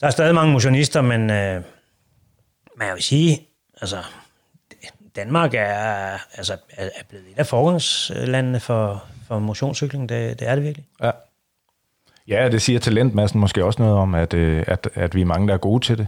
der 0.00 0.06
er 0.06 0.10
stadig 0.10 0.34
mange 0.34 0.52
motionister, 0.52 1.00
men, 1.00 1.30
øh, 1.30 1.62
men 2.76 2.86
jeg 2.86 2.94
vil 2.94 3.02
sige, 3.02 3.48
altså, 3.80 4.02
Danmark 5.16 5.54
er, 5.54 6.18
altså, 6.34 6.56
er 6.70 6.84
er 6.84 7.04
blevet 7.08 7.24
et 7.30 7.38
af 7.38 7.46
forgangslandene 7.46 8.60
for, 8.60 9.04
for 9.28 9.38
motionscykling. 9.38 10.08
Det, 10.08 10.40
det 10.40 10.48
er 10.48 10.54
det 10.54 10.64
virkelig. 10.64 10.86
Ja. 11.02 11.10
Ja, 12.28 12.48
det 12.48 12.62
siger 12.62 12.78
talentmassen 12.78 13.40
måske 13.40 13.64
også 13.64 13.82
noget 13.82 13.98
om, 13.98 14.14
at, 14.14 14.34
øh, 14.34 14.64
at, 14.66 14.88
at 14.94 15.14
vi 15.14 15.20
er 15.20 15.24
mange, 15.24 15.48
der 15.48 15.54
er 15.54 15.58
gode 15.58 15.84
til 15.84 15.98
det. 15.98 16.06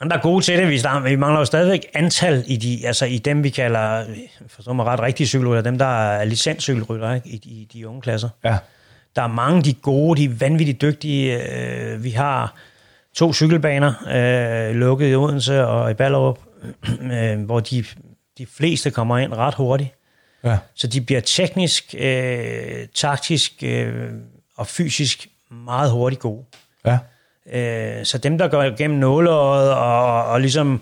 Men 0.00 0.10
der 0.10 0.16
er 0.16 0.20
gode 0.20 0.44
til 0.44 0.58
det. 0.58 0.68
Vi, 0.68 0.78
starter, 0.78 1.08
vi 1.08 1.16
mangler 1.16 1.38
jo 1.40 1.44
stadigvæk 1.44 1.86
antal 1.94 2.44
i, 2.46 2.56
de, 2.56 2.86
altså 2.86 3.06
i 3.06 3.18
dem, 3.18 3.44
vi 3.44 3.50
kalder, 3.50 4.04
forstår 4.48 4.72
mig 4.72 4.86
ret, 4.86 5.00
rigtige 5.00 5.26
cykelrytter, 5.26 5.62
dem, 5.62 5.78
der 5.78 5.86
er 5.86 6.24
licenscykelrytter 6.24 7.14
ikke? 7.14 7.28
I, 7.28 7.36
I 7.36 7.68
de 7.72 7.88
unge 7.88 8.00
klasser. 8.00 8.28
Ja. 8.44 8.58
Der 9.16 9.22
er 9.22 9.26
mange, 9.26 9.62
de 9.62 9.74
gode, 9.74 10.20
de 10.20 10.40
vanvittigt 10.40 10.82
dygtige. 10.82 11.42
Øh, 11.48 12.04
vi 12.04 12.10
har 12.10 12.54
to 13.14 13.32
cykelbaner, 13.32 13.92
øh, 14.70 14.74
lukket 14.74 15.12
i 15.12 15.14
Odense 15.14 15.66
og 15.66 15.90
i 15.90 15.94
Ballerup, 15.94 16.38
øh, 17.12 17.44
hvor 17.44 17.60
de, 17.60 17.84
de 18.38 18.46
fleste 18.46 18.90
kommer 18.90 19.18
ind 19.18 19.32
ret 19.32 19.54
hurtigt. 19.54 19.94
Ja. 20.44 20.56
Så 20.74 20.86
de 20.86 21.00
bliver 21.00 21.20
teknisk, 21.20 21.94
øh, 21.98 22.86
taktisk 22.94 23.52
øh, 23.62 23.94
og 24.56 24.66
fysisk 24.66 25.26
meget 25.50 25.90
hurtigt 25.90 26.20
gode. 26.22 26.44
Ja. 26.86 26.98
Øh, 27.52 28.04
så 28.04 28.18
dem, 28.18 28.38
der 28.38 28.48
går 28.48 28.62
igennem 28.62 28.98
nåleøjet 28.98 29.72
og, 29.74 30.24
og 30.26 30.40
ligesom 30.40 30.80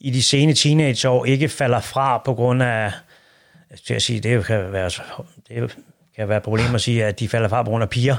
i 0.00 0.10
de 0.10 0.22
sene 0.22 0.54
teenageår 0.54 1.24
ikke 1.24 1.48
falder 1.48 1.80
fra 1.80 2.18
på 2.24 2.34
grund 2.34 2.62
af, 2.62 2.92
til 3.86 3.94
at 3.94 4.02
sige, 4.02 4.20
det 4.20 4.44
kan 4.46 4.72
være, 4.72 4.90
det 5.48 5.76
kan 6.16 6.28
være 6.28 6.36
et 6.36 6.42
problem 6.42 6.74
at 6.74 6.80
sige, 6.80 7.04
at 7.04 7.20
de 7.20 7.28
falder 7.28 7.48
fra 7.48 7.62
på 7.62 7.70
grund 7.70 7.82
af 7.82 7.90
piger. 7.90 8.16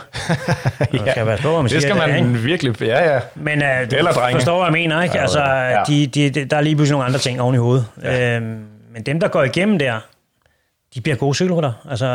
ja, 1.06 1.12
skal 1.12 1.26
være 1.26 1.38
på, 1.38 1.62
man 1.62 1.72
Det 1.72 1.82
skal 1.82 1.96
man 1.96 2.16
ikke? 2.16 2.30
virkelig... 2.30 2.82
Ja, 2.82 3.14
ja. 3.14 3.20
Men 3.36 3.62
uh, 3.62 3.68
du 3.92 3.96
Eller 3.96 4.12
drenge. 4.12 4.40
forstår, 4.40 4.56
hvad 4.58 4.66
jeg 4.66 4.72
mener, 4.72 5.04
ikke? 5.04 5.20
Altså, 5.20 5.40
Ja. 5.44 5.84
de, 5.88 6.08
de, 6.08 6.30
de, 6.30 6.46
der 6.46 6.58
er 6.58 6.62
lige 6.62 6.76
pludselig 6.76 6.92
nogle 6.94 7.06
andre 7.06 7.20
ting 7.20 7.42
oven 7.42 7.56
i 7.56 7.58
hovedet. 7.58 7.86
Ja. 8.04 8.36
Øhm, 8.36 8.66
men 8.94 9.04
dem, 9.06 9.20
der 9.20 9.28
går 9.28 9.44
igennem 9.44 9.80
der, 9.80 10.00
de 10.96 11.02
bliver 11.02 11.16
gode 11.16 11.36
cykelrytter. 11.36 11.74
Altså, 11.89 12.06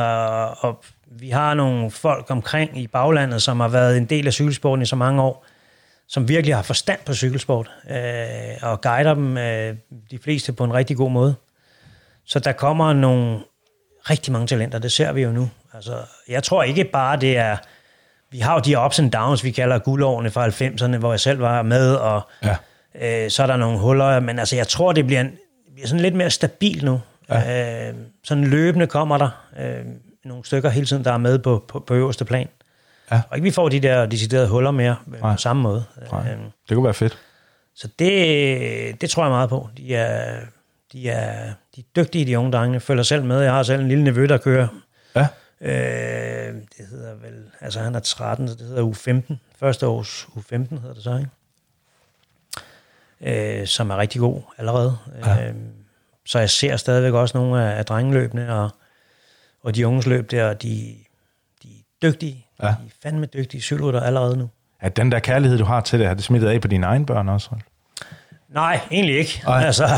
og 0.61 0.85
vi 1.11 1.29
har 1.31 1.55
nogle 1.55 1.91
folk 1.91 2.27
omkring 2.31 2.79
i 2.79 2.87
baglandet, 2.87 3.43
som 3.43 3.61
har 3.61 3.69
været 3.69 3.97
en 3.97 4.05
del 4.05 4.27
af 4.27 4.33
cykelsporten 4.33 4.83
i 4.83 4.87
så 4.87 4.97
mange 4.97 5.23
år, 5.23 5.45
som 6.09 6.29
virkelig 6.29 6.55
har 6.57 6.63
forstand 6.63 6.99
på 7.07 7.15
cykelsport, 7.15 7.71
øh, 7.91 7.97
og 8.63 8.81
guider 8.81 9.15
dem, 9.15 9.39
øh, 9.39 9.77
de 10.11 10.19
fleste, 10.25 10.53
på 10.53 10.65
en 10.65 10.75
rigtig 10.75 10.97
god 10.97 11.11
måde. 11.11 11.35
Så 12.27 12.39
der 12.39 12.53
kommer 12.53 12.93
nogle 12.93 13.41
rigtig 14.11 14.33
mange 14.33 14.47
talenter, 14.47 14.79
det 14.79 14.93
ser 14.93 15.13
vi 15.13 15.23
jo 15.23 15.33
nu. 15.33 15.51
Altså, 15.75 15.97
jeg 16.29 16.43
tror 16.43 16.63
ikke 16.63 16.85
bare, 16.85 17.17
det 17.17 17.37
er... 17.37 17.57
Vi 18.31 18.39
har 18.39 18.55
jo 18.55 18.61
de 18.61 18.79
ups 18.85 18.99
and 18.99 19.11
downs, 19.13 19.45
vi 19.45 19.51
kalder 19.51 19.79
guldårene 19.79 20.31
fra 20.31 20.49
90'erne, 20.49 20.97
hvor 20.97 21.13
jeg 21.13 21.21
selv 21.21 21.41
var 21.41 21.63
med, 21.63 21.95
og 21.95 22.21
Ja. 22.43 22.57
øh, 23.25 23.31
så 23.31 23.43
er 23.43 23.47
der 23.47 23.57
nogle 23.57 23.79
huller, 23.79 24.21
men 24.21 24.39
altså, 24.39 24.57
jeg 24.57 24.69
tror, 24.69 24.93
det 24.93 25.07
bliver, 25.07 25.21
en, 25.21 25.31
det 25.31 25.75
bliver 25.75 25.89
sådan 25.89 26.03
lidt 26.03 26.15
mere 26.15 26.31
stabilt 26.31 26.83
nu. 26.83 27.01
Ja. 27.31 27.89
Øh, 27.89 27.95
sådan 28.25 28.45
løbende 28.45 28.87
kommer 28.87 29.19
der 29.19 29.31
øh, 29.61 29.85
nogle 30.25 30.45
stykker 30.45 30.71
hele 30.71 30.87
tiden, 30.87 31.05
der 31.05 31.13
er 31.13 31.19
med 31.19 31.39
på, 31.39 31.65
på, 31.69 31.81
på 31.81 31.95
øverste 31.95 32.25
plan. 32.25 32.49
Ja. 33.11 33.21
Og 33.31 33.37
ikke 33.37 33.45
vi 33.45 33.51
får 33.51 33.69
de 33.69 33.81
der 33.81 34.07
deciderede 34.07 34.49
huller 34.49 34.71
mere 34.71 34.97
øh, 35.15 35.21
Nej. 35.21 35.33
på 35.33 35.37
samme 35.39 35.63
måde. 35.63 35.85
Nej. 36.13 36.33
Øh, 36.33 36.39
Det 36.69 36.75
kunne 36.75 36.85
være 36.85 36.95
fedt. 36.95 37.19
så 37.75 37.89
det, 37.99 39.01
det 39.01 39.11
tror 39.11 39.23
jeg 39.25 39.31
meget 39.31 39.49
på. 39.49 39.69
De 39.77 39.95
er, 39.95 40.41
de 40.93 41.09
er, 41.11 41.53
de 41.77 41.81
er 41.81 41.85
dygtige, 42.03 42.27
de 42.27 42.39
unge 42.39 42.53
drenge. 42.53 42.73
Jeg 42.75 42.83
følger 42.83 43.03
selv 43.03 43.25
med. 43.25 43.41
Jeg 43.41 43.53
har 43.53 43.63
selv 43.63 43.81
en 43.83 43.89
lille 43.89 44.05
nevø, 44.05 44.27
der 44.27 44.39
kører. 44.39 44.69
Ja. 45.17 45.27
Øh, 45.61 46.55
det 46.79 46.87
hedder 46.91 47.15
vel, 47.15 47.45
altså 47.61 47.81
han 47.81 47.95
er 47.95 48.01
13, 48.01 48.49
så 48.49 48.55
det 48.55 48.67
hedder 48.67 48.83
U15. 48.91 49.35
Første 49.59 49.87
års 49.87 50.29
U15 50.37 50.55
hedder 50.81 50.95
det 50.95 51.03
så, 51.03 51.17
ikke? 51.17 51.31
Øh, 53.61 53.67
som 53.67 53.91
er 53.91 53.97
rigtig 53.97 54.21
god 54.21 54.41
allerede. 54.59 54.99
Ja. 55.27 55.49
Øh, 55.49 55.55
så 56.29 56.39
jeg 56.39 56.51
ser 56.51 56.77
stadigvæk 56.77 57.13
også 57.13 57.39
nogle 57.39 57.63
af, 57.63 57.79
af 57.79 57.85
drengeløbene 57.85 58.55
og, 58.55 58.71
og 59.63 59.75
de 59.75 59.87
unges 59.87 60.07
løb 60.07 60.31
der, 60.31 60.53
de, 60.53 60.95
de 61.63 61.69
er 61.69 61.83
dygtige. 62.03 62.47
Ja. 62.63 62.67
De 62.67 62.73
er 62.73 62.91
fandme 63.03 63.27
dygtige 63.27 63.61
cykelrytter 63.61 64.01
allerede 64.01 64.37
nu. 64.37 64.49
At 64.81 64.97
den 64.97 65.13
der 65.13 65.19
kærlighed, 65.19 65.59
du 65.59 65.65
har 65.65 65.81
til 65.81 65.99
det, 65.99 66.07
har 66.07 66.15
det 66.15 66.25
smittet 66.25 66.49
af 66.49 66.61
på 66.61 66.69
dine 66.69 66.87
egne 66.87 67.07
børn 67.07 67.29
også? 67.29 67.51
Nej, 68.49 68.81
egentlig 68.91 69.19
ikke. 69.19 69.43
Nej. 69.47 69.65
Altså, 69.65 69.85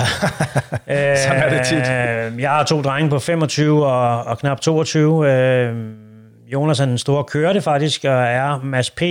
øh, 0.86 1.16
Sådan 1.16 1.42
er 1.42 1.48
det 1.48 1.66
tit. 1.66 1.88
Jeg 2.40 2.50
har 2.50 2.64
to 2.64 2.82
drenge 2.82 3.10
på 3.10 3.18
25 3.18 3.86
og, 3.86 4.24
og 4.24 4.38
knap 4.38 4.60
22. 4.60 5.32
Øh, 5.32 5.94
Jonas 6.52 6.80
er 6.80 6.84
den 6.84 6.98
store 6.98 7.24
kørte 7.24 7.60
faktisk, 7.60 8.04
og 8.04 8.22
er 8.22 8.60
Mads 8.62 8.90
P. 8.90 9.02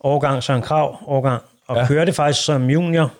Årgang 0.00 0.42
Søren 0.42 0.62
Krav 0.62 0.96
årgang, 1.06 1.42
og 1.66 1.76
ja. 1.76 1.86
kørte 1.86 2.12
faktisk 2.12 2.44
som 2.44 2.70
junior. 2.70 3.12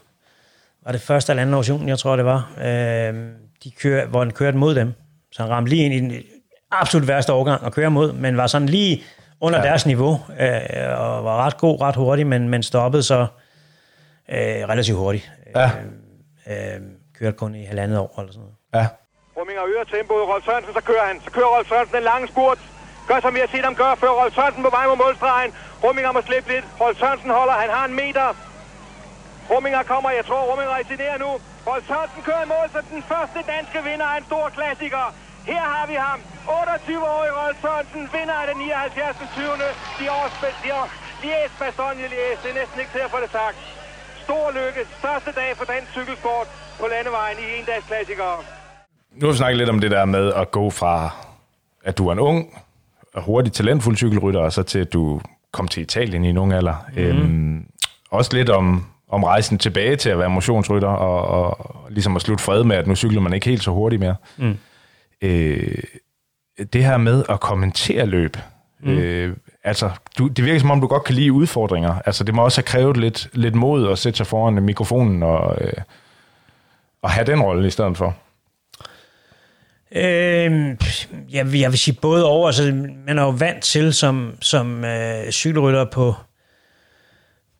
Var 0.84 0.92
det 0.92 1.00
første 1.00 1.32
eller 1.32 1.42
andet 1.42 1.56
års 1.56 1.68
junior, 1.68 1.96
tror 1.96 2.10
jeg 2.10 2.18
det 2.18 2.26
var. 2.26 2.50
Øh, 2.58 3.14
de 3.64 3.70
kører, 3.70 4.06
hvor 4.06 4.18
han 4.18 4.30
kørte 4.30 4.56
mod 4.56 4.74
dem. 4.74 4.92
Så 5.32 5.42
han 5.42 5.50
ramte 5.52 5.70
lige 5.70 5.84
ind 5.84 5.94
i 5.94 6.00
den 6.00 6.12
absolut 6.70 7.08
værste 7.08 7.32
årgang 7.32 7.66
at 7.66 7.72
køre 7.74 7.90
mod, 7.90 8.12
men 8.12 8.36
var 8.36 8.46
sådan 8.46 8.68
lige 8.68 9.02
under 9.40 9.58
Ja. 9.58 9.64
deres 9.68 9.86
niveau, 9.86 10.12
øh, 10.40 11.00
og 11.00 11.24
var 11.24 11.46
ret 11.46 11.56
god, 11.58 11.80
ret 11.80 11.96
hurtig, 11.96 12.26
men, 12.26 12.48
men 12.48 12.62
stoppede 12.62 13.02
så 13.02 13.20
øh, 14.28 14.38
relativt 14.72 14.98
hurtigt. 14.98 15.32
Ja. 15.56 15.70
Øh, 16.46 16.74
øh, 16.74 16.80
kørte 17.18 17.36
kun 17.36 17.54
i 17.54 17.64
halvandet 17.64 17.98
år 17.98 18.14
eller 18.20 18.32
sådan 18.32 18.46
noget. 18.46 18.56
Ja. 18.74 18.86
Rumminger 19.36 19.62
øger 19.70 19.84
tempoet. 19.84 20.24
Rolf 20.32 20.44
Sørensen, 20.44 20.74
så 20.74 20.80
kører 20.90 21.04
han. 21.10 21.16
Så 21.24 21.30
kører 21.36 21.50
Rolf 21.56 21.68
Sørensen 21.68 21.96
en 21.96 22.02
lang 22.12 22.22
spurt. 22.32 22.58
Gør 23.08 23.18
som 23.20 23.34
vi 23.34 23.40
har 23.44 23.50
set 23.54 23.64
ham 23.68 23.74
gøre 23.82 23.96
før. 24.02 24.08
Rolf 24.20 24.34
Sørensen 24.34 24.62
på 24.68 24.70
vej 24.76 24.84
mod 24.90 24.96
målstregen. 25.04 25.50
Rumminger 25.84 26.12
må 26.16 26.20
slippe 26.28 26.48
lidt. 26.54 26.64
Rolf 26.80 26.96
Sørensen 27.00 27.30
holder. 27.38 27.52
Han 27.64 27.70
har 27.76 27.84
en 27.90 27.94
meter. 28.02 28.26
Rumminger 29.50 29.82
kommer. 29.92 30.10
Jeg 30.18 30.24
tror, 30.28 30.40
Rumminger 30.50 30.74
resignerer 30.80 31.18
nu. 31.24 31.30
Rolf 31.68 31.84
Sørensen 31.90 32.22
kører 32.28 32.42
i 32.46 32.48
mål 32.54 32.66
som 32.74 32.84
den 32.94 33.02
første 33.12 33.38
danske 33.54 33.78
vinder 33.88 34.06
af 34.12 34.16
en 34.20 34.26
stor 34.30 34.44
klassiker. 34.58 35.04
Her 35.52 35.64
har 35.74 35.84
vi 35.90 35.96
ham. 36.06 36.18
28-årig 36.60 37.32
Rolf 37.40 37.56
Sørensen 37.64 38.02
vinder 38.14 38.36
af 38.42 38.46
den 38.50 38.58
79. 38.58 39.16
20. 39.36 39.44
De 39.98 40.04
års 40.18 40.34
Lies, 41.24 41.52
Bastogne 41.60 42.06
Lies. 42.14 42.38
Det 42.42 42.48
er 42.52 42.56
næsten 42.60 42.76
ikke 42.82 42.92
til 42.96 43.02
at 43.06 43.10
få 43.14 43.18
det 43.24 43.30
sagt. 43.38 43.58
Stor 44.26 44.44
lykke. 44.58 44.80
Største 45.00 45.30
dag 45.40 45.50
for 45.58 45.64
dansk 45.72 45.88
cykelsport 45.96 46.46
på 46.80 46.86
landevejen 46.94 47.38
i 47.44 47.46
en 47.58 47.64
dags 47.70 47.86
klassikere. 47.90 48.36
Nu 49.18 49.22
har 49.26 49.32
vi 49.32 49.38
snakket 49.42 49.58
lidt 49.58 49.70
om 49.74 49.80
det 49.84 49.90
der 49.90 50.04
med 50.04 50.32
at 50.42 50.50
gå 50.50 50.70
fra, 50.70 50.94
at 51.84 51.98
du 51.98 52.08
er 52.08 52.12
en 52.12 52.18
ung 52.18 52.40
og 53.14 53.22
hurtig 53.22 53.52
talentfuld 53.52 53.96
cykelrytter, 53.96 54.40
og 54.40 54.52
så 54.52 54.62
til 54.62 54.78
at 54.78 54.92
du 54.92 55.20
kom 55.52 55.68
til 55.68 55.82
Italien 55.82 56.24
i 56.24 56.28
en 56.30 56.38
ung 56.38 56.52
alder. 56.52 56.76
Mm. 56.96 57.02
Øhm, 57.02 57.66
også 58.10 58.36
lidt 58.36 58.50
om, 58.50 58.86
om 59.14 59.24
rejsen 59.24 59.58
tilbage 59.58 59.96
til 59.96 60.10
at 60.10 60.18
være 60.18 60.30
motionsrytter, 60.30 60.88
og, 60.88 61.48
og, 61.48 61.76
ligesom 61.90 62.16
at 62.16 62.22
slutte 62.22 62.44
fred 62.44 62.64
med, 62.64 62.76
at 62.76 62.86
nu 62.86 62.94
cykler 62.94 63.20
man 63.20 63.32
ikke 63.32 63.48
helt 63.48 63.62
så 63.62 63.70
hurtigt 63.70 64.00
mere. 64.00 64.16
Mm. 64.36 64.56
Øh, 65.22 65.82
det 66.72 66.84
her 66.84 66.96
med 66.96 67.24
at 67.28 67.40
kommentere 67.40 68.06
løb, 68.06 68.36
mm. 68.80 68.98
øh, 68.98 69.36
altså, 69.64 69.90
du, 70.18 70.28
det 70.28 70.44
virker 70.44 70.60
som 70.60 70.70
om, 70.70 70.80
du 70.80 70.86
godt 70.86 71.04
kan 71.04 71.14
lide 71.14 71.32
udfordringer. 71.32 71.94
Altså, 72.06 72.24
det 72.24 72.34
må 72.34 72.44
også 72.44 72.60
have 72.60 72.66
krævet 72.66 72.96
lidt, 72.96 73.28
lidt 73.32 73.54
mod 73.54 73.90
at 73.90 73.98
sætte 73.98 74.16
sig 74.16 74.26
foran 74.26 74.62
mikrofonen 74.62 75.22
og, 75.22 75.56
øh, 75.60 75.72
og 77.02 77.10
have 77.10 77.26
den 77.26 77.42
rolle 77.42 77.66
i 77.66 77.70
stedet 77.70 77.96
for. 77.96 78.16
Øh, 79.92 80.76
jeg, 81.30 81.54
jeg 81.54 81.70
vil 81.70 81.78
sige 81.78 81.98
både 82.02 82.26
over. 82.26 82.46
Altså, 82.46 82.72
man 83.06 83.18
er 83.18 83.22
jo 83.22 83.28
vant 83.28 83.62
til 83.62 83.94
som, 83.94 84.36
som 84.40 84.84
øh, 84.84 85.30
cykelrytter 85.30 85.84
på, 85.84 86.14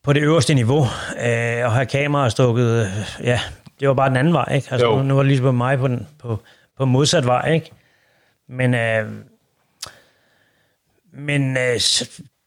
på 0.05 0.12
det 0.12 0.22
øverste 0.22 0.55
niveau 0.55 0.86
øh, 1.24 1.64
og 1.64 1.72
have 1.72 1.86
kameraer 1.86 2.28
stukket. 2.28 2.80
Øh, 2.80 3.26
ja, 3.26 3.40
det 3.80 3.88
var 3.88 3.94
bare 3.94 4.09
den 4.09 4.16
anden 4.16 4.32
vej. 4.32 4.55
Ikke? 4.55 4.68
Altså, 4.70 4.96
nu, 4.96 5.02
nu 5.02 5.14
var 5.14 5.22
det 5.22 5.28
ligesom 5.28 5.55
mig 5.55 5.78
på, 5.78 5.88
den, 5.88 6.07
på, 6.18 6.40
på 6.78 6.84
modsat 6.84 7.26
vej. 7.26 7.52
Ikke? 7.52 7.70
Men, 8.48 8.74
øh, 8.74 9.09
men 11.12 11.57
øh, 11.57 11.80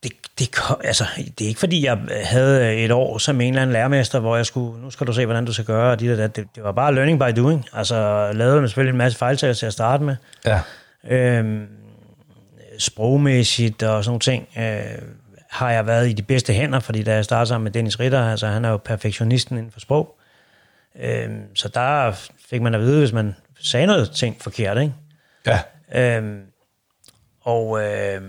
det, 0.04 0.12
det, 0.40 0.60
altså, 0.84 1.06
det 1.18 1.46
er 1.46 1.48
ikke 1.48 1.60
fordi, 1.60 1.86
jeg 1.86 2.00
havde 2.24 2.76
et 2.76 2.92
år 2.92 3.18
som 3.18 3.42
en 3.42 3.48
eller 3.48 3.62
anden 3.62 3.74
lærermester, 3.74 4.20
hvor 4.20 4.36
jeg 4.36 4.46
skulle, 4.46 4.82
nu 4.82 4.90
skal 4.90 5.08
du 5.08 5.14
se, 5.14 5.26
hvordan 5.26 5.46
du 5.46 5.54
skal 5.54 5.66
gøre, 5.66 5.92
og 5.92 6.00
det, 6.00 6.36
det, 6.36 6.48
det 6.56 6.64
var 6.64 6.72
bare 6.72 6.96
learning 6.96 7.20
by 7.20 7.42
doing. 7.42 7.66
Altså, 7.74 8.30
lavede 8.34 8.60
man 8.60 8.70
selvfølgelig 8.70 8.92
en 8.92 8.98
masse 8.98 9.18
fejltager 9.18 9.54
til 9.54 9.66
at 9.66 9.74
starte 9.74 10.04
med. 10.04 10.16
Ja. 10.46 10.60
Øhm, 11.10 11.68
sprogmæssigt 12.80 13.84
og 13.84 14.04
sådan 14.04 14.10
nogle 14.10 14.20
ting, 14.20 14.48
øh, 14.58 15.02
har 15.58 15.72
jeg 15.72 15.88
været 15.88 16.10
i 16.10 16.14
de 16.14 16.22
bedste 16.22 16.54
hænder, 16.54 16.80
fordi 16.80 17.04
da 17.04 17.16
jeg 17.16 17.26
startede 17.26 17.48
sammen 17.48 17.64
med 17.64 17.72
Dennis 17.72 18.00
Ritter, 18.00 18.32
altså 18.32 18.48
han 18.48 18.66
er 18.66 18.70
jo 18.70 18.78
perfektionisten 18.78 19.58
inden 19.58 19.72
for 19.72 19.80
sprog. 19.80 20.18
Øhm, 21.00 21.56
så 21.56 21.68
der 21.68 22.12
fik 22.50 22.62
man 22.62 22.76
at 22.76 22.82
vide, 22.82 23.00
hvis 23.00 23.12
man 23.14 23.36
sagde 23.60 23.88
noget 23.88 24.12
ting 24.12 24.42
forkert, 24.42 24.78
ikke? 24.78 24.94
Ja. 25.46 25.60
Øhm, 26.18 26.42
og 27.42 27.84
øh, 27.84 28.22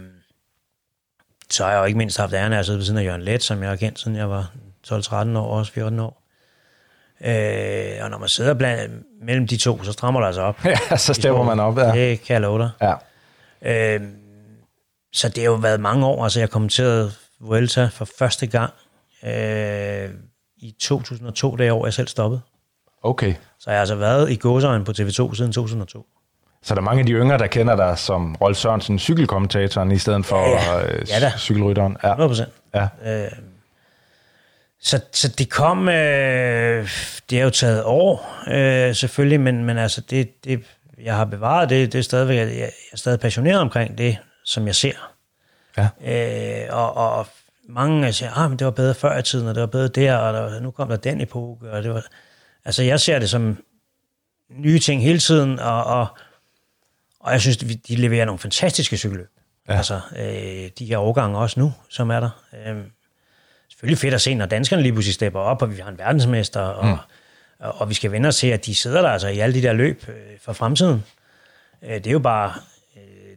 så 1.50 1.64
har 1.64 1.70
jeg 1.70 1.78
jo 1.78 1.84
ikke 1.84 1.98
mindst 1.98 2.18
haft 2.18 2.32
æren 2.32 2.52
af 2.52 2.58
at 2.58 2.66
sidde 2.66 2.78
ved 2.78 2.84
siden 2.84 2.98
af 2.98 3.04
Jørgen 3.04 3.22
Let, 3.22 3.42
som 3.42 3.62
jeg 3.62 3.68
har 3.68 3.76
kendt, 3.76 3.98
siden 3.98 4.16
jeg 4.16 4.30
var 4.30 4.52
12-13 4.86 5.14
år, 5.38 5.58
også 5.58 5.72
14 5.72 6.00
år. 6.00 6.22
Øh, 7.20 8.04
og 8.04 8.10
når 8.10 8.18
man 8.18 8.28
sidder 8.28 8.54
blandt, 8.54 9.04
mellem 9.22 9.46
de 9.46 9.56
to, 9.56 9.84
så 9.84 9.92
strammer 9.92 10.20
der 10.20 10.26
altså 10.26 10.42
op. 10.42 10.64
Ja, 10.90 10.96
så 10.96 11.14
stemmer 11.14 11.42
man 11.42 11.60
op, 11.60 11.78
ja. 11.78 11.92
Det 11.92 12.22
kan 12.22 12.34
jeg 12.34 12.40
love 12.40 12.58
dig. 12.58 12.70
Ja. 13.62 13.94
Øh, 13.94 14.00
så 15.12 15.28
det 15.28 15.38
har 15.38 15.44
jo 15.44 15.54
været 15.54 15.80
mange 15.80 16.06
år. 16.06 16.24
Altså, 16.24 16.40
jeg 16.40 16.50
kommenterede 16.50 17.12
Vuelta 17.40 17.88
for 17.92 18.08
første 18.18 18.46
gang 18.46 18.72
øh, 19.24 20.10
i 20.56 20.74
2002, 20.80 21.56
det 21.56 21.70
år, 21.72 21.86
jeg 21.86 21.94
selv 21.94 22.08
stoppede. 22.08 22.40
Okay. 23.02 23.34
Så 23.58 23.70
jeg 23.70 23.76
har 23.76 23.80
altså 23.80 23.94
været 23.94 24.30
i 24.30 24.36
gåsøjne 24.36 24.84
på 24.84 24.92
TV2 24.92 25.34
siden 25.36 25.52
2002. 25.52 26.06
Så 26.62 26.74
der 26.74 26.80
er 26.80 26.84
mange 26.84 27.00
af 27.00 27.06
de 27.06 27.12
yngre, 27.12 27.38
der 27.38 27.46
kender 27.46 27.76
dig 27.76 27.98
som 27.98 28.34
Rolf 28.40 28.56
Sørensen, 28.56 28.98
cykelkommentatoren, 28.98 29.90
i 29.92 29.98
stedet 29.98 30.26
for 30.26 30.36
Ja, 30.48 30.78
ja. 30.78 30.86
øh, 30.86 31.06
Ja 31.08 31.20
da. 31.20 31.32
cykelrytteren. 31.38 31.96
Ja. 32.02 32.08
100 32.08 32.28
procent. 32.28 32.48
Ja. 32.74 32.88
Øh, 33.24 33.30
så, 34.80 35.00
så 35.12 35.28
det 35.28 35.50
kom, 35.50 35.88
øh, 35.88 36.88
det 37.30 37.38
har 37.38 37.44
jo 37.44 37.50
taget 37.50 37.82
år, 37.84 38.36
øh, 38.48 38.94
selvfølgelig, 38.94 39.40
men, 39.40 39.64
men 39.64 39.78
altså 39.78 40.00
det, 40.00 40.44
det, 40.44 40.64
jeg 41.02 41.16
har 41.16 41.24
bevaret 41.24 41.70
det, 41.70 41.92
det 41.92 41.98
er 41.98 42.02
stadigvæk, 42.02 42.36
jeg, 42.36 42.48
jeg 42.58 42.70
er 42.92 42.96
stadig 42.96 43.20
passioneret 43.20 43.60
omkring 43.60 43.98
det, 43.98 44.18
som 44.48 44.66
jeg 44.66 44.74
ser. 44.74 45.12
Ja. 45.76 45.88
Øh, 46.04 46.76
og, 46.76 46.94
og 46.94 47.26
mange 47.68 48.12
siger, 48.12 48.32
ah, 48.32 48.50
men 48.50 48.58
det 48.58 48.64
var 48.64 48.70
bedre 48.70 48.94
før 48.94 49.18
i 49.18 49.22
tiden, 49.22 49.48
og 49.48 49.54
det 49.54 49.60
var 49.60 49.66
bedre 49.66 49.88
der, 49.88 50.16
og 50.16 50.32
der, 50.32 50.60
nu 50.60 50.70
kom 50.70 50.88
der 50.88 50.96
den 50.96 51.20
epoke, 51.20 51.70
og 51.70 51.82
det 51.82 51.94
var, 51.94 52.04
altså 52.64 52.82
jeg 52.82 53.00
ser 53.00 53.18
det 53.18 53.30
som 53.30 53.64
nye 54.50 54.78
ting 54.78 55.02
hele 55.02 55.18
tiden, 55.18 55.58
og, 55.58 55.84
og, 55.84 56.06
og 57.20 57.32
jeg 57.32 57.40
synes, 57.40 57.56
de 57.56 57.96
leverer 57.96 58.24
nogle 58.24 58.38
fantastiske 58.38 58.96
cykelløb. 58.96 59.30
Ja. 59.68 59.76
Altså, 59.76 60.00
øh, 60.16 60.70
de 60.78 60.86
her 60.86 60.98
årgange 60.98 61.38
også 61.38 61.60
nu, 61.60 61.72
som 61.90 62.10
er 62.10 62.20
der. 62.20 62.30
Øh, 62.66 62.76
selvfølgelig 63.68 63.98
fedt 63.98 64.14
at 64.14 64.20
se, 64.20 64.34
når 64.34 64.46
danskerne 64.46 64.82
lige 64.82 64.92
pludselig 64.92 65.14
stepper 65.14 65.40
op, 65.40 65.62
og 65.62 65.76
vi 65.76 65.80
har 65.80 65.90
en 65.90 65.98
verdensmester, 65.98 66.60
og, 66.60 66.86
mm. 66.86 66.96
og, 67.58 67.74
og 67.80 67.88
vi 67.88 67.94
skal 67.94 68.12
vende 68.12 68.28
os 68.28 68.36
til, 68.36 68.46
at 68.46 68.66
de 68.66 68.74
sidder 68.74 69.02
der 69.02 69.08
altså 69.08 69.28
i 69.28 69.38
alle 69.38 69.54
de 69.54 69.62
der 69.62 69.72
løb 69.72 70.04
øh, 70.08 70.38
for 70.40 70.52
fremtiden. 70.52 71.04
Øh, 71.82 71.94
det 71.94 72.06
er 72.06 72.12
jo 72.12 72.18
bare 72.18 72.54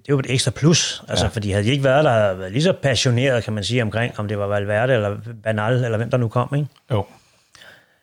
det 0.01 0.09
er 0.09 0.13
jo 0.13 0.19
et 0.19 0.25
ekstra 0.29 0.51
plus, 0.51 1.03
altså, 1.07 1.25
ja. 1.25 1.29
fordi 1.29 1.51
havde 1.51 1.65
de 1.65 1.71
ikke 1.71 1.83
været 1.83 2.05
der, 2.05 2.11
havde 2.11 2.39
været 2.39 2.51
lige 2.51 2.63
så 2.63 2.73
passioneret, 2.73 3.43
kan 3.43 3.53
man 3.53 3.63
sige, 3.63 3.81
omkring, 3.81 4.19
om 4.19 4.27
det 4.27 4.37
var 4.37 4.47
Valverde 4.47 4.93
eller 4.93 5.17
Banal, 5.43 5.73
eller 5.73 5.97
hvem 5.97 6.09
der 6.09 6.17
nu 6.17 6.27
kom, 6.27 6.55
ikke? 6.55 6.67
Jo. 6.91 7.05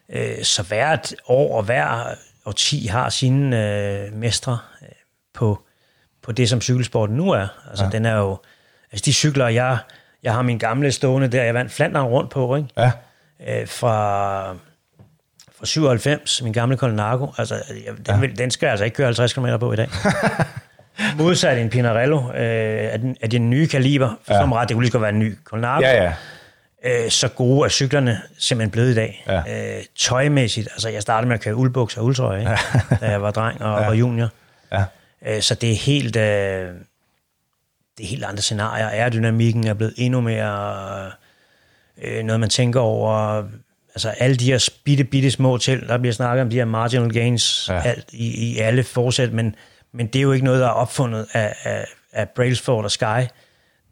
Øh, 0.09 0.45
så 0.45 0.63
hvert 0.63 1.15
år 1.27 1.57
og 1.57 1.63
hver 1.63 2.15
årti 2.47 2.87
har 2.87 3.09
sine 3.09 3.73
øh, 3.73 4.13
mestre 4.13 4.59
øh, 4.83 4.89
på, 5.35 5.63
på 6.23 6.33
det, 6.33 6.49
som 6.49 6.61
cykelsporten 6.61 7.17
nu 7.17 7.31
er. 7.31 7.47
Altså, 7.71 7.85
ja. 7.85 7.91
den 7.91 8.07
er 8.07 8.17
jo... 8.17 8.39
Altså, 8.93 9.05
de 9.05 9.13
cykler, 9.13 9.49
jeg, 9.49 9.79
jeg 10.23 10.35
har 10.35 10.43
min 10.43 10.59
gamle 10.59 10.93
stående 10.93 11.29
der, 11.29 11.45
jeg 11.45 11.55
vandt 11.55 11.73
Flandern 11.73 12.07
rundt 12.07 12.31
på, 12.31 12.57
ikke? 12.57 12.69
Ja. 12.77 12.93
Øh, 13.47 13.69
fra, 13.69 14.53
fra 15.59 15.67
97, 15.67 16.43
min 16.43 16.53
gamle 16.53 16.77
Colnago. 16.77 17.27
Altså, 17.39 17.63
den, 18.07 18.23
ja. 18.23 18.27
den 18.27 18.51
skal 18.51 18.67
jeg 18.67 18.71
altså 18.71 18.85
ikke 18.85 18.95
køre 18.95 19.07
50 19.07 19.33
km 19.33 19.47
på 19.61 19.73
i 19.73 19.77
dag. 19.77 19.89
Modsat 21.17 21.59
en 21.59 21.71
Pinarello 21.71 22.19
øh, 22.19 22.93
af, 22.93 22.99
den, 22.99 23.17
af 23.21 23.31
den 23.31 23.51
nye 23.51 23.67
kaliber, 23.69 24.11
ja. 24.29 24.41
som 24.41 24.53
ret, 24.53 24.69
det 24.69 24.75
kunne 24.75 24.85
lige 24.85 24.93
godt 24.93 25.03
være 25.03 25.13
en 25.13 25.19
ny 25.19 25.37
Colnago 25.45 25.81
Ja, 25.81 26.05
ja. 26.05 26.13
øh, 27.05 27.11
så 27.11 27.29
gode 27.29 27.65
er 27.65 27.69
cyklerne 27.69 28.21
simpelthen 28.39 28.71
blevet 28.71 28.91
i 28.91 28.95
dag. 28.95 29.25
Ja. 29.29 29.77
Øh, 29.77 29.85
tøjmæssigt, 29.99 30.69
altså 30.73 30.89
jeg 30.89 31.03
startede 31.03 31.29
med 31.29 31.35
at 31.37 31.41
køre 31.43 31.57
uldbukser 31.57 32.01
og 32.01 32.07
uldtrøje, 32.07 32.41
ikke? 32.41 32.51
da 33.01 33.11
jeg 33.11 33.23
var 33.23 33.31
dreng 33.31 33.63
og, 33.63 33.81
ja. 33.81 33.89
og 33.89 33.99
junior. 33.99 34.29
Ja. 34.73 34.85
Øh, 35.27 35.43
så 35.43 35.55
det 35.55 35.73
er 35.73 35.77
helt... 35.77 36.17
Øh, 36.17 36.69
det 37.99 38.05
er 38.05 38.09
helt 38.09 38.25
andre 38.25 38.43
scenarier. 38.43 38.89
Aerodynamikken 38.89 39.67
er 39.67 39.75
blevet 39.75 39.95
endnu 39.97 40.21
mere 40.21 41.11
øh, 42.05 42.25
noget, 42.25 42.41
man 42.41 42.49
tænker 42.49 42.81
over. 42.81 43.43
Altså 43.95 44.09
alle 44.09 44.37
de 44.37 44.45
her 44.45 44.69
bitte, 44.85 45.05
bitte 45.05 45.31
små 45.31 45.59
til, 45.59 45.89
der 45.89 45.99
bliver 45.99 46.13
snakket 46.13 46.43
om 46.43 46.51
de 46.51 46.57
her 46.57 46.65
marginal 46.65 47.13
gains 47.13 47.69
Ja. 47.69 47.75
ja. 47.75 47.81
alt, 47.83 48.05
i, 48.13 48.53
i 48.53 48.59
alle 48.59 48.85
forsæt, 48.85 49.33
men, 49.33 49.55
men 49.93 50.07
det 50.07 50.19
er 50.19 50.23
jo 50.23 50.33
ikke 50.33 50.45
noget, 50.45 50.61
der 50.61 50.67
er 50.67 50.71
opfundet 50.73 51.27
af, 51.33 51.55
af, 51.65 51.85
af 52.13 52.29
Brailsford 52.29 52.85
og 52.85 52.91
Sky. 52.91 53.21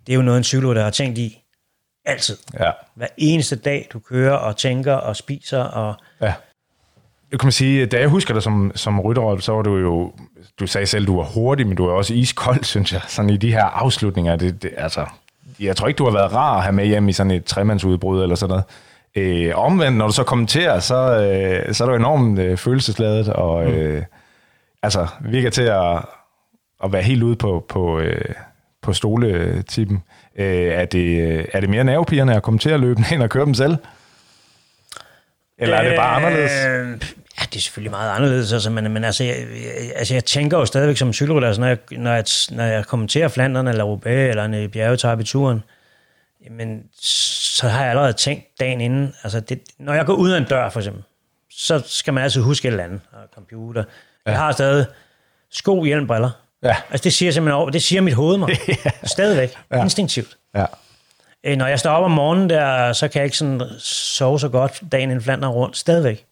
Det 0.07 0.13
er 0.13 0.15
jo 0.15 0.23
noget, 0.23 0.39
en 0.39 0.45
cykelrytter 0.45 0.81
der 0.81 0.85
har 0.87 0.91
tænkt 0.91 1.19
i 1.19 1.43
altid. 2.05 2.37
Ja. 2.61 2.71
Hver 2.95 3.07
eneste 3.17 3.57
dag, 3.57 3.89
du 3.93 3.99
kører 3.99 4.35
og 4.37 4.57
tænker 4.57 4.95
og 4.95 5.17
spiser. 5.17 5.63
Og, 5.63 5.95
Ja. 6.21 6.33
Det 7.31 7.41
kan 7.41 7.47
man 7.47 7.53
sige, 7.53 7.87
da 7.87 7.99
jeg 7.99 8.09
husker 8.09 8.35
dig 8.35 8.43
som, 8.43 8.73
som 8.75 9.01
rytterrolle, 9.01 9.43
så 9.43 9.53
var 9.53 9.63
du 9.63 9.77
jo, 9.77 10.13
du 10.61 10.67
sagde 10.67 10.87
selv, 10.87 11.07
du 11.07 11.17
var 11.17 11.25
hurtig, 11.25 11.67
men 11.67 11.77
du 11.77 11.87
var 11.87 11.93
også 11.93 12.15
iskold, 12.15 12.65
synes 12.75 12.93
jeg, 12.93 13.01
sådan 13.09 13.31
i 13.31 13.37
de 13.37 13.53
her 13.53 13.65
afslutninger. 13.65 14.37
Det, 14.37 14.63
det, 14.63 14.71
altså, 14.77 15.07
jeg 15.61 15.77
tror 15.77 15.89
ikke, 15.89 15.99
du 15.99 16.05
har 16.05 16.13
været 16.13 16.33
rar 16.33 16.57
at 16.57 16.63
have 16.63 16.73
med 16.73 16.87
hjem 16.87 17.09
i 17.09 17.13
sådan 17.13 17.31
et 17.31 17.45
tremandsudbrud 17.45 18.23
eller 18.23 18.35
sådan 18.35 18.49
noget. 18.51 18.65
Øh, 19.17 19.53
omvendt, 19.59 19.99
når 19.99 20.07
du 20.07 20.13
så 20.13 20.25
kommenterer, 20.25 20.81
så, 20.81 20.95
øh, 20.95 21.75
så 21.75 21.85
er 21.85 21.89
du 21.89 21.95
enormt 21.95 22.39
øh, 22.39 22.57
følelsesladet, 22.57 23.29
og 23.29 23.71
øh, 23.71 24.03
altså, 24.87 25.07
virker 25.21 25.51
til 25.51 25.63
at, 25.63 26.05
at 26.85 26.93
være 26.93 27.03
helt 27.03 27.23
ude 27.23 27.37
på, 27.37 27.67
på, 27.69 27.99
øh, 28.01 28.35
på 28.83 28.93
stoletippen. 28.93 30.03
Øh, 30.37 30.67
er, 30.67 30.85
det, 30.85 31.47
er 31.53 31.61
det 31.61 31.71
mere 31.71 31.85
nervepirrende 31.85 32.35
at 32.35 32.43
kommentere 32.43 32.79
løbende, 32.79 33.09
end 33.15 33.23
at 33.23 33.31
køre 33.31 33.45
dem 33.45 33.55
selv? 33.55 33.77
Eller 35.59 35.77
er 35.77 35.89
det 35.89 35.97
bare 35.97 36.17
anderledes? 36.17 36.53
Øh, 36.67 36.89
ja, 37.41 37.45
det 37.53 37.57
er 37.57 37.61
selvfølgelig 37.61 37.91
meget 37.91 38.11
anderledes, 38.11 38.53
altså, 38.53 38.71
men, 38.71 38.93
men 38.93 39.05
altså, 39.05 39.25
jeg, 39.25 39.37
jeg, 39.39 39.93
altså, 39.97 40.15
jeg 40.15 40.25
tænker 40.25 40.59
jo 40.59 40.65
stadigvæk 40.65 40.97
som 40.97 41.13
cykelrytter, 41.13 41.49
altså, 41.49 41.61
når, 41.61 41.69
jeg, 41.69 41.79
når, 41.91 42.13
jeg, 42.13 42.25
når 42.51 42.65
jeg 42.65 42.87
kommenterer 42.87 43.29
Flandern 43.29 43.69
eller 43.69 43.85
Roubaix 43.85 44.31
eller 44.31 44.45
en 44.45 44.71
bjergetap 44.71 45.21
i 45.21 45.25
turen, 45.25 45.63
jamen, 46.45 46.83
så 47.01 47.69
har 47.69 47.81
jeg 47.81 47.91
allerede 47.91 48.13
tænkt 48.13 48.61
dagen 48.61 48.81
inden, 48.81 49.15
altså 49.23 49.41
det, 49.41 49.61
når 49.79 49.95
jeg 49.95 50.07
går 50.07 50.15
ud 50.15 50.31
af 50.31 50.39
en 50.39 50.45
dør 50.45 50.71
for 50.71 50.81
eksempel, 50.81 51.03
så 51.51 51.83
skal 51.87 52.15
man 52.15 52.25
altid 52.25 52.41
huske 52.41 52.69
et 52.69 52.73
eller 52.73 52.85
andet, 52.85 53.01
og 53.13 53.19
computer. 53.35 53.85
Ja. 54.27 54.31
Jeg 54.31 54.41
har 54.41 54.53
stadig 54.53 54.87
sko, 55.53 55.85
hjelm, 55.85 56.07
briller. 56.07 56.31
Ja. 56.63 56.77
Altså 56.91 57.05
det 57.05 57.13
siger 57.13 57.33
simpelthen 57.33 57.61
over, 57.61 57.71
det 57.71 57.83
siger 57.83 58.01
mit 58.03 58.15
hoved 58.15 58.39
mig. 58.39 58.49
Stadigvæk, 59.05 59.57
ja. 59.73 59.83
instinktivt. 59.83 60.37
Ja. 60.55 60.65
Øh, 61.45 61.57
Når 61.57 61.67
jeg 61.67 61.79
står 61.79 61.91
op 61.91 62.05
om 62.05 62.11
morgenen 62.11 62.51
der, 62.51 62.93
så 62.93 63.09
kan 63.09 63.19
jeg 63.19 63.25
ikke 63.25 63.37
sådan 63.37 63.63
sove 63.79 64.41
så 64.41 64.49
godt 64.49 64.83
dagen 64.93 65.11
inden 65.11 65.25
Flandern 65.25 65.51
rundt. 65.51 65.77
Stadigvæk. 65.77 66.25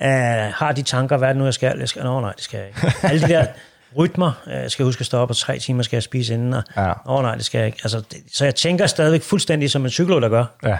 Uh, 0.00 0.06
har 0.54 0.72
de 0.76 0.82
tanker, 0.82 1.16
hvad 1.16 1.28
er 1.28 1.32
det 1.32 1.38
nu, 1.38 1.44
jeg 1.44 1.54
skal? 1.54 1.78
Jeg 1.78 1.88
skal 1.88 2.02
Nå, 2.02 2.20
nej, 2.20 2.32
det 2.32 2.42
skal 2.44 2.58
jeg 2.58 2.66
ikke. 2.68 2.92
Alle 3.02 3.20
de 3.20 3.28
der 3.28 3.46
rytmer, 3.98 4.32
uh, 4.46 4.52
jeg 4.52 4.70
skal 4.70 4.84
huske 4.84 5.00
at 5.00 5.06
stå 5.06 5.18
op, 5.18 5.30
og 5.30 5.36
tre 5.36 5.58
timer 5.58 5.82
skal 5.82 5.96
jeg 5.96 6.02
spise 6.02 6.34
inden, 6.34 6.52
og 6.54 6.62
Ja. 6.76 6.92
Nå, 7.06 7.22
nej, 7.22 7.34
det 7.34 7.44
skal 7.44 7.58
jeg 7.58 7.66
ikke. 7.66 7.78
Altså, 7.82 7.98
det, 7.98 8.18
så 8.32 8.44
jeg 8.44 8.54
tænker 8.54 8.86
stadigvæk 8.86 9.22
fuldstændig 9.22 9.70
som 9.70 9.84
en 9.84 9.90
cykelrytter 9.90 10.28
gør. 10.28 10.44
Ja. 10.62 10.78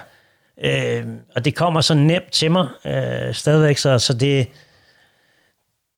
Øh, 0.64 1.07
og 1.37 1.45
det 1.45 1.55
kommer 1.55 1.80
så 1.80 1.95
nemt 1.95 2.32
til 2.32 2.51
mig 2.51 2.68
øh, 2.85 3.35
stadigvæk, 3.35 3.78
så, 3.78 3.99
så 3.99 4.12
det, 4.14 4.49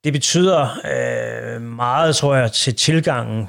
det 0.06 0.12
betyder 0.12 0.78
øh, 0.84 1.62
meget, 1.62 2.16
tror 2.16 2.34
jeg, 2.34 2.52
til 2.52 2.74
tilgangen 2.74 3.48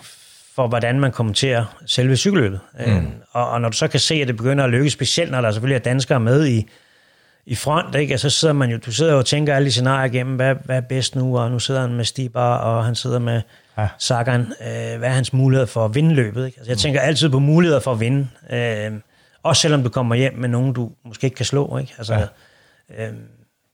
for, 0.56 0.68
hvordan 0.68 1.00
man 1.00 1.12
kommenterer 1.12 1.66
selve 1.86 2.16
cykelløbet. 2.16 2.60
Mm. 2.80 2.92
Øh, 2.92 3.04
og, 3.32 3.50
og 3.50 3.62
når 3.62 3.70
du 3.70 3.78
så 3.78 3.88
kan 3.88 4.00
se, 4.00 4.16
at 4.16 4.28
det 4.28 4.38
begynder 4.38 4.64
at 4.64 4.70
lykkes, 4.70 4.94
specielt 4.94 5.32
når 5.32 5.42
der 5.42 5.52
selvfølgelig 5.52 5.76
er 5.76 5.80
danskere 5.80 6.20
med 6.20 6.48
i, 6.48 6.68
i 7.46 7.56
front, 7.56 7.96
ikke? 7.96 8.12
Altså, 8.12 8.30
så 8.30 8.40
sidder 8.40 8.54
man 8.54 8.70
jo, 8.70 8.78
du 8.86 8.92
sidder 8.92 9.12
jo 9.12 9.18
og 9.18 9.26
tænker 9.26 9.56
alle 9.56 9.66
de 9.66 9.72
scenarier 9.72 10.14
igennem, 10.14 10.36
hvad, 10.36 10.56
hvad 10.66 10.78
er 10.78 10.82
bedst 10.82 11.16
nu, 11.16 11.38
og 11.38 11.52
nu 11.52 11.60
sidder 11.60 11.82
han 11.82 11.94
med 11.94 12.06
Stibar, 12.06 12.58
og 12.58 12.86
han 12.86 12.96
sidder 12.96 13.20
med 13.20 13.42
Ja. 13.78 13.82
ja. 13.82 13.88
Sagan, 13.98 14.42
øh, 14.42 14.98
hvad 14.98 15.10
er 15.10 15.14
hans 15.14 15.34
mulighed 15.34 15.68
for 15.68 15.86
at 15.86 15.96
vinde 15.96 16.16
løbet? 16.16 16.46
Ikke? 16.46 16.58
Altså, 16.58 16.72
jeg 16.72 16.78
tænker 16.78 17.02
altid 17.02 17.30
på 17.30 17.40
muligheder 17.40 17.80
for 17.80 17.92
at 17.92 18.00
vinde, 18.00 18.28
øh, 18.50 18.92
også 19.44 19.62
selvom 19.62 19.84
du 19.84 19.90
kommer 19.90 20.16
hjem 20.16 20.34
med 20.34 20.50
nogen, 20.50 20.74
du 20.74 20.92
måske 21.06 21.26
ikke 21.26 21.36
kan 21.36 21.46
slå. 21.46 21.78
Ikke? 21.78 21.94
Altså, 21.98 22.28
ja. 22.98 23.08
øh, 23.08 23.14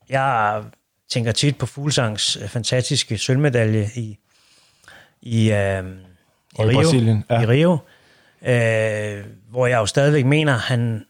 jeg 0.09 0.61
tænker 1.09 1.31
tit 1.31 1.57
på 1.57 1.65
Fuglsangs 1.65 2.35
øh, 2.35 2.47
fantastiske 2.47 3.17
sølvmedalje 3.17 3.89
i, 3.95 4.17
i, 5.21 5.51
øh, 5.51 5.83
i 6.59 6.61
Rio. 6.61 6.73
Brasilien, 6.73 7.23
ja. 7.29 7.41
I 7.41 7.45
Rio 7.45 7.77
øh, 8.43 9.25
hvor 9.49 9.67
jeg 9.67 9.77
jo 9.77 9.85
stadigvæk 9.85 10.25
mener, 10.25 10.53
han, 10.57 11.05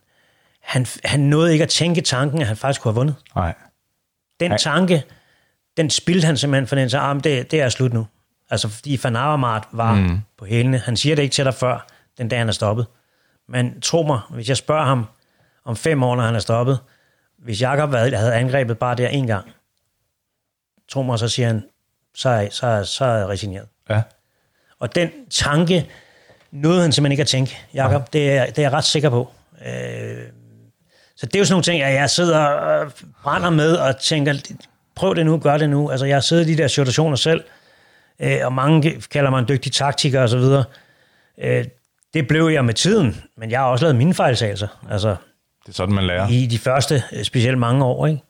han, 0.62 0.86
han 1.04 1.20
nåede 1.20 1.52
ikke 1.54 1.64
at 1.64 1.70
tænke 1.70 2.02
tanken, 2.02 2.41
at 2.41 2.48
han 2.48 2.58
faktisk 2.58 2.82
kunne 2.82 2.91
have 2.91 2.96
vundet. 2.96 3.16
Nej. 3.36 3.54
Den 4.39 4.52
Nej. 4.52 4.58
tanke, 4.58 5.04
den 5.78 5.89
spildte 5.89 6.26
han 6.26 6.38
simpelthen, 6.38 6.68
for 6.68 6.76
den 6.76 6.89
sagde, 6.89 7.06
ah, 7.06 7.24
det, 7.24 7.52
det 7.52 7.62
er 7.62 7.70
slut 7.70 7.94
nu. 7.94 8.08
Altså, 8.50 8.70
fordi 8.70 9.00
Van 9.04 9.16
Avermaet 9.16 9.64
var 9.72 9.96
mm. 9.96 10.20
på 10.38 10.46
hælene. 10.46 10.78
Han 10.78 10.98
siger 10.98 11.16
det 11.16 11.24
ikke 11.24 11.34
til 11.34 11.46
dig 11.46 11.54
før, 11.54 11.88
den 12.18 12.28
dag 12.28 12.39
han 12.39 12.48
er 12.48 12.54
stoppet. 12.54 12.86
Men 13.50 13.82
tro 13.82 14.04
mig, 14.04 14.20
hvis 14.30 14.50
jeg 14.50 14.58
spørger 14.58 14.86
ham 14.86 15.06
om 15.66 15.76
fem 15.76 16.04
år, 16.04 16.16
når 16.16 16.24
han 16.24 16.36
er 16.36 16.39
stoppet, 16.39 16.80
hvis 17.38 17.62
Jakob 17.62 17.91
havde 17.94 18.34
angrebet 18.34 18.78
bare 18.78 18.96
der 18.96 19.08
en 19.08 19.28
gang, 19.28 19.52
tro 20.94 21.02
mig, 21.02 21.20
så 21.20 21.28
siger 21.28 21.48
han, 21.48 21.64
så 22.16 22.30
er, 22.30 22.48
så 22.52 22.68
er, 22.68 22.84
så 22.84 23.06
er 23.06 23.18
jeg 23.18 23.28
resigneret. 23.30 23.68
Ja. 23.89 24.02
Og 24.80 24.96
den 24.96 25.10
tanke 25.30 25.88
nåede 26.52 26.82
han 26.82 26.91
simpelthen 26.91 27.12
ikke 27.12 27.22
at 27.22 27.28
tænke, 27.28 27.58
Jakob. 27.74 28.14
Det 28.14 28.32
er, 28.32 28.46
det 28.46 28.58
er 28.58 28.62
jeg 28.62 28.72
ret 28.74 28.84
sikker 28.84 29.10
på. 29.10 29.32
Øh, 29.66 30.24
så 31.16 31.26
det 31.26 31.36
er 31.36 31.39
jo 31.39 31.46
sådan 31.46 31.54
nogle 31.54 31.64
ting, 31.64 31.82
at 31.82 31.94
jeg 31.94 32.10
sidder 32.10 32.39
og 32.39 32.91
brænder 33.24 33.50
med 33.50 33.76
og 33.76 34.00
tænker, 34.00 34.34
prøv 34.96 35.16
det 35.16 35.26
nu, 35.26 35.38
gør 35.38 35.58
det 35.58 35.70
nu. 35.70 35.89
Altså, 35.91 36.06
jeg 36.06 36.16
har 36.16 36.22
siddet 36.22 36.48
i 36.50 36.52
de 36.54 36.58
der 36.62 36.68
situationer 36.68 37.16
selv, 37.16 37.44
øh, 38.20 38.38
og 38.44 38.54
mange 38.54 39.02
kalder 39.12 39.30
mig 39.30 39.39
en 39.39 39.48
dygtig 39.48 39.72
taktiker 39.72 40.22
og 40.22 40.30
så 40.30 40.38
videre. 40.38 40.64
Øh, 41.38 41.66
det 42.14 42.28
blev 42.28 42.48
jeg 42.48 42.66
med 42.66 42.74
tiden, 42.74 43.24
men 43.38 43.52
jeg 43.52 43.60
har 43.60 43.66
også 43.68 43.86
lavet 43.86 43.96
mine 43.96 44.14
fejlsagelser. 44.14 44.68
Altså, 44.91 45.10
Det 45.66 45.70
er 45.70 45.74
sådan, 45.74 45.96
man 45.96 46.04
lærer. 46.04 46.28
i 46.30 46.46
de 46.46 46.60
første, 46.60 47.04
øh, 47.14 47.24
specielt 47.24 47.58
mange 47.58 47.86
år, 47.86 48.08
ikke? 48.08 48.22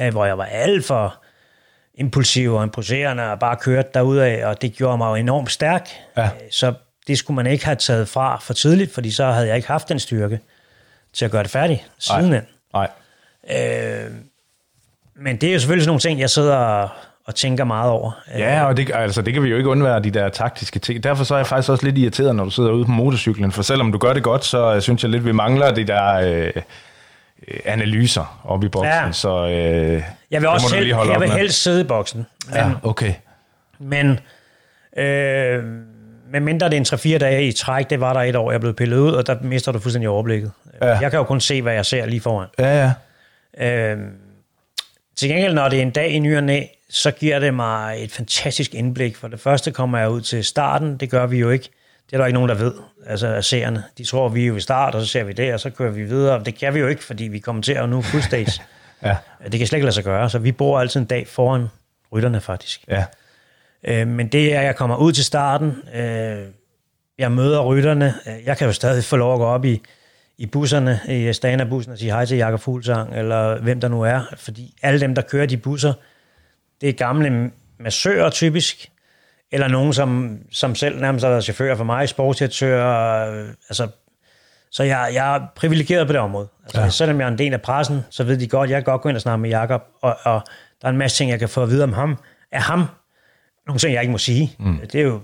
Øh, 0.00 0.10
hvor 0.12 0.24
jeg 0.24 0.38
var 0.38 0.44
alt 0.44 0.84
for 0.84 1.22
impulsiv 1.98 2.54
og 2.54 2.62
imposerende 2.64 3.30
og 3.32 3.38
bare 3.38 3.56
kørte 3.56 3.88
derudad, 3.94 4.44
og 4.44 4.62
det 4.62 4.72
gjorde 4.72 4.98
mig 4.98 5.08
jo 5.10 5.14
enormt 5.14 5.50
stærk. 5.50 5.88
Ja. 6.16 6.22
Øh, 6.24 6.28
Så 6.50 6.72
det 7.06 7.18
skulle 7.18 7.34
man 7.34 7.46
ikke 7.46 7.64
have 7.64 7.76
taget 7.76 8.08
fra 8.08 8.38
for 8.42 8.54
tidligt, 8.54 8.94
fordi 8.94 9.10
så 9.10 9.26
havde 9.30 9.46
jeg 9.46 9.56
ikke 9.56 9.68
haft 9.68 9.88
den 9.88 9.98
styrke 9.98 10.40
til 11.12 11.24
at 11.24 11.30
gøre 11.30 11.42
det 11.42 11.50
færdigt 11.50 11.90
sidenhen. 11.98 12.42
Nej. 12.74 12.88
Øh, 13.50 14.10
men 15.16 15.36
det 15.36 15.48
er 15.48 15.52
jo 15.52 15.58
selvfølgelig 15.58 15.82
sådan 15.84 15.88
nogle 15.90 16.00
ting, 16.00 16.20
jeg 16.20 16.30
sidder 16.30 16.56
og, 16.56 16.88
og 17.26 17.34
tænker 17.34 17.64
meget 17.64 17.90
over. 17.90 18.10
Øh, 18.34 18.40
Ja, 18.40 18.64
og 18.64 18.76
det, 18.76 18.90
altså, 18.94 19.22
det 19.22 19.34
kan 19.34 19.42
vi 19.42 19.48
jo 19.48 19.56
ikke 19.56 19.68
undvære, 19.68 20.00
de 20.00 20.10
der 20.10 20.28
taktiske 20.28 20.78
ting. 20.78 21.02
Derfor 21.04 21.24
så 21.24 21.34
er 21.34 21.38
jeg 21.38 21.46
faktisk 21.46 21.70
også 21.70 21.84
lidt 21.84 21.98
irriteret, 21.98 22.36
når 22.36 22.44
du 22.44 22.50
sidder 22.50 22.70
ude 22.70 22.84
på 22.84 22.90
motorcyklen, 22.90 23.52
for 23.52 23.62
selvom 23.62 23.92
du 23.92 23.98
gør 23.98 24.12
det 24.12 24.22
godt, 24.22 24.44
så 24.44 24.74
øh, 24.74 24.80
synes 24.82 25.02
jeg 25.02 25.10
lidt, 25.10 25.24
vi 25.24 25.32
mangler 25.32 25.70
de 25.74 25.84
der 25.86 26.14
øh, 26.14 26.52
analyser 27.64 28.40
oppe 28.44 28.66
i 28.66 28.68
boksen. 28.68 28.92
Ja. 28.92 29.12
Så 29.12 29.48
øh, 29.48 30.02
jeg 30.30 30.40
vil 30.40 30.48
også 30.48 30.68
selv, 30.68 30.86
jeg 30.86 31.20
vil 31.20 31.30
helst 31.30 31.62
sidde 31.62 31.80
i 31.80 31.84
boksen. 31.84 32.26
Men, 32.46 32.56
Ja, 32.56 32.70
okay. 32.82 33.14
Men 33.78 34.20
øh, 34.96 35.64
med 36.30 36.40
mindre 36.40 36.70
det 36.70 36.92
er 36.92 37.10
en 37.10 37.14
3-4 37.16 37.18
dage 37.18 37.48
i 37.48 37.52
træk, 37.52 37.90
det 37.90 38.00
var 38.00 38.12
der 38.12 38.20
et 38.20 38.36
år, 38.36 38.50
jeg 38.50 38.60
blev 38.60 38.74
pillet 38.74 38.98
ud, 38.98 39.12
og 39.12 39.26
der 39.26 39.36
mister 39.42 39.72
du 39.72 39.78
fuldstændig 39.78 40.08
overblikket. 40.08 40.52
Ja. 40.80 40.86
Ja. 40.86 40.98
Jeg 40.98 41.10
kan 41.10 41.18
jo 41.18 41.24
kun 41.24 41.40
se, 41.40 41.62
hvad 41.62 41.72
jeg 41.74 41.86
ser 41.86 42.06
lige 42.06 42.20
foran. 42.20 42.48
Ja, 42.58 42.92
ja. 43.58 43.94
Øh, 43.94 43.98
til 45.16 45.28
gengæld, 45.28 45.54
når 45.54 45.68
det 45.68 45.78
er 45.78 45.82
en 45.82 45.90
dag 45.90 46.10
i 46.10 46.18
ny 46.18 46.36
og 46.36 46.44
næ, 46.44 46.62
så 46.90 47.10
giver 47.10 47.38
det 47.38 47.54
mig 47.54 48.04
et 48.04 48.12
fantastisk 48.12 48.74
indblik. 48.74 49.16
For 49.16 49.28
det 49.28 49.40
første 49.40 49.70
kommer 49.70 49.98
jeg 49.98 50.10
ud 50.10 50.20
til 50.20 50.44
starten, 50.44 50.96
det 50.96 51.10
gør 51.10 51.26
vi 51.26 51.38
jo 51.38 51.50
ikke. 51.50 51.68
Det 52.06 52.12
er 52.12 52.18
der 52.18 52.26
ikke 52.26 52.34
nogen, 52.34 52.48
der 52.48 52.54
ved, 52.54 52.72
altså 53.06 53.26
af 53.26 53.44
seerne. 53.44 53.84
De 53.98 54.04
tror, 54.04 54.28
vi 54.28 54.42
er 54.42 54.46
jo 54.46 54.56
i 54.56 54.60
start, 54.60 54.94
og 54.94 55.00
så 55.00 55.06
ser 55.06 55.24
vi 55.24 55.32
det, 55.32 55.54
og 55.54 55.60
så 55.60 55.70
kører 55.70 55.90
vi 55.90 56.02
videre. 56.02 56.44
Det 56.44 56.54
kan 56.58 56.74
vi 56.74 56.78
jo 56.78 56.86
ikke, 56.86 57.04
fordi 57.04 57.24
vi 57.24 57.38
kommenterer 57.38 57.80
jo 57.80 57.86
nu 57.86 58.02
full 58.02 58.22
stage. 58.22 58.62
Ja, 59.02 59.16
det 59.52 59.58
kan 59.58 59.66
slet 59.66 59.76
ikke 59.76 59.84
lade 59.84 59.94
sig 59.94 60.04
gøre, 60.04 60.30
så 60.30 60.38
vi 60.38 60.52
bor 60.52 60.80
altid 60.80 61.00
en 61.00 61.06
dag 61.06 61.28
foran 61.28 61.68
rytterne 62.12 62.40
faktisk. 62.40 62.84
ja. 62.88 63.04
Øh, 63.84 64.08
men 64.08 64.28
det 64.28 64.54
er, 64.54 64.60
at 64.60 64.66
jeg 64.66 64.76
kommer 64.76 64.96
ud 64.96 65.12
til 65.12 65.24
starten, 65.24 65.82
øh, 65.94 66.44
jeg 67.18 67.32
møder 67.32 67.64
rytterne, 67.64 68.14
øh, 68.26 68.44
jeg 68.44 68.56
kan 68.56 68.66
jo 68.66 68.72
stadig 68.72 69.04
få 69.04 69.16
lov 69.16 69.32
at 69.32 69.38
gå 69.38 69.44
op 69.44 69.64
i, 69.64 69.82
i 70.38 70.46
busserne, 70.46 71.00
i 71.08 71.32
Stana-bussen 71.32 71.92
og 71.92 71.98
sige 71.98 72.10
hej 72.10 72.24
til 72.24 72.36
Jakob 72.36 72.60
Fuglsang, 72.60 73.16
eller 73.16 73.60
hvem 73.60 73.80
der 73.80 73.88
nu 73.88 74.02
er, 74.02 74.20
fordi 74.36 74.74
alle 74.82 75.00
dem, 75.00 75.14
der 75.14 75.22
kører 75.22 75.46
de 75.46 75.56
busser, 75.56 75.92
det 76.80 76.88
er 76.88 76.92
gamle 76.92 77.50
massører 77.78 78.30
typisk, 78.30 78.90
eller 79.52 79.68
nogen, 79.68 79.92
som, 79.92 80.38
som 80.50 80.74
selv 80.74 81.00
nærmest 81.00 81.24
har 81.24 81.30
været 81.30 81.44
chauffører 81.44 81.76
for 81.76 81.84
mig, 81.84 82.08
sportsdirektører, 82.08 83.52
altså 83.68 83.88
så 84.70 84.82
jeg, 84.82 85.10
jeg 85.14 85.36
er 85.36 85.40
privilegeret 85.56 86.06
på 86.06 86.12
det 86.12 86.20
område. 86.20 86.48
Altså, 86.64 86.80
Ja. 86.80 86.88
Selvom 86.90 87.20
jeg 87.20 87.26
er 87.26 87.30
en 87.30 87.38
del 87.38 87.52
af 87.52 87.62
pressen, 87.62 88.00
så 88.10 88.24
ved 88.24 88.36
de 88.36 88.48
godt, 88.48 88.68
at 88.68 88.70
jeg 88.70 88.84
kan 88.84 88.92
godt 88.92 89.02
gå 89.02 89.08
ind 89.08 89.16
og 89.16 89.20
snakke 89.22 89.38
med 89.42 89.50
Jakob, 89.50 89.82
og, 90.02 90.16
og 90.24 90.40
der 90.82 90.88
er 90.88 90.92
en 90.92 90.98
masse 90.98 91.16
ting, 91.16 91.30
jeg 91.30 91.38
kan 91.38 91.48
få 91.48 91.62
at 91.62 91.70
vide 91.70 91.84
om 91.84 91.92
ham. 91.92 92.18
Af 92.52 92.62
ham, 92.62 92.84
nogle 93.66 93.78
ting, 93.78 93.92
jeg 93.94 94.02
ikke 94.02 94.12
må 94.12 94.18
sige. 94.18 94.56
Mm. 94.58 94.78
Det 94.92 94.94
er 95.00 95.04
jo, 95.04 95.20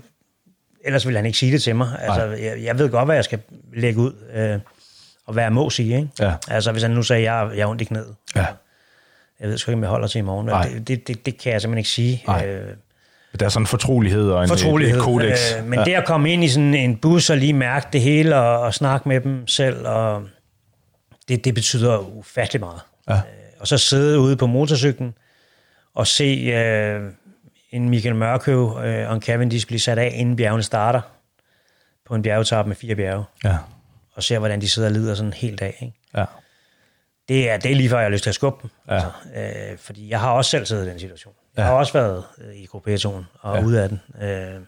ellers 0.85 1.07
vil 1.07 1.17
han 1.17 1.27
ikke 1.27 1.39
sige 1.39 1.53
det 1.53 1.63
til 1.63 1.77
mig. 1.77 1.89
Altså, 2.01 2.23
jeg, 2.25 2.63
jeg 2.63 2.79
ved 2.79 2.91
godt, 2.91 3.05
hvad 3.05 3.15
jeg 3.15 3.25
skal 3.25 3.39
lægge 3.73 4.01
ud, 4.01 4.13
øh, 4.35 4.59
og 5.27 5.33
hvad 5.33 5.43
jeg 5.43 5.53
må 5.53 5.71
sige. 5.71 5.97
Ikke? 5.97 6.09
Ja. 6.21 6.35
Altså, 6.49 6.73
hvis 6.73 6.83
han 6.83 6.91
nu 6.93 7.03
sagde, 7.03 7.31
at 7.31 7.35
jeg, 7.49 7.51
jeg 7.57 7.63
er 7.63 7.67
ondt 7.67 7.83
i 7.83 7.85
knæet. 7.85 8.15
ja. 8.37 8.47
Jeg 9.41 9.49
ved 9.49 9.59
sgu 9.59 9.71
ikke, 9.71 9.77
om 9.77 9.83
jeg 9.83 9.91
holder 9.91 10.09
til 10.09 10.19
i 10.19 10.23
morgen. 10.23 10.49
Det, 10.49 10.89
det, 10.89 11.09
det, 11.09 11.27
det 11.27 11.39
kan 11.39 11.53
jeg 11.53 11.61
simpelthen 11.61 11.79
ikke 11.79 11.89
sige. 11.91 12.23
Nej. 12.27 12.47
Øh, 12.47 12.77
Der 13.41 13.47
er 13.47 13.51
sådan 13.51 13.63
en 13.63 13.67
fortrolighed 13.67 14.31
og 14.31 14.43
en, 14.43 14.49
fortrolighed. 14.49 14.97
et, 14.97 15.03
kodex. 15.03 15.57
Øh, 15.59 15.67
men 15.67 15.79
ja. 15.79 15.85
det 15.85 15.93
at 15.95 16.07
komme 16.07 16.33
ind 16.33 16.45
i 16.45 16.49
sådan 16.49 16.75
en 16.75 16.97
bus 16.97 17.31
og 17.31 17.37
lige 17.37 17.53
mærke 17.53 17.87
det 17.93 18.01
hele 18.01 18.37
og, 18.37 18.61
og 18.61 18.75
snakke 18.75 19.09
med 19.09 19.21
dem 19.21 19.47
selv, 19.47 19.87
og 19.87 20.23
det, 21.29 21.45
det 21.45 21.55
betyder 21.55 21.99
ufattelig 21.99 22.61
meget. 22.61 22.81
Ja. 23.09 23.15
Øh, 23.15 23.21
og 23.61 23.67
så 23.67 23.79
sidde 23.79 24.21
ude 24.21 24.37
på 24.37 24.47
motorcyklen 24.47 25.15
og 25.95 26.07
se 26.07 26.25
øh, 26.25 27.03
en 27.71 27.89
Michael 27.89 28.15
Mørkøv 28.15 28.79
øh, 28.85 29.09
og 29.09 29.15
en 29.15 29.23
Cavendish 29.23 29.67
blive 29.67 29.81
sat 29.81 29.99
af, 29.99 30.13
inden 30.15 30.37
bjergene 30.37 30.63
starter 30.63 31.01
på 32.07 32.15
en 32.15 32.23
bjergetap 32.23 32.67
med 32.67 32.77
fire 32.77 32.95
bjerge, 32.95 33.25
Ja, 33.45 33.57
og 34.15 34.23
se, 34.23 34.39
hvordan 34.39 34.61
de 34.61 34.69
sidder 34.69 34.89
og 34.89 34.93
lider 34.95 35.15
sådan 35.15 35.29
en 35.29 35.33
hel 35.33 35.59
dag. 35.59 35.79
Ikke? 35.81 35.95
ja. 36.17 36.25
Det 37.29 37.51
er, 37.51 37.57
det 37.57 37.71
er 37.71 37.75
lige 37.75 37.89
før, 37.89 37.99
jeg 37.99 38.05
har 38.05 38.11
lyst 38.11 38.23
til 38.23 38.31
at 38.31 38.35
skubbe 38.35 38.59
dem. 38.63 38.71
Ja. 38.89 38.95
Altså, 38.95 39.11
øh, 39.71 39.79
fordi 39.79 40.11
jeg 40.11 40.21
har 40.21 40.31
også 40.31 40.51
selv 40.51 40.67
siddet 40.67 40.87
i 40.87 40.91
den 40.91 40.99
situation. 40.99 41.35
Jeg 41.57 41.63
Ja. 41.63 41.67
har 41.69 41.73
også 41.75 41.93
været 41.93 42.25
øh, 42.39 42.55
i 42.57 42.67
gruppetonen 42.67 43.27
og 43.41 43.55
Ja. 43.55 43.61
ja. 43.61 43.67
ude 43.67 43.83
af 43.83 43.89
den. 43.89 44.01
Øh, 44.23 44.61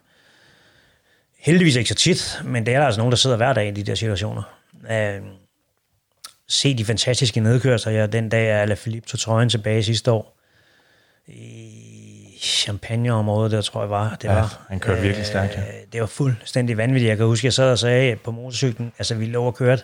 heldigvis 1.38 1.76
ikke 1.76 1.88
så 1.88 1.94
tit, 1.94 2.40
men 2.44 2.66
det 2.66 2.74
er 2.74 2.78
der 2.78 2.86
altså 2.86 3.00
nogen, 3.00 3.12
der 3.12 3.16
sidder 3.16 3.36
hver 3.36 3.52
dag 3.52 3.68
i 3.68 3.70
de 3.70 3.82
der 3.82 3.94
situationer. 3.94 4.42
Øh, 4.90 5.20
se 6.48 6.74
de 6.78 6.84
fantastiske 6.84 7.40
nedkørsler. 7.40 7.92
Jeg, 7.92 8.12
den 8.12 8.28
dag, 8.28 8.46
at 8.48 8.62
Alaphilippe 8.62 9.08
tog 9.08 9.20
trøjen 9.20 9.48
tilbage 9.48 9.82
sidste 9.82 10.12
år, 10.12 10.32
i 11.28 12.38
Champagne-området, 12.40 13.52
der 13.52 13.62
tror 13.62 13.80
jeg 13.82 13.90
var. 13.90 14.10
Det 14.22 14.24
Ja, 14.28 14.34
var 14.34 14.66
han 14.68 14.80
kørte 14.80 15.02
virkelig 15.02 15.26
stærkt, 15.26 15.54
ja. 15.56 15.60
Øh, 15.60 15.66
Det 15.92 16.00
var 16.00 16.06
fuldstændig 16.06 16.76
vanvittigt. 16.76 17.08
Jeg 17.08 17.16
kan 17.16 17.26
huske, 17.26 17.44
jeg 17.46 17.52
sad 17.52 17.70
og 17.72 17.78
sagde 17.78 18.16
på 18.16 18.30
motorcyklen, 18.30 18.92
altså 18.98 19.14
vi 19.14 19.26
lå 19.26 19.44
og 19.44 19.54
kørte, 19.54 19.82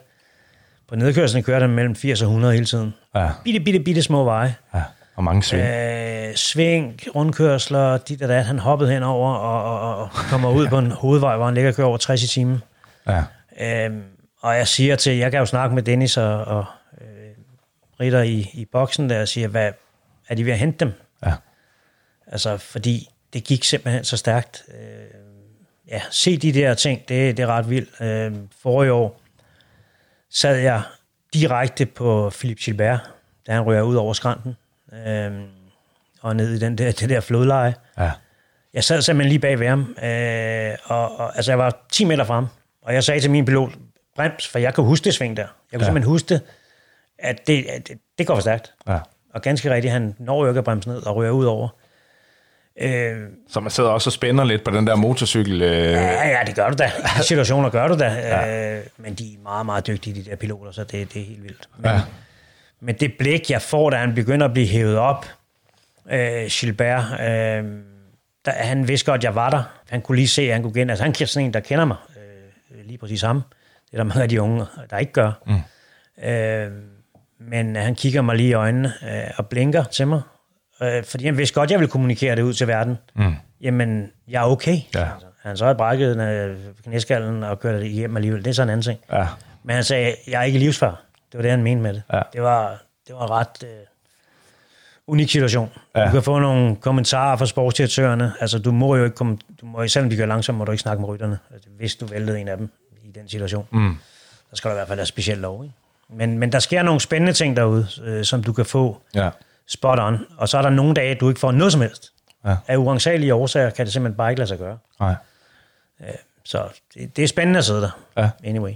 på 0.88 0.96
nedkørslen 0.96 1.42
kørte 1.42 1.62
han 1.66 1.74
mellem 1.74 1.96
80 1.96 2.22
og 2.22 2.26
100 2.26 2.54
hele 2.54 2.66
tiden. 2.66 2.94
Ja, 3.14 3.30
Bitte, 3.44 3.60
bitte, 3.60 3.80
bitte 3.80 4.02
små 4.02 4.24
veje. 4.24 4.54
ja. 4.74 4.82
Og 5.14 5.24
mange 5.24 5.42
sving. 5.42 5.62
Øh, 5.62 6.34
sving, 6.34 7.00
rundkørsler, 7.14 7.98
dit 7.98 8.22
og 8.22 8.28
dat. 8.28 8.44
Han 8.44 8.58
hoppede 8.58 8.92
henover 8.92 9.34
og, 9.34 9.80
og, 9.80 9.96
og 9.96 10.10
kommer 10.30 10.50
ud 10.50 10.68
på 10.68 10.78
en 10.78 10.90
hovedvej, 10.90 11.36
hvor 11.36 11.44
han 11.44 11.54
ligger 11.54 11.70
og 11.70 11.76
kører 11.76 11.86
over 11.86 11.96
60 11.96 12.22
i 12.22 12.26
timen. 12.28 12.62
Ja, 13.08 13.22
Øhm, 13.60 14.02
og 14.40 14.56
jeg 14.56 14.68
siger 14.68 14.96
til, 14.96 15.16
jeg 15.16 15.30
kan 15.30 15.40
jo 15.40 15.46
snakke 15.46 15.74
med 15.74 15.82
Dennis 15.82 16.16
og, 16.16 16.44
og 16.44 16.64
øh, 17.00 17.06
Ritter 18.00 18.22
i, 18.22 18.50
i 18.52 18.64
boksen 18.72 19.10
der, 19.10 19.20
og 19.20 19.28
siger, 19.28 19.48
hvad, 19.48 19.72
er 20.28 20.34
de 20.34 20.46
ved 20.46 20.52
at 20.52 20.58
hente 20.58 20.78
dem? 20.84 20.92
ja. 21.26 21.34
Altså, 22.26 22.56
fordi 22.56 23.08
det 23.32 23.44
gik 23.44 23.64
simpelthen 23.64 24.04
så 24.04 24.16
stærkt. 24.16 24.62
Øh, 24.68 25.20
ja, 25.88 26.02
se 26.10 26.36
de 26.36 26.52
der 26.52 26.74
ting, 26.74 27.08
det, 27.08 27.36
det 27.36 27.42
er 27.42 27.46
ret 27.46 27.70
vildt. 27.70 28.00
Øh, 28.00 28.32
forrige 28.62 28.92
år 28.92 29.20
sad 30.30 30.56
jeg 30.56 30.82
direkte 31.34 31.86
på 31.86 32.30
Philip 32.30 32.58
Gilbert, 32.58 33.00
da 33.46 33.52
han 33.52 33.62
rører 33.62 33.82
ud 33.82 33.94
over 33.94 34.12
skrænten, 34.12 34.56
øh, 35.06 35.32
og 36.20 36.36
ned 36.36 36.52
i 36.54 36.58
den 36.58 36.78
der, 36.78 36.92
det 37.00 37.08
der 37.10 37.20
flodleje. 37.20 37.74
ja. 37.98 38.10
Jeg 38.74 38.84
sad 38.84 39.02
simpelthen 39.02 39.28
lige 39.28 39.38
bag 39.38 39.60
ved 39.60 39.66
ham, 39.68 39.80
øh, 40.04 40.72
og, 40.84 41.18
og 41.18 41.36
altså 41.36 41.50
jeg 41.52 41.58
var 41.58 41.86
10 41.92 42.04
meter 42.04 42.24
frem, 42.24 42.46
og 42.82 42.94
jeg 42.94 43.04
sagde 43.04 43.20
til 43.20 43.30
min 43.30 43.44
pilot, 43.44 43.70
brems, 44.16 44.48
for 44.48 44.58
jeg 44.58 44.74
kan 44.74 44.84
huske 44.84 45.04
det 45.04 45.14
sving 45.14 45.36
der. 45.36 45.42
Jeg 45.42 45.48
kunne 45.72 45.80
Ja. 45.80 45.84
simpelthen 45.84 46.10
huske 46.12 46.28
det, 46.28 46.40
at 47.18 47.46
det, 47.46 47.66
at 47.68 47.88
det, 47.88 47.98
det 48.18 48.26
går 48.26 48.34
for 48.34 48.40
stærkt. 48.40 48.72
ja. 48.88 48.98
Og 49.34 49.42
ganske 49.42 49.74
rigtigt, 49.74 49.92
han 49.92 50.14
når 50.18 50.42
jo 50.44 50.48
ikke 50.50 50.58
at 50.58 50.64
bremse 50.64 50.88
ned 50.88 51.06
og 51.06 51.16
rører 51.16 51.30
ud 51.30 51.44
over. 51.44 51.68
Øh, 52.80 53.16
Så 53.48 53.60
man 53.60 53.70
sidder 53.70 53.90
også 53.90 54.08
og 54.08 54.12
spænder 54.12 54.44
lidt 54.44 54.64
på 54.64 54.70
den 54.70 54.86
der 54.86 54.94
motorcykel. 54.96 55.62
Øh, 55.62 55.70
Ja, 55.92 56.28
ja, 56.28 56.38
det 56.46 56.54
gør 56.54 56.68
du 56.70 56.74
da. 56.78 56.90
I 57.20 57.22
situationer 57.28 57.70
gør 57.70 57.88
du 57.88 57.98
da. 57.98 58.04
Ja. 58.08 58.76
Øh, 58.78 58.84
men 58.96 59.14
de 59.14 59.34
er 59.34 59.38
meget, 59.42 59.66
meget 59.66 59.86
dygtige, 59.86 60.14
de 60.24 60.30
der 60.30 60.36
piloter, 60.36 60.72
så 60.72 60.84
det, 60.84 61.14
det 61.14 61.22
er 61.22 61.26
helt 61.26 61.42
vildt. 61.42 61.68
Men, 61.76 61.90
Ja. 61.90 62.00
Men 62.82 62.94
det 62.94 63.12
blik, 63.18 63.50
jeg 63.50 63.62
får, 63.62 63.90
da 63.90 63.96
han 63.96 64.14
begynder 64.14 64.46
at 64.46 64.52
blive 64.52 64.66
hævet 64.66 64.98
op, 64.98 65.26
øh, 66.10 66.46
Gilbert, 66.50 67.04
øh, 67.12 67.64
der, 68.44 68.52
han 68.52 68.88
vidste 68.88 69.10
godt, 69.10 69.18
at 69.18 69.24
jeg 69.24 69.34
var 69.34 69.50
der. 69.50 69.62
Han 69.90 70.00
kunne 70.00 70.16
lige 70.16 70.28
se, 70.28 70.42
at 70.42 70.52
han 70.52 70.62
kunne 70.62 70.74
gen. 70.74 70.90
Altså, 70.90 71.04
han 71.04 71.14
er 71.20 71.24
sådan 71.24 71.46
en, 71.46 71.54
der 71.54 71.60
kender 71.60 71.84
mig. 71.84 71.96
Øh, 72.16 72.86
lige 72.86 72.98
præcis 72.98 73.22
ham. 73.22 73.42
Det 73.86 73.92
er 73.92 73.96
der 73.96 74.04
mange 74.04 74.22
af 74.22 74.28
de 74.28 74.42
unge, 74.42 74.64
der 74.90 74.98
ikke 74.98 75.12
gør. 75.12 75.32
Mm. 75.46 76.24
Øh, 76.24 76.70
men 77.38 77.76
han 77.76 77.94
kigger 77.94 78.22
mig 78.22 78.36
lige 78.36 78.48
i 78.48 78.52
øjnene 78.52 78.92
øh, 79.02 79.30
og 79.36 79.46
blinker 79.46 79.84
til 79.84 80.06
mig. 80.06 80.22
Øh, 80.82 81.04
fordi 81.04 81.24
han 81.24 81.38
vidste 81.38 81.54
godt, 81.54 81.66
at 81.66 81.70
jeg 81.70 81.78
ville 81.78 81.90
kommunikere 81.90 82.36
det 82.36 82.42
ud 82.42 82.54
til 82.54 82.68
verden. 82.68 82.98
Mm. 83.14 83.34
jamen, 83.60 84.10
jeg 84.28 84.42
er 84.42 84.46
okay. 84.46 84.76
Ja. 84.94 85.02
Altså, 85.02 85.26
han 85.42 85.56
så 85.56 85.66
har 85.66 85.74
brækket 85.74 86.20
øh, 86.20 86.56
knæskallen 86.84 87.42
og 87.42 87.60
kørt 87.60 87.80
det 87.80 87.90
hjem 87.90 88.16
alligevel. 88.16 88.44
Det 88.44 88.50
er 88.50 88.54
sådan 88.54 88.68
en 88.68 88.72
anden 88.72 88.82
ting. 88.82 89.00
Ja. 89.12 89.26
Men 89.64 89.74
han 89.74 89.84
sagde, 89.84 90.14
jeg 90.28 90.40
er 90.40 90.44
ikke 90.44 90.58
livsfar. 90.58 91.02
Det 91.32 91.38
var 91.38 91.42
det, 91.42 91.50
han 91.50 91.62
mente 91.62 91.82
med 91.82 91.94
det. 91.94 92.02
Ja. 92.12 92.22
Det, 92.32 92.42
var, 92.42 92.82
det 93.06 93.14
var 93.14 93.24
en 93.24 93.30
ret 93.30 93.62
øh, 93.64 93.70
unik 95.06 95.30
situation. 95.30 95.70
Ja. 95.96 96.06
Du 96.06 96.10
kan 96.10 96.22
få 96.22 96.38
nogle 96.38 96.76
kommentarer 96.76 97.36
fra 97.36 97.46
sportsdirektørerne. 97.46 98.32
Altså, 98.40 98.58
du 98.58 98.72
må 98.72 98.96
jo 98.96 99.04
ikke 99.04 99.16
komme, 99.16 99.38
du 99.60 99.66
må, 99.66 99.88
selvom 99.88 100.10
de 100.10 100.16
gør 100.16 100.26
langsomt, 100.26 100.58
må 100.58 100.64
du 100.64 100.72
ikke 100.72 100.82
snakke 100.82 101.00
med 101.00 101.08
rytterne. 101.08 101.38
Altså, 101.54 101.68
hvis 101.76 101.96
du 101.96 102.06
væltede 102.06 102.40
en 102.40 102.48
af 102.48 102.56
dem 102.56 102.70
i 103.04 103.10
den 103.10 103.28
situation, 103.28 103.66
mm. 103.72 103.96
så 104.50 104.56
skal 104.56 104.68
der 104.68 104.74
i 104.74 104.78
hvert 104.78 104.88
fald 104.88 104.98
have 104.98 105.06
speciel 105.06 105.38
lov. 105.38 105.64
Ikke? 105.64 105.74
Men, 106.08 106.38
men 106.38 106.52
der 106.52 106.58
sker 106.58 106.82
nogle 106.82 107.00
spændende 107.00 107.32
ting 107.32 107.56
derude, 107.56 107.86
øh, 108.04 108.24
som 108.24 108.42
du 108.42 108.52
kan 108.52 108.66
få 108.66 109.02
Ja. 109.14 109.30
spot 109.66 109.98
on. 109.98 110.18
Og 110.36 110.48
så 110.48 110.58
er 110.58 110.62
der 110.62 110.70
nogle 110.70 110.94
dage, 110.94 111.14
du 111.14 111.28
ikke 111.28 111.40
får 111.40 111.52
noget 111.52 111.72
som 111.72 111.80
helst. 111.80 112.12
Ja. 112.44 112.56
Af 112.66 112.76
uansagelige 112.76 113.34
årsager 113.34 113.70
kan 113.70 113.86
det 113.86 113.92
simpelthen 113.92 114.16
bare 114.16 114.30
ikke 114.30 114.38
lade 114.40 114.48
sig 114.48 114.58
gøre. 114.58 114.78
Nej. 115.00 115.14
Så 116.44 116.68
det, 116.94 117.16
det 117.16 117.24
er 117.24 117.28
spændende 117.28 117.58
at 117.58 117.64
sidde 117.64 117.82
der. 117.82 117.90
Ja. 118.16 118.30
Anyway. 118.44 118.72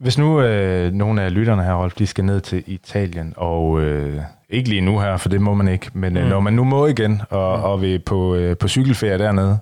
Hvis 0.00 0.18
nu 0.18 0.40
øh, 0.42 0.92
nogle 0.92 1.22
af 1.22 1.34
lytterne 1.34 1.64
her, 1.64 1.74
Rolf, 1.74 1.94
de 1.94 2.06
skal 2.06 2.24
ned 2.24 2.40
til 2.40 2.64
Italien, 2.66 3.34
og 3.36 3.80
øh, 3.80 4.22
ikke 4.48 4.68
lige 4.68 4.80
nu 4.80 5.00
her, 5.00 5.16
for 5.16 5.28
det 5.28 5.40
må 5.40 5.54
man 5.54 5.68
ikke, 5.68 5.90
men 5.92 6.16
øh, 6.16 6.28
når 6.28 6.40
man 6.40 6.52
nu 6.52 6.64
må 6.64 6.86
igen, 6.86 7.22
og, 7.30 7.58
mm. 7.58 7.64
og 7.64 7.82
vi 7.82 7.98
på, 7.98 8.34
øh, 8.34 8.56
på 8.56 8.68
cykelferie 8.68 9.18
dernede, 9.18 9.58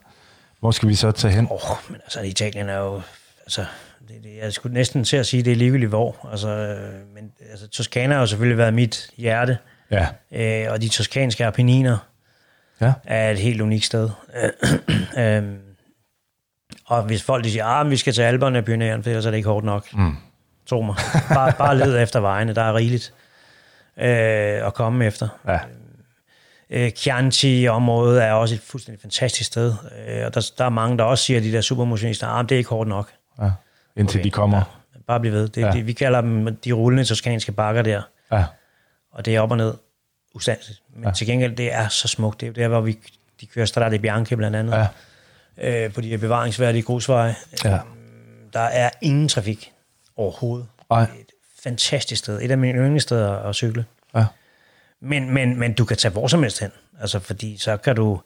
hvor 0.60 0.70
skal 0.70 0.88
vi 0.88 0.94
så 0.94 1.10
tage 1.10 1.34
hen? 1.34 1.44
Åh, 1.50 1.70
oh, 1.70 1.76
men 1.88 2.00
altså, 2.04 2.20
Italien 2.20 2.68
er 2.68 2.78
jo... 2.78 3.00
Altså, 3.42 3.64
det, 4.08 4.16
det, 4.24 4.30
jeg 4.42 4.52
skulle 4.52 4.74
næsten 4.74 5.04
til 5.04 5.16
at 5.16 5.26
sige, 5.26 5.42
det 5.42 5.52
er 5.52 5.56
ligegyldigt 5.56 5.88
hvor. 5.88 6.28
Altså, 6.30 6.48
øh, 6.48 7.14
men 7.14 7.32
altså, 7.50 7.68
Toskana 7.68 8.14
har 8.14 8.20
jo 8.20 8.26
selvfølgelig 8.26 8.58
været 8.58 8.74
mit 8.74 9.10
hjerte, 9.16 9.58
Ja. 9.90 10.06
øh, 10.32 10.72
og 10.72 10.82
de 10.82 10.88
toskanske 10.88 11.46
apenniner 11.46 11.98
Ja. 12.80 12.92
er 13.04 13.30
et 13.30 13.38
helt 13.38 13.60
unikt 13.60 13.84
sted. 13.84 14.10
øhm, 15.18 15.56
og 16.86 17.02
hvis 17.02 17.22
folk 17.22 17.44
de 17.44 17.50
siger, 17.50 17.66
at 17.66 17.90
vi 17.90 17.96
skal 17.96 18.12
til 18.12 18.22
Alperne 18.22 18.58
og 18.58 18.64
Pyrenæerne, 18.64 19.02
for 19.02 19.10
ellers 19.10 19.26
er 19.26 19.30
det 19.30 19.36
ikke 19.36 19.48
hårdt 19.48 19.66
nok. 19.66 19.94
Mm. 19.94 20.16
Tro 20.66 20.82
mig. 20.82 20.96
Bare, 21.28 21.52
bare 21.58 21.78
led 21.78 22.02
efter 22.02 22.20
vejene, 22.20 22.54
der 22.54 22.62
er 22.62 22.74
rigeligt 22.74 23.14
øh, 23.98 24.66
at 24.66 24.74
komme 24.74 25.06
efter. 25.06 25.28
Ja. 25.48 25.58
Øh, 26.70 26.90
Chianti-området 26.90 28.24
er 28.24 28.32
også 28.32 28.54
et 28.54 28.60
fuldstændig 28.60 29.00
fantastisk 29.02 29.46
sted, 29.46 29.74
øh, 30.08 30.26
og 30.26 30.34
der, 30.34 30.50
der 30.58 30.64
er 30.64 30.68
mange, 30.68 30.98
der 30.98 31.04
også 31.04 31.24
siger, 31.24 31.36
at 31.38 31.44
de 31.44 31.52
der 31.52 31.60
supermotionister, 31.60 32.26
at 32.28 32.48
det 32.48 32.54
er 32.54 32.58
ikke 32.58 32.70
hårdt 32.70 32.88
nok. 32.88 33.10
ja. 33.40 33.50
Indtil 33.96 34.18
okay. 34.18 34.24
de 34.24 34.30
kommer. 34.30 34.56
Ja, 34.94 34.98
bare 35.06 35.20
bliv 35.20 35.32
ved. 35.32 35.48
Det, 35.48 35.60
Ja. 35.62 35.70
det, 35.72 35.86
vi 35.86 35.92
kalder 35.92 36.20
dem 36.20 36.56
de 36.56 36.72
rullende 36.72 37.04
toskanske 37.04 37.52
bakker 37.52 37.82
der, 37.82 38.02
Ja. 38.32 38.44
og 39.12 39.24
det 39.24 39.36
er 39.36 39.40
op 39.40 39.50
og 39.50 39.56
ned 39.56 39.74
ustandsligt. 40.34 40.82
Men 40.94 41.04
ja. 41.04 41.10
til 41.10 41.26
gengæld, 41.26 41.56
det 41.56 41.74
er 41.74 41.88
så 41.88 42.08
smukt. 42.08 42.40
Det 42.40 42.48
er 42.48 42.52
der, 42.52 42.68
hvor 42.68 42.80
vi, 42.80 42.98
de 43.40 43.46
kører 43.46 43.66
Strada 43.66 43.96
Bianche 43.96 44.36
blandt 44.36 44.56
andet, 44.56 44.86
Ja. 45.58 45.84
øh, 45.84 45.92
på 45.92 46.00
de 46.00 46.18
bevaringsværdige 46.18 46.82
grusveje. 46.82 47.34
Ja. 47.64 47.78
Der 48.52 48.60
er 48.60 48.90
ingen 49.02 49.28
trafik 49.28 49.72
overhovedet. 50.16 50.66
Ej. 50.90 51.02
Et 51.02 51.32
fantastisk 51.62 52.18
sted. 52.18 52.42
Et 52.42 52.50
af 52.50 52.58
mine 52.58 52.78
yndlingssteder 52.78 53.30
at 53.32 53.54
cykle. 53.54 53.84
Ja. 54.14 54.24
Men, 55.00 55.30
men, 55.30 55.58
men 55.58 55.72
du 55.72 55.84
kan 55.84 55.96
tage 55.96 56.12
hvor 56.12 56.26
som 56.28 56.42
helst 56.42 56.60
hen. 56.60 56.70
Altså, 57.00 57.18
fordi 57.18 57.56
så 57.56 57.76
kan 57.76 57.96
du... 57.96 58.20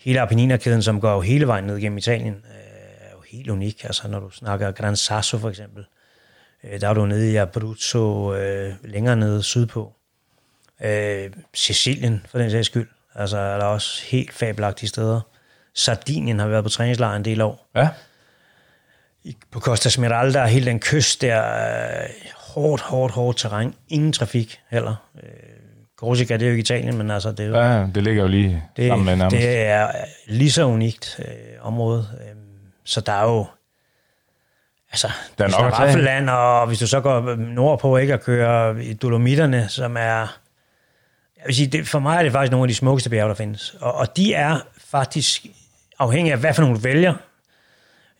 Hele 0.00 0.20
Appenninerkæden, 0.20 0.82
som 0.82 1.00
går 1.00 1.12
jo 1.12 1.20
hele 1.20 1.46
vejen 1.46 1.64
ned 1.64 1.80
gennem 1.80 1.98
Italien, 1.98 2.34
øh, 2.34 3.06
er 3.06 3.10
jo 3.12 3.20
helt 3.28 3.50
unik. 3.50 3.84
Altså, 3.84 4.08
når 4.08 4.20
du 4.20 4.30
snakker 4.30 4.72
Gran 4.72 4.96
Sasso 4.96 5.38
for 5.38 5.48
eksempel, 5.48 5.84
øh, 6.64 6.80
der 6.80 6.88
er 6.88 6.94
du 6.94 7.06
nede 7.06 7.32
i 7.32 7.36
Abruzzo, 7.36 8.34
øh, 8.34 8.74
længere 8.84 9.16
nede 9.16 9.42
sydpå. 9.42 9.92
Øh, 10.84 11.30
Sicilien, 11.54 12.26
for 12.28 12.38
den 12.38 12.50
sags 12.50 12.66
skyld. 12.66 12.88
Altså, 13.14 13.38
er 13.38 13.58
der 13.58 13.64
også 13.64 14.02
helt 14.04 14.32
fabelagtige 14.32 14.88
steder. 14.88 15.20
Sardinien 15.74 16.38
har 16.38 16.48
været 16.48 16.64
på 16.64 16.70
træningslejr 16.70 17.16
en 17.16 17.24
del 17.24 17.40
år 17.40 17.68
Ja. 17.74 17.88
På 19.50 19.60
Costa 19.60 19.88
Smeralda, 19.88 20.46
hele 20.46 20.66
den 20.66 20.80
kyst 20.80 21.20
der, 21.22 21.42
øh, 22.02 22.08
hårdt, 22.36 22.82
hårdt, 22.82 23.14
hårdt 23.14 23.38
terræn. 23.38 23.74
Ingen 23.88 24.12
trafik 24.12 24.60
heller. 24.70 24.94
Øh, 25.22 25.30
Korsika, 25.98 26.34
det 26.34 26.42
er 26.42 26.46
jo 26.46 26.50
ikke 26.50 26.60
Italien, 26.60 26.98
men 26.98 27.10
altså, 27.10 27.32
det 27.32 27.40
er 27.40 27.48
jo 27.48 27.56
ja, 27.56 27.86
det 27.94 28.02
ligger 28.02 28.22
jo 28.22 28.28
lige 28.28 28.64
det, 28.76 28.88
sammen 28.88 29.04
med 29.04 29.16
nærmest. 29.16 29.36
det 29.36 29.58
er 29.66 29.90
lige 30.26 30.50
så 30.50 30.64
unikt 30.64 31.20
øh, 31.28 31.34
område. 31.60 32.08
Øh, 32.20 32.36
så 32.84 33.00
der 33.00 33.12
er 33.12 33.24
jo... 33.24 33.46
Altså, 34.92 35.08
Der 35.38 35.44
er 35.44 35.48
nok. 35.48 35.72
Raffeland, 35.72 36.30
og 36.30 36.66
hvis 36.66 36.78
du 36.78 36.86
så 36.86 37.00
går 37.00 37.36
nordpå 37.36 37.96
ikke 37.96 38.14
og 38.14 38.20
kører 38.20 38.76
i 38.76 38.92
Dolomitterne, 38.92 39.68
som 39.68 39.96
er... 39.96 40.38
Jeg 41.36 41.46
vil 41.46 41.54
sige, 41.54 41.66
det, 41.66 41.88
for 41.88 41.98
mig 41.98 42.18
er 42.18 42.22
det 42.22 42.32
faktisk 42.32 42.52
nogle 42.52 42.64
af 42.64 42.68
de 42.68 42.74
smukkeste 42.74 43.10
bjerge, 43.10 43.28
der 43.28 43.34
findes. 43.34 43.76
Og, 43.80 43.94
og 43.94 44.16
de 44.16 44.34
er 44.34 44.58
faktisk, 44.90 45.46
afhængig 45.98 46.32
af 46.32 46.38
hvad 46.38 46.54
for 46.54 46.62
nogle 46.62 46.76
du 46.76 46.80
vælger, 46.80 47.14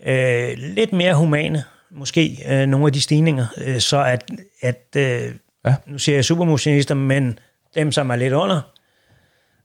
øh, 0.07 0.49
lidt 0.59 0.93
mere 0.93 1.15
humane, 1.15 1.65
måske, 1.91 2.39
øh, 2.49 2.67
nogle 2.67 2.87
af 2.87 2.93
de 2.93 3.01
stigninger. 3.01 3.47
Øh, 3.67 3.81
så 3.81 4.05
at, 4.05 4.31
at 4.63 4.87
øh, 4.97 5.33
Ja. 5.67 5.75
nu 5.87 5.99
siger 5.99 6.17
jeg 6.17 6.25
supermotionister, 6.25 6.95
men 6.95 7.39
dem, 7.75 7.93
som 7.93 8.11
er 8.11 8.17
lidt 8.17 8.33
under, 8.33 8.61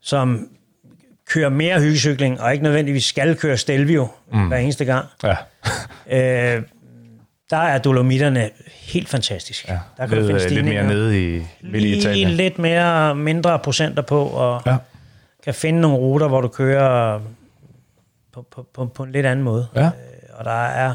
som 0.00 0.48
kører 1.28 1.48
mere 1.48 1.80
hyggecykling, 1.80 2.40
og 2.40 2.52
ikke 2.52 2.62
nødvendigvis 2.64 3.04
skal 3.04 3.36
køre 3.36 3.56
Stelvio 3.56 4.08
mm. 4.32 4.46
hver 4.48 4.56
eneste 4.56 4.84
gang, 4.84 5.06
Ja. 5.22 5.36
øh, 6.56 6.62
der 7.50 7.56
er 7.56 7.78
Dolomitterne 7.78 8.50
helt 8.72 9.08
fantastisk. 9.08 9.68
ja. 9.68 9.78
Der 9.96 10.06
kan 10.06 10.16
Ved, 10.16 10.28
du 10.28 10.38
finde 10.38 10.44
øh, 10.44 10.50
lidt 10.50 10.66
mere 10.66 10.86
nede 10.86 11.36
i, 11.36 11.42
midt 11.62 11.84
i 11.84 11.96
Italien. 11.98 12.28
lidt 12.30 12.58
mere, 12.58 13.14
mindre 13.14 13.58
procenter 13.58 14.02
på, 14.02 14.24
og 14.24 14.62
Ja. 14.66 14.76
kan 15.44 15.54
finde 15.54 15.80
nogle 15.80 15.96
ruter, 15.96 16.28
hvor 16.28 16.40
du 16.40 16.48
kører 16.48 17.20
på, 18.32 18.46
på, 18.50 18.66
på, 18.74 18.86
på 18.86 19.02
en 19.02 19.12
lidt 19.12 19.26
anden 19.26 19.44
måde. 19.44 19.66
Ja. 19.74 19.90
Og 20.38 20.44
der 20.44 20.64
er 20.66 20.94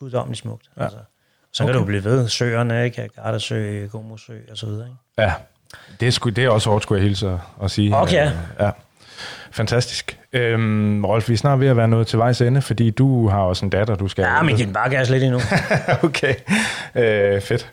guddommeligt 0.00 0.40
smukt. 0.40 0.70
Ja. 0.78 0.82
Altså. 0.82 0.98
Så 1.52 1.62
okay. 1.62 1.72
kan 1.72 1.80
du 1.80 1.86
blive 1.86 2.04
ved. 2.04 2.28
Søerne, 2.28 2.84
ikke? 2.84 3.08
Gardasø, 3.16 3.86
Gomosø 3.86 4.38
og 4.50 4.56
så 4.56 4.66
videre. 4.66 4.86
Ikke? 4.86 4.98
Ja, 5.18 5.32
det 6.00 6.08
er, 6.08 6.12
sgu, 6.12 6.28
det 6.30 6.44
er 6.44 6.48
også 6.50 6.70
hårdt, 6.70 6.82
skulle 6.82 7.00
jeg 7.00 7.08
hilse 7.08 7.28
at- 7.28 7.38
at 7.64 7.70
sige. 7.70 7.96
Okay. 7.96 8.26
Øh, 8.26 8.32
ja. 8.60 8.70
Fantastisk. 9.50 10.18
Øhm, 10.32 11.04
Rolf, 11.04 11.28
vi 11.28 11.34
er 11.34 11.38
snart 11.38 11.60
ved 11.60 11.68
at 11.68 11.76
være 11.76 11.88
nået 11.88 12.06
til 12.06 12.18
vejs 12.18 12.40
ende, 12.40 12.62
fordi 12.62 12.90
du 12.90 13.28
har 13.28 13.40
også 13.40 13.64
en 13.64 13.70
datter, 13.70 13.94
du 13.94 14.08
skal... 14.08 14.22
Ja, 14.22 14.42
men 14.42 14.56
den 14.58 14.72
bare 14.72 14.90
gas 14.90 15.10
lidt 15.10 15.22
endnu. 15.22 15.40
okay, 16.08 16.34
øh, 16.94 17.40
fedt. 17.40 17.72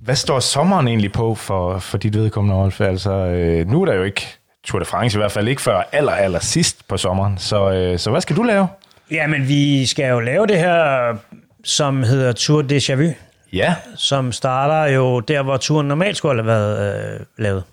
Hvad 0.00 0.16
står 0.16 0.40
sommeren 0.40 0.88
egentlig 0.88 1.12
på 1.12 1.34
for, 1.34 1.78
for 1.78 1.98
dit 1.98 2.14
vedkommende, 2.16 2.56
Rolf? 2.56 2.80
Altså, 2.80 3.10
øh, 3.12 3.66
nu 3.68 3.80
er 3.82 3.86
der 3.86 3.94
jo 3.94 4.02
ikke 4.02 4.26
Tour 4.64 4.78
de 4.78 4.84
France, 4.84 5.18
i 5.18 5.20
hvert 5.20 5.32
fald 5.32 5.48
ikke 5.48 5.62
før 5.62 5.82
aller, 5.92 6.12
aller 6.12 6.38
sidst 6.40 6.88
på 6.88 6.96
sommeren. 6.96 7.38
Så, 7.38 7.70
øh, 7.70 7.98
så 7.98 8.10
hvad 8.10 8.20
skal 8.20 8.36
du 8.36 8.42
lave? 8.42 8.68
Ja, 9.10 9.26
men 9.26 9.48
vi 9.48 9.86
skal 9.86 10.10
jo 10.10 10.20
lave 10.20 10.46
det 10.46 10.58
her, 10.58 11.16
som 11.64 12.02
hedder 12.02 12.32
Tour 12.32 12.62
de 12.62 12.80
Vu, 12.96 13.12
Ja, 13.52 13.74
som 13.96 14.32
starter 14.32 14.94
jo 14.94 15.20
der, 15.20 15.42
hvor 15.42 15.56
turen 15.56 15.88
normalt 15.88 16.16
skulle 16.16 16.34
have 16.42 16.46
været 16.46 17.14
øh, 17.14 17.20
lavet. 17.38 17.64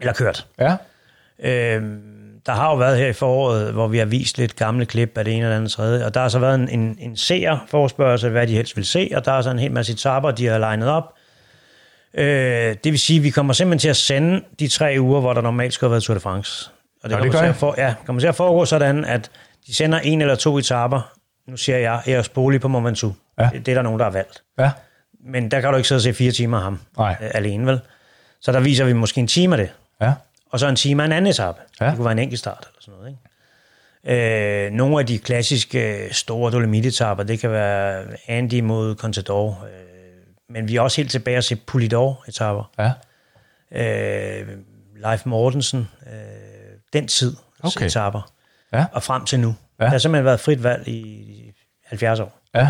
Eller 0.00 0.12
kørt. 0.12 0.46
ja, 0.60 0.76
Øh, 1.38 1.82
der 2.46 2.52
har 2.52 2.70
jo 2.70 2.76
været 2.76 2.98
her 2.98 3.06
i 3.06 3.12
foråret, 3.12 3.72
hvor 3.72 3.88
vi 3.88 3.98
har 3.98 4.04
vist 4.04 4.38
lidt 4.38 4.56
gamle 4.56 4.86
klip 4.86 5.18
af 5.18 5.24
det 5.24 5.34
ene 5.34 5.42
eller 5.42 5.56
andet 5.56 5.70
tredje, 5.70 6.04
og 6.04 6.14
der 6.14 6.20
har 6.20 6.28
så 6.28 6.38
været 6.38 6.54
en, 6.54 6.68
en, 6.68 6.96
en 7.00 7.16
seer 7.16 7.58
forspørgsel, 7.70 8.30
hvad 8.30 8.46
de 8.46 8.52
helst 8.54 8.76
vil 8.76 8.84
se, 8.86 9.10
og 9.14 9.24
der 9.24 9.32
er 9.32 9.42
så 9.42 9.50
en 9.50 9.58
hel 9.58 9.72
masse 9.72 9.92
etapper, 9.92 10.30
de 10.30 10.46
har 10.46 10.58
legnet 10.58 10.88
op. 10.88 11.12
Øh, 12.14 12.24
det 12.84 12.92
vil 12.92 12.98
sige, 12.98 13.16
at 13.16 13.22
vi 13.24 13.30
kommer 13.30 13.52
simpelthen 13.52 13.78
til 13.78 13.88
at 13.88 13.96
sende 13.96 14.40
de 14.60 14.68
tre 14.68 14.96
uger, 15.00 15.20
hvor 15.20 15.32
der 15.32 15.40
normalt 15.40 15.74
skulle 15.74 15.88
have 15.88 15.92
været 15.92 16.02
Tour 16.02 16.14
de 16.14 16.20
France. 16.20 16.70
Og 17.02 17.10
Nå, 17.10 17.16
det 17.16 17.18
kommer, 17.18 17.32
gør 17.32 17.38
til 17.38 17.46
I? 17.46 17.48
at 17.48 17.56
for, 17.56 17.74
ja, 17.78 17.94
kommer 18.06 18.20
til 18.20 18.26
at 18.28 18.34
foregå 18.34 18.64
sådan, 18.64 19.04
at 19.04 19.30
de 19.66 19.74
sender 19.74 19.98
en 19.98 20.20
eller 20.20 20.34
to 20.34 20.58
etapper, 20.58 21.12
nu 21.48 21.56
siger 21.56 21.78
jeg, 21.78 22.02
Eros 22.06 22.28
Boli 22.28 22.58
på 22.58 22.68
Mont 22.68 22.86
Ventoux. 22.86 23.14
Ja. 23.38 23.48
Det, 23.52 23.66
det 23.66 23.72
er 23.72 23.74
der 23.74 23.82
nogen, 23.82 23.98
der 23.98 24.04
har 24.04 24.12
valgt. 24.12 24.42
ja. 24.58 24.70
Men 25.26 25.50
der 25.50 25.60
kan 25.60 25.70
du 25.70 25.76
ikke 25.76 25.88
sidde 25.88 25.98
og 25.98 26.02
se 26.02 26.14
fire 26.14 26.32
timer 26.32 26.56
af 26.56 26.62
ham 26.62 26.80
Nej. 26.98 27.16
øh, 27.22 27.30
alene, 27.34 27.66
vel? 27.66 27.80
Så 28.40 28.52
der 28.52 28.60
viser 28.60 28.84
vi 28.84 28.92
måske 28.92 29.20
en 29.20 29.26
time 29.26 29.56
af 29.56 29.58
det 29.58 29.72
Ja, 30.00 30.12
og 30.50 30.60
så 30.60 30.68
en 30.68 30.76
time 30.76 31.02
af 31.02 31.06
en 31.06 31.12
anden 31.12 31.30
etape. 31.30 31.60
Ja. 31.80 31.86
Det 31.86 31.94
kunne 31.96 32.04
være 32.04 32.12
en 32.12 32.18
enkelt 32.18 32.38
start 32.38 32.58
eller 32.68 32.76
sådan 32.80 32.98
noget. 32.98 33.08
Ikke? 33.10 34.66
Øh, 34.66 34.72
nogle 34.72 35.00
af 35.00 35.06
de 35.06 35.18
klassiske 35.18 36.04
øh, 36.04 36.12
store 36.12 36.52
Dolomit-etapper, 36.52 37.24
det 37.24 37.38
kan 37.40 37.50
være 37.50 38.04
Andy 38.26 38.60
mod 38.60 38.96
Contador, 38.96 39.64
øh, 39.64 39.70
men 40.48 40.68
vi 40.68 40.76
er 40.76 40.80
også 40.80 40.96
helt 40.96 41.10
tilbage 41.10 41.36
at 41.36 41.44
se 41.44 41.56
Polidor-etapper. 41.56 42.70
ja. 42.78 42.92
Øh, 43.72 44.48
Leif 44.96 45.26
Mortensen, 45.26 45.88
øh, 46.06 46.12
den 46.92 47.08
tid 47.08 47.36
Okay. 47.62 47.86
etapper, 47.86 48.30
Ja. 48.74 48.84
og 48.92 49.02
frem 49.02 49.24
til 49.24 49.40
nu. 49.40 49.54
Ja. 49.80 49.84
Der 49.84 49.90
har 49.90 49.98
simpelthen 49.98 50.24
været 50.24 50.40
frit 50.40 50.62
valg 50.62 50.88
i 50.88 51.52
70 51.86 52.20
år. 52.20 52.38
Ja, 52.54 52.68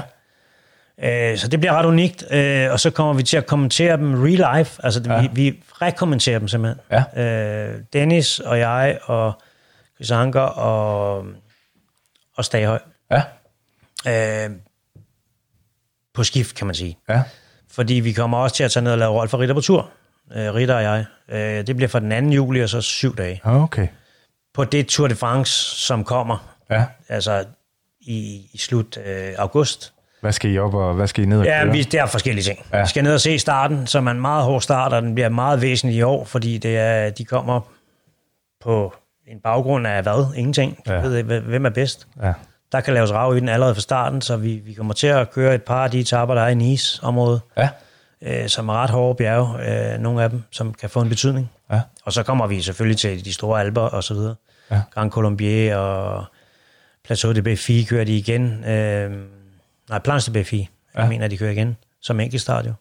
Øh, 1.02 1.38
så 1.38 1.48
det 1.48 1.61
bliver 1.61 1.72
ret 1.72 1.86
unikt, 1.86 2.24
øh, 2.30 2.70
og 2.72 2.80
så 2.80 2.90
kommer 2.90 3.12
vi 3.12 3.22
til 3.22 3.36
at 3.36 3.46
kommentere 3.46 3.96
dem 3.96 4.14
real 4.22 4.57
life. 4.59 4.80
Altså, 4.84 5.02
Ja. 5.07 5.20
vi, 5.20 5.28
vi 5.32 5.62
rekommenterer 5.82 6.38
dem 6.38 6.48
simpelthen. 6.48 6.80
Ja. 7.16 7.22
Øh, 7.22 7.80
Dennis 7.92 8.38
og 8.40 8.59
jeg 8.59 8.98
og 9.05 9.32
Chris 9.96 10.11
Anker 10.11 10.40
og, 10.40 11.26
og 12.36 12.44
Staghøj. 12.44 12.78
ja, 13.11 13.22
Øh, 14.09 14.50
på 16.14 16.24
skift, 16.24 16.57
kan 16.57 16.66
man 16.66 16.74
sige. 16.74 16.98
ja. 17.09 17.22
Fordi 17.70 17.94
vi 17.94 18.12
kommer 18.12 18.38
også 18.38 18.57
til 18.57 18.64
at 18.64 18.70
tage 18.72 18.84
ned 18.84 18.92
og 18.92 18.98
lave 18.98 19.11
Rolf 19.12 19.34
og 19.34 19.40
Ritter 19.40 19.55
på 19.55 19.61
tur. 19.61 19.90
Øh, 20.36 20.55
Ritter 20.55 20.74
og 20.74 20.82
jeg. 20.82 21.05
Øh, 21.28 21.66
det 21.66 21.76
bliver 21.76 21.88
fra 21.88 22.00
den 22.00 22.28
2. 22.30 22.34
juli 22.34 22.61
og 22.62 22.68
så 22.68 22.80
syv 22.80 23.16
dage. 23.16 23.40
Okay. 23.44 23.88
På 24.55 24.64
det 24.64 24.86
Tour 24.86 25.09
de 25.09 25.14
France, 25.14 25.52
som 25.86 26.05
kommer, 26.05 26.55
Ja. 26.70 26.84
altså 27.09 27.44
i, 28.00 28.50
i 28.52 28.59
slut 28.59 28.98
øh, 29.07 29.32
august. 29.38 29.92
Hvad 30.20 30.32
skal 30.32 30.50
I 30.50 30.59
op 30.59 30.74
og 30.74 30.94
hvad 30.94 31.07
skal 31.07 31.24
I 31.24 31.26
ned 31.26 31.38
og 31.38 31.44
Ja, 31.44 31.62
køre? 31.62 31.72
vi, 31.72 31.82
det 31.82 32.00
er 32.00 32.07
forskellige 32.07 32.44
ting. 32.44 32.59
Ja. 32.72 32.80
Vi 32.82 32.88
skal 32.88 33.02
ned 33.05 33.14
og 33.14 33.20
se 33.20 33.38
starten, 33.38 33.86
som 33.86 34.07
er 34.07 34.11
en 34.11 34.20
meget 34.20 34.44
hård 34.44 34.61
start, 34.61 34.92
og 34.92 35.02
den 35.02 35.14
bliver 35.14 35.28
meget 35.28 35.61
væsentlig 35.61 35.96
i 35.96 36.02
år, 36.02 36.24
fordi 36.24 36.59
det 36.59 36.78
er, 36.78 37.11
de 37.11 37.24
kommer 37.24 37.61
på 38.62 38.94
en 39.26 39.40
baggrund 39.40 39.86
af 39.86 40.02
hvad? 40.02 40.26
Ingenting. 40.36 40.78
Ja. 40.86 40.94
ja. 40.94 41.00
ved, 41.00 41.22
hvem 41.40 41.66
er 41.66 41.70
bedst. 41.70 42.07
Ja. 42.22 42.32
Der 42.72 42.80
kan 42.80 42.94
laves 42.94 43.12
rav 43.12 43.36
i 43.36 43.40
den 43.40 43.48
allerede 43.48 43.74
fra 43.74 43.80
starten, 43.80 44.20
så 44.20 44.36
vi, 44.36 44.52
vi 44.55 44.72
kommer 44.74 44.94
til 44.94 45.07
at 45.07 45.30
køre 45.30 45.55
et 45.55 45.62
par 45.62 45.84
af 45.84 45.90
de 45.90 46.00
etapper, 46.00 46.34
der 46.34 46.42
er 46.42 46.48
i 46.48 46.55
Nice-området, 46.55 47.40
Ja. 47.57 47.68
Øh, 48.25 48.49
som 48.49 48.68
er 48.68 48.72
ret 48.72 48.91
hårde 48.91 49.16
bjerge, 49.16 49.93
øh, 49.95 50.01
nogle 50.01 50.22
af 50.22 50.31
dem, 50.31 50.43
som 50.51 50.75
kan 50.75 50.91
få 50.91 51.01
en 51.01 51.09
betydning. 51.09 51.51
Ja. 51.70 51.81
Og 52.05 52.12
så 52.12 52.22
kommer 52.22 52.47
vi 52.47 52.61
selvfølgelig 52.61 52.99
til 52.99 53.25
de 53.25 53.33
store 53.33 53.61
alber 53.61 53.83
og 53.83 54.05
så 54.05 54.14
videre. 54.14 54.35
Ja. 54.70 54.81
Grand 54.91 55.11
Colombier 55.11 55.77
og 55.77 56.25
Plateau 57.05 57.33
de 57.33 57.53
Béfi 57.53 57.87
kører 57.87 58.05
de 58.05 58.16
igen. 58.16 58.64
Øh, 58.64 59.12
nej, 59.89 59.99
Planche 59.99 60.35
de 60.35 60.41
Béfi, 60.41 60.57
ja. 60.57 61.01
jeg 61.01 61.09
mener, 61.09 61.29
de 61.29 61.39
kører 61.39 61.51
igen 61.51 61.77
som 62.01 62.20
enkeltstart 62.20 62.66
jo 62.66 62.72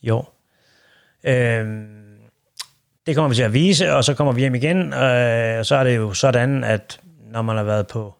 i 0.00 0.10
år. 0.10 0.34
Øh, 1.24 1.84
det 3.06 3.14
kommer 3.14 3.28
vi 3.28 3.34
til 3.34 3.42
at 3.42 3.52
vise, 3.52 3.92
og 3.92 4.04
så 4.04 4.14
kommer 4.14 4.32
vi 4.32 4.40
hjem 4.40 4.54
igen, 4.54 4.92
øh, 4.92 5.58
og 5.58 5.66
så 5.66 5.76
er 5.76 5.84
det 5.84 5.96
jo 5.96 6.14
sådan, 6.14 6.64
at 6.64 7.00
når 7.30 7.42
man 7.42 7.56
har 7.56 7.64
været 7.64 7.86
på 7.86 8.14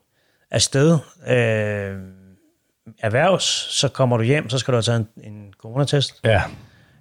afsted 0.50 0.98
øh, 1.28 1.96
erhvervs, 2.98 3.44
så 3.70 3.88
kommer 3.88 4.16
du 4.16 4.22
hjem, 4.22 4.50
så 4.50 4.58
skal 4.58 4.72
du 4.72 4.76
have 4.76 4.82
taget 4.82 5.06
en, 5.16 5.32
en 5.32 5.54
coronatest 5.62 6.20
Ja. 6.24 6.42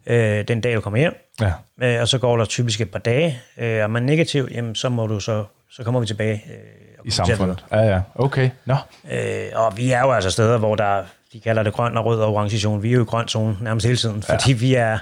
øh, 0.05 0.47
den 0.47 0.61
dag, 0.61 0.75
du 0.75 0.81
kommer 0.81 0.99
hjem. 0.99 1.13
Ja. 1.41 1.51
Øh, 1.81 2.01
og 2.01 2.07
så 2.07 2.17
går 2.17 2.37
der 2.37 2.45
typisk 2.45 2.81
et 2.81 2.91
par 2.91 2.99
dage. 2.99 3.39
Øh, 3.57 3.67
er 3.69 3.87
man 3.87 4.03
negativ, 4.03 4.47
jamen, 4.51 4.75
så, 4.75 4.89
må 4.89 5.07
du 5.07 5.19
så, 5.19 5.45
så 5.71 5.83
kommer 5.83 5.99
vi 5.99 6.05
tilbage. 6.05 6.43
Øh, 6.49 6.55
og 6.99 7.07
I 7.07 7.11
samfundet. 7.11 7.65
Ja, 7.71 7.79
ja. 7.81 8.01
Okay. 8.15 8.49
Nå. 8.65 8.75
Øh, 9.11 9.45
og 9.55 9.77
vi 9.77 9.91
er 9.91 9.99
jo 10.01 10.11
altså 10.11 10.31
steder, 10.31 10.57
hvor 10.57 10.75
der, 10.75 11.03
de 11.33 11.39
kalder 11.39 11.63
det 11.63 11.73
grøn 11.73 11.97
og 11.97 12.05
rød 12.05 12.19
og 12.21 12.33
orange 12.33 12.59
zone. 12.59 12.81
Vi 12.81 12.89
er 12.89 12.93
jo 12.93 13.01
i 13.01 13.05
grøn 13.05 13.27
zone 13.27 13.57
nærmest 13.61 13.85
hele 13.85 13.97
tiden, 13.97 14.23
fordi 14.23 14.53
vi 14.53 14.73
er 14.75 14.97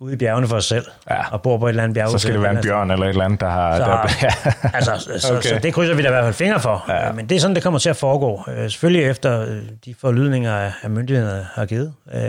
ude 0.00 0.12
i 0.12 0.16
bjergene 0.16 0.48
for 0.48 0.56
os 0.56 0.64
selv, 0.64 0.84
Ja. 1.10 1.32
og 1.32 1.42
bor 1.42 1.58
på 1.58 1.66
et 1.66 1.70
eller 1.70 1.82
andet 1.82 1.94
bjerg. 1.94 2.10
Så 2.10 2.18
skal 2.18 2.34
det 2.34 2.42
være 2.42 2.50
en 2.56 2.62
bjørn 2.62 2.90
eller 2.90 3.04
et 3.04 3.08
eller 3.10 3.24
andet, 3.24 3.40
der 3.40 3.48
har... 3.48 3.76
Så, 3.76 3.84
der, 3.84 4.70
altså, 4.76 5.10
så, 5.18 5.32
Okay. 5.36 5.48
så 5.48 5.58
det 5.62 5.74
krydser 5.74 5.94
vi 5.94 6.02
da 6.02 6.08
i 6.08 6.10
hvert 6.10 6.24
fald 6.24 6.34
fingre 6.34 6.60
for. 6.60 6.84
Ja. 6.88 7.12
Men 7.12 7.28
det 7.28 7.36
er 7.36 7.40
sådan, 7.40 7.54
det 7.54 7.62
kommer 7.62 7.78
til 7.78 7.90
at 7.90 7.96
foregå. 7.96 8.42
Øh, 8.48 8.70
selvfølgelig 8.70 9.04
efter 9.04 9.40
øh, 9.40 9.62
de 9.84 9.94
forlydninger, 10.00 10.56
af- 10.56 10.72
af 10.82 10.90
myndighederne 10.90 11.46
har 11.54 11.66
givet. 11.66 11.94
Øh, 12.14 12.20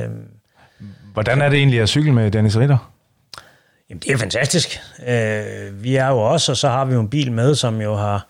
Hvordan 1.14 1.42
er 1.42 1.50
det 1.50 1.58
egentlig 1.58 1.82
at 1.82 1.90
cykle 1.90 2.12
med 2.12 2.32
Dennis 2.32 2.58
Ritter? 2.58 2.92
Jamen, 3.90 4.00
det 4.06 4.12
er 4.14 4.18
fantastisk. 4.18 4.80
Øh, 5.08 5.84
vi 5.84 5.96
er 5.96 6.08
jo 6.08 6.18
også, 6.18 6.52
og 6.52 6.58
så 6.58 6.70
har 6.70 6.86
vi 6.86 6.94
jo 6.94 7.00
en 7.00 7.10
bil 7.10 7.32
med, 7.32 7.56
som 7.56 7.82
jo 7.82 7.96
har 7.96 8.26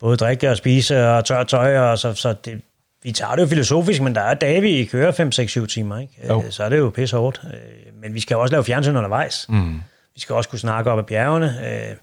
både 0.00 0.16
drikke 0.16 0.50
og 0.50 0.56
spise 0.56 1.08
og 1.08 1.24
tør 1.24 1.42
tøj, 1.44 1.78
og 1.78 1.98
så, 1.98 2.14
så 2.14 2.34
det, 2.44 2.62
vi 3.04 3.12
tager 3.12 3.34
det 3.34 3.42
jo 3.42 3.46
filosofisk, 3.46 4.02
men 4.02 4.14
der 4.14 4.20
er 4.20 4.34
dage, 4.34 4.60
vi 4.60 4.84
kører 4.84 5.12
5, 5.12 5.32
6, 5.32 5.50
7 5.50 5.66
timer, 5.66 5.98
ikke? 5.98 6.14
Jo. 6.28 6.42
Øh, 6.42 6.50
så 6.50 6.64
er 6.64 6.68
det 6.68 6.78
jo 6.78 6.90
pisse 6.90 7.16
hårdt. 7.16 7.40
Øh, 7.44 7.94
men 8.02 8.14
vi 8.14 8.20
skal 8.20 8.34
jo 8.34 8.40
også 8.40 8.52
lave 8.52 8.64
fjernsyn 8.64 8.96
undervejs. 8.96 9.46
Mm. 9.48 9.80
Vi 10.14 10.20
skal 10.20 10.34
også 10.34 10.50
kunne 10.50 10.58
snakke 10.58 10.90
op 10.90 10.98
ad 10.98 11.04
bjergene. 11.04 11.58
Øh, 11.64 11.96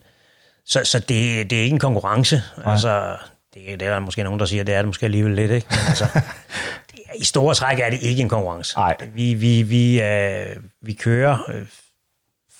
så 0.65 0.81
så 0.83 0.99
det, 0.99 1.49
det 1.49 1.59
er 1.59 1.63
ikke 1.63 1.73
en 1.73 1.79
konkurrence. 1.79 2.41
Nej. 2.57 2.71
Altså, 2.71 3.17
det, 3.53 3.79
det 3.79 3.87
er 3.87 3.93
der 3.93 3.99
måske 3.99 4.23
nogen, 4.23 4.39
der 4.39 4.45
siger, 4.45 4.63
det 4.63 4.73
er 4.73 4.77
det 4.77 4.87
måske 4.87 5.03
alligevel 5.03 5.35
lidt, 5.35 5.51
ikke? 5.51 5.67
Men 5.69 5.79
altså, 5.87 6.05
det 6.91 6.99
i 7.19 7.23
store 7.23 7.55
træk 7.55 7.79
er 7.79 7.89
det 7.89 8.01
ikke 8.01 8.21
en 8.21 8.29
konkurrence. 8.29 8.77
Nej. 8.77 8.97
Vi, 9.13 9.33
vi, 9.33 9.61
vi, 9.61 10.01
øh, 10.01 10.55
vi 10.81 10.93
kører 10.93 11.37
øh, 11.53 11.65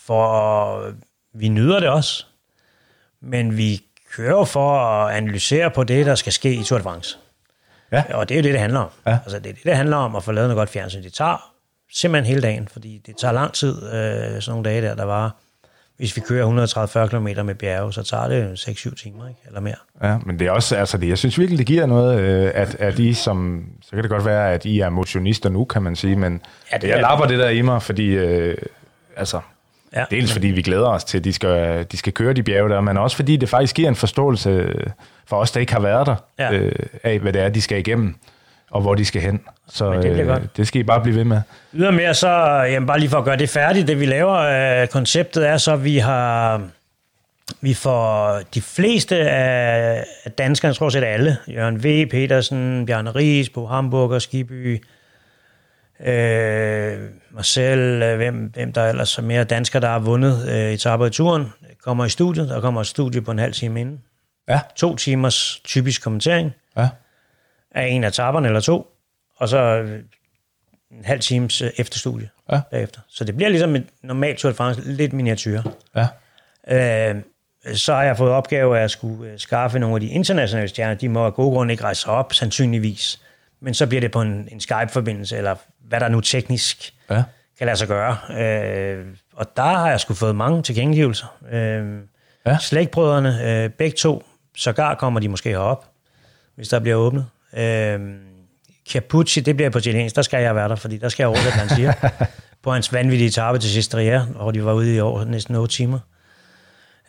for 0.05 0.93
vi 1.33 1.49
nyder 1.49 1.79
det 1.79 1.89
også, 1.89 2.25
men 3.21 3.57
vi 3.57 3.81
kører 4.11 4.45
for 4.45 4.79
at 4.79 5.15
analysere 5.15 5.71
på 5.71 5.83
det, 5.83 6.05
der 6.05 6.15
skal 6.15 6.33
ske 6.33 6.53
i 6.53 6.63
Tour 6.63 6.77
de 6.77 6.83
France. 6.83 7.17
Ja. 7.91 8.03
Og 8.13 8.29
det 8.29 8.35
er 8.35 8.39
jo 8.39 8.43
det, 8.43 8.51
det 8.53 8.59
handler 8.61 8.79
om. 8.79 8.89
Ja. 9.07 9.11
Altså, 9.23 9.39
det 9.39 9.49
er 9.49 9.53
det, 9.53 9.63
det 9.63 9.75
handler 9.77 9.97
om 9.97 10.15
at 10.15 10.23
få 10.23 10.31
lavet 10.31 10.49
noget 10.49 10.57
godt 10.57 10.69
fjernsyn. 10.69 11.03
Det 11.03 11.13
tager 11.13 11.51
simpelthen 11.93 12.29
hele 12.33 12.41
dagen, 12.41 12.67
fordi 12.71 13.01
det 13.05 13.15
tager 13.17 13.31
lang 13.31 13.53
tid, 13.53 13.75
øh, 13.83 13.91
sådan 14.41 14.41
nogle 14.47 14.63
dage 14.69 14.81
der, 14.81 14.95
der 14.95 15.03
var, 15.03 15.35
hvis 15.97 16.15
vi 16.15 16.21
kører 16.21 16.65
130-40 17.05 17.07
km 17.07 17.45
med 17.45 17.55
bjerge, 17.55 17.93
så 17.93 18.03
tager 18.03 18.27
det 18.27 18.59
6-7 18.69 18.95
timer, 19.03 19.27
ikke? 19.27 19.39
eller 19.47 19.59
mere. 19.59 19.75
Ja, 20.03 20.17
men 20.25 20.39
det 20.39 20.47
er 20.47 20.51
også, 20.51 20.75
altså 20.75 20.97
det, 20.97 21.07
jeg 21.09 21.17
synes 21.17 21.39
virkelig, 21.39 21.57
det 21.59 21.67
giver 21.67 21.85
noget, 21.85 22.19
øh, 22.19 22.51
at, 22.55 22.75
at 22.79 22.99
I 22.99 23.13
som, 23.13 23.65
så 23.81 23.89
kan 23.91 24.01
det 24.01 24.09
godt 24.09 24.25
være, 24.25 24.53
at 24.53 24.65
I 24.65 24.79
er 24.79 24.89
motionister 24.89 25.49
nu, 25.49 25.65
kan 25.65 25.81
man 25.83 25.95
sige, 25.95 26.15
men 26.15 26.41
Ja, 26.71 26.77
det 26.77 26.87
jeg 26.87 26.97
er- 26.97 27.01
lapper 27.01 27.25
det 27.25 27.39
der 27.39 27.49
i 27.49 27.61
mig, 27.61 27.81
fordi, 27.81 28.07
øh, 28.07 28.57
altså, 29.15 29.39
Ja. 29.95 30.03
dels 30.11 30.33
fordi 30.33 30.47
vi 30.47 30.61
glæder 30.61 30.87
os 30.87 31.03
til, 31.03 31.17
at 31.17 31.23
de 31.23 31.33
skal, 31.33 31.85
de 31.91 31.97
skal 31.97 32.13
køre 32.13 32.33
de 32.33 32.43
bjerge 32.43 32.69
der, 32.69 32.81
men 32.81 32.97
også 32.97 33.15
fordi 33.15 33.37
det 33.37 33.49
faktisk 33.49 33.75
giver 33.75 33.89
en 33.89 33.95
forståelse 33.95 34.73
for 35.27 35.37
os, 35.37 35.51
der 35.51 35.59
ikke 35.59 35.73
har 35.73 35.79
været 35.79 36.07
der, 36.07 36.15
Ja. 36.39 36.51
øh, 36.53 36.71
af 37.03 37.19
hvad 37.19 37.33
det 37.33 37.41
er, 37.41 37.49
de 37.49 37.61
skal 37.61 37.77
igennem, 37.79 38.15
og 38.71 38.81
hvor 38.81 38.95
de 38.95 39.05
skal 39.05 39.21
hen. 39.21 39.41
Så 39.69 39.89
Men 39.91 40.01
det 40.03 40.19
øh, 40.19 40.27
godt. 40.27 40.57
det 40.57 40.67
skal 40.67 40.81
I 40.81 40.83
bare 40.83 41.01
blive 41.01 41.15
ved 41.15 41.23
med. 41.23 41.41
Ydermere 41.73 42.13
så, 42.13 42.29
jamen 42.71 42.87
bare 42.87 42.99
lige 42.99 43.09
for 43.09 43.17
at 43.17 43.25
gøre 43.25 43.37
det 43.37 43.49
færdigt, 43.49 43.87
det 43.87 43.99
vi 43.99 44.05
laver, 44.05 44.37
øh, 44.81 44.87
konceptet 44.87 45.47
er 45.47 45.57
så, 45.57 45.73
at 45.73 45.83
vi 45.83 45.97
har, 45.97 46.61
vi 47.61 47.73
får 47.73 48.39
de 48.53 48.61
fleste 48.61 49.15
af 49.29 50.03
danskerne, 50.37 50.73
tror 50.73 50.85
jeg 50.85 50.91
set 50.91 51.03
alle, 51.03 51.37
Jørgen 51.47 51.83
V. 51.83 52.09
Petersen, 52.09 52.85
Bjarne 52.85 53.11
Ries, 53.11 53.49
Bo 53.49 53.65
Hamburger, 53.65 54.19
Skiby, 54.19 54.83
øh, 56.05 57.09
mig 57.31 57.45
selv, 57.45 58.03
øh, 58.03 58.15
hvem, 58.17 58.35
hvem 58.53 58.73
der 58.73 58.89
ellers 58.89 59.17
er 59.17 59.21
mere 59.21 59.43
danskere, 59.43 59.81
der 59.81 59.87
har 59.87 59.99
vundet 59.99 60.49
øh, 60.49 60.73
etaper 60.73 61.05
i 61.05 61.09
turen, 61.09 61.45
kommer 61.83 62.05
i 62.05 62.09
studiet. 62.09 62.49
Der 62.49 62.61
kommer 62.61 62.81
et 62.81 62.87
studie 62.87 63.21
på 63.21 63.31
en 63.31 63.39
halv 63.39 63.53
time 63.53 63.81
inden. 63.81 64.01
Ja, 64.49 64.59
To 64.75 64.95
timers 64.95 65.61
typisk 65.63 66.03
kommentering 66.03 66.51
ja, 66.77 66.89
af 67.71 67.87
en 67.87 68.03
af 68.03 68.07
etaperne 68.07 68.47
eller 68.47 68.59
to, 68.59 68.87
og 69.37 69.49
så 69.49 69.57
øh, 69.57 69.99
en 70.91 71.05
halv 71.05 71.19
times 71.19 71.61
øh, 71.61 71.69
efterstudie 71.77 72.29
Ja. 72.51 72.61
bagefter. 72.71 72.99
Så 73.09 73.23
det 73.23 73.35
bliver 73.35 73.49
ligesom 73.49 73.75
et 73.75 73.85
normalt 74.03 74.37
Tour 74.39 74.51
de 74.51 74.55
France, 74.55 74.81
lidt 74.85 75.13
miniatyr. 75.13 75.61
ja, 75.95 76.07
Øh, 76.67 77.15
så 77.73 77.93
har 77.93 78.03
jeg 78.03 78.17
fået 78.17 78.31
opgave 78.31 78.79
af 78.79 78.83
at 78.83 78.91
skulle 78.91 79.39
skaffe 79.39 79.79
nogle 79.79 79.95
af 79.95 80.01
de 80.01 80.07
internationale 80.07 80.67
stjerner. 80.67 80.93
De 80.93 81.09
må 81.09 81.25
af 81.25 81.33
gode 81.33 81.51
grunde 81.51 81.73
ikke 81.73 81.83
rejse 81.83 82.07
op, 82.09 82.33
sandsynligvis. 82.33 83.21
Men 83.62 83.74
så 83.74 83.88
bliver 83.88 84.01
det 84.01 84.12
på 84.12 84.22
en, 84.22 84.47
en 84.51 84.59
Skype-forbindelse, 84.59 85.38
eller 85.38 85.55
hvad 85.88 85.99
der 85.99 86.07
nu 86.07 86.22
teknisk 86.22 86.93
ja. 87.09 87.24
kan 87.57 87.66
lade 87.66 87.78
sig 87.78 87.88
gøre. 87.88 88.18
Øh, 88.39 89.05
og 89.34 89.57
der 89.57 89.64
har 89.64 89.89
jeg 89.89 89.99
sgu 89.99 90.14
fået 90.14 90.36
mange 90.36 90.64
tilkendegivelser. 90.64 91.38
Øh, 91.51 91.99
Ja. 92.45 92.57
Slægtbrødrene, 92.57 93.64
øh, 93.64 93.70
begge 93.70 93.97
to, 93.97 94.24
sågar 94.57 94.95
kommer 94.95 95.20
de 95.20 95.28
måske 95.30 95.49
herop, 95.49 95.86
hvis 96.55 96.68
der 96.68 96.80
bliver 96.80 96.95
åbnet. 96.95 97.26
Øh, 97.57 97.99
Capucci, 98.91 99.39
det 99.39 99.55
bliver 99.55 99.70
på 99.70 99.78
italiensk, 99.78 100.16
der 100.16 100.22
skal 100.22 100.43
jeg 100.43 100.55
være 100.55 100.70
der, 100.70 100.76
fordi 100.76 100.97
der 100.97 101.09
skal 101.09 101.24
jeg 101.24 101.28
oversætte, 101.28 101.57
hvad 101.57 101.68
han 101.68 101.78
siger. 101.78 101.93
på 102.64 102.72
hans 102.72 102.93
vanvittige 102.93 103.28
etape 103.28 103.59
til 103.59 103.70
Sistria, 103.70 104.24
hvor 104.24 104.51
de 104.51 104.66
var 104.66 104.74
ude 104.74 104.95
i 104.95 104.99
år 104.99 105.24
næsten 105.24 105.55
8 105.55 105.76
timer. 105.76 105.99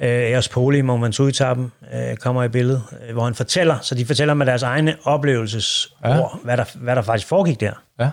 Øh, 0.01 0.09
Eros 0.09 0.49
Poli, 0.49 0.81
Mont 0.81 1.03
Ventoux-etappen, 1.05 1.73
øh, 1.95 2.17
kommer 2.17 2.43
i 2.45 2.49
billedet, 2.49 2.83
øh, 3.09 3.13
hvor 3.15 3.25
han 3.25 3.35
fortæller, 3.35 3.79
så 3.83 3.95
de 3.95 4.07
fortæller 4.07 4.35
med 4.35 4.47
deres 4.47 4.63
egne 4.63 4.97
oplevelsesord, 5.05 5.99
Ja. 6.05 6.27
hvad, 6.45 6.57
der, 6.57 6.65
hvad 6.75 6.97
der 6.97 7.03
faktisk 7.03 7.29
foregik 7.29 7.61
der. 7.61 7.73
ja. 7.99 8.11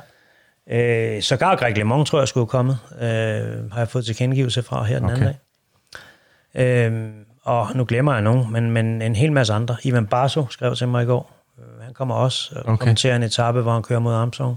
Øh, 0.71 1.21
sågar 1.21 1.55
Greg 1.55 1.77
LeMond, 1.77 2.05
tror 2.05 2.19
jeg, 2.19 2.27
skulle 2.27 2.47
komme, 2.47 2.71
øh, 3.01 3.71
har 3.71 3.77
jeg 3.77 3.87
fået 3.89 4.05
tilkendegivelse 4.05 4.63
fra 4.63 4.83
her 4.83 4.99
den 4.99 5.05
Okay. 5.09 5.15
anden 5.15 5.35
dag. 6.55 6.87
Øh, 6.87 7.09
og 7.43 7.67
nu 7.75 7.85
glemmer 7.85 8.13
jeg 8.13 8.21
nogen, 8.21 8.51
men, 8.51 8.71
men 8.71 9.01
en 9.01 9.15
hel 9.15 9.31
masse 9.31 9.53
andre. 9.53 9.77
Ivan 9.83 10.07
Barso 10.07 10.47
skrev 10.49 10.75
til 10.75 10.87
mig 10.87 11.03
i 11.03 11.05
går. 11.05 11.31
Han 11.83 11.93
kommer 11.93 12.15
også 12.15 12.51
og 12.55 12.61
Okay. 12.65 12.77
kommenterer 12.77 13.15
en 13.15 13.23
etape, 13.23 13.61
hvor 13.61 13.73
han 13.73 13.83
kører 13.83 13.99
mod 13.99 14.13
Armstrong. 14.13 14.55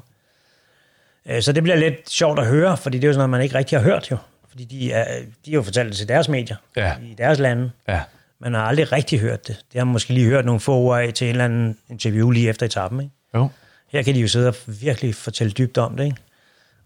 Så 1.41 1.53
det 1.53 1.63
bliver 1.63 1.77
lidt 1.77 2.11
sjovt 2.11 2.39
at 2.39 2.47
høre, 2.47 2.77
fordi 2.77 2.99
det 2.99 3.05
er 3.05 3.09
jo 3.09 3.13
sådan 3.13 3.19
noget, 3.19 3.31
man 3.31 3.43
ikke 3.43 3.55
rigtig 3.59 3.79
har 3.79 3.85
hørt 3.85 4.11
jo. 4.11 4.17
Fordi 4.53 4.65
de, 4.65 4.93
er, 4.93 5.05
de 5.47 5.51
har 5.51 5.55
jo 5.55 5.63
fortalt 5.63 5.89
det 5.89 5.97
til 5.97 6.09
deres 6.09 6.29
medier, 6.29 6.57
Ja. 6.77 6.93
i 7.03 7.15
deres 7.19 7.39
lande. 7.39 7.71
ja. 7.89 8.01
Man 8.41 8.55
har 8.55 8.63
aldrig 8.63 8.93
rigtig 8.93 9.21
hørt 9.21 9.47
det. 9.49 9.57
Det 9.73 9.79
har 9.79 9.85
man 9.85 9.93
måske 9.93 10.13
lige 10.15 10.27
hørt 10.27 10.45
nogle 10.45 10.61
få 10.61 10.75
ord 10.75 11.01
af 11.01 11.13
til 11.13 11.25
en 11.25 11.31
eller 11.31 11.45
anden 11.45 11.77
interview 11.91 12.31
lige 12.31 12.49
efter 12.49 12.67
etappen. 12.67 13.01
Ikke? 13.01 13.13
Jo. 13.35 13.49
Her 13.93 14.03
kan 14.03 14.15
de 14.15 14.21
jo 14.21 14.29
sidde 14.29 14.49
og 14.49 14.55
virkelig 14.67 15.15
fortælle 15.15 15.53
dybt 15.53 15.79
om 15.79 15.97
det, 15.97 16.05
ikke? 16.05 16.17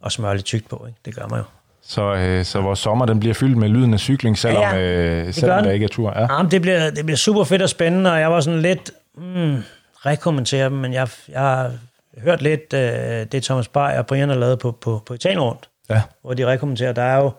og 0.01 0.12
smøre 0.12 0.35
lidt 0.35 0.47
tykt 0.47 0.69
på. 0.69 0.85
Ikke? 0.89 0.99
Det 1.05 1.14
gør 1.17 1.27
man 1.29 1.39
jo. 1.39 1.45
Så, 1.83 2.14
øh, 2.14 2.45
så 2.45 2.61
vores 2.61 2.79
sommer, 2.79 3.07
den 3.07 3.21
bliver 3.21 3.35
fyldt 3.35 3.57
med 3.57 3.69
lyden 3.69 3.95
af 3.95 4.01
cykling, 4.01 4.39
selvom, 4.39 4.62
Ja, 4.62 4.77
ja, 4.77 5.21
øh, 5.27 5.33
selvom 5.35 5.64
der 5.64 5.71
ikke 5.71 5.85
er 5.85 5.89
tur. 5.89 6.12
Ja. 6.17 6.21
Ja, 6.35 6.43
men 6.43 6.51
det, 6.51 6.62
bliver, 6.62 6.91
det 6.91 7.05
bliver 7.07 7.17
super 7.17 7.45
fedt 7.45 7.62
og 7.62 7.69
spændende, 7.69 8.12
og 8.12 8.21
jeg 8.21 8.31
var 8.33 8.41
sådan 8.41 8.62
lidt... 8.62 8.91
Mm, 9.19 9.62
rekommentere 9.97 10.64
dem, 10.64 10.73
men 10.73 10.93
jeg, 10.93 11.09
jeg 11.29 11.41
har 11.41 11.73
hørt 12.19 12.43
lidt 12.43 12.73
øh, 12.75 13.27
det 13.33 13.43
Thomas 13.43 13.69
Bay 13.69 13.99
og 13.99 14.07
Brian 14.07 14.29
har 14.29 14.37
lavet 14.37 14.59
på, 14.59 14.73
på, 14.73 15.03
på 15.07 15.14
Italien 15.14 15.41
rundt, 15.41 15.69
Ja. 15.91 16.03
hvor 16.23 16.35
de 16.35 16.47
rekommenterer. 16.47 16.93
Der 16.93 17.03
er 17.03 17.17
jo, 17.17 17.31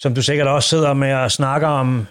som 0.00 0.14
du 0.14 0.22
sikkert 0.22 0.48
også 0.48 0.68
sidder 0.68 0.92
med 0.92 1.14
og 1.14 1.32
snakker 1.32 1.68
om 1.68 2.06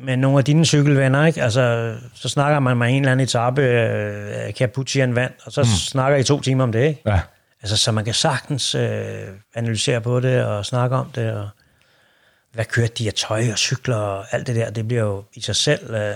med 0.00 0.16
nogle 0.16 0.38
af 0.38 0.44
dine 0.44 0.66
cykelvenner, 0.66 1.26
ikke? 1.26 1.42
Altså, 1.42 1.94
så 2.14 2.28
snakker 2.28 2.60
man 2.60 2.76
med 2.76 2.88
en 2.88 2.94
eller 2.94 3.12
anden 3.12 3.24
etape, 3.24 3.62
øh, 3.62 4.52
Capucci 4.52 5.00
en 5.00 5.14
vand, 5.16 5.32
og 5.44 5.52
så 5.52 5.60
mm. 5.60 5.66
snakker 5.66 6.18
I 6.18 6.24
to 6.24 6.40
timer 6.40 6.64
om 6.64 6.72
det, 6.72 6.84
ikke? 6.84 7.02
ja. 7.06 7.20
Altså, 7.62 7.76
så 7.76 7.92
man 7.92 8.04
kan 8.04 8.14
sagtens 8.14 8.74
øh, 8.74 9.28
analysere 9.54 10.00
på 10.00 10.20
det 10.20 10.44
og 10.44 10.66
snakke 10.66 10.96
om 10.96 11.10
det, 11.14 11.32
og 11.32 11.48
hvad 12.52 12.64
kørte 12.64 12.92
de 12.98 13.06
af 13.06 13.12
tøj 13.14 13.50
og 13.52 13.58
cykler 13.58 13.96
og 13.96 14.24
alt 14.30 14.46
det 14.46 14.56
der, 14.56 14.70
det 14.70 14.88
bliver 14.88 15.02
jo 15.02 15.24
i 15.34 15.40
sig 15.40 15.56
selv... 15.56 15.90
Øh, 15.90 15.98
det 15.98 16.14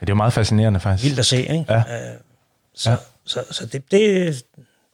er 0.00 0.06
jo 0.08 0.14
meget 0.14 0.32
fascinerende 0.32 0.80
faktisk. 0.80 1.04
vildt 1.04 1.18
at 1.18 1.26
se, 1.26 1.36
ikke? 1.36 1.64
Ja. 1.68 1.78
Øh, 1.78 2.16
så, 2.74 2.90
Ja. 2.90 2.96
så, 3.24 3.44
så 3.50 3.66
det, 3.66 3.90
det, 3.90 4.42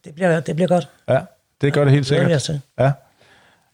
det, 0.04 0.14
bliver, 0.14 0.40
det 0.40 0.54
bliver 0.54 0.68
godt. 0.68 0.88
Ja, 1.08 1.20
det 1.60 1.72
gør 1.72 1.84
det 1.84 1.92
helt 1.92 2.06
sikkert. 2.06 2.50
Ja, 2.78 2.92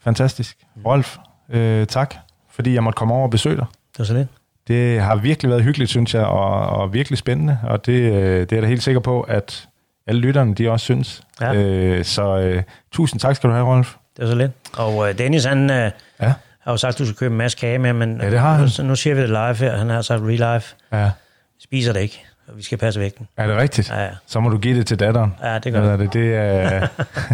fantastisk. 0.00 0.58
Rolf, 0.86 1.16
øh, 1.50 1.86
tak, 1.86 2.14
fordi 2.50 2.74
jeg 2.74 2.82
måtte 2.84 2.96
komme 2.96 3.14
over 3.14 3.22
og 3.22 3.30
besøge 3.30 3.56
dig. 3.56 3.64
Det 3.92 3.98
var 3.98 4.04
så 4.04 4.14
lidt. 4.14 4.28
Det 4.68 5.00
har 5.00 5.16
virkelig 5.16 5.50
været 5.50 5.62
hyggeligt, 5.62 5.90
synes 5.90 6.14
jeg, 6.14 6.24
og, 6.24 6.66
og 6.66 6.92
virkelig 6.92 7.18
spændende, 7.18 7.58
og 7.62 7.86
det, 7.86 7.92
øh, 7.92 8.40
det 8.40 8.52
er 8.52 8.56
jeg 8.56 8.62
da 8.62 8.66
helt 8.68 8.82
sikker 8.82 9.00
på, 9.00 9.20
at 9.20 9.68
alle 10.06 10.20
lytterne, 10.20 10.54
de 10.54 10.70
også 10.70 10.84
synes. 10.84 11.22
Ja. 11.40 11.54
Øh, 11.54 12.04
så 12.04 12.36
øh, 12.38 12.62
tusind 12.92 13.20
tak 13.20 13.36
skal 13.36 13.50
du 13.50 13.54
have, 13.54 13.66
Rolf. 13.66 13.94
Det 14.16 14.24
var 14.24 14.30
så 14.30 14.36
lidt. 14.36 14.52
Og 14.76 15.08
øh, 15.08 15.18
Dennis, 15.18 15.44
han 15.44 15.70
øh, 15.70 15.90
Ja, 16.20 16.32
har 16.60 16.72
jo 16.72 16.76
sagt, 16.76 16.94
at 16.94 16.98
du 16.98 17.04
skal 17.06 17.16
købe 17.16 17.32
en 17.32 17.38
masse 17.38 17.58
kage 17.58 17.78
med, 17.78 17.92
men 17.92 18.20
Ja, 18.20 18.30
det 18.30 18.38
har 18.38 18.54
han. 18.54 18.68
Nu, 18.78 18.84
nu 18.84 18.96
siger 18.96 19.14
vi 19.14 19.20
det 19.20 19.28
live 19.28 19.54
her. 19.54 19.76
Han 19.76 19.90
har 19.90 20.02
sagt 20.02 20.22
real 20.22 20.54
life. 20.54 20.74
ja. 20.92 21.10
Spiser 21.62 21.92
det 21.92 22.00
ikke, 22.00 22.24
vi 22.54 22.62
skal 22.62 22.78
passe 22.78 23.00
vægten. 23.00 23.28
Er 23.36 23.46
det 23.46 23.56
rigtigt? 23.56 23.90
Ja, 23.90 24.02
ja. 24.02 24.10
Så 24.26 24.40
må 24.40 24.48
du 24.48 24.58
give 24.58 24.78
det 24.78 24.86
til 24.86 25.00
datteren. 25.00 25.34
Ja, 25.42 25.58
det 25.58 25.72
gør 25.72 25.82
jeg. 25.82 25.92
er 25.92 25.96
det? 25.96 26.12
Det 26.12 26.34
er, 26.34 26.86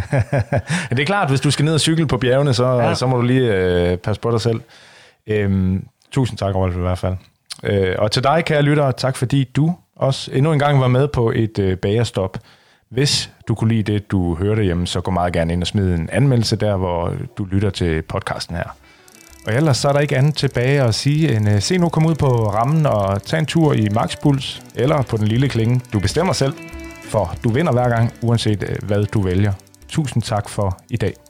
det 0.91 0.99
er 0.99 1.05
klart, 1.07 1.29
hvis 1.29 1.41
du 1.41 1.51
skal 1.51 1.65
ned 1.65 1.75
og 1.75 1.81
cykle 1.81 2.07
på 2.07 2.19
bjergene, 2.19 2.55
så, 2.55 2.67
ja. 2.67 2.89
Ja. 2.89 2.95
så 2.95 3.07
må 3.07 3.17
du 3.17 3.23
lige 3.23 3.55
øh, 3.55 3.97
passe 3.97 4.21
på 4.21 4.31
dig 4.31 4.41
selv. 4.41 4.61
Øhm, 5.27 5.87
tusind 6.11 6.39
tak, 6.39 6.55
Rolf, 6.55 6.77
i 6.77 6.81
hvert 6.81 6.99
fald. 6.99 7.17
Øh, 7.63 7.95
og 7.99 8.11
til 8.11 8.25
dig, 8.25 8.45
kære 8.45 8.63
lytter, 8.63 8.91
tak 8.91 9.17
fordi 9.17 9.45
du 9.45 9.75
også 9.97 10.31
endnu 10.35 10.53
en 10.53 10.59
gang 10.59 10.81
var 10.81 10.89
med 10.89 11.09
på 11.09 11.33
et 11.35 11.59
øh, 11.59 11.77
bagerstop. 11.77 12.39
Hvis 12.89 13.31
du 13.49 13.55
kunne 13.55 13.75
lide 13.75 13.93
det, 13.93 14.11
du 14.11 14.35
hørte 14.35 14.63
hjemme, 14.63 14.87
så 14.87 15.01
gå 15.01 15.11
meget 15.11 15.33
gerne 15.33 15.53
ind 15.53 15.63
og 15.63 15.67
smid 15.67 15.95
en 15.95 16.09
anmeldelse 16.13 16.57
der, 16.57 16.77
hvor 16.77 17.15
du 17.39 17.45
lytter 17.45 17.71
til 17.71 18.03
podcasten 18.03 18.57
her. 18.57 18.77
Og 19.47 19.55
ellers 19.55 19.76
så 19.76 19.88
er 19.88 19.93
der 19.93 20.01
ikke 20.01 20.16
andet 20.16 20.34
tilbage 20.34 20.82
at 20.82 20.95
sige 20.95 21.36
end, 21.36 21.49
uh, 21.49 21.59
se 21.61 21.78
nu 21.78 21.88
komme 21.88 22.09
ud 22.09 22.14
på 22.14 22.51
rammen 22.51 22.86
og 22.86 23.22
tage 23.22 23.40
en 23.40 23.47
tur 23.47 23.72
i 23.72 23.88
Max 23.88 24.16
Puls, 24.22 24.62
eller 24.74 25.03
på 25.03 25.16
den 25.16 25.28
lille 25.28 25.49
klinge. 25.49 25.80
Du 25.93 26.01
bestemmer 26.01 26.32
selv, 26.32 26.55
for 27.05 27.34
du 27.45 27.49
vinder 27.49 27.72
hver 27.72 27.88
gang, 27.88 28.12
uanset 28.22 28.62
uh, 28.62 28.88
hvad 28.88 29.05
du 29.05 29.22
vælger. 29.22 29.53
Tusind 29.88 30.22
tak 30.22 30.49
for 30.49 30.78
i 30.90 30.97
dag. 30.97 31.22